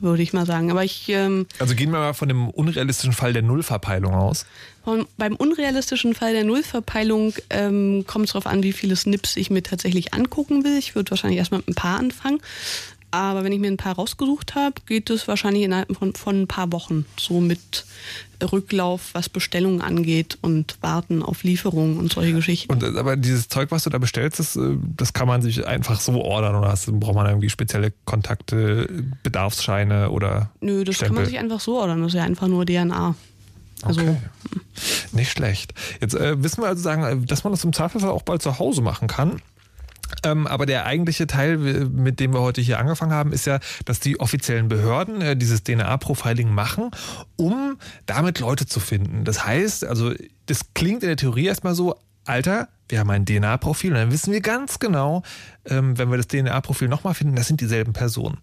würde 0.00 0.22
ich 0.22 0.32
mal 0.32 0.46
sagen. 0.46 0.70
Aber 0.70 0.84
ich 0.84 1.08
ähm, 1.08 1.46
Also 1.58 1.74
gehen 1.74 1.90
wir 1.90 1.98
mal 1.98 2.14
von 2.14 2.28
dem 2.28 2.50
unrealistischen 2.50 3.12
Fall 3.12 3.32
der 3.32 3.42
Nullverpeilung 3.42 4.14
aus. 4.14 4.46
Von, 4.84 5.06
beim 5.16 5.34
unrealistischen 5.36 6.14
Fall 6.14 6.32
der 6.32 6.44
Nullverpeilung 6.44 7.34
ähm, 7.50 8.04
kommt 8.06 8.26
es 8.26 8.32
darauf 8.32 8.46
an, 8.46 8.62
wie 8.62 8.72
viele 8.72 8.96
Snips 8.96 9.36
ich 9.36 9.50
mir 9.50 9.62
tatsächlich 9.62 10.14
angucken 10.14 10.64
will. 10.64 10.78
Ich 10.78 10.94
würde 10.94 11.10
wahrscheinlich 11.10 11.38
erstmal 11.38 11.60
mit 11.60 11.68
ein 11.68 11.74
paar 11.74 11.98
anfangen. 11.98 12.40
Aber 13.10 13.44
wenn 13.44 13.52
ich 13.52 13.60
mir 13.60 13.68
ein 13.68 13.76
paar 13.76 13.94
rausgesucht 13.94 14.54
habe, 14.54 14.74
geht 14.86 15.10
es 15.10 15.26
wahrscheinlich 15.26 15.62
innerhalb 15.62 15.96
von, 15.96 16.14
von 16.14 16.42
ein 16.42 16.48
paar 16.48 16.70
Wochen. 16.72 17.06
So 17.18 17.40
mit 17.40 17.86
Rücklauf, 18.42 19.10
was 19.12 19.28
Bestellungen 19.28 19.80
angeht 19.80 20.38
und 20.40 20.76
Warten 20.80 21.22
auf 21.22 21.42
Lieferungen 21.42 21.98
und 21.98 22.12
solche 22.12 22.32
Geschichten. 22.32 22.72
Und, 22.72 22.82
äh, 22.82 22.98
aber 22.98 23.16
dieses 23.16 23.48
Zeug, 23.48 23.70
was 23.70 23.84
du 23.84 23.90
da 23.90 23.98
bestellst, 23.98 24.38
das, 24.38 24.56
äh, 24.56 24.76
das 24.96 25.12
kann 25.12 25.26
man 25.28 25.42
sich 25.42 25.66
einfach 25.66 26.00
so 26.00 26.20
ordern 26.22 26.54
oder 26.54 26.68
hast, 26.68 26.90
braucht 27.00 27.14
man 27.14 27.26
irgendwie 27.26 27.50
spezielle 27.50 27.92
Kontakte, 28.04 28.88
Bedarfsscheine 29.22 30.10
oder 30.10 30.50
Nö, 30.60 30.84
das 30.84 30.98
kann 30.98 31.06
Stempel? 31.06 31.14
man 31.22 31.26
sich 31.26 31.38
einfach 31.38 31.60
so 31.60 31.78
ordern. 31.78 32.02
Das 32.02 32.08
ist 32.08 32.18
ja 32.18 32.24
einfach 32.24 32.48
nur 32.48 32.66
DNA. 32.66 33.14
Also, 33.82 34.00
Okay. 34.00 34.16
Nicht 35.12 35.30
schlecht. 35.30 35.74
Jetzt 36.00 36.14
äh, 36.14 36.42
wissen 36.42 36.62
wir 36.62 36.68
also 36.68 36.82
sagen, 36.82 37.02
äh, 37.02 37.26
dass 37.26 37.44
man 37.44 37.52
das 37.52 37.64
im 37.64 37.72
Zweifelsfall 37.72 38.10
auch 38.12 38.22
bald 38.22 38.42
zu 38.42 38.58
Hause 38.58 38.82
machen 38.82 39.08
kann. 39.08 39.40
Ähm, 40.22 40.46
aber 40.46 40.66
der 40.66 40.86
eigentliche 40.86 41.26
Teil, 41.26 41.56
mit 41.58 42.20
dem 42.20 42.32
wir 42.32 42.40
heute 42.40 42.60
hier 42.60 42.78
angefangen 42.78 43.12
haben, 43.12 43.32
ist 43.32 43.46
ja, 43.46 43.58
dass 43.84 44.00
die 44.00 44.20
offiziellen 44.20 44.68
Behörden 44.68 45.20
äh, 45.20 45.36
dieses 45.36 45.62
DNA-Profiling 45.64 46.50
machen, 46.50 46.90
um 47.36 47.76
damit 48.06 48.40
Leute 48.40 48.66
zu 48.66 48.80
finden. 48.80 49.24
Das 49.24 49.44
heißt, 49.44 49.84
also 49.84 50.12
das 50.46 50.72
klingt 50.74 51.02
in 51.02 51.08
der 51.08 51.16
Theorie 51.16 51.46
erstmal 51.46 51.74
so, 51.74 51.96
Alter, 52.24 52.68
wir 52.88 53.00
haben 53.00 53.10
ein 53.10 53.24
DNA-Profil 53.24 53.92
und 53.92 53.98
dann 53.98 54.12
wissen 54.12 54.32
wir 54.32 54.40
ganz 54.40 54.78
genau, 54.78 55.22
ähm, 55.64 55.98
wenn 55.98 56.10
wir 56.10 56.16
das 56.16 56.28
DNA-Profil 56.28 56.88
nochmal 56.88 57.14
finden, 57.14 57.36
das 57.36 57.48
sind 57.48 57.60
dieselben 57.60 57.92
Personen. 57.92 58.38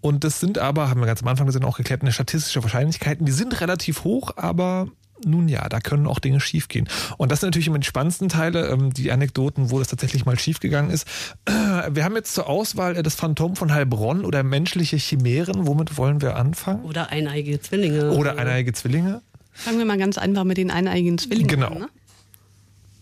Und 0.00 0.24
das 0.24 0.40
sind 0.40 0.58
aber, 0.58 0.88
haben 0.88 1.00
wir 1.00 1.06
ganz 1.06 1.22
am 1.22 1.28
Anfang 1.28 1.46
gesehen, 1.46 1.64
auch 1.64 1.76
geklärt, 1.76 2.02
eine 2.02 2.12
statistische 2.12 2.62
Wahrscheinlichkeiten, 2.62 3.26
die 3.26 3.32
sind 3.32 3.60
relativ 3.60 4.04
hoch, 4.04 4.32
aber 4.36 4.88
nun 5.24 5.48
ja, 5.48 5.68
da 5.68 5.80
können 5.80 6.06
auch 6.06 6.18
Dinge 6.18 6.40
schiefgehen. 6.40 6.88
Und 7.18 7.30
das 7.32 7.40
sind 7.40 7.48
natürlich 7.48 7.66
immer 7.68 7.78
die 7.78 7.86
spannendsten 7.86 8.28
Teile, 8.28 8.68
ähm, 8.68 8.92
die 8.92 9.10
Anekdoten, 9.12 9.70
wo 9.70 9.78
das 9.78 9.88
tatsächlich 9.88 10.24
mal 10.26 10.38
schiefgegangen 10.38 10.90
ist. 10.90 11.06
Wir 11.46 12.04
haben 12.04 12.14
jetzt 12.16 12.34
zur 12.34 12.48
Auswahl 12.48 12.96
äh, 12.96 13.02
das 13.02 13.14
Phantom 13.14 13.56
von 13.56 13.72
Heilbronn 13.72 14.24
oder 14.24 14.42
menschliche 14.42 14.96
Chimären. 14.96 15.66
Womit 15.66 15.96
wollen 15.96 16.20
wir 16.22 16.36
anfangen? 16.36 16.84
Oder 16.84 17.10
eineige 17.10 17.60
Zwillinge. 17.60 18.12
Oder 18.12 18.38
eineige 18.38 18.72
Zwillinge? 18.72 19.22
fangen 19.54 19.78
wir 19.78 19.84
mal 19.84 19.98
ganz 19.98 20.16
einfach 20.16 20.44
mit 20.44 20.56
den 20.56 20.70
eineigigen 20.70 21.18
Zwillingen 21.18 21.48
Genau. 21.48 21.66
an. 21.68 21.78
Ne? 21.80 21.88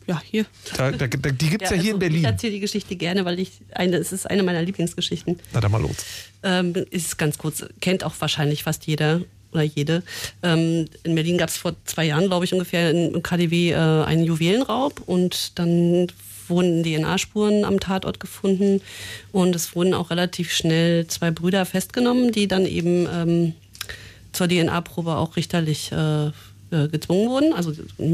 Ja, 0.06 0.20
hier. 0.24 0.44
Da, 0.76 0.90
da, 0.90 1.06
da, 1.06 1.30
die 1.30 1.50
gibt's 1.50 1.70
ja, 1.70 1.76
hier 1.76 1.90
in 1.94 1.94
also 1.94 1.94
Ich 1.94 1.98
Berlin. 2.00 2.24
erzähle 2.24 2.52
die 2.54 2.60
Geschichte 2.60 2.96
gerne, 2.96 3.24
weil 3.24 3.38
ich 3.38 3.60
eine, 3.72 3.96
es 3.96 4.10
ist 4.12 4.28
eine 4.28 4.42
meiner 4.42 4.62
Lieblingsgeschichten. 4.62 5.38
Na 5.52 5.60
dann 5.60 5.70
mal 5.70 5.80
los. 5.80 5.94
Ähm, 6.42 6.74
ist 6.90 7.18
ganz 7.18 7.38
kurz, 7.38 7.64
kennt 7.80 8.02
auch 8.02 8.14
wahrscheinlich 8.18 8.64
fast 8.64 8.86
jeder 8.86 9.20
oder 9.52 9.62
jede. 9.62 10.02
Ähm, 10.42 10.86
in 11.02 11.14
Berlin 11.14 11.38
gab 11.38 11.48
es 11.48 11.56
vor 11.56 11.74
zwei 11.84 12.04
Jahren, 12.06 12.26
glaube 12.26 12.44
ich, 12.44 12.52
ungefähr 12.52 12.90
im 12.90 13.22
KDW 13.22 13.70
äh, 13.70 13.74
einen 13.74 14.24
Juwelenraub 14.24 15.00
und 15.06 15.58
dann 15.58 16.08
wurden 16.48 16.82
DNA-Spuren 16.82 17.64
am 17.64 17.80
Tatort 17.80 18.20
gefunden 18.20 18.80
und 19.32 19.54
es 19.54 19.74
wurden 19.74 19.94
auch 19.94 20.10
relativ 20.10 20.52
schnell 20.52 21.06
zwei 21.06 21.30
Brüder 21.30 21.64
festgenommen, 21.64 22.32
die 22.32 22.48
dann 22.48 22.66
eben 22.66 23.08
ähm, 23.12 23.52
zur 24.32 24.48
DNA-Probe 24.48 25.16
auch 25.16 25.36
richterlich 25.36 25.92
äh, 25.92 26.30
äh, 26.70 26.88
gezwungen 26.88 27.28
wurden. 27.28 27.52
Also 27.52 27.72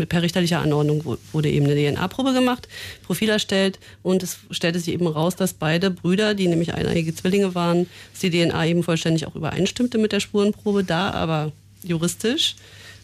per 0.08 0.22
richterlicher 0.22 0.60
Anordnung 0.60 1.04
wu- 1.04 1.16
wurde 1.32 1.50
eben 1.50 1.66
eine 1.66 1.74
DNA-Probe 1.74 2.32
gemacht, 2.32 2.68
Profil 3.04 3.28
erstellt 3.30 3.78
und 4.02 4.22
es 4.22 4.38
stellte 4.50 4.78
sich 4.78 4.92
eben 4.94 5.06
raus, 5.06 5.36
dass 5.36 5.52
beide 5.52 5.90
Brüder, 5.90 6.34
die 6.34 6.48
nämlich 6.48 6.74
eineige 6.74 7.14
Zwillinge 7.14 7.54
waren, 7.54 7.86
dass 8.12 8.20
die 8.20 8.30
DNA 8.30 8.66
eben 8.66 8.82
vollständig 8.82 9.26
auch 9.26 9.34
übereinstimmte 9.34 9.98
mit 9.98 10.12
der 10.12 10.20
Spurenprobe, 10.20 10.84
da 10.84 11.10
aber 11.10 11.52
juristisch 11.82 12.56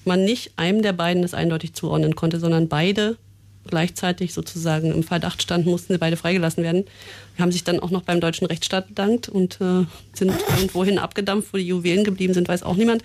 man 0.04 0.24
nicht 0.24 0.50
einem 0.56 0.82
der 0.82 0.92
beiden 0.92 1.22
das 1.22 1.32
eindeutig 1.34 1.74
zuordnen 1.74 2.16
konnte, 2.16 2.40
sondern 2.40 2.68
beide 2.68 3.16
gleichzeitig 3.68 4.34
sozusagen 4.34 4.90
im 4.92 5.04
Verdacht 5.04 5.40
standen, 5.40 5.70
mussten 5.70 5.92
sie 5.92 5.98
beide 5.98 6.16
freigelassen 6.16 6.64
werden. 6.64 6.84
Wir 7.36 7.44
haben 7.44 7.52
sich 7.52 7.62
dann 7.62 7.78
auch 7.78 7.90
noch 7.90 8.02
beim 8.02 8.18
deutschen 8.20 8.48
Rechtsstaat 8.48 8.88
bedankt 8.88 9.28
und 9.28 9.60
äh, 9.60 9.84
sind 10.12 10.32
irgendwohin 10.56 10.98
abgedampft, 10.98 11.52
wo 11.52 11.58
die 11.58 11.68
Juwelen 11.68 12.02
geblieben 12.02 12.34
sind, 12.34 12.48
weiß 12.48 12.64
auch 12.64 12.74
niemand. 12.74 13.04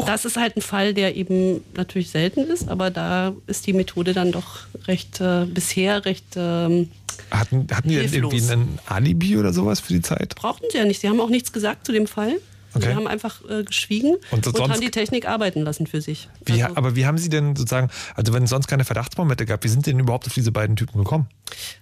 Das 0.00 0.24
ist 0.24 0.36
halt 0.36 0.56
ein 0.56 0.62
Fall, 0.62 0.94
der 0.94 1.16
eben 1.16 1.60
natürlich 1.76 2.10
selten 2.10 2.40
ist, 2.40 2.68
aber 2.68 2.90
da 2.90 3.34
ist 3.46 3.66
die 3.66 3.72
Methode 3.72 4.14
dann 4.14 4.32
doch 4.32 4.60
recht, 4.88 5.20
äh, 5.20 5.44
bisher 5.44 6.04
recht 6.04 6.24
ähm, 6.36 6.88
Hatten, 7.30 7.66
hatten 7.70 7.88
die 7.88 7.96
denn 7.96 8.12
irgendwie 8.12 8.40
ein 8.50 8.78
Alibi 8.86 9.36
oder 9.36 9.52
sowas 9.52 9.80
für 9.80 9.92
die 9.92 10.02
Zeit? 10.02 10.34
brauchten 10.36 10.66
sie 10.70 10.78
ja 10.78 10.84
nicht. 10.84 11.00
Sie 11.00 11.08
haben 11.08 11.20
auch 11.20 11.28
nichts 11.28 11.52
gesagt 11.52 11.86
zu 11.86 11.92
dem 11.92 12.06
Fall. 12.06 12.40
Okay. 12.74 12.86
Sie 12.88 12.94
haben 12.94 13.06
einfach 13.06 13.40
äh, 13.48 13.64
geschwiegen 13.64 14.16
Und 14.30 14.46
und, 14.46 14.60
haben 14.70 14.80
die 14.80 14.90
Technik 14.90 15.28
arbeiten 15.28 15.62
lassen 15.62 15.86
für 15.86 16.00
sich. 16.00 16.28
Wie, 16.44 16.62
Also- 16.62 16.76
aber 16.76 16.96
wie 16.96 17.06
haben 17.06 17.18
Sie 17.18 17.28
denn 17.28 17.54
sozusagen, 17.56 17.90
also 18.14 18.32
wenn 18.32 18.44
es 18.44 18.50
sonst 18.50 18.66
keine 18.68 18.84
Verdachtsmomente 18.84 19.44
gab, 19.46 19.62
wie 19.64 19.68
sind 19.68 19.84
Sie 19.84 19.90
denn 19.92 20.00
überhaupt 20.00 20.26
auf 20.26 20.34
diese 20.34 20.52
beiden 20.52 20.76
Typen 20.76 20.98
gekommen? 20.98 21.26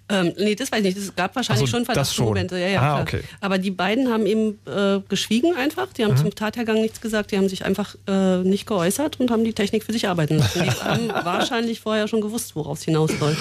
Ähm, 0.09 0.33
nee, 0.39 0.57
das 0.57 0.73
weiß 0.73 0.81
ich 0.81 0.97
nicht. 0.97 0.99
Es 0.99 1.15
gab 1.15 1.37
wahrscheinlich 1.37 1.63
Ach 1.63 1.67
so, 1.71 1.77
schon. 1.77 1.85
Verdachtsmomente. 1.85 2.59
Ja, 2.59 2.67
ja, 2.67 2.81
Ah, 2.97 3.03
okay. 3.03 3.21
Aber 3.41 3.59
die 3.59 3.71
beiden 3.71 4.09
haben 4.13 4.27
eben 4.27 4.59
äh, 4.67 4.99
geschwiegen 5.09 5.55
einfach. 5.55 5.93
Die 5.93 6.05
haben 6.05 6.15
Mhm. 6.15 6.17
zum 6.19 6.35
Tathergang 6.35 6.81
nichts 6.81 7.01
gesagt. 7.01 7.31
Die 7.31 7.37
haben 7.39 7.49
sich 7.49 7.65
einfach 7.65 7.95
äh, 8.09 8.39
nicht 8.39 8.67
geäußert 8.67 9.21
und 9.21 9.31
haben 9.31 9.45
die 9.45 9.53
Technik 9.53 9.85
für 9.85 9.93
sich 9.93 10.09
arbeiten 10.09 10.39
lassen. 10.39 10.65
Die 10.65 10.71
haben 10.85 11.09
wahrscheinlich 11.11 11.79
vorher 11.81 12.09
schon 12.09 12.21
gewusst, 12.21 12.57
woraus 12.57 12.81
es 12.81 12.85
hinausläuft. 12.87 13.39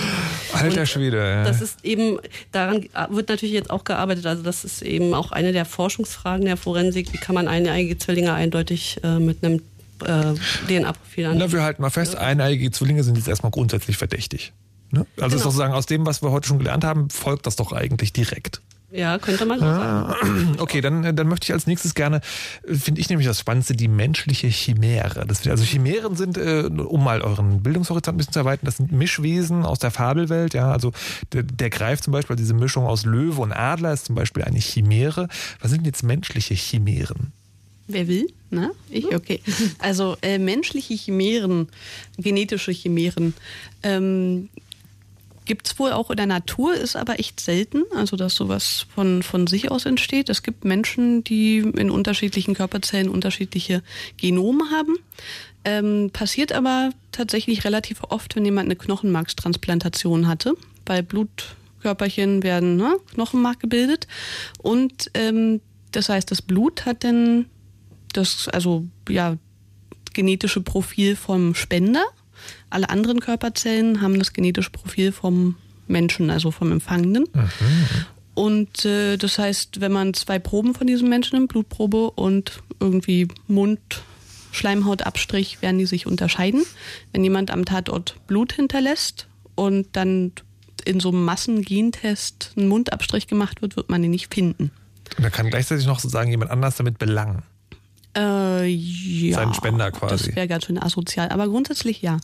Alter 0.53 0.85
Schwede. 0.85 1.17
Ja. 1.17 1.43
Das 1.43 1.61
ist 1.61 1.83
eben, 1.83 2.19
daran 2.51 2.85
wird 3.09 3.29
natürlich 3.29 3.53
jetzt 3.53 3.71
auch 3.71 3.83
gearbeitet. 3.83 4.27
Also 4.27 4.43
das 4.43 4.63
ist 4.63 4.83
eben 4.83 5.15
auch 5.15 5.31
eine 5.31 5.51
der 5.53 5.65
Forschungsfragen 5.65 6.45
der 6.45 6.57
Forensik. 6.57 7.11
Wie 7.13 7.17
kann 7.17 7.33
man 7.33 7.38
eineige 7.47 7.97
Zwillinge 7.97 8.33
eindeutig 8.33 8.99
äh, 9.03 9.19
mit 9.19 9.43
einem 9.43 9.61
äh, 10.05 10.33
DNA-Profil 10.67 11.25
an? 11.25 11.37
Na, 11.37 11.51
wir 11.51 11.63
halten 11.63 11.81
mal 11.81 11.89
fest, 11.89 12.15
eineige 12.15 12.69
Zwillinge 12.71 13.03
sind 13.03 13.17
jetzt 13.17 13.27
erstmal 13.27 13.51
grundsätzlich 13.51 13.97
verdächtig. 13.97 14.53
Ne? 14.91 15.05
Also 15.17 15.21
Genau. 15.21 15.35
ist 15.35 15.43
sozusagen 15.43 15.73
aus 15.73 15.85
dem, 15.85 16.05
was 16.05 16.21
wir 16.21 16.31
heute 16.31 16.47
schon 16.47 16.57
gelernt 16.59 16.83
haben, 16.83 17.09
folgt 17.09 17.45
das 17.45 17.55
doch 17.55 17.71
eigentlich 17.73 18.13
direkt. 18.13 18.61
Ja, 18.91 19.19
könnte 19.19 19.45
man 19.45 19.59
so 19.59 19.65
sagen. 19.65 20.55
Okay, 20.59 20.81
dann, 20.81 21.15
dann 21.15 21.27
möchte 21.27 21.45
ich 21.45 21.53
als 21.53 21.67
nächstes 21.67 21.93
gerne, 21.93 22.21
äh, 22.67 22.73
finde 22.75 23.01
ich 23.01 23.09
nämlich 23.09 23.27
das 23.27 23.39
Spannendste, 23.39 23.75
die 23.75 23.87
menschliche 23.87 24.47
Chimäre. 24.47 25.25
Das, 25.27 25.45
also 25.47 25.63
Chimären 25.63 26.15
sind, 26.15 26.37
äh, 26.37 26.63
um 26.63 27.03
mal 27.03 27.21
euren 27.21 27.61
Bildungshorizont 27.61 28.15
ein 28.15 28.17
bisschen 28.17 28.33
zu 28.33 28.39
erweitern, 28.39 28.65
das 28.65 28.77
sind 28.77 28.91
Mischwesen 28.91 29.63
aus 29.63 29.79
der 29.79 29.91
Fabelwelt. 29.91 30.53
Ja, 30.53 30.71
also 30.71 30.91
der, 31.33 31.43
der 31.43 31.69
Greif 31.69 32.01
zum 32.01 32.13
Beispiel, 32.13 32.35
diese 32.35 32.53
Mischung 32.53 32.85
aus 32.85 33.05
Löwe 33.05 33.41
und 33.41 33.51
Adler 33.51 33.93
ist 33.93 34.05
zum 34.05 34.15
Beispiel 34.15 34.43
eine 34.43 34.59
Chimäre. 34.59 35.27
Was 35.61 35.71
sind 35.71 35.81
denn 35.81 35.85
jetzt 35.85 36.03
menschliche 36.03 36.55
Chimären? 36.55 37.31
Wer 37.87 38.07
will? 38.07 38.27
Na, 38.51 38.69
ich? 38.89 39.13
Okay. 39.13 39.41
Also 39.79 40.15
äh, 40.21 40.37
menschliche 40.37 40.93
Chimären, 40.93 41.67
genetische 42.17 42.71
Chimären, 42.71 43.33
ähm, 43.81 44.49
Gibt 45.49 45.65
es 45.65 45.79
wohl 45.79 45.93
auch 45.93 46.11
in 46.11 46.17
der 46.17 46.27
Natur, 46.27 46.75
ist 46.75 46.95
aber 46.95 47.19
echt 47.19 47.39
selten, 47.39 47.81
also 47.95 48.15
dass 48.15 48.35
sowas 48.35 48.85
von, 48.93 49.23
von 49.23 49.47
sich 49.47 49.71
aus 49.71 49.87
entsteht. 49.87 50.29
Es 50.29 50.43
gibt 50.43 50.63
Menschen, 50.63 51.23
die 51.23 51.57
in 51.57 51.89
unterschiedlichen 51.89 52.53
Körperzellen 52.53 53.09
unterschiedliche 53.09 53.81
Genome 54.15 54.65
haben. 54.69 54.97
Ähm, 55.65 56.11
passiert 56.13 56.51
aber 56.51 56.91
tatsächlich 57.11 57.63
relativ 57.65 58.03
oft, 58.09 58.35
wenn 58.35 58.45
jemand 58.45 58.67
eine 58.67 58.75
Knochenmarkstransplantation 58.75 60.27
hatte. 60.27 60.53
Bei 60.85 61.01
Blutkörperchen 61.01 62.43
werden 62.43 62.75
ne, 62.75 62.97
Knochenmark 63.15 63.59
gebildet. 63.59 64.05
Und 64.59 65.09
ähm, 65.15 65.61
das 65.93 66.09
heißt, 66.09 66.29
das 66.29 66.43
Blut 66.43 66.85
hat 66.85 67.03
dann 67.03 67.47
das, 68.13 68.49
also 68.49 68.85
ja, 69.09 69.35
genetische 70.13 70.61
Profil 70.61 71.15
vom 71.15 71.55
Spender. 71.55 72.05
Alle 72.69 72.89
anderen 72.89 73.19
Körperzellen 73.19 74.01
haben 74.01 74.17
das 74.19 74.33
genetische 74.33 74.71
Profil 74.71 75.11
vom 75.11 75.55
Menschen, 75.87 76.29
also 76.29 76.51
vom 76.51 76.71
Empfangenden. 76.71 77.25
Mhm. 77.33 78.05
Und 78.35 78.85
äh, 78.85 79.17
das 79.17 79.37
heißt, 79.37 79.81
wenn 79.81 79.91
man 79.91 80.13
zwei 80.13 80.39
Proben 80.39 80.73
von 80.73 80.87
diesem 80.87 81.09
Menschen 81.09 81.37
nimmt, 81.37 81.51
Blutprobe 81.51 82.11
und 82.11 82.63
irgendwie 82.79 83.27
Mund, 83.47 83.79
Schleimhautabstrich, 84.51 85.61
werden 85.61 85.77
die 85.77 85.85
sich 85.85 86.07
unterscheiden. 86.07 86.63
Wenn 87.11 87.23
jemand 87.23 87.51
am 87.51 87.65
Tatort 87.65 88.15
Blut 88.27 88.53
hinterlässt 88.53 89.27
und 89.55 89.87
dann 89.93 90.31
in 90.85 90.99
so 90.99 91.09
einem 91.09 91.25
Massengentest 91.25 92.53
ein 92.55 92.67
Mundabstrich 92.67 93.27
gemacht 93.27 93.61
wird, 93.61 93.75
wird 93.75 93.89
man 93.89 94.03
ihn 94.03 94.11
nicht 94.11 94.33
finden. 94.33 94.71
Und 95.17 95.23
da 95.23 95.29
kann 95.29 95.49
gleichzeitig 95.49 95.85
noch 95.85 95.99
sozusagen 95.99 96.31
jemand 96.31 96.51
anders 96.51 96.77
damit 96.77 96.97
belangen. 96.97 97.43
Äh, 98.15 98.65
ja, 98.65 99.35
Sein 99.35 99.53
Spender 99.53 99.91
quasi. 99.91 100.27
Das 100.27 100.35
wäre 100.35 100.47
ganz 100.47 100.65
schön 100.65 100.81
asozial, 100.81 101.29
aber 101.29 101.47
grundsätzlich 101.47 102.01
ja. 102.01 102.19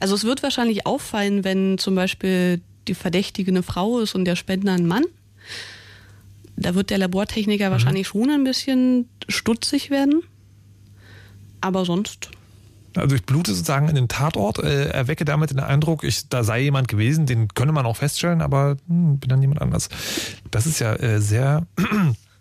Also 0.00 0.14
es 0.14 0.24
wird 0.24 0.42
wahrscheinlich 0.42 0.86
auffallen, 0.86 1.44
wenn 1.44 1.78
zum 1.78 1.94
Beispiel 1.94 2.60
die 2.88 2.94
Verdächtige 2.94 3.50
eine 3.50 3.62
Frau 3.62 3.98
ist 4.00 4.14
und 4.14 4.24
der 4.24 4.36
Spender 4.36 4.72
ein 4.72 4.86
Mann. 4.86 5.04
Da 6.56 6.74
wird 6.74 6.90
der 6.90 6.98
Labortechniker 6.98 7.68
mhm. 7.68 7.72
wahrscheinlich 7.72 8.08
schon 8.08 8.30
ein 8.30 8.44
bisschen 8.44 9.08
stutzig 9.28 9.90
werden. 9.90 10.22
Aber 11.60 11.84
sonst 11.84 12.30
also 12.96 13.14
ich 13.14 13.24
blute 13.24 13.52
sozusagen 13.52 13.88
in 13.88 13.94
den 13.94 14.08
Tatort, 14.08 14.58
äh, 14.58 14.88
erwecke 14.88 15.24
damit 15.24 15.50
den 15.50 15.60
Eindruck, 15.60 16.04
ich, 16.04 16.28
da 16.28 16.44
sei 16.44 16.62
jemand 16.62 16.88
gewesen, 16.88 17.26
den 17.26 17.48
könne 17.48 17.72
man 17.72 17.86
auch 17.86 17.96
feststellen, 17.96 18.40
aber 18.40 18.76
hm, 18.88 19.18
bin 19.18 19.28
dann 19.28 19.42
jemand 19.42 19.60
anders. 19.60 19.88
Das 20.50 20.66
ist 20.66 20.78
ja 20.78 20.94
äh, 20.94 21.20
sehr 21.20 21.66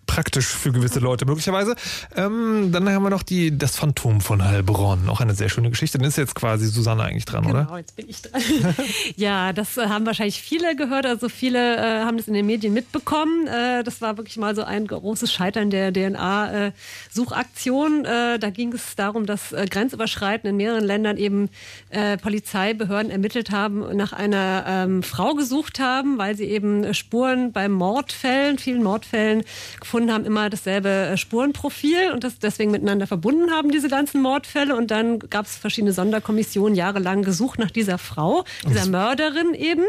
praktisch 0.05 0.47
für 0.47 0.71
gewisse 0.71 0.99
Leute 0.99 1.25
möglicherweise. 1.25 1.75
Ähm, 2.15 2.71
dann 2.71 2.89
haben 2.89 3.03
wir 3.03 3.09
noch 3.09 3.23
die, 3.23 3.57
das 3.57 3.75
Phantom 3.75 4.21
von 4.21 4.43
Heilbronn. 4.43 5.09
Auch 5.09 5.21
eine 5.21 5.33
sehr 5.33 5.49
schöne 5.49 5.69
Geschichte. 5.69 5.97
Dann 5.97 6.07
ist 6.07 6.17
jetzt 6.17 6.35
quasi 6.35 6.67
Susanne 6.67 7.03
eigentlich 7.03 7.25
dran, 7.25 7.45
genau, 7.45 7.61
oder? 7.61 7.77
Jetzt 7.77 7.95
bin 7.95 8.09
ich 8.09 8.21
dran. 8.21 8.41
ja, 9.15 9.53
das 9.53 9.77
äh, 9.77 9.87
haben 9.87 10.05
wahrscheinlich 10.05 10.41
viele 10.41 10.75
gehört. 10.75 11.05
Also 11.05 11.29
viele 11.29 11.77
äh, 11.77 12.03
haben 12.03 12.17
das 12.17 12.27
in 12.27 12.33
den 12.33 12.45
Medien 12.45 12.73
mitbekommen. 12.73 13.47
Äh, 13.47 13.83
das 13.83 14.01
war 14.01 14.17
wirklich 14.17 14.37
mal 14.37 14.55
so 14.55 14.63
ein 14.63 14.87
großes 14.87 15.33
Scheitern 15.33 15.69
der 15.69 15.91
DNA-Suchaktion. 15.91 18.05
Äh, 18.05 18.39
da 18.39 18.49
ging 18.49 18.73
es 18.73 18.95
darum, 18.95 19.25
dass 19.25 19.51
äh, 19.51 19.65
grenzüberschreitend 19.69 20.51
in 20.51 20.57
mehreren 20.57 20.83
Ländern 20.83 21.17
eben 21.17 21.49
äh, 21.89 22.17
Polizeibehörden 22.17 23.11
ermittelt 23.11 23.51
haben, 23.51 23.95
nach 23.95 24.13
einer 24.13 24.65
ähm, 24.67 25.03
Frau 25.03 25.33
gesucht 25.33 25.79
haben, 25.79 26.17
weil 26.17 26.35
sie 26.35 26.45
eben 26.45 26.93
Spuren 26.93 27.51
bei 27.51 27.67
Mordfällen, 27.67 28.57
vielen 28.57 28.83
Mordfällen 28.83 29.43
gefunden 29.79 29.94
gefunden 29.95 30.13
haben, 30.13 30.25
immer 30.25 30.49
dasselbe 30.49 30.89
äh, 30.89 31.17
Spurenprofil 31.17 32.11
und 32.11 32.25
das 32.25 32.37
deswegen 32.39 32.71
miteinander 32.71 33.07
verbunden 33.07 33.51
haben, 33.51 33.71
diese 33.71 33.87
ganzen 33.87 34.21
Mordfälle. 34.21 34.75
Und 34.75 34.91
dann 34.91 35.19
gab 35.19 35.45
es 35.45 35.55
verschiedene 35.55 35.93
Sonderkommissionen 35.93 36.75
jahrelang 36.75 37.21
gesucht 37.21 37.59
nach 37.59 37.71
dieser 37.71 37.97
Frau, 37.97 38.43
dieser 38.67 38.87
Mörderin 38.87 39.53
eben 39.53 39.85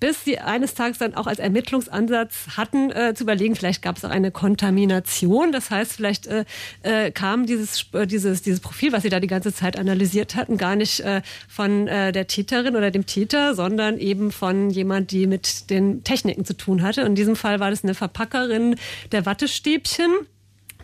bis 0.00 0.24
sie 0.24 0.38
eines 0.38 0.74
Tages 0.74 0.98
dann 0.98 1.14
auch 1.14 1.26
als 1.26 1.38
Ermittlungsansatz 1.38 2.56
hatten, 2.56 2.90
äh, 2.90 3.14
zu 3.14 3.24
überlegen, 3.24 3.56
vielleicht 3.56 3.82
gab 3.82 3.96
es 3.96 4.04
auch 4.04 4.10
eine 4.10 4.30
Kontamination. 4.30 5.52
Das 5.52 5.70
heißt, 5.70 5.92
vielleicht 5.92 6.26
äh, 6.26 6.44
äh, 6.82 7.10
kam 7.10 7.46
dieses, 7.46 7.86
äh, 7.92 8.06
dieses, 8.06 8.42
dieses 8.42 8.60
Profil, 8.60 8.92
was 8.92 9.02
sie 9.02 9.08
da 9.08 9.20
die 9.20 9.26
ganze 9.26 9.52
Zeit 9.52 9.78
analysiert 9.78 10.34
hatten, 10.36 10.58
gar 10.58 10.76
nicht 10.76 11.00
äh, 11.00 11.22
von 11.48 11.88
äh, 11.88 12.12
der 12.12 12.26
Täterin 12.26 12.76
oder 12.76 12.90
dem 12.90 13.06
Täter, 13.06 13.54
sondern 13.54 13.98
eben 13.98 14.32
von 14.32 14.70
jemand, 14.70 15.10
die 15.10 15.26
mit 15.26 15.70
den 15.70 16.04
Techniken 16.04 16.44
zu 16.44 16.56
tun 16.56 16.82
hatte. 16.82 17.02
In 17.02 17.14
diesem 17.14 17.36
Fall 17.36 17.60
war 17.60 17.70
das 17.70 17.84
eine 17.84 17.94
Verpackerin 17.94 18.76
der 19.12 19.26
Wattestäbchen 19.26 20.10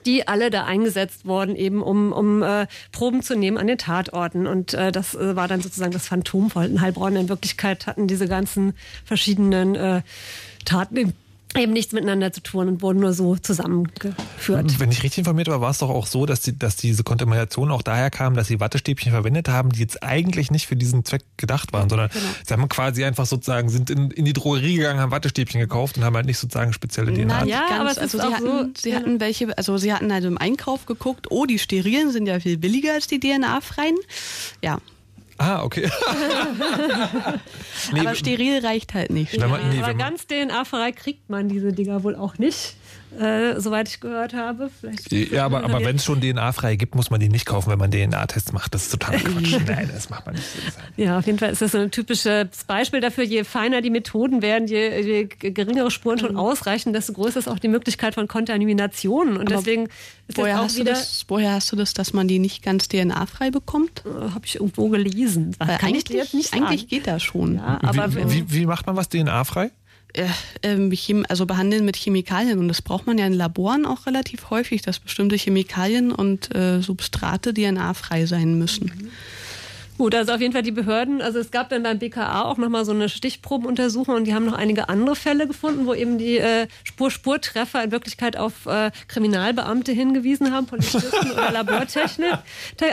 die 0.06 0.28
alle 0.28 0.50
da 0.50 0.64
eingesetzt 0.64 1.26
wurden, 1.26 1.56
eben 1.56 1.82
um, 1.82 2.12
um 2.12 2.42
äh, 2.42 2.66
Proben 2.92 3.22
zu 3.22 3.36
nehmen 3.36 3.58
an 3.58 3.66
den 3.66 3.78
Tatorten. 3.78 4.46
Und 4.46 4.74
äh, 4.74 4.92
das 4.92 5.14
äh, 5.14 5.36
war 5.36 5.48
dann 5.48 5.60
sozusagen 5.60 5.92
das 5.92 6.06
Phantom 6.06 6.50
von 6.50 6.80
Heilbronn. 6.80 7.16
In 7.16 7.28
Wirklichkeit 7.28 7.86
hatten 7.86 8.06
diese 8.06 8.28
ganzen 8.28 8.74
verschiedenen 9.04 9.74
äh, 9.74 10.02
Taten 10.64 11.14
eben 11.58 11.72
nichts 11.72 11.92
miteinander 11.92 12.32
zu 12.32 12.42
tun 12.42 12.68
und 12.68 12.82
wurden 12.82 13.00
nur 13.00 13.12
so 13.12 13.36
zusammengeführt. 13.36 14.78
Wenn 14.78 14.90
ich 14.90 15.02
richtig 15.02 15.18
informiert 15.18 15.48
war, 15.48 15.60
war 15.60 15.70
es 15.70 15.78
doch 15.78 15.90
auch 15.90 16.06
so, 16.06 16.26
dass, 16.26 16.42
die, 16.42 16.58
dass 16.58 16.76
diese 16.76 17.02
Kontamination 17.02 17.70
auch 17.70 17.82
daher 17.82 18.10
kam, 18.10 18.34
dass 18.34 18.48
sie 18.48 18.60
Wattestäbchen 18.60 19.10
verwendet 19.10 19.48
haben, 19.48 19.70
die 19.70 19.80
jetzt 19.80 20.02
eigentlich 20.02 20.50
nicht 20.50 20.66
für 20.66 20.76
diesen 20.76 21.04
Zweck 21.04 21.24
gedacht 21.36 21.72
waren, 21.72 21.88
sondern 21.88 22.08
genau. 22.10 22.24
sie 22.46 22.52
haben 22.54 22.68
quasi 22.68 23.04
einfach 23.04 23.26
sozusagen, 23.26 23.68
sind 23.68 23.90
in, 23.90 24.10
in 24.10 24.24
die 24.24 24.32
Drogerie 24.32 24.76
gegangen, 24.76 25.00
haben 25.00 25.10
Wattestäbchen 25.10 25.60
gekauft 25.60 25.96
und 25.96 26.04
haben 26.04 26.14
halt 26.14 26.26
nicht 26.26 26.38
sozusagen 26.38 26.72
spezielle 26.72 27.12
DNA. 27.12 27.40
Na, 27.40 27.44
ja, 27.44 27.66
aber 27.80 27.98
also 27.98 28.18
sie 28.18 28.22
hatten, 28.22 28.44
so, 28.44 28.70
sie 28.76 28.94
hatten 28.94 29.20
welche, 29.20 29.56
also 29.58 29.76
sie 29.76 29.92
hatten 29.92 30.12
halt 30.12 30.24
im 30.24 30.38
Einkauf 30.38 30.86
geguckt, 30.86 31.30
oh, 31.30 31.46
die 31.46 31.58
sterilen 31.58 32.12
sind 32.12 32.26
ja 32.26 32.38
viel 32.38 32.58
billiger 32.58 32.94
als 32.94 33.06
die 33.06 33.18
DNA-freien. 33.18 33.96
Ja, 34.62 34.78
Ah, 35.40 35.62
okay. 35.64 35.88
nee, 37.92 38.00
aber 38.00 38.14
steril 38.14 38.58
reicht 38.62 38.92
halt 38.92 39.10
nicht. 39.10 39.32
Ja, 39.32 39.46
nee, 39.46 39.82
aber 39.82 39.94
ganz 39.94 40.26
DNA-frei 40.26 40.92
kriegt 40.92 41.30
man 41.30 41.48
diese 41.48 41.72
Dinger 41.72 42.04
wohl 42.04 42.14
auch 42.14 42.36
nicht 42.36 42.76
äh, 43.18 43.60
soweit 43.60 43.88
ich 43.88 44.00
gehört 44.00 44.34
habe. 44.34 44.70
Vielleicht 44.80 45.10
ja, 45.12 45.44
aber, 45.44 45.64
aber 45.64 45.84
wenn 45.84 45.96
es 45.96 46.04
schon 46.04 46.20
DNA-frei 46.20 46.76
gibt, 46.76 46.94
muss 46.94 47.10
man 47.10 47.18
die 47.18 47.28
nicht 47.28 47.44
kaufen, 47.44 47.70
wenn 47.70 47.78
man 47.78 47.90
DNA-Tests 47.90 48.52
macht. 48.52 48.74
Das 48.74 48.84
ist 48.84 48.90
total 48.90 49.18
Quatsch. 49.18 49.58
Nein, 49.66 49.90
das 49.92 50.10
macht 50.10 50.26
man 50.26 50.36
nicht. 50.36 50.46
Ja, 50.96 51.18
auf 51.18 51.26
jeden 51.26 51.38
Fall 51.38 51.50
ist 51.50 51.62
das 51.62 51.72
so 51.72 51.78
ein 51.78 51.90
typisches 51.90 52.64
Beispiel 52.66 53.00
dafür. 53.00 53.24
Je 53.24 53.44
feiner 53.44 53.80
die 53.82 53.90
Methoden 53.90 54.42
werden, 54.42 54.68
je, 54.68 55.00
je 55.00 55.24
geringere 55.24 55.90
Spuren 55.90 56.18
schon 56.18 56.32
mhm. 56.32 56.38
ausreichen, 56.38 56.92
desto 56.92 57.12
größer 57.12 57.40
ist 57.40 57.48
auch 57.48 57.58
die 57.58 57.68
Möglichkeit 57.68 58.14
von 58.14 58.28
Kontaminationen. 58.28 59.36
Und 59.36 59.52
aber 59.52 59.56
deswegen 59.56 59.88
ist 60.28 60.38
woher 60.38 60.60
auch 60.60 60.64
hast 60.64 60.78
wieder. 60.78 60.92
Das, 60.92 61.24
woher 61.28 61.52
hast 61.52 61.72
du 61.72 61.76
das, 61.76 61.94
dass 61.94 62.12
man 62.12 62.28
die 62.28 62.38
nicht 62.38 62.62
ganz 62.62 62.88
DNA-frei 62.88 63.50
bekommt? 63.50 64.04
Äh, 64.06 64.30
Habe 64.30 64.46
ich 64.46 64.56
irgendwo 64.56 64.88
gelesen. 64.88 65.56
Kann 65.58 65.70
eigentlich, 65.80 66.10
ich 66.10 66.16
jetzt 66.16 66.34
nicht 66.34 66.54
eigentlich 66.54 66.88
geht 66.88 67.06
das 67.06 67.22
schon. 67.22 67.56
Ja, 67.56 67.80
aber 67.82 68.14
wie, 68.14 68.30
wie, 68.30 68.52
wie 68.52 68.66
macht 68.66 68.86
man 68.86 68.96
was 68.96 69.08
DNA-frei? 69.08 69.72
Äh, 70.14 70.26
ähm, 70.62 70.92
also 71.28 71.46
behandeln 71.46 71.84
mit 71.84 71.96
Chemikalien. 71.96 72.58
Und 72.58 72.68
das 72.68 72.82
braucht 72.82 73.06
man 73.06 73.18
ja 73.18 73.26
in 73.26 73.32
Laboren 73.32 73.86
auch 73.86 74.06
relativ 74.06 74.50
häufig, 74.50 74.82
dass 74.82 74.98
bestimmte 74.98 75.36
Chemikalien 75.36 76.12
und 76.12 76.54
äh, 76.54 76.80
Substrate 76.80 77.54
DNA-frei 77.54 78.26
sein 78.26 78.58
müssen. 78.58 78.92
Mhm. 78.94 79.10
Gut, 80.00 80.14
also 80.14 80.32
auf 80.32 80.40
jeden 80.40 80.54
Fall 80.54 80.62
die 80.62 80.70
Behörden, 80.70 81.20
also 81.20 81.38
es 81.38 81.50
gab 81.50 81.68
dann 81.68 81.82
beim 81.82 81.98
BKA 81.98 82.44
auch 82.44 82.56
nochmal 82.56 82.86
so 82.86 82.92
eine 82.92 83.10
Stichprobenuntersuchung 83.10 84.14
und 84.14 84.24
die 84.24 84.32
haben 84.32 84.46
noch 84.46 84.54
einige 84.54 84.88
andere 84.88 85.14
Fälle 85.14 85.46
gefunden, 85.46 85.84
wo 85.84 85.92
eben 85.92 86.16
die 86.16 86.38
äh, 86.38 86.68
Spur-Spurtreffer 86.84 87.84
in 87.84 87.90
Wirklichkeit 87.90 88.38
auf 88.38 88.64
äh, 88.64 88.92
Kriminalbeamte 89.08 89.92
hingewiesen 89.92 90.54
haben, 90.54 90.64
Polizisten 90.64 91.32
oder 91.32 91.50
Labortechnik. 91.52 92.32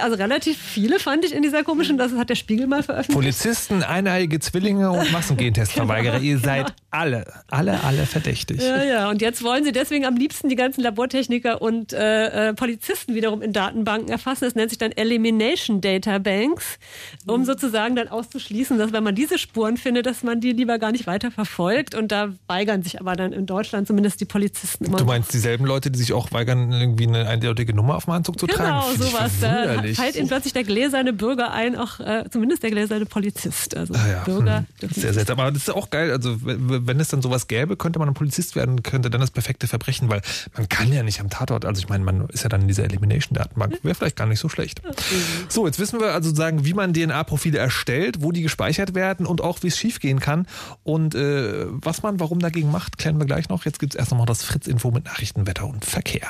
Also 0.02 0.18
relativ 0.18 0.58
viele 0.58 1.00
fand 1.00 1.24
ich 1.24 1.34
in 1.34 1.44
dieser 1.44 1.64
komischen, 1.64 1.98
das 1.98 2.12
hat 2.12 2.30
der 2.30 2.36
Spiegel 2.36 2.68
mal 2.68 2.84
veröffentlicht. 2.84 3.18
Polizisten, 3.18 3.84
eineige 3.84 4.42
Zwillinge 4.42 4.92
und 4.92 5.10
Massengentestverweigerer, 5.14 6.16
genau, 6.20 6.26
ihr 6.26 6.40
seid 6.40 6.66
genau. 6.66 6.78
alle, 6.92 7.34
alle, 7.48 7.86
alle 7.86 8.06
verdächtig. 8.06 8.62
Ja, 8.62 8.84
ja, 8.84 9.10
und 9.10 9.22
jetzt 9.22 9.46
wollen 9.46 9.64
sie 9.64 9.72
deswegen 9.72 10.06
am 10.06 10.18
liebsten 10.18 10.50
die 10.50 10.58
ganzen 10.58 10.82
Labortechniker 10.82 11.62
und 11.62 11.94
äh, 11.94 12.50
äh 12.50 12.54
Polizisten 12.54 13.16
wiederum 13.16 13.42
in 13.42 13.54
Datenbanken 13.54 14.10
erfassen. 14.10 14.44
Das 14.44 14.56
nennt 14.56 14.72
sich 14.72 14.78
dann 14.78 14.92
Elimination 14.92 15.80
Data 15.80 16.18
Banks 16.18 16.80
um 17.26 17.46
sozusagen 17.46 17.96
dann 17.96 18.08
auszuschließen, 18.08 18.78
dass 18.78 18.92
wenn 18.92 19.04
man 19.04 19.16
diese 19.16 19.38
Spuren 19.38 19.78
findet, 19.78 20.06
dass 20.06 20.24
man 20.24 20.42
die 20.42 20.52
lieber 20.52 20.80
gar 20.80 20.92
nicht 20.92 21.08
weiter 21.08 21.32
verfolgt. 21.32 21.96
Und 21.96 22.12
da 22.12 22.30
weigern 22.48 22.84
sich 22.84 23.00
aber 23.00 23.16
dann 23.16 23.34
in 23.34 23.46
Deutschland 23.46 23.88
zumindest 23.88 24.22
die 24.22 24.26
Polizisten 24.26 24.86
immer. 24.86 24.98
Du 24.98 25.06
meinst 25.06 25.34
dieselben 25.34 25.66
Leute, 25.66 25.92
die 25.92 26.00
sich 26.00 26.14
auch 26.14 26.32
weigern, 26.32 26.72
irgendwie 26.72 27.08
eine 27.08 27.28
eindeutige 27.28 27.74
Nummer 27.74 27.96
auf 27.96 28.06
dem 28.06 28.14
Anzug 28.14 28.40
zu 28.40 28.48
genau, 28.48 28.58
tragen? 28.58 28.98
Genau, 28.98 29.10
sowas. 29.10 29.32
Da 29.42 29.84
fällt 29.94 30.16
ihnen 30.16 30.28
plötzlich 30.28 30.54
der 30.54 30.64
gläserne 30.64 31.14
Bürger 31.14 31.52
ein, 31.52 31.76
auch 31.76 32.00
äh, 32.00 32.26
zumindest 32.30 32.64
der 32.64 32.72
gläserne 32.72 33.06
Polizist. 33.06 33.76
Also 33.76 33.94
ah 33.94 34.08
ja, 34.08 34.24
Bürger 34.24 34.66
hm. 34.80 34.90
Sehr 34.92 35.14
seltsam. 35.14 35.40
Aber 35.40 35.52
das 35.52 35.64
ist 35.64 35.70
auch 35.70 35.90
geil. 35.90 36.12
Also 36.12 36.38
wenn 36.42 37.00
es 37.00 37.10
dann 37.10 37.22
sowas 37.22 37.48
gäbe, 37.48 37.78
könnte 37.78 38.00
man 38.00 38.08
ein 38.08 38.14
Polizist 38.14 38.56
werden, 38.56 38.84
könnte 38.84 39.10
dann 39.10 39.22
das 39.22 39.32
perfekte 39.32 39.68
Verbrechen, 39.68 40.10
weil 40.10 40.22
man 40.56 40.70
kann 40.70 40.92
ja 40.92 41.04
nicht 41.04 41.20
am 41.20 41.30
Tatort, 41.30 41.66
also 41.66 41.80
ich 41.80 41.90
meine, 41.90 42.04
man 42.04 42.28
ist 42.30 42.44
ja 42.44 42.50
dann 42.50 42.62
in 42.62 42.68
dieser 42.68 42.84
Elimination-Datenbank, 42.86 43.80
wäre 43.84 43.96
vielleicht 43.96 44.16
gar 44.16 44.28
nicht 44.28 44.40
so 44.40 44.50
schlecht. 44.50 44.82
So, 45.50 45.66
jetzt 45.66 45.80
wissen 45.80 46.00
wir 46.00 46.14
also 46.14 46.34
sagen, 46.34 46.66
wie 46.66 46.74
man 46.74 46.87
DNA-Profile 46.94 47.58
erstellt, 47.58 48.22
wo 48.22 48.32
die 48.32 48.42
gespeichert 48.42 48.96
werden 48.96 49.26
und 49.26 49.42
auch 49.42 49.64
wie 49.64 49.68
es 49.68 49.78
schiefgehen 49.78 50.20
kann. 50.20 50.48
Und 50.84 51.16
äh, 51.16 51.66
was 51.68 52.04
man 52.04 52.20
warum 52.20 52.40
dagegen 52.40 52.72
macht, 52.72 52.98
klären 52.98 53.18
wir 53.20 53.26
gleich 53.26 53.50
noch. 53.50 53.66
Jetzt 53.66 53.80
gibt 53.80 53.94
es 53.94 54.00
erst 54.00 54.12
noch 54.12 54.18
mal 54.18 54.26
das 54.26 54.44
Fritz-Info 54.44 54.92
mit 54.92 55.06
Nachrichten, 55.06 55.48
Wetter 55.48 55.68
und 55.68 55.86
Verkehr. 55.86 56.28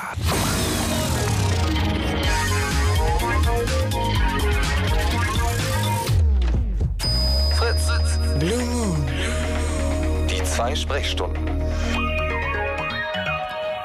Fritz. 7.55 7.89
Blue 8.39 8.65
Moon. 8.65 9.07
zwei 10.57 10.73
Sprechstunden. 10.73 11.45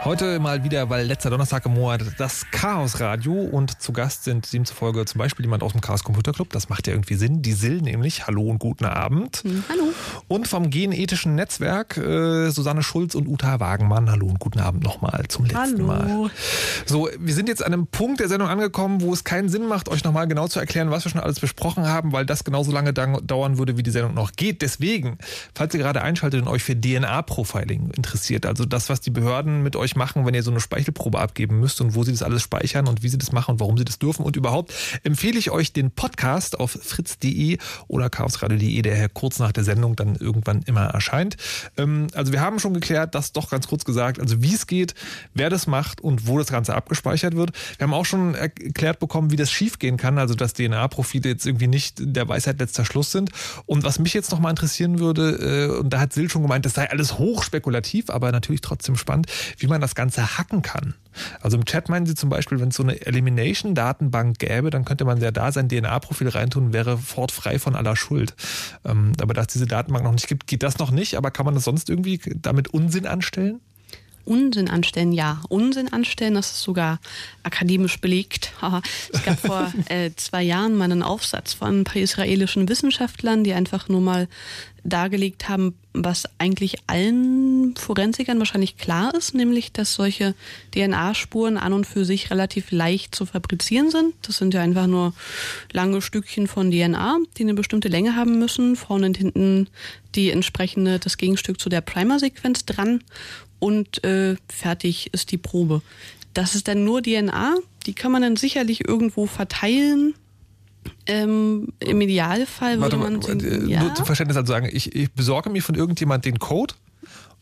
Heute 0.04 0.40
mal 0.40 0.64
wieder, 0.64 0.90
weil 0.90 1.06
letzter 1.06 1.30
Donnerstag 1.30 1.64
im 1.64 1.74
Monat 1.74 2.02
das 2.18 2.50
Chaos 2.50 2.98
Radio 2.98 3.34
und 3.34 3.80
zu 3.80 3.92
Gast 3.92 4.24
sind 4.24 4.52
demzufolge 4.52 5.04
zum 5.04 5.20
Beispiel 5.20 5.44
jemand 5.44 5.62
aus 5.62 5.70
dem 5.70 5.80
Chaos 5.80 6.02
Computer 6.02 6.32
Club. 6.32 6.50
Das 6.50 6.68
macht 6.68 6.88
ja 6.88 6.92
irgendwie 6.92 7.14
Sinn. 7.14 7.40
Die 7.40 7.52
Sil 7.54 7.78
nämlich. 7.82 8.26
Hallo 8.26 8.42
und 8.42 8.58
guten 8.58 8.84
Abend. 8.84 9.42
Hm, 9.44 9.62
hallo. 9.68 9.92
Und 10.26 10.48
vom 10.48 10.70
Genethischen 10.70 11.36
Netzwerk 11.36 11.98
äh, 11.98 12.50
Susanne 12.50 12.82
Schulz 12.82 13.14
und 13.14 13.28
Uta 13.28 13.60
Wagenmann. 13.60 14.10
Hallo 14.10 14.26
und 14.26 14.40
guten 14.40 14.58
Abend 14.58 14.82
nochmal 14.82 15.26
zum 15.28 15.44
letzten 15.44 15.60
Hallo. 15.60 15.86
Mal. 15.86 16.30
So, 16.84 17.08
wir 17.20 17.34
sind 17.34 17.48
jetzt 17.48 17.64
an 17.64 17.72
einem 17.72 17.86
Punkt 17.86 18.18
der 18.18 18.28
Sendung 18.28 18.48
angekommen, 18.48 19.02
wo 19.02 19.12
es 19.12 19.22
keinen 19.22 19.48
Sinn 19.48 19.68
macht, 19.68 19.88
euch 19.88 20.02
nochmal 20.02 20.26
genau 20.26 20.48
zu 20.48 20.58
erklären, 20.58 20.90
was 20.90 21.04
wir 21.04 21.12
schon 21.12 21.20
alles 21.20 21.38
besprochen 21.38 21.86
haben, 21.86 22.10
weil 22.10 22.26
das 22.26 22.42
genauso 22.42 22.72
lange 22.72 22.92
dauern 22.92 23.56
würde, 23.56 23.76
wie 23.76 23.84
die 23.84 23.92
Sendung 23.92 24.14
noch 24.14 24.32
geht. 24.32 24.62
Deswegen, 24.62 25.18
falls 25.54 25.72
ihr 25.74 25.80
gerade 25.80 26.02
einschaltet 26.02 26.42
und 26.42 26.48
euch 26.48 26.64
für 26.64 26.74
DNA-Profiling 26.74 27.90
interessiert, 27.90 28.46
also 28.46 28.64
das, 28.64 28.88
was 28.88 29.00
die 29.00 29.10
Behörden 29.10 29.62
mit 29.62 29.76
euch 29.76 29.91
machen, 29.96 30.26
wenn 30.26 30.34
ihr 30.34 30.42
so 30.42 30.50
eine 30.50 30.60
Speichelprobe 30.60 31.18
abgeben 31.18 31.60
müsst 31.60 31.80
und 31.80 31.94
wo 31.94 32.04
sie 32.04 32.12
das 32.12 32.22
alles 32.22 32.42
speichern 32.42 32.88
und 32.88 33.02
wie 33.02 33.08
sie 33.08 33.18
das 33.18 33.32
machen 33.32 33.52
und 33.52 33.60
warum 33.60 33.78
sie 33.78 33.84
das 33.84 33.98
dürfen 33.98 34.24
und 34.24 34.36
überhaupt, 34.36 34.72
empfehle 35.02 35.38
ich 35.38 35.50
euch 35.50 35.72
den 35.72 35.90
Podcast 35.90 36.58
auf 36.58 36.72
fritz.de 36.72 37.58
oder 37.88 38.10
chaosradio.de, 38.10 38.82
der 38.82 38.96
hier 38.96 39.08
kurz 39.08 39.38
nach 39.38 39.52
der 39.52 39.64
Sendung 39.64 39.96
dann 39.96 40.16
irgendwann 40.16 40.62
immer 40.62 40.86
erscheint. 40.86 41.36
Ähm, 41.76 42.08
also 42.14 42.32
wir 42.32 42.40
haben 42.40 42.58
schon 42.58 42.74
geklärt, 42.74 43.14
das 43.14 43.32
doch 43.32 43.50
ganz 43.50 43.68
kurz 43.68 43.84
gesagt, 43.84 44.20
also 44.20 44.42
wie 44.42 44.54
es 44.54 44.66
geht, 44.66 44.94
wer 45.34 45.50
das 45.50 45.66
macht 45.66 46.00
und 46.00 46.26
wo 46.26 46.38
das 46.38 46.48
Ganze 46.48 46.74
abgespeichert 46.74 47.36
wird. 47.36 47.52
Wir 47.78 47.84
haben 47.84 47.94
auch 47.94 48.06
schon 48.06 48.34
erklärt 48.34 48.98
bekommen, 48.98 49.30
wie 49.30 49.36
das 49.36 49.50
schiefgehen 49.50 49.96
kann, 49.96 50.18
also 50.18 50.34
dass 50.34 50.54
DNA-Profile 50.54 51.28
jetzt 51.28 51.46
irgendwie 51.46 51.68
nicht 51.68 51.96
der 51.98 52.28
Weisheit 52.28 52.58
letzter 52.58 52.84
Schluss 52.84 53.12
sind. 53.12 53.30
Und 53.66 53.84
was 53.84 53.98
mich 53.98 54.14
jetzt 54.14 54.30
nochmal 54.30 54.50
interessieren 54.50 54.98
würde, 54.98 55.68
äh, 55.72 55.78
und 55.78 55.90
da 55.90 56.00
hat 56.00 56.12
Sil 56.14 56.30
schon 56.30 56.42
gemeint, 56.42 56.64
das 56.64 56.74
sei 56.74 56.90
alles 56.90 57.18
hochspekulativ, 57.18 58.10
aber 58.10 58.32
natürlich 58.32 58.60
trotzdem 58.60 58.96
spannend, 58.96 59.26
wie 59.58 59.66
man 59.66 59.80
das 59.82 59.94
Ganze 59.94 60.38
hacken 60.38 60.62
kann. 60.62 60.94
Also 61.40 61.56
im 61.56 61.64
Chat 61.64 61.88
meinen 61.88 62.06
sie 62.06 62.14
zum 62.14 62.30
Beispiel, 62.30 62.60
wenn 62.60 62.68
es 62.68 62.76
so 62.76 62.82
eine 62.82 63.04
Elimination-Datenbank 63.04 64.38
gäbe, 64.38 64.70
dann 64.70 64.84
könnte 64.84 65.04
man 65.04 65.20
ja 65.20 65.30
da 65.30 65.52
sein 65.52 65.68
DNA-Profil 65.68 66.28
reintun, 66.28 66.72
wäre 66.72 66.96
fort 66.96 67.32
frei 67.32 67.58
von 67.58 67.76
aller 67.76 67.96
Schuld. 67.96 68.34
Ähm, 68.84 69.12
aber 69.20 69.34
da 69.34 69.42
es 69.42 69.48
diese 69.48 69.66
Datenbank 69.66 70.04
noch 70.04 70.12
nicht 70.12 70.28
gibt, 70.28 70.46
geht 70.46 70.62
das 70.62 70.78
noch 70.78 70.90
nicht. 70.90 71.16
Aber 71.16 71.30
kann 71.30 71.44
man 71.44 71.54
das 71.54 71.64
sonst 71.64 71.90
irgendwie 71.90 72.20
damit 72.40 72.68
Unsinn 72.68 73.06
anstellen? 73.06 73.60
Unsinn 74.24 74.70
anstellen, 74.70 75.12
ja. 75.12 75.42
Unsinn 75.48 75.92
anstellen, 75.92 76.34
das 76.34 76.52
ist 76.52 76.62
sogar 76.62 77.00
akademisch 77.42 78.00
belegt. 78.00 78.52
es 79.12 79.22
gab 79.24 79.40
vor 79.40 79.72
äh, 79.88 80.10
zwei 80.16 80.42
Jahren 80.42 80.76
mal 80.76 80.84
einen 80.84 81.02
Aufsatz 81.02 81.52
von 81.54 81.80
ein 81.80 81.84
paar 81.84 82.00
israelischen 82.00 82.68
Wissenschaftlern, 82.68 83.44
die 83.44 83.52
einfach 83.52 83.88
nur 83.88 84.00
mal 84.00 84.28
dargelegt 84.84 85.48
haben, 85.48 85.74
was 85.92 86.24
eigentlich 86.38 86.76
allen 86.86 87.76
Forensikern 87.76 88.38
wahrscheinlich 88.38 88.76
klar 88.76 89.14
ist, 89.14 89.34
nämlich, 89.34 89.72
dass 89.72 89.94
solche 89.94 90.34
DNA-Spuren 90.74 91.56
an 91.56 91.72
und 91.72 91.86
für 91.86 92.04
sich 92.04 92.30
relativ 92.30 92.70
leicht 92.70 93.14
zu 93.14 93.26
fabrizieren 93.26 93.90
sind. 93.90 94.14
Das 94.22 94.38
sind 94.38 94.54
ja 94.54 94.62
einfach 94.62 94.86
nur 94.86 95.14
lange 95.72 96.02
Stückchen 96.02 96.46
von 96.46 96.70
DNA, 96.70 97.18
die 97.36 97.42
eine 97.42 97.54
bestimmte 97.54 97.88
Länge 97.88 98.16
haben 98.16 98.38
müssen, 98.38 98.76
vorne 98.76 99.06
und 99.06 99.16
hinten 99.16 99.68
die 100.14 100.30
entsprechende, 100.30 100.98
das 100.98 101.16
Gegenstück 101.16 101.60
zu 101.60 101.68
der 101.68 101.80
Primer-Sequenz 101.80 102.64
dran 102.64 103.02
und 103.58 104.02
äh, 104.04 104.36
fertig 104.48 105.12
ist 105.12 105.30
die 105.30 105.38
Probe. 105.38 105.82
Das 106.34 106.54
ist 106.54 106.68
dann 106.68 106.84
nur 106.84 107.02
DNA, 107.02 107.56
die 107.86 107.94
kann 107.94 108.12
man 108.12 108.22
dann 108.22 108.36
sicherlich 108.36 108.88
irgendwo 108.88 109.26
verteilen. 109.26 110.14
Ähm, 111.06 111.68
Im 111.80 112.00
Idealfall 112.00 112.80
würde 112.80 112.98
Warte, 113.00 113.28
man. 113.28 113.38
Den, 113.40 113.68
ja? 113.68 113.82
Nur 113.82 113.94
zum 113.94 114.06
Verständnis 114.06 114.36
also 114.36 114.52
sagen, 114.52 114.68
ich, 114.70 114.94
ich 114.94 115.12
besorge 115.12 115.50
mir 115.50 115.62
von 115.62 115.74
irgendjemand 115.74 116.24
den 116.24 116.38
Code 116.38 116.74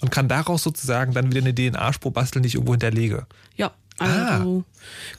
und 0.00 0.10
kann 0.10 0.28
daraus 0.28 0.62
sozusagen 0.62 1.12
dann 1.12 1.30
wieder 1.30 1.40
eine 1.40 1.54
DNA-Spur 1.54 2.12
basteln, 2.12 2.42
die 2.42 2.48
ich 2.48 2.54
irgendwo 2.54 2.72
hinterlege. 2.72 3.26
Ja, 3.56 3.72
also 3.98 4.18
ah. 4.18 4.38
du 4.38 4.64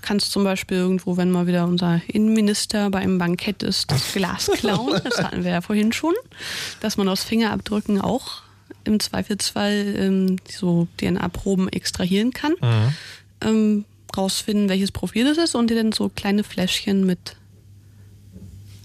kannst 0.01 0.31
zum 0.31 0.43
Beispiel 0.43 0.77
irgendwo, 0.77 1.15
wenn 1.15 1.29
mal 1.29 1.45
wieder 1.45 1.65
unser 1.65 2.01
Innenminister 2.07 2.89
bei 2.89 2.99
einem 2.99 3.19
Bankett 3.19 3.61
ist, 3.61 3.91
das 3.91 4.13
Glas 4.13 4.49
klauen. 4.55 4.99
das 5.03 5.21
hatten 5.21 5.43
wir 5.43 5.51
ja 5.51 5.61
vorhin 5.61 5.93
schon, 5.93 6.15
dass 6.79 6.97
man 6.97 7.07
aus 7.07 7.23
Fingerabdrücken 7.23 8.01
auch 8.01 8.41
im 8.83 8.99
Zweifelsfall 8.99 9.93
ähm, 9.97 10.37
so 10.49 10.87
DNA-Proben 10.97 11.69
extrahieren 11.69 12.31
kann, 12.31 12.53
mhm. 12.59 12.93
ähm, 13.41 13.85
rausfinden, 14.17 14.67
welches 14.67 14.91
Profil 14.91 15.25
das 15.25 15.37
ist 15.37 15.53
und 15.53 15.69
dir 15.69 15.75
dann 15.75 15.91
so 15.91 16.09
kleine 16.09 16.43
Fläschchen 16.43 17.05
mit 17.05 17.35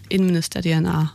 Innenminister-DNA 0.08 1.12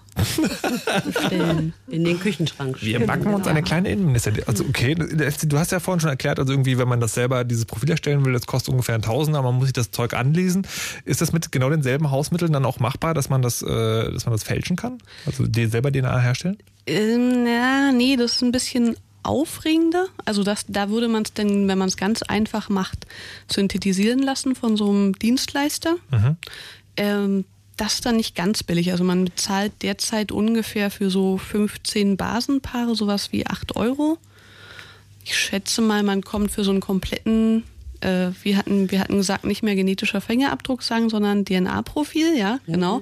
bestellen. 1.06 1.74
In 1.88 2.04
den 2.04 2.20
Küchenschrank. 2.20 2.82
Wir 2.82 3.06
backen 3.06 3.34
uns 3.34 3.48
eine 3.48 3.64
kleine 3.64 3.90
Innenminister. 3.90 4.34
Also 4.48 4.66
okay, 4.66 4.96
du 4.96 5.58
hast 5.58 5.72
ja 5.72 5.80
vorhin 5.80 6.00
schon 6.00 6.10
erklärt, 6.10 6.40
also 6.40 6.54
irgendwie, 6.54 6.78
wenn 6.78 6.88
man 6.88 7.00
das 7.00 7.14
selber, 7.14 7.44
dieses 7.44 7.66
Profil 7.66 7.92
erstellen 7.92 8.26
will, 8.26 8.34
das 8.34 8.46
kostet 8.46 8.70
ungefähr 8.70 8.96
ein 8.96 9.02
Tausender, 9.02 9.42
man 9.42 9.56
muss 9.56 9.66
sich 9.66 9.74
das 9.74 9.92
Zeug 9.92 10.14
anlesen. 10.14 10.68
Ist 11.06 11.22
das 11.22 11.32
mit 11.32 11.52
genau 11.52 11.70
denselben 11.70 12.12
Hausmitteln 12.12 12.52
dann 12.52 12.66
auch 12.66 12.80
machbar, 12.80 13.14
dass 13.14 13.30
man 13.30 13.42
das, 13.42 13.62
äh, 13.62 14.12
dass 14.12 14.26
man 14.26 14.34
das 14.34 14.44
fälschen 14.44 14.76
kann? 14.76 14.98
Also 15.26 15.46
selber 15.52 15.92
DNA 15.92 16.20
herstellen? 16.20 16.58
Ähm, 16.88 17.46
ja, 17.46 17.92
nee, 17.92 18.16
das 18.16 18.34
ist 18.34 18.42
ein 18.42 18.52
bisschen 18.52 18.96
aufregender. 19.24 20.08
Also 20.26 20.44
das, 20.44 20.66
da 20.68 20.90
würde 20.90 21.08
man 21.08 21.24
es 21.24 21.34
dann, 21.34 21.68
wenn 21.68 21.78
man 21.78 21.88
es 21.88 21.98
ganz 21.98 22.22
einfach 22.24 22.70
macht, 22.70 23.06
synthetisieren 23.52 24.20
lassen 24.20 24.56
von 24.56 24.78
so 24.78 24.90
einem 24.90 25.14
Dienstleister. 25.14 25.96
Mhm. 26.12 26.38
Ähm, 26.98 27.46
das 27.82 27.96
ist 27.96 28.06
dann 28.06 28.16
nicht 28.16 28.36
ganz 28.36 28.62
billig. 28.62 28.92
Also 28.92 29.04
man 29.04 29.26
bezahlt 29.26 29.72
derzeit 29.82 30.32
ungefähr 30.32 30.92
für 30.92 31.10
so 31.10 31.40
15 31.40 32.16
Basenpaare 32.16 32.94
sowas 32.96 33.32
wie 33.32 33.48
8 33.48 33.76
Euro. 33.76 34.20
Ich 35.26 35.36
schätze 35.36 35.82
mal, 35.82 36.04
man 36.04 36.22
kommt 36.22 36.52
für 36.52 36.64
so 36.64 36.70
einen 36.70 36.80
kompletten, 36.80 37.64
äh, 38.02 38.28
wir, 38.44 38.58
hatten, 38.58 38.92
wir 38.92 39.00
hatten 39.00 39.18
gesagt, 39.18 39.46
nicht 39.46 39.64
mehr 39.64 39.74
genetischer 39.74 40.22
Fingerabdruck 40.22 40.84
sagen, 40.84 41.10
sondern 41.10 41.44
DNA-Profil, 41.44 42.38
ja, 42.38 42.60
mhm. 42.68 42.74
genau. 42.74 43.02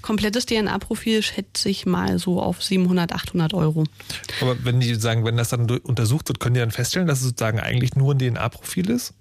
Komplettes 0.00 0.46
DNA-Profil 0.46 1.22
schätze 1.22 1.68
ich 1.68 1.84
mal 1.84 2.20
so 2.20 2.40
auf 2.40 2.62
700, 2.62 3.12
800 3.12 3.52
Euro. 3.52 3.82
Aber 4.40 4.64
wenn 4.64 4.78
die 4.78 4.94
sagen, 4.94 5.24
wenn 5.24 5.38
das 5.38 5.48
dann 5.48 5.68
untersucht 5.68 6.28
wird, 6.28 6.38
können 6.38 6.54
die 6.54 6.60
dann 6.60 6.70
feststellen, 6.70 7.08
dass 7.08 7.18
es 7.18 7.24
sozusagen 7.24 7.58
eigentlich 7.58 7.96
nur 7.96 8.14
ein 8.14 8.18
DNA-Profil 8.20 8.90
ist? 8.90 9.12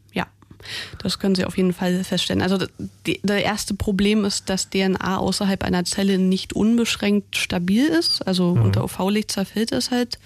Das 1.01 1.19
können 1.19 1.35
Sie 1.35 1.45
auf 1.45 1.57
jeden 1.57 1.73
Fall 1.73 2.03
feststellen. 2.03 2.41
Also 2.41 2.57
die, 3.05 3.19
das 3.23 3.41
erste 3.41 3.73
Problem 3.73 4.25
ist, 4.25 4.49
dass 4.49 4.69
DNA 4.69 5.17
außerhalb 5.17 5.63
einer 5.63 5.85
Zelle 5.85 6.17
nicht 6.17 6.53
unbeschränkt 6.53 7.35
stabil 7.35 7.85
ist. 7.85 8.25
Also 8.27 8.55
mhm. 8.55 8.63
unter 8.63 8.83
UV-Licht 8.83 9.31
zerfällt 9.31 9.71
es 9.71 9.91
halt 9.91 10.19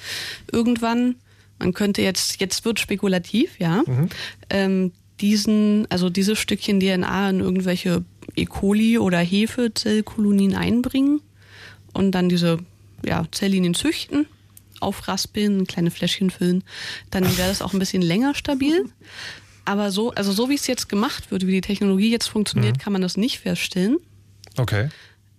irgendwann. 0.52 1.16
Man 1.60 1.74
könnte 1.74 2.02
jetzt, 2.02 2.42
jetzt 2.42 2.66
wird 2.66 2.80
spekulativ, 2.80 3.60
ja, 3.60 3.84
mhm. 3.86 4.10
ähm, 4.50 4.92
diesen, 5.22 5.88
also 5.90 6.10
dieses 6.10 6.40
Stückchen 6.40 6.80
DNA 6.80 7.30
in 7.30 7.40
irgendwelche 7.40 8.04
E. 8.36 8.46
coli 8.46 8.98
oder 8.98 9.20
Hefezellkolonien 9.20 10.56
einbringen 10.56 11.22
und 11.94 12.12
dann 12.12 12.28
diese 12.28 12.58
ja, 13.06 13.26
Zelllinien 13.32 13.76
züchten 13.76 14.26
aufraspeln, 14.84 15.66
kleine 15.66 15.90
Fläschchen 15.90 16.30
füllen, 16.30 16.64
dann 17.10 17.24
wäre 17.38 17.48
das 17.48 17.62
auch 17.62 17.74
ein 17.74 17.80
bisschen 17.80 18.02
länger 18.02 18.36
stabil. 18.36 18.86
Aber 19.66 19.92
so, 19.92 20.12
also 20.12 20.32
so 20.32 20.50
wie 20.50 20.56
es 20.56 20.68
jetzt 20.68 20.90
gemacht 20.90 21.32
wird, 21.32 21.48
wie 21.48 21.52
die 21.52 21.62
Technologie 21.62 22.12
jetzt 22.12 22.28
funktioniert, 22.28 22.78
mhm. 22.78 22.80
kann 22.80 22.94
man 22.94 23.02
das 23.02 23.18
nicht 23.18 23.40
feststellen. 23.40 23.98
Okay. 24.58 24.90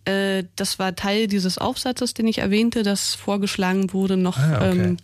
Äh, 0.05 0.45
das 0.57 0.79
war 0.79 0.95
Teil 0.95 1.27
dieses 1.29 1.59
Aufsatzes, 1.59 2.15
den 2.15 2.27
ich 2.27 2.39
erwähnte, 2.39 2.83
dass 2.83 3.15
vorgeschlagen 3.15 3.93
wurde, 3.93 4.17
noch 4.17 4.39
ah, 4.39 4.71
okay. 4.71 4.81
ähm, 4.81 4.97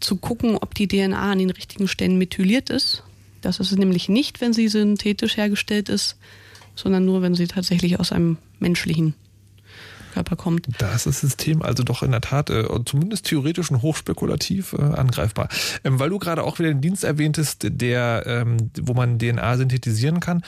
zu 0.00 0.16
gucken, 0.16 0.56
ob 0.56 0.74
die 0.74 0.88
DNA 0.88 1.32
an 1.32 1.38
den 1.38 1.50
richtigen 1.50 1.88
Stellen 1.88 2.18
methyliert 2.18 2.70
ist. 2.70 3.02
Das 3.40 3.60
ist 3.60 3.70
es 3.70 3.78
nämlich 3.78 4.08
nicht, 4.08 4.40
wenn 4.40 4.52
sie 4.52 4.68
synthetisch 4.68 5.36
hergestellt 5.36 5.88
ist, 5.88 6.16
sondern 6.74 7.04
nur, 7.04 7.22
wenn 7.22 7.34
sie 7.34 7.46
tatsächlich 7.46 7.98
aus 7.98 8.12
einem 8.12 8.38
menschlichen 8.58 9.14
Körper 10.08 10.36
kommt. 10.36 10.68
Da 10.78 10.94
ist 10.94 11.06
das 11.06 11.20
System 11.20 11.62
also 11.62 11.82
doch 11.82 12.02
in 12.02 12.10
der 12.10 12.20
Tat 12.20 12.50
äh, 12.50 12.64
zumindest 12.84 13.26
theoretisch 13.26 13.70
und 13.70 13.82
hochspekulativ 13.82 14.72
äh, 14.72 14.82
angreifbar. 14.82 15.48
Ähm, 15.84 15.98
weil 15.98 16.10
du 16.10 16.18
gerade 16.18 16.42
auch 16.42 16.58
wieder 16.58 16.68
den 16.68 16.80
Dienst 16.80 17.04
erwähntest, 17.04 17.66
der, 17.68 18.24
ähm, 18.26 18.70
wo 18.80 18.94
man 18.94 19.18
DNA 19.18 19.56
synthetisieren 19.56 20.20
kann, 20.20 20.42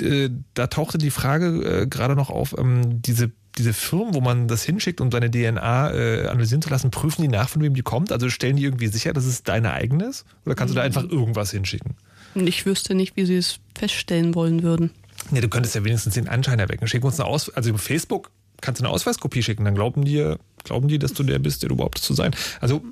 äh, 0.00 0.30
da 0.54 0.66
tauchte 0.66 0.98
die 0.98 1.10
Frage 1.10 1.82
äh, 1.82 1.86
gerade 1.86 2.14
noch 2.14 2.30
auf, 2.30 2.56
ähm, 2.58 3.02
diese 3.02 3.30
diese 3.58 3.72
Firmen, 3.72 4.14
wo 4.14 4.20
man 4.20 4.48
das 4.48 4.62
hinschickt, 4.62 5.00
um 5.00 5.10
seine 5.10 5.30
DNA 5.30 5.90
äh, 5.92 6.26
analysieren 6.28 6.62
zu 6.62 6.70
lassen, 6.70 6.90
prüfen 6.90 7.22
die 7.22 7.28
nach, 7.28 7.48
von 7.48 7.60
wem 7.62 7.74
die 7.74 7.82
kommt? 7.82 8.12
Also 8.12 8.30
stellen 8.30 8.56
die 8.56 8.64
irgendwie 8.64 8.86
sicher, 8.86 9.12
dass 9.12 9.24
es 9.24 9.42
deine 9.42 9.72
eigene 9.72 10.04
ist? 10.04 10.24
Oder 10.46 10.54
kannst 10.54 10.72
du 10.72 10.76
da 10.76 10.82
einfach 10.82 11.04
irgendwas 11.04 11.50
hinschicken? 11.50 11.94
Ich 12.34 12.64
wüsste 12.64 12.94
nicht, 12.94 13.16
wie 13.16 13.26
sie 13.26 13.36
es 13.36 13.58
feststellen 13.76 14.34
wollen 14.34 14.62
würden. 14.62 14.90
Nee, 15.30 15.40
du 15.40 15.48
könntest 15.48 15.74
ja 15.74 15.84
wenigstens 15.84 16.14
den 16.14 16.28
Anschein 16.28 16.58
erwecken. 16.58 16.86
Schick 16.86 17.04
uns 17.04 17.20
eine 17.20 17.28
Aus 17.28 17.50
also 17.50 17.70
über 17.70 17.78
Facebook 17.78 18.30
kannst 18.60 18.80
du 18.80 18.84
eine 18.84 18.92
Ausweiskopie 18.92 19.42
schicken, 19.42 19.64
dann 19.64 19.74
glauben 19.74 20.04
die, 20.04 20.34
glauben 20.64 20.88
die, 20.88 20.98
dass 20.98 21.12
du 21.12 21.22
der 21.22 21.38
bist, 21.38 21.62
der 21.62 21.68
du 21.68 21.74
überhaupt 21.74 21.98
zu 21.98 22.14
sein. 22.14 22.34
Also 22.60 22.82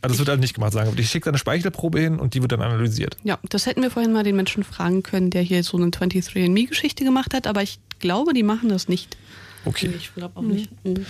also 0.00 0.14
das 0.14 0.18
wird 0.18 0.28
halt 0.30 0.40
nicht 0.40 0.54
gemacht, 0.54 0.72
sagen. 0.72 0.88
Aber 0.88 0.98
ich 0.98 1.10
schicke 1.10 1.28
eine 1.28 1.38
Speichelprobe 1.38 2.00
hin 2.00 2.18
und 2.18 2.34
die 2.34 2.40
wird 2.40 2.52
dann 2.52 2.62
analysiert. 2.62 3.16
Ja, 3.24 3.38
das 3.48 3.66
hätten 3.66 3.82
wir 3.82 3.90
vorhin 3.90 4.12
mal 4.12 4.24
den 4.24 4.36
Menschen 4.36 4.64
fragen 4.64 5.02
können, 5.02 5.30
der 5.30 5.42
hier 5.42 5.62
so 5.62 5.76
eine 5.76 5.86
23andMe-Geschichte 5.86 7.04
gemacht 7.04 7.34
hat, 7.34 7.46
aber 7.46 7.62
ich 7.62 7.78
glaube, 7.98 8.32
die 8.32 8.42
machen 8.42 8.68
das 8.68 8.88
nicht. 8.88 9.16
Okay. 9.64 9.92
Ich 9.96 10.12
glaube 10.14 10.36
auch 10.36 10.42
nicht. 10.42 10.70
Mhm. 10.84 11.06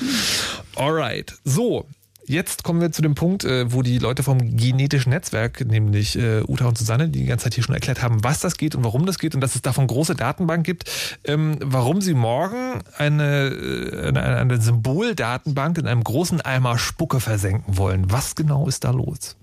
Alright. 0.77 1.35
So, 1.45 1.87
Jetzt 2.33 2.65
kommen 2.65 2.81
wir 2.81 2.91
zu 2.93 3.03
dem 3.03 3.15
Punkt, 3.15 3.45
äh, 3.45 3.71
wo 3.71 3.83
die 3.83 3.99
Leute 3.99 4.23
vom 4.23 4.57
genetischen 4.57 5.11
Netzwerk, 5.11 5.61
nämlich 5.67 6.19
äh, 6.19 6.41
Uta 6.49 6.65
und 6.65 6.79
Susanne, 6.79 7.11
die 7.11 7.21
die 7.21 7.27
ganze 7.27 7.45
Zeit 7.45 7.53
hier 7.53 7.63
schon 7.63 7.75
erklärt 7.75 8.03
haben, 8.03 8.25
was 8.25 8.41
das 8.41 8.57
geht 8.57 8.75
und 8.75 8.83
warum 8.85 9.05
das 9.05 9.19
geht 9.19 9.35
und 9.35 9.43
dass 9.43 9.55
es 9.55 9.61
davon 9.61 9.87
große 9.87 10.15
Datenbank 10.15 10.65
gibt, 10.65 11.19
ähm, 11.25 11.59
warum 11.61 12.01
sie 12.01 12.15
morgen 12.15 12.83
eine, 12.97 13.49
äh, 13.49 14.09
eine, 14.09 14.23
eine 14.23 14.59
Symboldatenbank 14.63 15.77
in 15.77 15.87
einem 15.87 16.03
großen 16.03 16.41
Eimer 16.41 16.79
Spucke 16.79 17.21
versenken 17.21 17.77
wollen. 17.77 18.11
Was 18.11 18.35
genau 18.35 18.67
ist 18.67 18.85
da 18.85 18.93
los? 18.93 19.37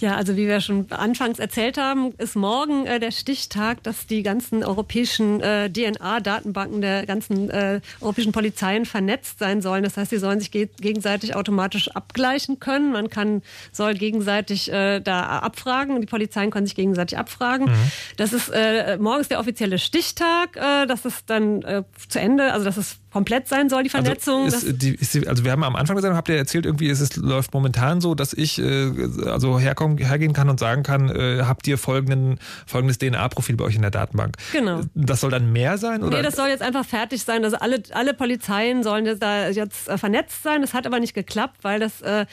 Ja, 0.00 0.14
also 0.14 0.36
wie 0.36 0.46
wir 0.46 0.60
schon 0.60 0.90
anfangs 0.90 1.38
erzählt 1.38 1.76
haben, 1.76 2.12
ist 2.18 2.36
morgen 2.36 2.86
äh, 2.86 3.00
der 3.00 3.10
Stichtag, 3.10 3.82
dass 3.82 4.06
die 4.06 4.22
ganzen 4.22 4.62
europäischen 4.62 5.40
äh, 5.40 5.70
DNA-Datenbanken 5.70 6.80
der 6.80 7.04
ganzen 7.04 7.50
äh, 7.50 7.80
europäischen 8.00 8.32
Polizeien 8.32 8.86
vernetzt 8.86 9.38
sein 9.40 9.60
sollen. 9.60 9.82
Das 9.82 9.96
heißt, 9.96 10.10
sie 10.10 10.18
sollen 10.18 10.38
sich 10.38 10.50
ge 10.50 10.68
gegenseitig 10.80 11.34
automatisch 11.34 11.88
abgleichen 11.88 12.60
können. 12.60 12.92
Man 12.92 13.10
kann, 13.10 13.42
soll 13.72 13.94
gegenseitig 13.94 14.72
äh, 14.72 15.00
da 15.00 15.40
abfragen. 15.40 16.00
Die 16.00 16.06
Polizeien 16.06 16.50
können 16.50 16.66
sich 16.66 16.76
gegenseitig 16.76 17.18
abfragen. 17.18 17.66
Mhm. 17.66 17.92
Das 18.16 18.32
ist 18.32 18.50
äh, 18.50 18.98
morgens 18.98 19.28
der 19.28 19.40
offizielle 19.40 19.78
Stichtag. 19.78 20.56
Äh, 20.56 20.86
das 20.86 21.04
ist 21.04 21.28
dann 21.28 21.64
zu 22.08 22.20
Ende. 22.20 22.52
Also 22.52 22.64
das 22.64 22.76
ist 22.76 22.98
komplett 23.12 23.48
sein 23.48 23.68
soll, 23.68 23.84
die 23.84 23.90
also 23.92 24.04
Vernetzung. 24.04 24.44
Also, 24.44 24.66
ist, 24.66 24.82
die, 24.82 24.94
ist, 24.94 25.26
also 25.26 25.44
wir 25.44 25.52
haben 25.52 25.64
am 25.64 25.76
Anfang 25.76 25.96
gesagt, 25.96 26.14
habt 26.14 26.28
ihr 26.28 26.36
erzählt, 26.36 26.66
irgendwie 26.66 26.88
ist 26.88 27.00
es 27.00 27.16
läuft 27.16 27.54
momentan 27.54 28.00
so, 28.00 28.14
dass 28.14 28.32
ich 28.32 28.58
äh, 28.58 28.90
also 29.26 29.58
herkommen, 29.58 29.98
hergehen 29.98 30.32
kann 30.32 30.48
und 30.50 30.60
sagen 30.60 30.82
kann, 30.82 31.08
äh, 31.08 31.42
habt 31.44 31.66
ihr 31.66 31.78
folgenden, 31.78 32.38
folgendes 32.66 32.98
DNA-Profil 32.98 33.56
bei 33.56 33.64
euch 33.64 33.76
in 33.76 33.82
der 33.82 33.90
Datenbank. 33.90 34.36
Genau. 34.52 34.80
Das 34.94 35.20
soll 35.20 35.30
dann 35.30 35.52
mehr 35.52 35.78
sein? 35.78 36.02
Oder? 36.02 36.18
Nee, 36.18 36.22
das 36.22 36.36
soll 36.36 36.48
jetzt 36.48 36.62
einfach 36.62 36.84
fertig 36.84 37.22
sein. 37.22 37.44
Also 37.44 37.56
alle, 37.56 37.82
alle 37.92 38.14
Polizeien 38.14 38.82
sollen 38.82 39.18
da 39.18 39.48
jetzt 39.48 39.88
äh, 39.88 39.96
vernetzt 39.96 40.42
sein. 40.42 40.60
Das 40.60 40.74
hat 40.74 40.86
aber 40.86 41.00
nicht 41.00 41.14
geklappt, 41.14 41.58
weil 41.62 41.80
das 41.80 42.02
äh, 42.02 42.26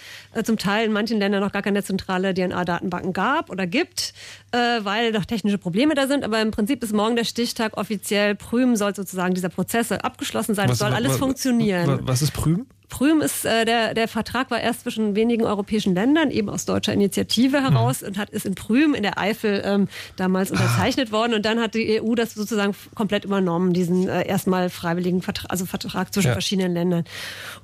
zum 0.43 0.57
Teil 0.57 0.85
in 0.85 0.91
manchen 0.91 1.19
Ländern 1.19 1.41
noch 1.41 1.51
gar 1.51 1.61
keine 1.61 1.83
zentrale 1.83 2.33
DNA-Datenbanken 2.33 3.13
gab 3.13 3.49
oder 3.49 3.65
gibt, 3.67 4.13
äh, 4.51 4.57
weil 4.57 5.11
noch 5.11 5.25
technische 5.25 5.57
Probleme 5.57 5.95
da 5.95 6.07
sind. 6.07 6.23
Aber 6.23 6.41
im 6.41 6.51
Prinzip 6.51 6.83
ist 6.83 6.93
morgen 6.93 7.15
der 7.15 7.23
Stichtag 7.23 7.77
offiziell. 7.77 8.35
Prüm 8.35 8.75
soll 8.75 8.93
sozusagen 8.93 9.33
dieser 9.33 9.49
Prozess 9.49 9.91
abgeschlossen 9.91 10.55
sein. 10.55 10.64
Was, 10.69 10.79
soll 10.79 10.93
alles 10.93 11.13
was, 11.13 11.17
funktionieren. 11.17 11.99
Was 12.03 12.21
ist 12.21 12.31
Prüm? 12.31 12.67
Prüm 12.89 13.21
ist 13.21 13.45
äh, 13.45 13.65
der, 13.65 13.93
der 13.93 14.07
Vertrag 14.07 14.51
war 14.51 14.59
erst 14.59 14.81
zwischen 14.81 15.15
wenigen 15.15 15.43
europäischen 15.43 15.95
Ländern, 15.95 16.31
eben 16.31 16.49
aus 16.49 16.65
deutscher 16.65 16.93
Initiative 16.93 17.61
heraus 17.61 18.01
mhm. 18.01 18.09
und 18.09 18.17
hat 18.17 18.29
ist 18.29 18.45
in 18.45 18.55
Prüm 18.55 18.93
in 18.93 19.03
der 19.03 19.19
Eifel 19.19 19.61
ähm, 19.65 19.87
damals 20.15 20.51
unterzeichnet 20.51 21.09
ah. 21.09 21.13
worden 21.13 21.33
und 21.33 21.45
dann 21.45 21.59
hat 21.59 21.73
die 21.75 22.01
EU 22.01 22.15
das 22.15 22.33
sozusagen 22.33 22.75
komplett 22.93 23.25
übernommen, 23.25 23.73
diesen 23.73 24.07
äh, 24.07 24.27
erstmal 24.27 24.69
freiwilligen 24.69 25.21
Vertrag, 25.21 25.51
also 25.51 25.65
Vertrag 25.65 26.13
zwischen 26.13 26.27
ja. 26.27 26.33
verschiedenen 26.33 26.73
Ländern. 26.73 27.05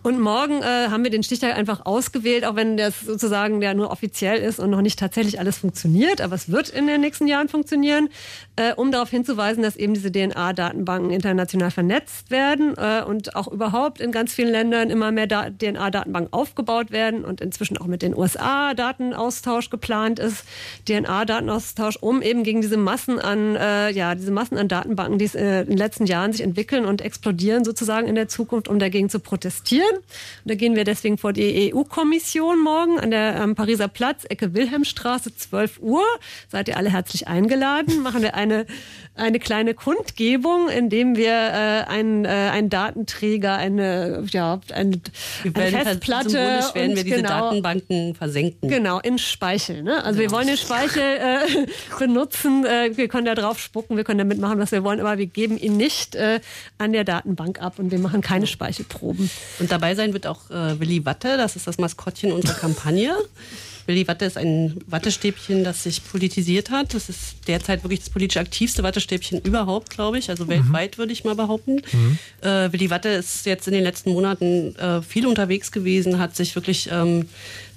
Und 0.03 0.19
morgen 0.19 0.61
äh, 0.61 0.89
haben 0.89 1.03
wir 1.03 1.11
den 1.11 1.23
Stichtag 1.23 1.56
einfach 1.56 1.85
ausgewählt, 1.85 2.45
auch 2.45 2.56
wenn 2.56 2.77
das 2.77 3.02
sozusagen 3.02 3.61
der 3.61 3.73
nur 3.73 3.91
offiziell 3.91 4.39
ist 4.39 4.60
und 4.60 4.69
noch 4.69 4.81
nicht 4.81 4.99
tatsächlich 4.99 5.39
alles 5.39 5.60
funktioniert, 5.60 6.22
aber 6.22 6.35
es 6.35 6.49
wird 6.49 6.69
in 6.69 6.88
den 6.88 7.02
nächsten 7.02 7.27
Jahren 7.27 7.48
funktionieren, 7.48 8.10
äh, 8.56 8.73
um 8.73 8.91
darauf 8.91 9.10
hinzuweisen, 9.10 9.64
dass 9.64 9.76
eben 9.76 9.93
diese 9.93 10.11
DNA-Datenbanken 10.11 11.11
international 11.11 11.72
vernetzt 11.72 12.31
werden 12.31 12.76
äh, 12.77 13.03
und 13.03 13.35
auch 13.35 13.48
überhaupt 13.48 14.02
in 14.02 14.11
ganz 14.11 14.34
vielen 14.34 14.52
Ländern 14.52 14.89
immer 14.89 15.10
mehr 15.11 15.27
DNA-Datenbanken 15.27 16.33
aufgebaut 16.33 16.91
werden 16.91 17.25
und 17.25 17.41
inzwischen 17.41 17.77
auch 17.77 17.88
mit 17.88 18.01
den 18.01 18.15
USA 18.15 18.73
Datenaustausch 18.73 19.69
geplant 19.69 20.19
ist, 20.19 20.43
DNA-Datenaustausch, 20.88 21.97
um 22.01 22.21
eben 22.21 22.43
gegen 22.43 22.61
diese 22.61 22.77
Massen 22.77 23.19
an, 23.19 23.55
äh, 23.55 23.91
ja, 23.91 24.15
diese 24.15 24.31
Massen 24.31 24.57
an 24.57 24.67
Datenbanken, 24.67 25.17
die 25.17 25.25
es 25.25 25.35
äh, 25.35 25.61
in 25.61 25.69
den 25.69 25.77
letzten 25.77 26.05
Jahren 26.05 26.31
sich 26.31 26.41
entwickeln 26.41 26.85
und 26.85 27.01
explodieren 27.01 27.63
sozusagen 27.63 28.07
in 28.07 28.15
der 28.15 28.27
Zukunft, 28.27 28.67
um 28.67 28.79
dagegen 28.79 29.09
zu 29.09 29.19
protestieren. 29.19 29.95
Und 29.95 30.03
da 30.45 30.55
gehen 30.55 30.75
wir 30.75 30.83
deswegen 30.83 31.17
vor 31.17 31.33
die 31.33 31.73
EU-Kommission 31.73 32.59
morgen 32.59 32.99
an 32.99 33.11
der 33.11 33.35
ähm, 33.35 33.55
Pariser 33.55 33.88
Platz, 33.88 34.25
Ecke 34.29 34.53
Wilhelmstraße, 34.53 35.35
12 35.35 35.79
Uhr. 35.81 36.03
Seid 36.49 36.67
ihr 36.67 36.77
alle 36.77 36.91
herzlich 36.91 37.27
eingeladen. 37.27 38.01
Machen 38.01 38.21
wir 38.21 38.35
eine, 38.35 38.65
eine 39.15 39.39
kleine 39.39 39.73
Kundgebung, 39.73 40.69
indem 40.69 41.15
wir 41.15 41.31
äh, 41.31 41.83
einen, 41.88 42.25
äh, 42.25 42.29
einen 42.29 42.69
Datenträger, 42.69 43.55
eine, 43.55 44.23
ja, 44.29 44.61
eine 44.73 45.00
wir 45.43 45.55
werden 45.55 45.75
eine 45.75 45.85
Festplatte. 45.85 46.29
Symbolisch 46.29 46.75
werden 46.75 46.95
wir 46.95 47.03
diese 47.03 47.15
genau, 47.17 47.29
Datenbanken 47.29 48.15
versenken. 48.15 48.69
Genau, 48.69 48.99
in 48.99 49.17
Speichel. 49.17 49.83
Ne? 49.83 50.03
Also 50.03 50.19
genau. 50.19 50.31
wir 50.31 50.37
wollen 50.37 50.47
den 50.47 50.57
Speichel 50.57 51.01
äh, 51.01 51.65
benutzen, 51.99 52.65
äh, 52.65 52.95
wir 52.95 53.07
können 53.07 53.25
da 53.25 53.35
drauf 53.35 53.59
spucken, 53.59 53.97
wir 53.97 54.03
können 54.03 54.19
damit 54.19 54.39
machen, 54.39 54.59
was 54.59 54.71
wir 54.71 54.83
wollen, 54.83 54.99
aber 54.99 55.17
wir 55.17 55.27
geben 55.27 55.57
ihn 55.57 55.77
nicht 55.77 56.15
äh, 56.15 56.39
an 56.77 56.93
der 56.93 57.03
Datenbank 57.03 57.61
ab 57.61 57.79
und 57.79 57.91
wir 57.91 57.99
machen 57.99 58.21
keine 58.21 58.47
Speichelproben. 58.47 59.29
Und 59.59 59.71
dabei 59.71 59.95
sein 59.95 60.13
wird 60.13 60.27
auch 60.27 60.49
äh, 60.49 60.79
Willi 60.79 61.05
Watte, 61.05 61.37
das 61.37 61.55
ist 61.55 61.67
das 61.67 61.77
Maskottchen 61.77 62.31
unserer 62.31 62.55
Kampagne. 62.55 63.15
Willi 63.87 64.07
Watte 64.07 64.25
ist 64.25 64.37
ein 64.37 64.79
Wattestäbchen, 64.87 65.63
das 65.63 65.83
sich 65.83 66.03
politisiert 66.03 66.69
hat. 66.69 66.93
Das 66.93 67.09
ist 67.09 67.35
derzeit 67.47 67.83
wirklich 67.83 67.99
das 67.99 68.09
politisch 68.09 68.37
aktivste 68.37 68.83
Wattestäbchen 68.83 69.41
überhaupt, 69.41 69.89
glaube 69.89 70.17
ich. 70.19 70.29
Also 70.29 70.45
mhm. 70.45 70.49
weltweit 70.49 70.97
würde 70.97 71.13
ich 71.13 71.23
mal 71.23 71.35
behaupten. 71.35 71.81
Mhm. 71.91 72.17
Äh, 72.41 72.71
Willi 72.71 72.89
Watte 72.89 73.09
ist 73.09 73.45
jetzt 73.45 73.67
in 73.67 73.73
den 73.73 73.83
letzten 73.83 74.11
Monaten 74.11 74.75
äh, 74.75 75.01
viel 75.01 75.25
unterwegs 75.25 75.71
gewesen, 75.71 76.19
hat 76.19 76.35
sich 76.35 76.55
wirklich, 76.55 76.89
ähm, 76.91 77.27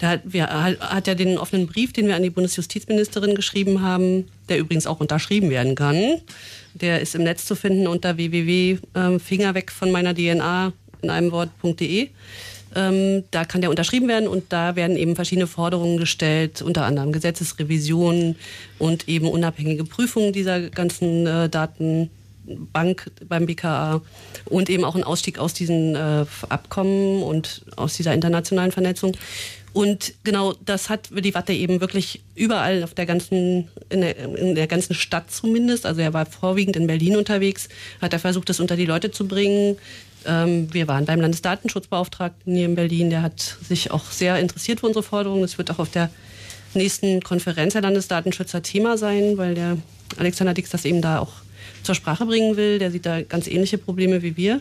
der 0.01 0.09
hat, 0.10 0.20
wir, 0.24 0.48
hat 0.48 1.06
ja 1.06 1.14
den 1.14 1.39
offenen 1.39 1.66
Brief, 1.66 1.93
den 1.93 2.06
wir 2.06 2.16
an 2.16 2.22
die 2.22 2.31
Bundesjustizministerin 2.31 3.35
geschrieben 3.35 3.82
haben, 3.82 4.28
der 4.48 4.59
übrigens 4.59 4.86
auch 4.86 5.01
unterschrieben 5.01 5.51
werden 5.51 5.74
kann. 5.74 6.20
Der 6.74 7.01
ist 7.01 7.14
im 7.14 7.22
Netz 7.22 7.44
zu 7.47 7.55
finden 7.55 7.86
unter 7.86 8.16
www.finger 8.16 9.55
weg 9.55 9.70
von 9.70 9.93
meiner 9.93 10.14
DNA 10.14 10.72
in 11.02 11.10
einem 11.10 11.31
Wort.de. 11.31 12.09
Ähm, 12.74 13.24
da 13.30 13.44
kann 13.44 13.60
der 13.60 13.70
unterschrieben 13.70 14.09
werden 14.09 14.28
und 14.28 14.52
da 14.52 14.76
werden 14.76 14.96
eben 14.96 15.14
verschiedene 15.14 15.46
Forderungen 15.46 15.98
gestellt, 15.98 16.62
unter 16.62 16.84
anderem 16.84 17.12
Gesetzesrevisionen 17.12 18.36
und 18.78 19.09
eben 19.09 19.28
unabhängige 19.28 19.84
Prüfungen 19.84 20.32
dieser 20.32 20.70
ganzen 20.70 21.26
äh, 21.26 21.48
Datenbank 21.48 23.10
beim 23.28 23.46
BKA 23.46 24.02
und 24.46 24.70
eben 24.70 24.84
auch 24.84 24.96
ein 24.96 25.05
Ausstieg 25.05 25.38
aus 25.38 25.55
diesen 25.55 25.94
äh, 25.94 26.26
Abkommen 26.48 27.22
und 27.22 27.64
aus 27.76 27.94
dieser 27.94 28.12
internationalen 28.12 28.72
Vernetzung. 28.72 29.16
Und 29.74 30.14
genau 30.22 30.55
das 30.64 30.88
hat 30.88 31.10
Willi 31.10 31.34
Watte 31.34 31.52
eben 31.52 31.80
wirklich 31.80 32.22
überall 32.36 32.84
auf 32.84 32.94
der 32.94 33.06
ganzen, 33.06 33.68
in 33.90 34.02
der, 34.02 34.16
in 34.16 34.55
der 34.55 34.68
ganzen 34.68 34.94
Stadt 34.94 35.32
zumindest, 35.32 35.84
also 35.84 36.01
er 36.01 36.14
war 36.14 36.26
vorwiegend 36.26 36.76
in 36.76 36.86
Berlin 36.86 37.16
unterwegs, 37.16 37.68
hat 38.01 38.12
er 38.12 38.20
versucht, 38.20 38.48
das 38.48 38.60
unter 38.60 38.76
die 38.76 38.86
Leute 38.86 39.10
zu 39.10 39.26
bringen, 39.26 39.76
ähm, 40.26 40.72
wir 40.72 40.88
waren 40.88 41.05
beim 41.05 41.20
Landesdatenschutzbeauftragten 41.20 42.55
hier 42.55 42.66
in 42.66 42.74
Berlin. 42.74 43.10
Der 43.10 43.22
hat 43.22 43.56
sich 43.66 43.90
auch 43.90 44.10
sehr 44.10 44.38
interessiert 44.38 44.80
für 44.80 44.86
unsere 44.86 45.02
Forderungen. 45.02 45.42
Das 45.42 45.59
wird 45.59 45.70
auch 45.70 45.78
auf 45.78 45.90
der 45.90 46.10
nächsten 46.74 47.22
Konferenz 47.22 47.74
der 47.74 47.82
Landesdatenschützer 47.82 48.62
Thema 48.62 48.98
sein, 48.98 49.36
weil 49.38 49.55
der 49.55 49.78
Alexander 50.16 50.55
Dix 50.55 50.70
das 50.70 50.84
eben 50.84 51.02
da 51.02 51.18
auch 51.18 51.32
zur 51.82 51.94
Sprache 51.94 52.26
bringen 52.26 52.56
will. 52.56 52.78
Der 52.78 52.90
sieht 52.90 53.06
da 53.06 53.22
ganz 53.22 53.46
ähnliche 53.46 53.78
Probleme 53.78 54.22
wie 54.22 54.36
wir. 54.36 54.60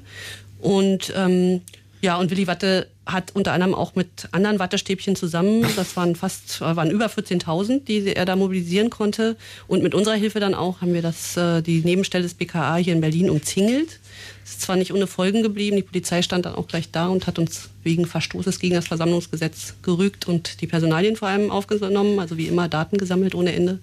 Und 0.59 1.11
ähm, 1.15 1.61
ja, 2.01 2.17
und 2.17 2.31
Willi 2.31 2.47
Watte 2.47 2.87
hat 3.05 3.31
unter 3.33 3.53
anderem 3.53 3.73
auch 3.73 3.95
mit 3.95 4.27
anderen 4.31 4.59
Wattestäbchen 4.59 5.15
zusammen, 5.15 5.65
das 5.75 5.95
waren 5.97 6.15
fast, 6.15 6.61
waren 6.61 6.89
über 6.89 7.07
14.000, 7.07 7.83
die 7.85 8.13
er 8.13 8.25
da 8.25 8.35
mobilisieren 8.35 8.89
konnte. 8.89 9.35
Und 9.67 9.83
mit 9.83 9.93
unserer 9.93 10.15
Hilfe 10.15 10.39
dann 10.39 10.53
auch 10.53 10.81
haben 10.81 10.93
wir 10.93 11.01
das, 11.01 11.35
äh, 11.37 11.61
die 11.61 11.81
Nebenstelle 11.81 12.23
des 12.23 12.33
BKA 12.33 12.75
hier 12.75 12.93
in 12.93 13.01
Berlin 13.01 13.29
umzingelt 13.29 13.99
ist 14.43 14.61
zwar 14.61 14.75
nicht 14.75 14.93
ohne 14.93 15.07
Folgen 15.07 15.41
geblieben, 15.41 15.77
die 15.77 15.83
Polizei 15.83 16.21
stand 16.21 16.45
dann 16.45 16.53
auch 16.55 16.67
gleich 16.67 16.91
da 16.91 17.07
und 17.07 17.25
hat 17.27 17.39
uns 17.39 17.69
wegen 17.83 18.05
Verstoßes 18.05 18.59
gegen 18.59 18.75
das 18.75 18.87
Versammlungsgesetz 18.87 19.75
gerügt 19.81 20.27
und 20.27 20.59
die 20.61 20.67
Personalien 20.67 21.15
vor 21.15 21.29
allem 21.29 21.49
aufgenommen, 21.49 22.19
also 22.19 22.37
wie 22.37 22.47
immer 22.47 22.67
Daten 22.67 22.97
gesammelt 22.97 23.35
ohne 23.35 23.53
Ende. 23.53 23.79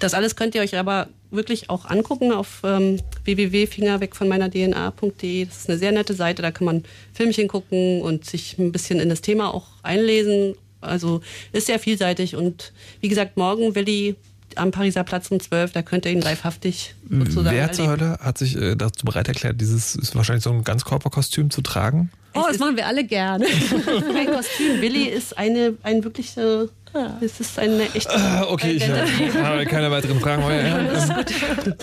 Das 0.00 0.14
alles 0.14 0.34
könnt 0.36 0.54
ihr 0.54 0.62
euch 0.62 0.74
aber 0.76 1.08
wirklich 1.30 1.68
auch 1.70 1.86
angucken 1.86 2.32
auf 2.32 2.60
ähm, 2.64 2.98
www.fingerwegvonmeinerdna.de. 3.24 5.46
Das 5.46 5.58
ist 5.58 5.68
eine 5.68 5.78
sehr 5.78 5.92
nette 5.92 6.14
Seite, 6.14 6.42
da 6.42 6.50
kann 6.50 6.64
man 6.64 6.82
Filmchen 7.12 7.46
gucken 7.48 8.02
und 8.02 8.24
sich 8.24 8.58
ein 8.58 8.72
bisschen 8.72 8.98
in 9.00 9.08
das 9.08 9.20
Thema 9.20 9.54
auch 9.54 9.66
einlesen. 9.82 10.56
Also 10.80 11.20
ist 11.52 11.66
sehr 11.66 11.78
vielseitig 11.78 12.34
und 12.36 12.72
wie 13.00 13.08
gesagt, 13.08 13.36
morgen 13.36 13.74
Willi 13.74 14.16
am 14.56 14.70
Pariser 14.70 15.04
Platz 15.04 15.30
um 15.30 15.40
12, 15.40 15.72
da 15.72 15.82
könnt 15.82 16.04
ihr 16.06 16.12
ihn 16.12 16.20
livehaftig 16.20 16.94
sozusagen 17.08 17.56
Wer 17.56 17.72
zur 17.72 17.88
Hölle 17.88 18.18
hat 18.20 18.38
sich 18.38 18.56
äh, 18.56 18.76
dazu 18.76 19.04
bereit 19.04 19.28
erklärt, 19.28 19.60
dieses 19.60 19.96
ist 19.96 20.14
wahrscheinlich 20.14 20.44
so 20.44 20.50
ein 20.50 20.64
Ganzkörperkostüm 20.64 21.50
zu 21.50 21.62
tragen? 21.62 22.10
Oh, 22.34 22.44
das 22.48 22.58
machen 22.58 22.76
wir 22.76 22.86
alle 22.86 23.04
gerne. 23.04 23.46
Kein 24.12 24.26
Kostüm. 24.26 24.80
Willi 24.80 25.04
ist 25.04 25.38
eine, 25.38 25.74
ein 25.82 26.02
wirklich 26.04 26.36
äh, 26.94 27.24
Es 27.24 27.40
ist 27.40 27.58
eine 27.58 27.82
echte. 27.94 28.14
Ah, 28.14 28.44
okay, 28.48 28.72
ich 28.72 28.88
habe 28.88 29.66
keine 29.66 29.90
weiteren 29.90 30.20
Fragen. 30.20 30.42
Aber, 30.42 31.24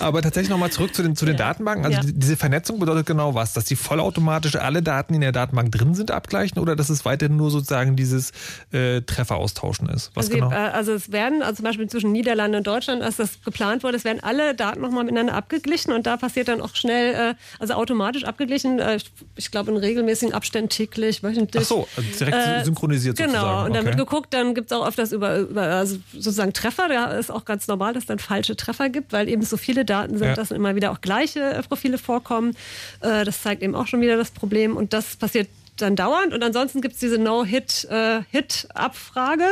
aber 0.00 0.22
tatsächlich 0.22 0.50
nochmal 0.50 0.70
zurück 0.70 0.94
zu 0.94 1.02
den, 1.02 1.16
zu 1.16 1.24
den 1.26 1.36
Datenbanken. 1.36 1.84
Also 1.84 1.98
Ja. 1.98 2.04
die- 2.04 2.12
diese 2.18 2.36
Vernetzung 2.36 2.78
bedeutet 2.78 3.06
genau 3.06 3.34
was? 3.34 3.52
Dass 3.52 3.64
die 3.64 3.76
vollautomatisch 3.76 4.56
alle 4.56 4.82
Daten, 4.82 5.12
die 5.12 5.16
in 5.16 5.20
der 5.22 5.32
Datenbank 5.32 5.72
drin 5.72 5.94
sind, 5.94 6.10
abgleichen 6.10 6.58
oder 6.58 6.76
dass 6.76 6.90
es 6.90 7.04
weiterhin 7.04 7.36
nur 7.36 7.50
sozusagen 7.50 7.96
dieses 7.96 8.32
äh, 8.72 9.00
Treffer 9.02 9.36
austauschen 9.36 9.88
ist? 9.88 10.10
Was 10.14 10.26
also, 10.26 10.38
genau? 10.38 10.50
äh, 10.50 10.54
also 10.54 10.92
es 10.92 11.12
werden, 11.12 11.42
also 11.42 11.56
zum 11.56 11.64
Beispiel 11.64 11.88
zwischen 11.88 12.12
Niederlande 12.12 12.58
und 12.58 12.66
Deutschland, 12.66 13.02
als 13.02 13.16
das 13.16 13.42
geplant 13.44 13.82
wurde, 13.82 13.96
es 13.96 14.04
werden 14.04 14.20
alle 14.22 14.54
Daten 14.54 14.80
nochmal 14.80 15.04
miteinander 15.04 15.34
abgeglichen 15.34 15.92
und 15.92 16.06
da 16.06 16.16
passiert 16.16 16.48
dann 16.48 16.60
auch 16.60 16.74
schnell, 16.74 17.14
äh, 17.14 17.34
also 17.58 17.74
automatisch 17.74 18.24
abgeglichen, 18.24 18.78
äh, 18.78 18.96
ich- 18.96 19.12
ich 19.36 19.50
glaube 19.50 19.70
in 19.70 19.76
regelmäßigen 19.76 20.34
Abständen 20.34 20.68
täglich, 20.68 21.22
wöchentlich. 21.22 21.62
Ach 21.64 21.68
so, 21.68 21.88
also 21.96 22.08
direkt 22.18 22.64
synchronisiert 22.64 23.16
Genau, 23.16 23.32
sozusagen. 23.32 23.66
und 23.66 23.74
dann 23.74 23.84
wird 23.84 23.94
Okay. 23.94 24.04
geguckt, 24.04 24.32
dann 24.34 24.54
gibt 24.54 24.70
es 24.70 24.76
auch 24.76 24.84
öfters 25.02 25.12
über, 25.12 25.38
über 25.38 25.62
also 25.62 25.96
sozusagen 26.12 26.52
Treffer, 26.52 26.88
da 26.88 27.12
ist 27.18 27.30
auch 27.30 27.44
ganz 27.44 27.68
normal, 27.68 27.92
dass 27.94 28.04
es 28.04 28.06
dann 28.06 28.18
falsche 28.18 28.56
Treffer 28.56 28.88
gibt, 28.88 29.12
weil 29.12 29.28
eben 29.28 29.42
so 29.42 29.56
viele 29.56 29.84
Daten 29.84 30.16
sind, 30.18 30.28
Ja. 30.28 30.34
dass 30.34 30.50
immer 30.50 30.74
wieder 30.74 30.90
auch 30.92 31.00
gleiche 31.00 31.40
äh, 31.40 31.62
Profile 31.62 31.98
vorkommen. 31.98 32.56
Äh, 33.00 33.24
das 33.24 33.42
zeigt 33.42 33.62
eben 33.62 33.74
auch 33.74 33.86
schon 33.86 34.00
wieder 34.00 34.16
das 34.16 34.30
Problem 34.30 34.76
und 34.76 34.92
das 34.92 35.16
passiert 35.16 35.48
dann 35.76 35.96
dauernd 35.96 36.32
und 36.34 36.42
ansonsten 36.44 36.80
gibt 36.80 36.94
es 36.94 37.00
diese 37.00 37.18
No-Hit-Hit-Abfrage, 37.18 39.44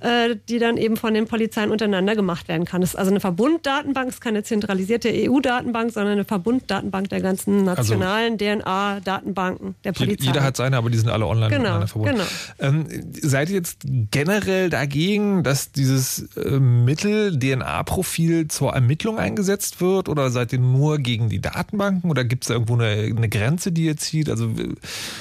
äh, 0.00 0.36
die 0.48 0.58
dann 0.58 0.76
eben 0.76 0.96
von 0.96 1.14
den 1.14 1.26
Polizeien 1.26 1.70
untereinander 1.70 2.14
gemacht 2.14 2.48
werden 2.48 2.64
kann. 2.64 2.80
Das 2.80 2.90
ist 2.90 2.96
also 2.96 3.10
eine 3.10 3.20
Verbunddatenbank, 3.20 4.08
es 4.08 4.14
ist 4.16 4.20
keine 4.20 4.42
zentralisierte 4.42 5.10
EU-Datenbank, 5.12 5.92
sondern 5.92 6.12
eine 6.12 6.24
Verbunddatenbank 6.24 7.08
der 7.08 7.20
ganzen 7.20 7.64
nationalen 7.64 8.38
DNA-Datenbanken 8.38 9.74
der 9.84 9.92
Polizei. 9.92 10.26
Jeder 10.26 10.42
hat 10.42 10.56
seine, 10.56 10.76
aber 10.76 10.90
die 10.90 10.98
sind 10.98 11.08
alle 11.10 11.26
online 11.26 11.48
Genau, 11.48 11.60
miteinander 11.62 11.86
verbunden. 11.88 12.20
genau. 12.58 12.58
Ähm, 12.58 12.86
seid 13.20 13.48
ihr 13.50 13.56
jetzt 13.56 13.78
generell 14.10 14.70
dagegen, 14.70 15.42
dass 15.42 15.72
dieses 15.72 16.28
äh, 16.36 16.58
Mittel 16.60 17.38
DNA-Profil 17.38 18.48
zur 18.48 18.72
Ermittlung 18.72 19.18
eingesetzt 19.18 19.80
wird 19.80 20.08
oder 20.08 20.30
seid 20.30 20.52
ihr 20.52 20.58
nur 20.58 20.98
gegen 20.98 21.28
die 21.28 21.40
Datenbanken 21.40 22.10
oder 22.10 22.24
gibt 22.24 22.44
es 22.44 22.48
da 22.48 22.54
irgendwo 22.54 22.74
eine, 22.74 23.12
eine 23.16 23.28
Grenze, 23.28 23.72
die 23.72 23.84
ihr 23.86 23.96
zieht? 23.96 24.28
Also 24.28 24.46
äh, 24.46 24.74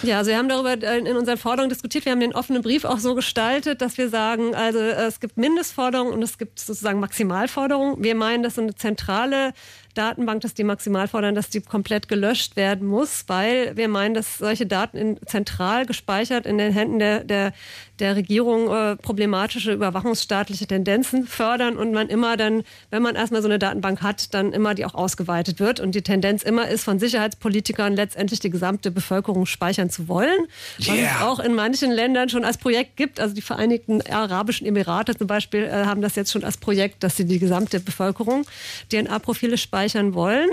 Ja, 0.07 0.17
also 0.19 0.31
wir 0.31 0.37
haben 0.37 0.40
darüber 0.49 0.73
äh, 0.81 0.99
in 0.99 1.15
unseren 1.15 1.37
Forderungen 1.37 1.69
diskutiert. 1.69 2.05
Wir 2.05 2.11
haben 2.11 2.19
den 2.19 2.35
offenen 2.35 2.61
Brief 2.61 2.85
auch 2.85 2.99
so 2.99 3.15
gestaltet, 3.15 3.81
dass 3.81 3.97
wir 3.97 4.09
sagen, 4.09 4.55
also 4.55 4.79
äh, 4.79 5.05
es 5.05 5.19
gibt 5.19 5.37
Mindestforderungen 5.37 6.13
und 6.13 6.21
es 6.21 6.37
gibt 6.37 6.59
sozusagen 6.59 6.99
Maximalforderungen. 6.99 8.03
Wir 8.03 8.15
meinen, 8.15 8.43
dass 8.43 8.55
so 8.55 8.61
eine 8.61 8.75
zentrale 8.75 9.53
Datenbank, 9.93 10.41
dass 10.41 10.53
die 10.53 10.63
maximal 10.63 11.07
dass 11.33 11.49
die 11.49 11.61
komplett 11.61 12.07
gelöscht 12.07 12.55
werden 12.55 12.87
muss, 12.87 13.25
weil 13.27 13.75
wir 13.75 13.87
meinen, 13.87 14.13
dass 14.13 14.37
solche 14.37 14.65
Daten 14.65 14.97
in, 14.97 15.19
zentral 15.25 15.85
gespeichert 15.85 16.45
in 16.45 16.57
den 16.57 16.71
Händen 16.71 16.99
der, 16.99 17.23
der, 17.23 17.53
der 18.01 18.15
Regierung 18.15 18.69
äh, 18.69 18.95
problematische 18.97 19.71
überwachungsstaatliche 19.71 20.67
Tendenzen 20.67 21.25
fördern 21.27 21.77
und 21.77 21.93
man 21.93 22.09
immer 22.09 22.35
dann, 22.35 22.63
wenn 22.89 23.01
man 23.01 23.15
erstmal 23.15 23.41
so 23.41 23.47
eine 23.47 23.59
Datenbank 23.59 24.01
hat, 24.01 24.33
dann 24.33 24.51
immer 24.51 24.73
die 24.75 24.83
auch 24.85 24.95
ausgeweitet 24.95 25.59
wird 25.59 25.79
und 25.79 25.95
die 25.95 26.01
Tendenz 26.01 26.43
immer 26.43 26.67
ist, 26.67 26.83
von 26.83 26.99
Sicherheitspolitikern 26.99 27.95
letztendlich 27.95 28.39
die 28.39 28.49
gesamte 28.49 28.91
Bevölkerung 28.91 29.45
speichern 29.45 29.89
zu 29.89 30.07
wollen. 30.07 30.47
Was 30.79 30.87
es 30.89 30.93
Yeah. 31.01 31.27
auch 31.27 31.39
in 31.39 31.53
manchen 31.55 31.91
Ländern 31.91 32.29
schon 32.29 32.43
als 32.43 32.57
Projekt 32.57 32.97
gibt. 32.97 33.19
Also 33.19 33.33
die 33.33 33.41
Vereinigten 33.41 34.01
Arabischen 34.09 34.67
Emirate 34.67 35.15
zum 35.15 35.27
Beispiel 35.27 35.63
äh, 35.63 35.85
haben 35.85 36.01
das 36.01 36.15
jetzt 36.15 36.31
schon 36.31 36.43
als 36.43 36.57
Projekt, 36.57 37.03
dass 37.03 37.15
sie 37.17 37.25
die 37.25 37.39
gesamte 37.39 37.79
Bevölkerung 37.79 38.45
DNA-Profile 38.89 39.57
speichern 39.57 40.13
wollen. 40.13 40.49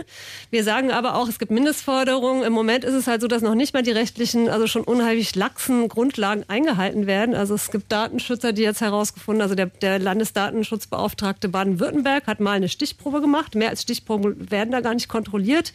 Wir 0.51 0.65
sagen 0.65 0.91
aber 0.91 1.15
auch, 1.15 1.29
es 1.29 1.39
gibt 1.39 1.51
Mindestforderungen. 1.51 2.43
Im 2.43 2.53
Moment 2.53 2.85
ist 2.85 2.95
es 2.95 3.07
halt 3.07 3.21
so, 3.23 3.29
dass 3.29 3.43
noch 3.43 3.55
nicht 3.55 3.73
mal 3.75 3.83
die 3.83 3.91
rechtlichen, 3.91 4.49
also 4.49 4.67
schon 4.67 4.83
unheimlich 4.85 5.35
laxen 5.35 5.89
Grundlagen 5.89 6.45
eingehalten 6.49 7.07
werden. 7.07 7.35
Also 7.39 7.55
es 7.55 7.71
gibt 7.71 7.91
Datenschützer, 7.93 8.53
die 8.53 8.63
jetzt 8.63 8.81
herausgefunden, 8.81 9.43
also 9.43 9.55
der, 9.55 9.67
der 9.67 9.99
Landesdatenschutzbeauftragte 9.99 11.49
Baden-Württemberg 11.49 12.27
hat 12.27 12.41
mal 12.41 12.53
eine 12.53 12.69
Stichprobe 12.69 13.21
gemacht. 13.21 13.55
Mehr 13.55 13.71
als 13.71 13.83
Stichproben 13.83 14.51
werden 14.51 14.71
da 14.71 14.81
gar 14.81 14.95
nicht 14.95 15.09
kontrolliert. 15.09 15.73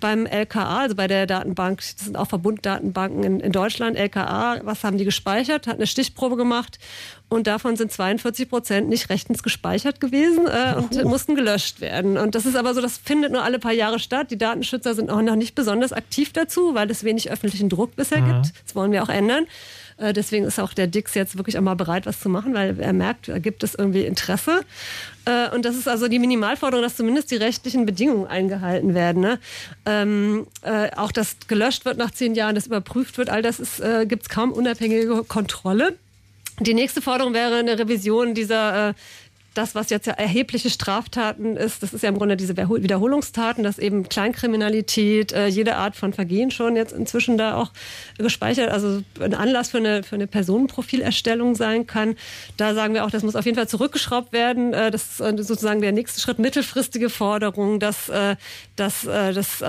Beim 0.00 0.26
LKA, 0.26 0.80
also 0.80 0.94
bei 0.94 1.06
der 1.06 1.26
Datenbank, 1.26 1.78
das 1.78 2.06
sind 2.06 2.16
auch 2.16 2.28
Verbunddatenbanken 2.28 3.22
in, 3.22 3.40
in 3.40 3.52
Deutschland, 3.52 3.96
LKA, 3.96 4.60
was 4.64 4.84
haben 4.84 4.98
die 4.98 5.04
gespeichert? 5.04 5.66
Hat 5.66 5.76
eine 5.76 5.86
Stichprobe 5.86 6.36
gemacht 6.36 6.78
und 7.32 7.46
davon 7.46 7.76
sind 7.76 7.90
42 7.90 8.48
Prozent 8.50 8.88
nicht 8.90 9.08
rechtens 9.08 9.42
gespeichert 9.42 10.00
gewesen 10.00 10.46
äh, 10.46 10.74
und 10.76 11.04
mussten 11.04 11.34
gelöscht 11.34 11.80
werden. 11.80 12.18
Und 12.18 12.34
das 12.34 12.44
ist 12.44 12.56
aber 12.56 12.74
so, 12.74 12.82
das 12.82 12.98
findet 12.98 13.32
nur 13.32 13.42
alle 13.42 13.58
paar 13.58 13.72
Jahre 13.72 13.98
statt. 13.98 14.30
Die 14.30 14.36
Datenschützer 14.36 14.94
sind 14.94 15.10
auch 15.10 15.22
noch 15.22 15.36
nicht 15.36 15.54
besonders 15.54 15.94
aktiv 15.94 16.32
dazu, 16.34 16.74
weil 16.74 16.90
es 16.90 17.04
wenig 17.04 17.30
öffentlichen 17.30 17.70
Druck 17.70 17.96
bisher 17.96 18.20
gibt. 18.20 18.52
Das 18.64 18.74
wollen 18.74 18.92
wir 18.92 19.02
auch 19.02 19.08
ändern. 19.08 19.46
Äh, 19.96 20.12
Deswegen 20.12 20.44
ist 20.44 20.58
auch 20.58 20.74
der 20.74 20.86
Dix 20.86 21.14
jetzt 21.14 21.36
wirklich 21.36 21.58
auch 21.58 21.62
mal 21.62 21.74
bereit, 21.74 22.06
was 22.06 22.20
zu 22.20 22.28
machen, 22.28 22.54
weil 22.54 22.78
er 22.78 22.92
merkt, 22.92 23.28
da 23.28 23.38
gibt 23.38 23.62
es 23.62 23.74
irgendwie 23.74 24.04
Interesse. 24.04 24.62
Äh, 25.24 25.54
Und 25.54 25.64
das 25.64 25.76
ist 25.76 25.88
also 25.88 26.08
die 26.08 26.18
Minimalforderung, 26.18 26.82
dass 26.82 26.96
zumindest 26.96 27.30
die 27.30 27.36
rechtlichen 27.36 27.86
Bedingungen 27.86 28.26
eingehalten 28.26 28.94
werden. 28.94 29.22
Ne? 29.22 29.38
Ähm, 29.86 30.46
äh, 30.62 30.90
auch 30.96 31.12
dass 31.12 31.36
gelöscht 31.48 31.84
wird 31.84 31.98
nach 31.98 32.10
zehn 32.10 32.34
Jahren, 32.34 32.54
das 32.54 32.66
überprüft 32.66 33.18
wird, 33.18 33.30
all 33.30 33.42
das 33.42 33.60
gibt 34.06 34.22
es 34.22 34.28
kaum 34.28 34.52
unabhängige 34.52 35.24
Kontrolle. 35.24 35.96
Die 36.60 36.74
nächste 36.74 37.00
Forderung 37.00 37.34
wäre 37.34 37.56
eine 37.56 37.78
Revision 37.78 38.34
dieser, 38.34 38.94
das, 39.54 39.74
was 39.74 39.90
jetzt 39.90 40.06
ja 40.06 40.14
erhebliche 40.14 40.70
Straftaten 40.70 41.56
ist, 41.56 41.82
das 41.82 41.92
ist 41.92 42.02
ja 42.02 42.08
im 42.08 42.16
Grunde 42.18 42.36
diese 42.36 42.54
Wiederhol- 42.54 42.82
Wiederholungstaten, 42.82 43.62
dass 43.64 43.78
eben 43.78 44.08
Kleinkriminalität, 44.08 45.32
äh, 45.32 45.46
jede 45.46 45.76
Art 45.76 45.96
von 45.96 46.12
Vergehen 46.12 46.50
schon 46.50 46.76
jetzt 46.76 46.92
inzwischen 46.92 47.36
da 47.38 47.56
auch 47.56 47.70
gespeichert, 48.18 48.70
also 48.70 49.02
ein 49.20 49.34
Anlass 49.34 49.70
für 49.70 49.78
eine, 49.78 50.02
für 50.02 50.14
eine 50.14 50.26
Personenprofilerstellung 50.26 51.54
sein 51.54 51.86
kann. 51.86 52.14
Da 52.56 52.74
sagen 52.74 52.94
wir 52.94 53.04
auch, 53.04 53.10
das 53.10 53.22
muss 53.22 53.36
auf 53.36 53.44
jeden 53.44 53.56
Fall 53.56 53.68
zurückgeschraubt 53.68 54.32
werden. 54.32 54.72
Äh, 54.72 54.90
das 54.90 55.12
ist 55.12 55.20
äh, 55.20 55.42
sozusagen 55.42 55.80
der 55.80 55.92
nächste 55.92 56.20
Schritt, 56.20 56.38
mittelfristige 56.38 57.10
Forderung, 57.10 57.80
dass, 57.80 58.08
äh, 58.08 58.36
dass 58.76 59.04
äh, 59.04 59.32
das 59.32 59.60
äh, 59.60 59.66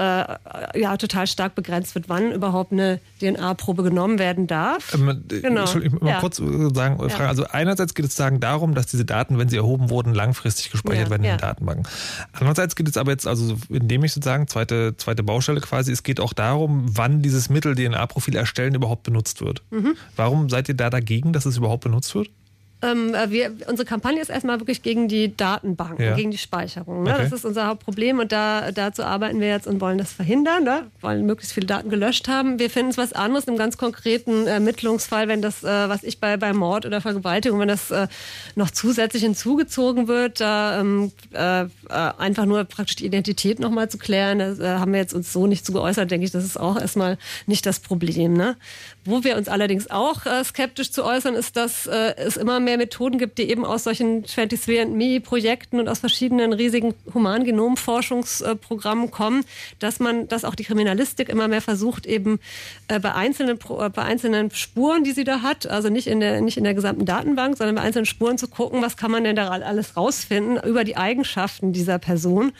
ja 0.79 0.97
total 0.97 1.27
stark 1.27 1.55
begrenzt 1.55 1.95
wird, 1.95 2.09
wann 2.09 2.31
überhaupt 2.31 2.71
eine 2.71 2.99
DNA-Probe 3.19 3.83
genommen 3.83 4.19
werden 4.19 4.47
darf. 4.47 4.93
Ähm, 4.93 5.23
Genau. 5.27 5.61
Entschuldigung, 5.61 5.99
mal 6.01 6.09
Ja. 6.11 6.19
kurz 6.19 6.37
sagen, 6.37 6.97
Ja. 7.01 7.09
fragen. 7.09 7.29
Also 7.29 7.45
einerseits 7.49 7.93
geht 7.95 8.05
es 8.05 8.15
sagen 8.15 8.39
darum, 8.39 8.75
dass 8.75 8.85
diese 8.87 9.05
Daten, 9.05 9.37
wenn 9.37 9.49
sie 9.49 9.57
erhoben 9.57 9.72
wurden, 9.89 10.13
langfristig 10.13 10.71
gespeichert 10.71 11.05
Ja, 11.05 11.09
werden 11.11 11.23
in 11.23 11.29
ja. 11.29 11.35
den 11.37 11.41
Datenbanken. 11.41 11.87
Andererseits 12.33 12.75
geht 12.75 12.87
es 12.87 12.97
aber 12.97 13.11
jetzt, 13.11 13.27
also 13.27 13.57
indem 13.69 14.03
ich 14.03 14.13
sozusagen, 14.13 14.47
zweite, 14.47 14.95
zweite 14.97 15.23
Baustelle 15.23 15.61
quasi, 15.61 15.91
es 15.91 16.03
geht 16.03 16.19
auch 16.19 16.33
darum, 16.33 16.85
wann 16.87 17.21
dieses 17.21 17.49
Mittel 17.49 17.75
DNA-Profil 17.75 18.35
erstellen 18.35 18.75
überhaupt 18.75 19.03
benutzt 19.03 19.41
wird. 19.41 19.61
Mhm. 19.71 19.95
Warum 20.15 20.49
seid 20.49 20.69
ihr 20.69 20.75
da 20.75 20.89
dagegen, 20.89 21.33
dass 21.33 21.45
es 21.45 21.57
überhaupt 21.57 21.83
benutzt 21.83 22.13
wird? 22.15 22.29
Ähm, 22.83 23.15
äh, 23.15 23.31
wir, 23.31 23.51
unsere 23.67 23.87
Kampagne 23.87 24.21
ist 24.21 24.29
erstmal 24.29 24.59
wirklich 24.59 24.81
gegen 24.83 25.07
die 25.07 25.35
Datenbanken, 25.35 26.03
Ja. 26.03 26.15
gegen 26.15 26.31
die 26.31 26.37
Speicherung. 26.37 27.03
Ne? 27.03 27.13
Okay. 27.13 27.23
Das 27.23 27.31
ist 27.31 27.45
unser 27.45 27.67
Hauptproblem 27.67 28.19
und 28.19 28.31
da, 28.31 28.71
dazu 28.71 29.03
arbeiten 29.03 29.39
wir 29.39 29.47
jetzt 29.47 29.67
und 29.67 29.79
wollen 29.79 29.97
das 29.97 30.11
verhindern, 30.11 30.63
ne? 30.63 30.87
wollen 31.01 31.25
möglichst 31.25 31.53
viele 31.53 31.65
Daten 31.67 31.89
gelöscht 31.89 32.27
haben. 32.27 32.59
Wir 32.59 32.69
finden 32.69 32.91
es 32.91 32.97
was 32.97 33.13
anderes 33.13 33.45
im 33.45 33.55
ganz 33.57 33.77
konkreten 33.77 34.47
Ermittlungsfall, 34.47 35.27
wenn 35.27 35.41
das, 35.41 35.63
äh, 35.63 35.67
was 35.89 36.03
ich 36.03 36.19
bei, 36.19 36.35
bei 36.37 36.51
Mord 36.51 36.85
oder 36.85 36.99
Vergewaltigung, 36.99 37.59
wenn 37.59 37.69
das 37.69 37.89
äh, 37.91 38.07
noch 38.55 38.69
zusätzlich 38.69 39.23
hinzugezogen 39.23 40.07
wird, 40.07 40.41
da 40.41 40.79
ähm, 40.81 41.11
äh, 41.33 41.61
äh, 41.63 41.67
einfach 41.89 42.45
nur 42.45 42.63
praktisch 42.65 42.97
die 42.97 43.05
Identität 43.05 43.59
nochmal 43.59 43.89
zu 43.89 43.97
klären, 43.97 44.39
da 44.39 44.51
äh, 44.53 44.79
haben 44.79 44.91
wir 44.91 44.99
jetzt 44.99 45.13
uns 45.13 45.31
so 45.31 45.47
nicht 45.47 45.65
zu 45.65 45.71
geäußert, 45.71 46.11
denke 46.11 46.25
ich, 46.25 46.31
das 46.31 46.43
ist 46.43 46.59
auch 46.59 46.77
erstmal 46.79 47.17
nicht 47.45 47.65
das 47.65 47.79
Problem. 47.79 48.33
Ne? 48.33 48.55
Wo 49.05 49.23
wir 49.23 49.35
uns 49.35 49.49
allerdings 49.49 49.91
auch 49.91 50.25
äh, 50.25 50.43
skeptisch 50.45 50.91
zu 50.91 51.03
äußern, 51.03 51.35
ist, 51.35 51.57
dass 51.57 51.87
äh, 51.87 52.15
es 52.15 52.37
immer 52.37 52.61
mehr 52.61 52.77
Methoden 52.77 53.17
gibt, 53.17 53.37
die 53.37 53.49
eben 53.49 53.65
aus 53.65 53.83
solchen 53.83 54.23
23andMe-Projekten 54.23 55.79
und 55.79 55.89
aus 55.89 55.99
verschiedenen 55.99 56.53
riesigen 56.53 56.93
Humangenomforschungsprogrammen 57.13 59.11
kommen, 59.11 59.43
dass 59.79 59.99
man, 59.99 60.29
dass 60.29 60.45
auch 60.45 60.55
die 60.55 60.63
Kriminalistik 60.63 61.27
immer 61.27 61.49
mehr 61.49 61.61
versucht, 61.61 62.05
eben 62.05 62.39
äh, 62.87 62.99
bei 62.99 63.13
einzelnen, 63.13 63.57
äh, 63.57 63.89
bei 63.89 64.03
einzelnen 64.03 64.51
Spuren, 64.51 65.03
die 65.03 65.11
sie 65.11 65.25
da 65.25 65.41
hat, 65.41 65.67
also 65.67 65.89
nicht 65.89 66.07
in 66.07 66.21
der, 66.21 66.39
nicht 66.39 66.57
in 66.57 66.63
der 66.63 66.73
gesamten 66.73 67.05
Datenbank, 67.05 67.57
sondern 67.57 67.75
bei 67.75 67.81
einzelnen 67.81 68.05
Spuren 68.05 68.37
zu 68.37 68.47
gucken, 68.47 68.81
was 68.81 68.95
kann 68.95 69.11
man 69.11 69.25
denn 69.25 69.35
da 69.35 69.49
alles 69.49 69.97
rausfinden 69.97 70.57
über 70.63 70.85
die 70.85 70.95
Eigenschaften 70.95 71.73
dieser 71.73 71.99
Person. 71.99 72.53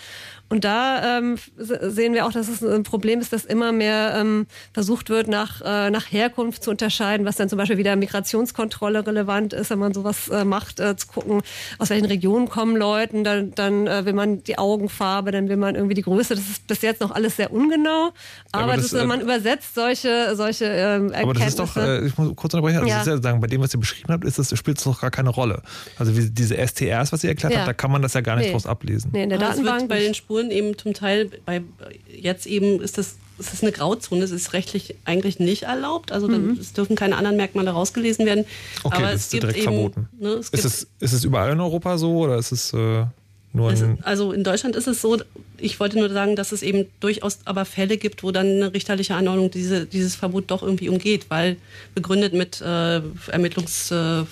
Und 0.50 0.66
da 0.66 1.18
ähm, 1.18 1.38
se- 1.58 1.90
sehen 1.90 2.14
wir 2.14 2.28
auch, 2.28 2.32
dass 2.32 2.48
es 2.48 2.62
ein 2.64 2.84
Problem 2.84 3.20
ist, 3.20 3.34
dass 3.34 3.44
immer 3.44 3.72
mehr 3.72 4.16
ähm, 4.20 4.46
versucht 4.72 5.10
wird, 5.10 5.28
nach, 5.28 5.62
äh, 5.62 5.90
nach 5.90 6.12
Herkunft 6.12 6.64
zu 6.64 6.70
unterscheiden, 6.70 7.26
was 7.26 7.38
dann 7.38 7.50
zum 7.50 7.58
Beispiel 7.58 7.78
wieder 7.78 7.96
Migrationskontrolle 7.96 9.08
relevant 9.08 9.54
ist, 9.54 9.70
wenn 9.72 9.80
man 9.80 9.94
sowas 9.94 10.28
äh, 10.30 10.46
macht, 10.46 10.80
äh, 10.80 10.96
zu 10.96 11.08
gucken, 11.08 11.42
aus 11.80 11.90
welchen 11.90 12.06
Regionen 12.06 12.50
kommen 12.50 12.76
Leuten, 12.76 13.24
dann, 13.24 13.56
dann 13.56 13.88
äh, 13.88 14.06
will 14.06 14.14
man 14.14 14.44
die 14.44 14.58
Augenfarbe, 14.60 15.32
dann 15.32 15.50
will 15.50 15.58
man 15.58 15.74
irgendwie 15.76 15.96
die 15.96 16.02
Größe. 16.04 16.36
Das 16.36 16.44
ist 16.48 16.68
bis 16.68 16.82
jetzt 16.84 17.02
noch 17.02 17.12
alles 17.12 17.36
sehr 17.38 17.52
ungenau, 17.52 18.12
aber, 18.52 18.64
aber 18.66 18.76
das, 18.78 18.92
das, 18.92 19.02
äh, 19.02 19.06
man 19.06 19.22
übersetzt 19.22 19.74
solche, 19.74 20.36
solche 20.36 20.66
ähm, 20.66 21.12
Erkenntnisse. 21.12 21.22
Aber 21.24 21.34
das 21.34 21.48
ist 21.48 21.60
doch, 21.60 21.78
äh, 21.78 22.06
ich 22.06 22.18
muss 22.18 22.36
kurz 22.36 22.54
unterbrechen, 22.54 22.78
also 22.78 22.90
Ja. 22.90 23.02
ist 23.02 23.08
ja 23.08 23.22
sagen, 23.22 23.40
bei 23.40 23.48
dem, 23.48 23.62
was 23.62 23.74
ihr 23.74 23.80
beschrieben 23.80 24.10
habt, 24.14 24.24
ist 24.26 24.38
das, 24.38 24.56
spielt 24.58 24.78
es 24.78 24.84
doch 24.84 25.02
gar 25.02 25.10
keine 25.12 25.30
Rolle. 25.30 25.62
Also 25.98 26.16
wie 26.16 26.30
diese 26.30 26.56
STRs, 26.58 27.12
was 27.12 27.24
ihr 27.24 27.30
erklärt 27.32 27.54
Ja. 27.54 27.60
habt, 27.60 27.70
da 27.70 27.74
kann 27.74 27.92
man 27.92 28.02
das 28.04 28.14
ja 28.14 28.22
gar 28.22 28.36
nicht 28.36 28.46
Nee. 28.48 28.52
draus 28.52 28.68
ablesen. 28.68 29.12
nee, 29.14 29.24
in 29.24 29.30
der 29.30 29.40
Aber 29.40 29.50
es 29.50 29.56
Datenbank 29.56 29.90
bei 29.90 30.00
den 30.00 30.14
Spuren 30.14 30.33
eben 30.40 30.78
zum 30.78 30.94
Teil, 30.94 31.30
bei 31.46 31.62
jetzt 32.08 32.46
eben 32.46 32.82
ist 32.82 32.98
das 32.98 33.18
es 33.40 33.54
ist 33.54 33.64
eine 33.64 33.72
Grauzone, 33.72 34.24
es 34.24 34.32
ist 34.32 34.54
rechtlich 34.54 34.96
eigentlich 35.06 35.40
nicht 35.40 35.64
erlaubt. 35.64 36.12
Also 36.12 36.28
dann, 36.28 36.52
mhm. 36.52 36.58
es 36.60 36.74
dürfen 36.74 36.96
keine 36.96 37.18
anderen 37.18 37.36
Merkmale 37.36 37.72
rausgelesen 37.72 38.26
werden. 38.26 38.46
Okay, 38.84 38.98
aber 38.98 39.12
das 39.12 39.16
es 39.16 39.22
ist 39.22 39.32
gibt 39.32 39.44
direkt 39.44 39.58
eben, 39.60 39.74
verboten. 39.74 40.10
Ne, 40.20 40.30
es 40.30 40.50
ist, 40.50 40.66
es, 40.66 40.88
ist 41.00 41.14
es 41.14 41.24
überall 41.24 41.52
in 41.52 41.60
Europa 41.60 41.98
so 41.98 42.20
oder 42.20 42.38
ist 42.38 42.52
es 42.52 42.74
äh, 42.74 43.06
nur 43.54 43.72
es, 43.72 43.82
in. 43.82 44.00
also 44.04 44.32
in 44.32 44.44
Deutschland 44.44 44.76
ist 44.76 44.88
es 44.88 45.02
so, 45.02 45.18
ich 45.58 45.80
wollte 45.80 45.98
nur 46.00 46.10
sagen, 46.10 46.36
dass 46.36 46.52
es 46.52 46.64
eben 46.64 46.88
durchaus 47.00 47.40
aber 47.46 47.66
Fälle 47.66 47.98
gibt, 47.98 48.24
wo 48.24 48.32
dann 48.32 48.48
eine 48.48 48.74
richterliche 48.74 49.16
Anordnung 49.16 49.52
diese, 49.52 49.86
dieses 49.86 50.16
Verbot 50.16 50.46
doch 50.48 50.64
irgendwie 50.64 50.90
umgeht, 50.90 51.28
weil 51.30 51.58
begründet 51.96 52.34
mit 52.34 52.62
äh, 52.62 53.02
Ermittlungs. 53.32 53.92
Äh, 53.92 54.24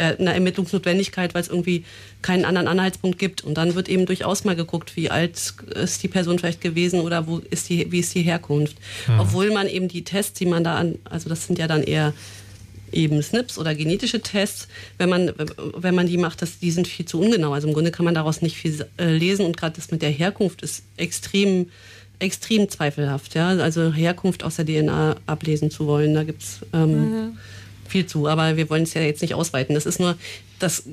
einer 0.00 0.34
Ermittlungsnotwendigkeit, 0.34 1.34
weil 1.34 1.42
es 1.42 1.48
irgendwie 1.48 1.84
keinen 2.22 2.44
anderen 2.44 2.68
Anhaltspunkt 2.68 3.18
gibt. 3.18 3.42
Und 3.42 3.54
dann 3.54 3.74
wird 3.74 3.88
eben 3.88 4.06
durchaus 4.06 4.44
mal 4.44 4.56
geguckt, 4.56 4.96
wie 4.96 5.10
alt 5.10 5.54
ist 5.74 6.02
die 6.02 6.08
Person 6.08 6.38
vielleicht 6.38 6.60
gewesen 6.60 7.00
oder 7.00 7.26
wo 7.26 7.38
ist 7.38 7.68
die, 7.68 7.90
wie 7.92 8.00
ist 8.00 8.14
die 8.14 8.22
Herkunft. 8.22 8.76
Mhm. 9.06 9.20
Obwohl 9.20 9.50
man 9.50 9.68
eben 9.68 9.88
die 9.88 10.04
Tests, 10.04 10.38
die 10.38 10.46
man 10.46 10.64
da 10.64 10.76
an, 10.76 10.98
also 11.04 11.28
das 11.28 11.46
sind 11.46 11.58
ja 11.58 11.66
dann 11.66 11.82
eher 11.82 12.12
eben 12.92 13.22
SNPs 13.22 13.58
oder 13.58 13.74
genetische 13.74 14.20
Tests, 14.20 14.66
wenn 14.98 15.08
man, 15.08 15.32
wenn 15.76 15.94
man 15.94 16.06
die 16.06 16.18
macht, 16.18 16.42
das, 16.42 16.58
die 16.58 16.70
sind 16.70 16.88
viel 16.88 17.06
zu 17.06 17.20
ungenau. 17.20 17.52
Also 17.52 17.68
im 17.68 17.74
Grunde 17.74 17.90
kann 17.90 18.04
man 18.04 18.14
daraus 18.14 18.42
nicht 18.42 18.56
viel 18.56 18.86
äh, 18.98 19.16
lesen 19.16 19.46
und 19.46 19.56
gerade 19.56 19.76
das 19.76 19.90
mit 19.90 20.02
der 20.02 20.10
Herkunft 20.10 20.62
ist 20.62 20.82
extrem, 20.96 21.68
extrem 22.18 22.68
zweifelhaft. 22.68 23.34
Ja? 23.34 23.48
Also 23.50 23.92
Herkunft 23.92 24.42
aus 24.42 24.56
der 24.56 24.66
DNA 24.66 25.16
ablesen 25.26 25.70
zu 25.70 25.86
wollen, 25.86 26.14
da 26.14 26.24
gibt 26.24 26.42
es 26.42 26.60
ähm, 26.72 27.10
mhm 27.10 27.38
viel 27.90 28.06
zu, 28.06 28.26
aber 28.26 28.56
wir 28.56 28.70
wollen 28.70 28.84
es 28.84 28.94
ja 28.94 29.02
jetzt 29.02 29.22
nicht 29.22 29.34
ausweiten. 29.34 29.74
Das 29.74 29.86
ist 29.86 30.00
nur, 30.00 30.16
das 30.58 30.84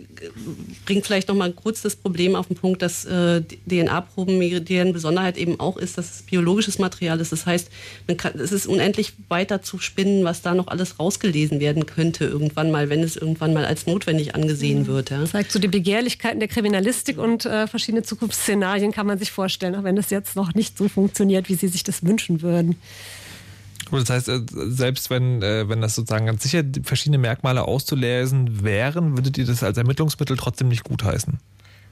bringt 0.86 1.06
vielleicht 1.06 1.28
noch 1.28 1.36
mal 1.36 1.52
kurz 1.52 1.82
das 1.82 1.96
Problem 1.96 2.36
auf 2.36 2.48
den 2.48 2.56
Punkt, 2.56 2.82
dass 2.82 3.06
äh, 3.06 3.42
DNA-Proben, 3.70 4.66
deren 4.66 4.94
Besonderheit 4.94 5.38
eben 5.38 5.60
auch 5.60 5.78
ist, 5.78 5.98
dass 5.98 6.16
es 6.16 6.22
biologisches 6.24 6.80
Material 6.80 7.20
ist. 7.20 7.32
Das 7.32 7.46
heißt, 7.46 7.70
man 8.08 8.18
kann, 8.18 8.40
es 8.40 8.52
ist 8.52 8.66
unendlich 8.66 9.14
weiter 9.30 9.62
zu 9.62 9.78
spinnen, 9.78 10.24
was 10.24 10.42
da 10.42 10.54
noch 10.54 10.68
alles 10.68 11.00
rausgelesen 11.00 11.60
werden 11.60 11.86
könnte 11.86 12.26
irgendwann 12.26 12.72
mal, 12.72 12.90
wenn 12.90 13.04
es 13.04 13.16
irgendwann 13.16 13.54
mal 13.54 13.66
als 13.66 13.86
notwendig 13.86 14.36
angesehen 14.36 14.84
mhm. 14.84 14.88
wird. 14.88 15.10
Ja. 15.10 15.22
Das 15.22 15.32
zeigt 15.32 15.52
so 15.52 15.60
die 15.60 15.68
Begehrlichkeiten 15.68 16.40
der 16.40 16.50
Kriminalistik 16.50 17.18
und 17.18 17.46
äh, 17.46 17.68
verschiedene 17.68 18.04
Zukunftsszenarien 18.04 18.92
kann 18.92 19.08
man 19.08 19.20
sich 19.20 19.32
vorstellen, 19.32 19.76
auch 19.76 19.84
wenn 19.84 19.96
das 19.96 20.10
jetzt 20.10 20.36
noch 20.36 20.54
nicht 20.54 20.78
so 20.78 20.88
funktioniert, 20.88 21.50
wie 21.50 21.56
Sie 21.56 21.68
sich 21.68 21.84
das 21.84 22.04
wünschen 22.04 22.42
würden. 22.42 22.76
Das 23.92 24.10
heißt, 24.10 24.30
äh, 24.30 24.42
selbst 24.52 25.10
wenn, 25.10 25.42
äh, 25.42 25.70
wenn 25.70 25.82
das 25.82 25.96
sozusagen 25.96 26.26
ganz 26.26 26.44
sicher 26.44 26.64
verschiedene 26.84 27.18
Merkmale 27.18 27.64
auszulesen 27.64 28.64
wären, 28.64 29.18
würdet 29.18 29.38
ihr 29.38 29.46
das 29.46 29.64
als 29.64 29.78
Ermittlungsmittel 29.78 30.38
trotzdem 30.38 30.68
nicht 30.68 30.84
gutheißen? 30.84 31.40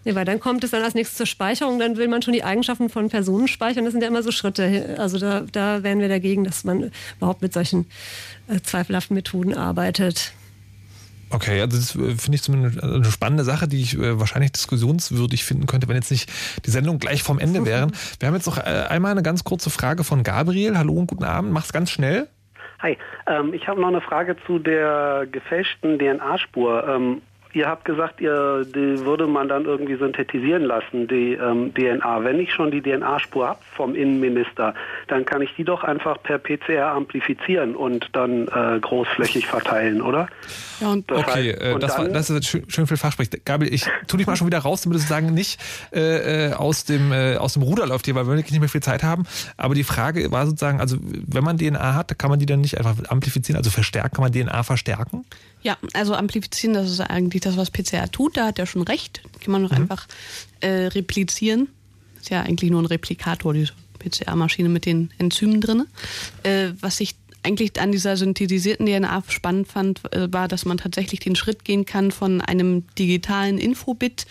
Nee, 0.05 0.13
weil 0.13 0.25
dann 0.25 0.39
kommt 0.39 0.63
es 0.63 0.69
dann 0.71 0.83
als 0.83 0.93
nächstes 0.93 1.17
zur 1.17 1.25
Speicherung, 1.25 1.79
dann 1.79 1.97
will 1.97 2.07
man 2.07 2.21
schon 2.21 2.33
die 2.33 2.43
Eigenschaften 2.43 2.89
von 2.89 3.09
Personen 3.09 3.47
speichern. 3.47 3.85
Das 3.85 3.91
sind 3.91 4.01
ja 4.01 4.07
immer 4.07 4.21
so 4.21 4.31
Schritte. 4.31 4.95
Also 4.99 5.17
da, 5.17 5.41
da 5.51 5.81
wären 5.81 5.99
wir 5.99 6.09
dagegen, 6.09 6.43
dass 6.43 6.63
man 6.63 6.91
überhaupt 7.17 7.41
mit 7.41 7.53
solchen 7.53 7.87
äh, 8.47 8.59
zweifelhaften 8.61 9.15
Methoden 9.15 9.55
arbeitet. 9.55 10.33
Okay, 11.29 11.61
also 11.61 11.77
das 11.77 11.95
äh, 11.95 12.15
finde 12.15 12.35
ich 12.35 12.43
zumindest 12.43 12.83
eine 12.83 13.05
spannende 13.05 13.43
Sache, 13.43 13.67
die 13.67 13.81
ich 13.81 13.97
äh, 13.97 14.19
wahrscheinlich 14.19 14.51
diskussionswürdig 14.51 15.43
finden 15.43 15.65
könnte, 15.65 15.87
wenn 15.87 15.95
jetzt 15.95 16.11
nicht 16.11 16.31
die 16.65 16.69
Sendung 16.69 16.99
gleich 16.99 17.23
vom 17.23 17.39
Ende 17.39 17.65
wären. 17.65 17.91
Wir 18.19 18.27
haben 18.27 18.35
jetzt 18.35 18.45
noch 18.45 18.57
äh, 18.57 18.85
einmal 18.89 19.11
eine 19.11 19.23
ganz 19.23 19.43
kurze 19.43 19.69
Frage 19.69 20.03
von 20.03 20.23
Gabriel. 20.23 20.77
Hallo 20.77 20.93
und 20.93 21.07
guten 21.07 21.23
Abend. 21.23 21.51
Mach's 21.51 21.73
ganz 21.73 21.91
schnell. 21.91 22.27
Hi, 22.79 22.97
ähm, 23.27 23.53
ich 23.53 23.67
habe 23.67 23.81
noch 23.81 23.87
eine 23.87 24.01
Frage 24.01 24.35
zu 24.45 24.59
der 24.59 25.25
gefälschten 25.31 25.97
DNA-Spur. 25.97 26.87
Ähm, 26.87 27.21
Ihr 27.55 27.69
habt 27.69 27.85
gesagt, 27.85 28.19
ihr, 28.19 28.65
die 28.65 28.99
würde 29.05 29.27
man 29.27 29.47
dann 29.47 29.63
irgendwie 29.63 29.95
synthetisieren 29.95 30.63
lassen, 30.63 31.07
die 31.07 31.35
ähm, 31.35 31.73
DNA. 31.73 32.21
Wenn 32.25 32.37
ich 32.37 32.51
schon 32.51 32.69
die 32.69 32.81
DNA-Spur 32.81 33.47
habe 33.47 33.59
vom 33.77 33.95
Innenminister, 33.95 34.73
dann 35.07 35.23
kann 35.23 35.41
ich 35.41 35.55
die 35.55 35.63
doch 35.63 35.85
einfach 35.85 36.21
per 36.21 36.37
PCR 36.37 36.91
amplifizieren 36.91 37.73
und 37.77 38.09
dann 38.11 38.49
äh, 38.49 38.77
großflächig 38.81 39.47
verteilen, 39.47 40.01
oder? 40.01 40.27
Ja, 40.81 40.89
und 40.89 41.09
das 41.09 41.19
okay, 41.19 41.53
heißt, 41.53 41.61
äh, 41.61 41.73
und 41.73 41.81
das, 41.81 41.97
war, 41.97 42.09
das 42.09 42.29
ist 42.29 42.45
schön, 42.45 42.69
schön 42.69 42.87
viel 42.87 42.97
Fachsprech. 42.97 43.29
Gabriel, 43.45 43.73
ich 43.73 43.85
tu 44.07 44.17
dich 44.17 44.27
mal 44.27 44.35
schon 44.35 44.47
wieder 44.47 44.59
raus, 44.59 44.81
damit 44.81 44.99
du 44.99 45.01
sagen 45.01 45.33
nicht 45.33 45.57
äh, 45.93 46.49
äh, 46.49 46.53
aus, 46.55 46.83
dem, 46.83 47.13
äh, 47.13 47.37
aus 47.37 47.53
dem 47.53 47.61
Ruder 47.61 47.87
läuft 47.87 48.03
hier, 48.03 48.15
weil 48.15 48.25
wir 48.25 48.35
wirklich 48.35 48.51
nicht 48.51 48.59
mehr 48.59 48.67
viel 48.67 48.83
Zeit 48.83 49.01
haben. 49.01 49.23
Aber 49.55 49.75
die 49.75 49.85
Frage 49.85 50.29
war 50.29 50.45
sozusagen, 50.45 50.81
also 50.81 50.97
wenn 51.01 51.45
man 51.45 51.57
DNA 51.57 51.93
hat, 51.93 52.19
kann 52.19 52.29
man 52.29 52.37
die 52.37 52.45
dann 52.45 52.59
nicht 52.59 52.77
einfach 52.77 52.95
amplifizieren, 53.07 53.55
also 53.55 53.69
verstärken, 53.69 54.15
kann 54.15 54.23
man 54.23 54.33
DNA 54.33 54.61
verstärken? 54.63 55.23
Ja, 55.61 55.77
also 55.93 56.13
amplifizieren, 56.13 56.75
das 56.75 56.91
ist 56.91 56.99
eigentlich 56.99 57.44
das, 57.45 57.57
was 57.57 57.71
PCR 57.71 58.11
tut. 58.11 58.37
Da 58.37 58.47
hat 58.47 58.59
er 58.59 58.65
schon 58.65 58.81
recht. 58.81 59.21
Kann 59.41 59.51
man 59.51 59.61
noch 59.61 59.71
mhm. 59.71 59.77
einfach 59.77 60.07
äh, 60.61 60.87
replizieren. 60.87 61.69
Ist 62.19 62.29
ja 62.29 62.41
eigentlich 62.41 62.71
nur 62.71 62.81
ein 62.81 62.87
Replikator, 62.87 63.53
diese 63.53 63.73
PCR-Maschine 63.99 64.69
mit 64.69 64.85
den 64.85 65.11
Enzymen 65.17 65.61
drin. 65.61 65.85
Äh, 66.43 66.71
was 66.81 66.99
ich 66.99 67.15
eigentlich 67.43 67.79
an 67.79 67.91
dieser 67.91 68.17
synthetisierten 68.17 68.87
DNA 68.87 69.23
spannend 69.27 69.67
fand, 69.67 70.01
äh, 70.13 70.31
war, 70.33 70.47
dass 70.47 70.65
man 70.65 70.77
tatsächlich 70.77 71.19
den 71.19 71.35
Schritt 71.35 71.63
gehen 71.63 71.85
kann 71.85 72.11
von 72.11 72.41
einem 72.41 72.83
digitalen 72.97 73.59
Infobit 73.59 74.25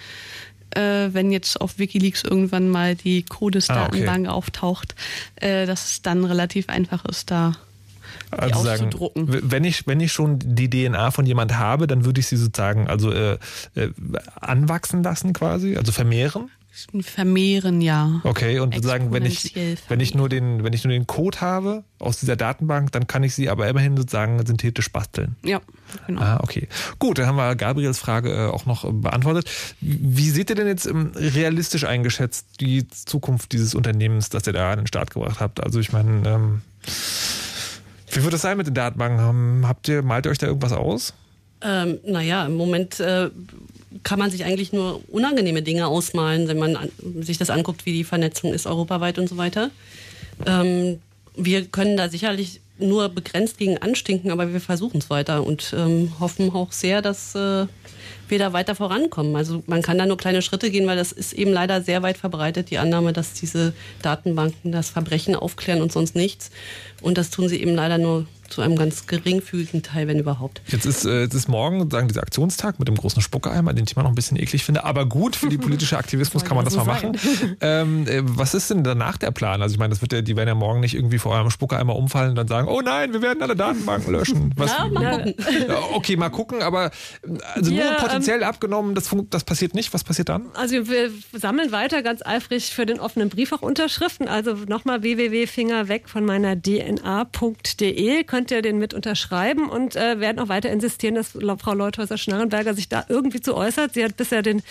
äh, 0.75 1.09
wenn 1.13 1.31
jetzt 1.31 1.61
auf 1.61 1.79
Wikileaks 1.79 2.25
irgendwann 2.25 2.69
mal 2.69 2.95
die 2.97 3.23
Codes-Datenbank 3.23 4.27
ah, 4.27 4.31
okay. 4.31 4.37
auftaucht, 4.37 4.95
äh, 5.37 5.67
dass 5.67 5.91
es 5.91 6.03
dann 6.03 6.25
relativ 6.25 6.69
einfach 6.69 7.05
ist, 7.05 7.31
da 7.31 7.57
also 8.31 8.63
sagen, 8.63 8.91
wenn 9.15 9.65
ich, 9.65 9.87
wenn 9.87 10.01
ich 10.01 10.13
schon 10.13 10.39
die 10.41 10.71
DNA 10.71 11.11
von 11.11 11.27
jemand 11.27 11.59
habe, 11.59 11.87
dann 11.87 12.05
würde 12.05 12.21
ich 12.21 12.27
sie 12.27 12.37
sozusagen 12.37 12.89
also 12.89 13.13
äh, 13.13 13.39
äh, 13.75 13.91
anwachsen 14.41 15.03
lassen 15.03 15.33
quasi, 15.33 15.77
also 15.77 15.93
vermehren. 15.93 16.51
Vermehren, 17.03 17.81
ja. 17.81 18.21
Okay, 18.25 18.59
und 18.59 18.83
sagen, 18.83 19.13
wenn 19.13 19.25
ich, 19.25 19.55
wenn 19.89 20.01
ich 20.01 20.17
nur 20.17 20.29
den, 20.29 20.65
wenn 20.65 20.73
ich 20.73 20.83
nur 20.83 20.93
den 20.93 21.07
Code 21.07 21.41
habe 21.41 21.85
aus 22.01 22.19
dieser 22.19 22.35
Datenbank, 22.35 22.91
dann 22.91 23.07
kann 23.07 23.23
ich 23.23 23.33
sie 23.33 23.49
aber 23.49 23.69
immerhin 23.69 23.97
sozusagen 23.97 24.45
synthetisch 24.45 24.91
basteln. 24.91 25.37
Ja, 25.45 25.61
genau. 26.09 26.21
Ah, 26.21 26.41
okay. 26.43 26.67
Gut, 26.99 27.19
dann 27.19 27.27
haben 27.27 27.37
wir 27.37 27.55
Gabriels 27.55 28.01
Frage 28.01 28.33
äh, 28.33 28.47
auch 28.49 28.67
noch 28.67 28.91
beantwortet. 28.93 29.49
Wie 29.81 30.31
seht 30.31 30.51
ihr 30.51 30.57
denn 30.57 30.67
jetzt 30.67 30.87
ähm, 30.87 31.13
realistisch 31.15 31.85
eingeschätzt 31.85 32.61
die 32.61 32.89
Zukunft 32.89 33.53
dieses 33.53 33.77
Unternehmens, 33.77 34.29
das 34.29 34.45
ihr 34.49 34.53
da 34.53 34.73
an 34.73 34.81
den 34.81 34.87
Start 34.89 35.13
gebracht 35.13 35.39
habt? 35.39 35.63
Also 35.63 35.79
ich 35.79 35.93
meine, 35.93 36.29
ähm, 36.29 36.63
wie 38.15 38.23
wird 38.23 38.33
das 38.33 38.43
sein 38.43 38.57
mit 38.57 38.67
den 38.67 38.75
Datenbanken? 38.75 39.67
Habt 39.67 39.89
ihr, 39.89 40.03
malt 40.03 40.27
ihr 40.27 40.31
euch 40.31 40.39
da 40.39 40.47
irgendwas 40.47 40.73
aus? 40.73 41.15
Ähm, 41.61 41.99
naja, 42.05 42.47
im 42.47 42.57
Moment 42.57 43.01
äh, 43.01 43.31
kann 44.03 44.19
man 44.19 44.31
sich 44.31 44.45
eigentlich 44.45 44.73
nur 44.73 45.01
unangenehme 45.09 45.63
Dinge 45.63 45.87
ausmalen, 45.87 46.49
wenn 46.49 46.59
man 46.59 46.77
an, 46.77 46.91
sich 47.21 47.39
das 47.39 47.51
anguckt, 47.51 47.87
wie 47.87 47.93
die 47.93 48.05
Vernetzung 48.05 48.53
ist 48.53 48.67
europaweit 48.67 49.19
und 49.19 49.29
so 49.29 49.37
weiter. 49.37 49.71
Ähm, 50.47 51.01
wir 51.37 51.65
können 51.67 51.97
da 51.97 52.09
sicherlich 52.09 52.61
nur 52.79 53.09
begrenzt 53.09 53.59
gegen 53.59 53.79
anstinken, 53.79 54.31
aber 54.31 54.53
wir 54.53 54.61
versuchen 54.61 54.99
es 54.99 55.11
weiter 55.11 55.45
und 55.45 55.75
ähm, 55.77 56.13
hoffen 56.19 56.51
auch 56.51 56.73
sehr, 56.73 57.03
dass 57.03 57.35
äh, 57.35 57.67
wir 58.31 58.39
da 58.39 58.53
weiter 58.53 58.75
vorankommen. 58.75 59.37
Also 59.37 59.63
man 59.67 59.83
kann 59.83 59.99
da 59.99 60.07
nur 60.07 60.17
kleine 60.17 60.43
Schritte 60.43 60.71
gehen, 60.71 60.87
weil 60.87 60.97
das 60.97 61.13
ist 61.13 61.33
eben 61.33 61.53
leider 61.53 61.83
sehr 61.83 62.03
weit 62.03 62.17
verbreitet, 62.17 62.71
die 62.71 62.79
Annahme, 62.79 63.13
dass 63.13 63.35
diese 63.35 63.73
Datenbanken 64.03 64.73
das 64.73 64.91
Verbrechen 64.91 65.35
aufklären 65.35 65.83
und 65.83 65.93
sonst 65.93 66.17
nichts. 66.17 66.51
Und 67.03 67.19
das 67.19 67.31
tun 67.31 67.49
sie 67.49 67.61
eben 67.61 67.75
leider 67.75 67.99
nur 67.99 68.27
zu 68.55 68.63
einem 68.63 68.77
ganz 68.77 69.09
geringfügigen 69.09 69.83
Teil, 69.83 70.07
wenn 70.07 70.19
überhaupt. 70.19 70.63
Jetzt 70.69 70.87
ist, 70.87 71.05
äh, 71.05 71.23
jetzt 71.23 71.35
ist 71.35 71.49
morgen 71.49 71.91
sagen 71.91 72.07
dieser 72.07 72.23
Aktionstag 72.23 72.79
mit 72.79 72.87
dem 72.87 72.95
großen 72.95 73.21
Spuckeeimer, 73.21 73.75
den 73.75 73.85
ich 73.85 73.97
immer 73.97 74.05
noch 74.05 74.11
ein 74.11 74.15
bisschen 74.15 74.39
eklig 74.39 74.65
finde, 74.65 74.85
aber 74.85 75.07
gut 75.07 75.35
für 75.35 75.49
die 75.49 75.59
politische 75.59 75.99
Aktivismus 75.99 76.45
kann 76.45 76.57
man 76.57 76.65
das 76.65 76.75
so 76.75 76.85
mal 76.85 76.87
machen. 76.87 77.19
Ähm, 77.61 78.07
äh, 78.07 78.21
was 78.23 78.55
ist 78.55 78.71
denn 78.71 78.85
danach 78.85 79.17
der 79.17 79.31
Plan? 79.31 79.63
Also 79.63 79.73
ich 79.75 79.79
meine, 79.79 79.91
das 79.91 80.03
wird 80.03 80.13
ja, 80.13 80.23
die 80.23 80.37
werden 80.37 80.49
ja 80.49 80.55
morgen 80.55 80.81
nicht 80.81 80.95
irgendwie 80.95 81.19
vor 81.19 81.33
eurem 81.33 81.51
Spuckeeimer 81.51 81.95
umfallen 81.97 82.31
und 82.31 82.37
dann 82.37 82.49
sagen, 82.49 82.69
oh 82.69 82.81
nein, 82.81 83.13
wir 83.13 83.23
werden 83.23 83.43
alle 83.43 83.57
Datenbanken 83.57 84.13
löschen. 84.13 84.53
Was, 84.57 84.71
ja, 84.71 84.89
mal 84.89 85.17
gucken. 85.17 85.35
Okay, 85.95 86.17
mal 86.17 86.31
gucken, 86.31 86.63
aber 86.63 86.91
also 87.55 87.73
ja, 87.73 87.85
nur 87.85 87.95
potenziell 87.95 88.43
ähm, 88.43 88.49
abgenommen, 88.49 88.95
das, 88.95 89.11
das 89.31 89.45
passiert 89.45 89.75
nicht. 89.75 89.95
Was 89.95 90.05
passiert 90.05 90.29
dann? 90.29 90.47
Also 90.55 90.89
wir 90.89 91.11
sammeln 91.33 91.73
weiter 91.73 92.03
ganz 92.03 92.23
eifrig 92.25 92.71
für 92.71 92.87
den 92.87 93.01
offenen 93.01 93.29
Brief 93.29 93.53
auch 93.53 93.63
Unterschriften. 93.63 94.29
Also 94.29 94.55
nochmal 94.67 95.03
www.fingerweg 95.03 96.09
von 96.09 96.25
meiner 96.25 96.57
dna.de 96.57 98.25
könnt 98.25 98.44
ihr 98.51 98.63
den 98.63 98.79
mit 98.79 98.95
unterschreiben 98.95 99.69
und 99.69 99.97
äh, 99.97 100.21
werden 100.21 100.39
auch 100.39 100.49
weiter 100.49 100.71
insistieren, 100.71 101.15
dass 101.15 101.33
Frau 101.59 101.75
Leuthäuser-Schnarrenberger 101.75 102.75
sich 102.75 102.89
da 102.89 103.05
irgendwie 103.09 103.41
zu 103.41 103.55
äußert. 103.55 103.95
Sie 103.95 104.05
hat 104.05 104.17
bisher 104.17 104.43
den 104.43 104.63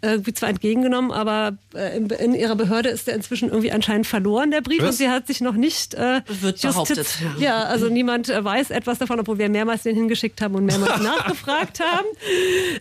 irgendwie 0.00 0.32
zwar 0.32 0.48
entgegengenommen, 0.48 1.10
aber 1.10 1.58
äh, 1.74 1.96
in, 1.96 2.08
in, 2.10 2.34
ihrer 2.34 2.54
Behörde 2.54 2.88
ist 2.88 3.08
er 3.08 3.14
inzwischen 3.14 3.48
irgendwie 3.48 3.72
anscheinend 3.72 4.06
verloren, 4.06 4.52
der 4.52 4.60
Brief. 4.60 4.80
Was? 4.80 4.90
Und 4.90 4.94
sie 4.94 5.08
hat 5.08 5.26
sich 5.26 5.40
noch 5.40 5.54
nicht 5.54 5.94
äh, 5.94 6.20
Wird 6.40 6.62
behauptet. 6.62 7.08
Ja. 7.38 7.44
ja, 7.44 7.62
also 7.64 7.88
niemand 7.88 8.28
äh, 8.28 8.44
weiß 8.44 8.70
etwas 8.70 8.98
davon, 8.98 9.18
obwohl 9.18 9.38
wir 9.38 9.48
mehrmals 9.48 9.82
den 9.82 9.96
hingeschickt 9.96 10.40
haben 10.40 10.54
und 10.54 10.66
mehrmals 10.66 11.00
nachgefragt 11.02 11.80
haben. 11.80 12.06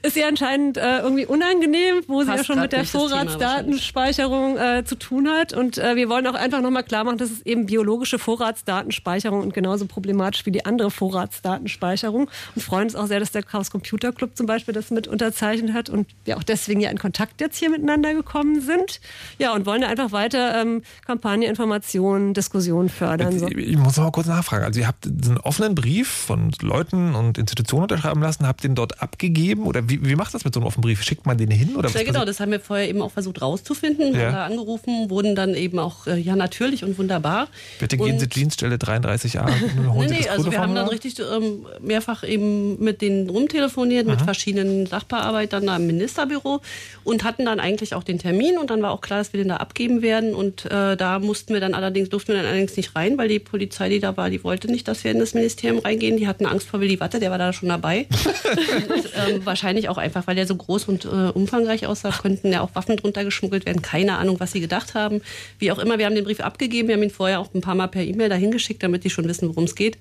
Ist 0.04 0.16
ihr 0.16 0.28
anscheinend 0.28 0.78
äh, 0.78 1.00
irgendwie 1.00 1.26
unangenehm, 1.26 2.04
wo 2.08 2.18
Passt 2.18 2.28
sie 2.28 2.38
ja 2.38 2.44
schon 2.44 2.60
mit 2.60 2.72
der 2.72 2.86
Vorratsdatenspeicherung 2.86 4.58
äh, 4.58 4.84
zu 4.86 4.96
tun 4.96 5.28
hat. 5.28 5.54
Und 5.54 5.80
äh, 5.80 5.96
wir 5.96 6.10
wollen 6.10 6.28
auch 6.28 6.36
einfach 6.36 6.62
nochmal 6.62 6.84
klar 6.84 7.04
machen, 7.04 7.18
dass 7.18 7.32
es 7.32 7.44
eben 7.48 7.66
biologische 7.66 8.20
Vorratsdatenspeicherung 8.20 9.42
und 9.42 9.56
genauso 9.56 9.88
problematisch 9.88 10.46
wie 10.46 10.52
die 10.52 10.66
andere 10.66 10.92
Vorratsdatenspeicherung. 10.92 12.30
Und 12.54 12.62
freuen 12.62 12.84
uns 12.84 12.96
auch 12.96 13.08
sehr, 13.08 13.20
dass 13.20 13.32
der 13.32 13.42
Chaos 13.42 13.72
Computer 13.72 14.12
Club 14.12 14.38
zum 14.38 14.46
Beispiel 14.46 14.76
das 14.76 14.92
mit 14.92 15.08
unterzeichnet 15.08 15.74
hat 15.74 15.90
und 15.90 16.08
wir 16.26 16.38
auch 16.38 16.44
deswegen 16.44 16.80
ja 16.80 16.92
in 16.92 17.00
Kontakt 17.08 17.40
jetzt 17.40 17.58
hier 17.58 17.70
miteinander 17.70 18.14
gekommen 18.14 18.60
sind. 18.60 19.00
Ja, 19.40 19.54
und 19.54 19.66
wollen 19.66 19.82
einfach 19.86 20.12
weiter 20.12 20.62
ähm, 20.62 20.82
Kampagne, 21.06 21.48
Informationen, 21.48 22.34
Diskussionen 22.34 22.90
fördern. 22.90 23.40
So. 23.40 23.48
Ich 23.48 23.78
muss 23.78 23.96
noch 23.96 24.04
mal 24.06 24.12
kurz 24.12 24.28
nachfragen. 24.28 24.66
Also 24.66 24.82
ihr 24.82 24.88
habt 24.88 25.06
einen 25.08 25.38
offenen 25.38 25.74
Brief 25.74 26.10
von 26.10 26.52
Leuten 26.62 27.16
und 27.16 27.38
Institutionen 27.38 27.84
unterschreiben 27.84 28.22
lassen, 28.22 28.46
habt 28.46 28.66
den 28.66 28.76
dort 28.76 29.02
abgegeben 29.02 29.66
oder 29.68 29.88
wie, 29.90 30.06
wie 30.06 30.16
macht 30.16 30.34
das 30.34 30.44
mit 30.44 30.54
so 30.54 30.60
einem 30.60 30.68
offenen 30.68 30.82
Brief? 30.82 31.02
Schickt 31.02 31.26
man 31.26 31.38
den 31.38 31.50
hin 31.50 31.78
oder 31.78 31.90
Ja, 31.90 32.04
genau, 32.04 32.26
das 32.26 32.42
haben 32.42 32.52
wir 32.52 32.60
vorher 32.60 32.90
eben 32.90 33.02
auch 33.02 33.12
versucht 33.12 33.42
rauszufinden, 33.42 34.14
Ja. 34.14 34.26
haben 34.26 34.34
da 34.34 34.46
angerufen, 34.48 35.10
wurden 35.10 35.34
dann 35.36 35.54
eben 35.56 35.80
auch, 35.80 36.08
äh, 36.08 36.18
ja 36.18 36.36
natürlich 36.36 36.84
und 36.84 36.98
wunderbar. 36.98 37.48
Bitte 37.80 37.96
gehen 37.98 38.16
und 38.16 38.20
Sie 38.20 38.28
Jeansstelle 38.30 38.76
33a 38.76 39.46
und 39.78 39.94
holen 39.94 40.10
Nee, 40.10 40.16
Sie 40.16 40.22
nee, 40.24 40.30
also 40.30 40.52
wir 40.52 40.60
haben 40.60 40.76
dann 40.76 40.90
richtig 40.90 41.16
ähm, 41.20 41.66
mehrfach 41.80 42.24
eben 42.28 42.84
mit 42.84 43.02
denen 43.02 43.30
rumtelefoniert, 43.30 44.06
mit 44.08 44.20
Mhm. 44.20 44.26
verschiedenen 44.26 44.86
Sachbearbeitern 44.88 45.66
da 45.68 45.78
im 45.78 45.88
Ministerbüro 45.88 46.60
und 47.08 47.24
hatten 47.24 47.46
dann 47.46 47.62
eigentlich 47.62 47.96
auch 47.96 48.04
den 48.04 48.20
Termin 48.20 48.58
und 48.58 48.70
dann 48.70 48.82
war 48.82 48.92
auch 48.92 49.00
klar, 49.00 49.20
dass 49.20 49.32
wir 49.32 49.38
den 49.42 49.48
da 49.48 49.58
abgeben 49.58 50.02
werden 50.02 50.36
und 50.36 50.66
äh, 50.66 50.98
da 50.98 51.20
mussten 51.20 51.54
wir 51.54 51.62
dann 51.62 51.74
allerdings, 51.74 52.10
durften 52.10 52.34
wir 52.34 52.36
dann 52.36 52.46
allerdings 52.46 52.76
nicht 52.76 52.98
rein, 52.98 53.18
weil 53.18 53.30
die 53.30 53.40
Polizei, 53.40 53.88
die 53.88 54.02
da 54.02 54.18
war, 54.18 54.30
die 54.30 54.44
wollte 54.44 54.68
nicht, 54.68 54.90
dass 54.90 55.06
wir 55.06 55.12
in 55.12 55.20
das 55.20 55.34
Ministerium 55.34 55.80
reingehen. 55.80 56.18
Die 56.18 56.28
hatten 56.28 56.46
Angst 56.46 56.68
vor 56.68 56.82
Willy 56.82 57.00
Watte, 57.00 57.22
der 57.22 57.32
war 57.32 57.38
da 57.38 57.54
schon 57.54 57.70
dabei. 57.70 58.08
und, 58.90 59.06
ähm, 59.16 59.46
wahrscheinlich 59.46 59.88
auch 59.88 59.98
einfach, 59.98 60.28
weil 60.28 60.36
der 60.36 60.46
so 60.46 60.58
groß 60.58 60.90
und 60.90 61.06
äh, 61.06 61.08
umfangreich 61.08 61.88
aussah, 61.88 62.12
könnten 62.12 62.52
ja 62.52 62.60
auch 62.60 62.76
Waffen 62.76 62.98
drunter 62.98 63.24
geschmuggelt 63.24 63.66
werden. 63.66 63.82
Keine 63.82 64.18
Ahnung, 64.18 64.42
was 64.42 64.52
sie 64.52 64.60
gedacht 64.60 64.94
haben. 64.94 65.22
Wie 65.60 65.72
auch 65.72 65.80
immer, 65.80 65.98
wir 65.98 66.08
haben 66.08 66.16
den 66.16 66.26
Brief 66.26 66.42
abgegeben. 66.42 66.90
Wir 66.90 66.96
haben 66.96 67.04
ihn 67.04 67.10
vorher 67.10 67.40
auch 67.40 67.54
ein 67.54 67.62
paar 67.62 67.76
Mal 67.76 67.88
per 67.88 68.04
E-Mail 68.04 68.28
dahin 68.28 68.52
geschickt, 68.52 68.84
damit 68.84 69.06
die 69.06 69.10
schon 69.10 69.30
wissen, 69.30 69.48
worum 69.48 69.64
es 69.64 69.76
geht. 69.76 69.98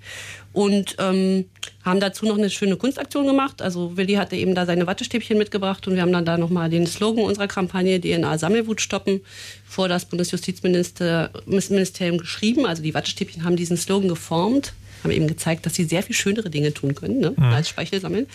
Und 0.56 0.96
ähm, 0.98 1.44
haben 1.84 2.00
dazu 2.00 2.24
noch 2.24 2.38
eine 2.38 2.48
schöne 2.48 2.76
Kunstaktion 2.76 3.26
gemacht. 3.26 3.60
Also 3.60 3.98
Willi 3.98 4.14
hatte 4.14 4.36
eben 4.36 4.54
da 4.54 4.64
seine 4.64 4.86
Wattestäbchen 4.86 5.36
mitgebracht 5.36 5.86
und 5.86 5.96
wir 5.96 6.00
haben 6.00 6.14
dann 6.14 6.24
da 6.24 6.38
nochmal 6.38 6.70
den 6.70 6.86
Slogan 6.86 7.24
unserer 7.24 7.46
Kampagne 7.46 8.00
DNA 8.00 8.38
Sammelwut 8.38 8.80
stoppen 8.80 9.20
vor 9.68 9.86
das 9.86 10.06
Bundesjustizministerium 10.06 12.16
geschrieben. 12.16 12.64
Also 12.64 12.82
die 12.82 12.94
Wattestäbchen 12.94 13.44
haben 13.44 13.56
diesen 13.56 13.76
Slogan 13.76 14.08
geformt, 14.08 14.72
haben 15.04 15.10
eben 15.10 15.26
gezeigt, 15.26 15.66
dass 15.66 15.74
sie 15.74 15.84
sehr 15.84 16.02
viel 16.02 16.16
schönere 16.16 16.48
Dinge 16.48 16.72
tun 16.72 16.94
können, 16.94 17.20
ne? 17.20 17.34
Mhm. 17.36 17.42
als 17.42 17.68
Speichel 17.68 18.00
sammeln. 18.00 18.26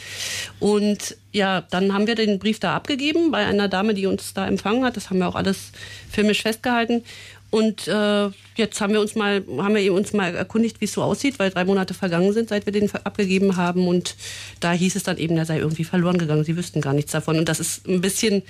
Und 0.59 1.17
ja, 1.31 1.61
dann 1.71 1.91
haben 1.91 2.05
wir 2.05 2.13
den 2.13 2.37
Brief 2.37 2.59
da 2.59 2.75
abgegeben 2.75 3.31
bei 3.31 3.47
einer 3.47 3.67
Dame, 3.67 3.95
die 3.95 4.05
uns 4.05 4.35
da 4.35 4.47
empfangen 4.47 4.85
hat. 4.85 4.95
Das 4.95 5.09
haben 5.09 5.17
wir 5.17 5.27
auch 5.27 5.33
alles 5.33 5.71
filmisch 6.11 6.43
festgehalten. 6.43 7.01
Und 7.51 7.85
äh, 7.87 8.29
jetzt 8.55 8.79
haben 8.79 8.93
wir 8.93 9.01
uns 9.01 9.15
mal, 9.15 9.43
haben 9.57 9.75
wir 9.75 9.93
uns 9.93 10.13
mal 10.13 10.33
erkundigt, 10.33 10.79
wie 10.79 10.85
es 10.85 10.93
so 10.93 11.03
aussieht, 11.03 11.37
weil 11.37 11.51
drei 11.51 11.65
Monate 11.65 11.93
vergangen 11.93 12.31
sind, 12.31 12.47
seit 12.49 12.65
wir 12.65 12.71
den 12.71 12.89
abgegeben 13.03 13.57
haben. 13.57 13.87
Und 13.87 14.15
da 14.61 14.71
hieß 14.71 14.95
es 14.95 15.03
dann 15.03 15.17
eben, 15.17 15.37
er 15.37 15.45
sei 15.45 15.59
irgendwie 15.59 15.83
verloren 15.83 16.17
gegangen. 16.17 16.45
Sie 16.45 16.55
wüssten 16.55 16.79
gar 16.79 16.93
nichts 16.93 17.11
davon. 17.11 17.37
Und 17.37 17.49
das 17.49 17.59
ist 17.59 17.87
ein 17.87 17.99
bisschen, 17.99 18.43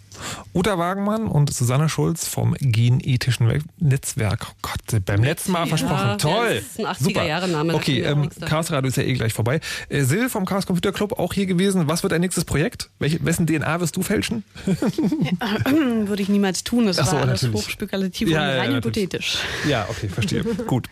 Uta 0.53 0.77
Wagenmann 0.77 1.27
und 1.27 1.51
Susanne 1.51 1.89
Schulz 1.89 2.27
vom 2.27 2.53
Genethischen 2.60 3.47
We- 3.49 3.60
Netzwerk. 3.80 4.45
Oh 4.49 4.53
Gott, 4.61 5.05
beim 5.05 5.23
letzten 5.23 5.51
Mal 5.53 5.65
versprochen. 5.65 6.07
Ja, 6.10 6.15
Toll. 6.18 6.55
das 6.55 6.64
ist 6.65 6.80
ein 6.80 6.85
80er 6.85 7.03
Super. 7.03 7.26
Jahre 7.26 7.47
Name, 7.47 7.73
da 7.73 7.77
Okay, 7.80 8.01
ähm. 8.01 8.30
Chaos 8.45 8.72
Radio 8.72 8.89
ist 8.89 8.95
ja 8.97 9.03
eh 9.03 9.14
gleich 9.14 9.34
vorbei. 9.34 9.60
Äh, 9.89 10.03
Sil 10.05 10.30
vom 10.30 10.45
Chaos 10.45 10.68
Computer 10.68 10.91
Club 10.91 11.14
auch 11.19 11.34
hier 11.34 11.47
gewesen. 11.47 11.88
Was 11.88 12.03
wird 12.03 12.14
dein 12.14 12.22
nächstes 12.22 12.45
Projekt? 12.45 12.89
Welche, 12.99 13.26
wessen 13.26 13.47
DNA 13.47 13.80
wirst 13.81 13.95
du 13.97 14.03
fälschen? 14.03 14.43
Würde 16.05 16.22
ich 16.22 16.30
niemals 16.30 16.64
tun. 16.64 16.85
Das 16.85 16.99
Ach 16.99 17.07
so, 17.07 17.14
war 17.15 17.23
alles 17.23 17.47
hochspekulativ 17.51 18.30
Ja, 18.30 18.41
und 18.43 18.47
ja, 18.49 18.57
rein 18.61 18.73
hypothetisch. 18.78 19.38
Ja, 19.68 19.88
okay, 19.90 20.08
verstehe. 20.08 20.44
Gut. 20.68 20.88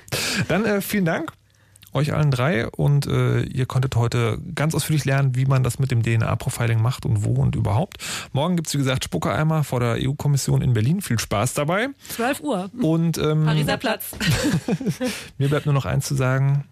Dann 0.48 0.66
äh, 0.66 0.82
vielen 0.82 1.06
Dank 1.06 1.34
euch 1.94 2.14
allen 2.14 2.32
drei 2.32 2.68
und 2.68 3.06
äh, 3.06 3.42
ihr 3.42 3.66
konntet 3.66 3.96
heute 3.96 4.40
ganz 4.56 4.76
ausführlich 4.76 5.06
lernen, 5.06 5.36
wie 5.36 5.46
man 5.46 5.64
das 5.64 5.80
mit 5.80 5.92
dem 5.92 6.04
DNA-Profiling 6.04 6.82
macht 6.82 7.06
und 7.06 7.24
wo 7.24 7.34
und 7.34 7.56
überhaupt. 7.56 7.98
Morgen 8.32 8.56
gibt's 8.56 8.74
wie 8.74 8.78
gesagt, 8.78 9.04
Spuckereimer 9.04 9.64
vor 9.64 9.80
der 9.80 9.98
EU-Kommission 10.00 10.62
in 10.62 10.74
Berlin. 10.74 11.02
Viel 11.02 11.20
Spaß 11.20 11.54
dabei. 11.54 11.90
12 12.10 12.40
Uhr. 12.42 12.70
Und 12.82 13.18
ähm, 13.18 13.46
Pariser 13.46 13.78
Platz. 13.78 14.12
mir 15.38 15.50
bleibt 15.50 15.66
nur 15.66 15.74
noch 15.74 15.86
eins 15.86 16.08
zu 16.08 16.16
sagen, 16.16 16.66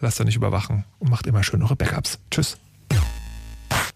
lasst 0.00 0.20
euch 0.20 0.26
nicht 0.26 0.36
überwachen 0.36 0.84
und 0.98 1.10
macht 1.10 1.26
immer 1.26 1.42
schön 1.42 1.62
eure 1.62 1.76
Backups. 1.76 2.18
Tschüss. 2.30 2.58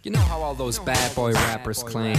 You 0.02 0.10
know 0.10 0.20
how 0.28 0.42
all 0.42 0.56
those 0.56 0.80
bad 0.80 1.14
boy 1.14 1.32
rappers 1.32 1.84
claim 1.86 2.18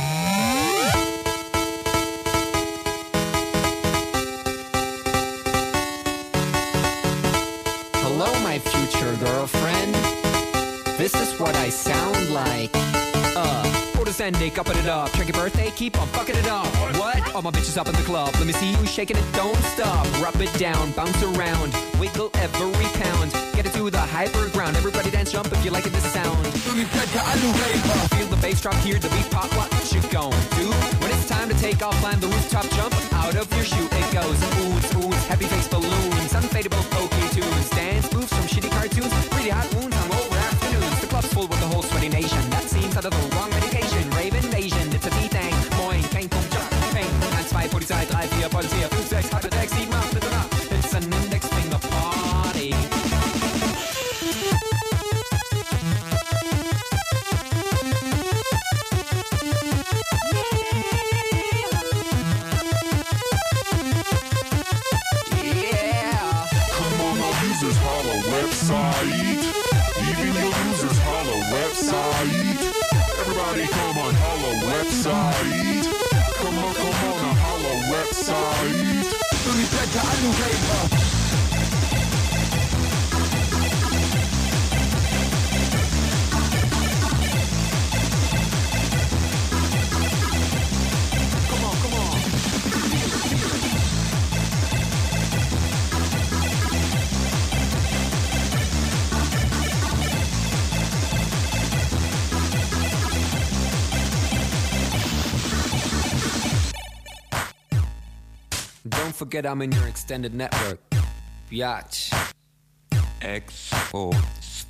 My 8.51 8.59
future 8.59 9.15
girlfriend. 9.23 9.95
This 10.99 11.15
is 11.15 11.39
what 11.39 11.55
I 11.55 11.69
sound 11.69 12.31
like. 12.31 12.69
Uh, 13.33 13.95
orders 13.97 14.19
ending, 14.19 14.51
upping 14.59 14.75
it 14.75 14.87
up. 14.87 15.09
Check 15.13 15.29
your 15.29 15.37
birthday, 15.41 15.71
keep 15.71 15.97
on 15.97 16.05
fucking 16.09 16.35
it 16.35 16.47
up. 16.47 16.67
What? 16.99 17.33
All 17.33 17.41
my 17.41 17.51
bitches 17.51 17.77
up 17.77 17.87
in 17.87 17.95
the 17.95 18.03
club. 18.03 18.33
Let 18.35 18.45
me 18.45 18.51
see 18.51 18.71
you 18.71 18.85
shaking 18.85 19.15
it, 19.15 19.23
don't 19.31 19.55
stop. 19.73 20.05
Rub 20.21 20.35
it 20.41 20.53
down, 20.59 20.91
bounce 20.91 21.23
around, 21.23 21.71
wiggle 21.97 22.29
every 22.43 22.87
pound. 22.99 23.31
Get 23.55 23.67
it 23.67 23.73
to 23.75 23.89
the 23.89 24.05
hyper 24.15 24.49
ground. 24.49 24.75
Everybody 24.75 25.11
dance, 25.11 25.31
jump 25.31 25.49
if 25.49 25.63
you 25.63 25.71
like 25.71 25.85
it, 25.85 25.93
this 25.93 26.11
sound. 26.11 26.45
Feel 26.47 28.27
the 28.27 28.39
bass 28.41 28.59
drop, 28.59 28.75
hear 28.83 28.99
the 28.99 29.07
beat 29.15 29.31
pop. 29.31 29.49
What 29.55 29.71
you 29.93 30.01
gon' 30.11 30.35
do? 30.59 30.67
When 30.99 31.09
it's 31.09 31.29
time 31.29 31.47
to 31.47 31.55
take 31.55 31.81
off, 31.81 31.95
climb 32.01 32.19
the 32.19 32.27
rooftop, 32.27 32.67
jump 32.71 32.93
out 33.13 33.33
of 33.33 33.47
your 33.55 33.63
shoe. 33.63 33.87
It 33.89 34.11
goes 34.11 34.39
oohs, 34.59 34.91
oohs, 34.99 35.23
heavy 35.31 35.45
face 35.45 35.69
balloons, 35.69 36.33
unfadable 36.33 36.83
pokey 36.91 37.29
tunes, 37.33 37.69
dance 37.69 38.10
really 39.51 39.67
hot 39.67 39.75
wounds, 39.75 39.97
afternoons. 39.97 41.01
The 41.01 41.07
club's 41.07 41.33
full 41.33 41.47
with 41.47 41.59
the 41.59 41.67
whole 41.67 41.83
sweaty 41.83 42.09
nation. 42.09 42.49
That 42.49 42.63
seems 42.63 42.95
out 42.97 43.05
of 43.05 43.11
the 43.11 43.30
Satan 80.21 80.60
forget 109.21 109.45
I'm 109.45 109.61
in 109.61 109.71
your 109.71 109.87
extended 109.87 110.33
network. 110.33 110.79
Biatch. 111.51 112.09
Expo 113.21 114.11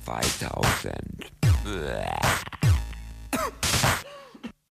2000. 0.04 1.24
Bäh. 1.64 2.61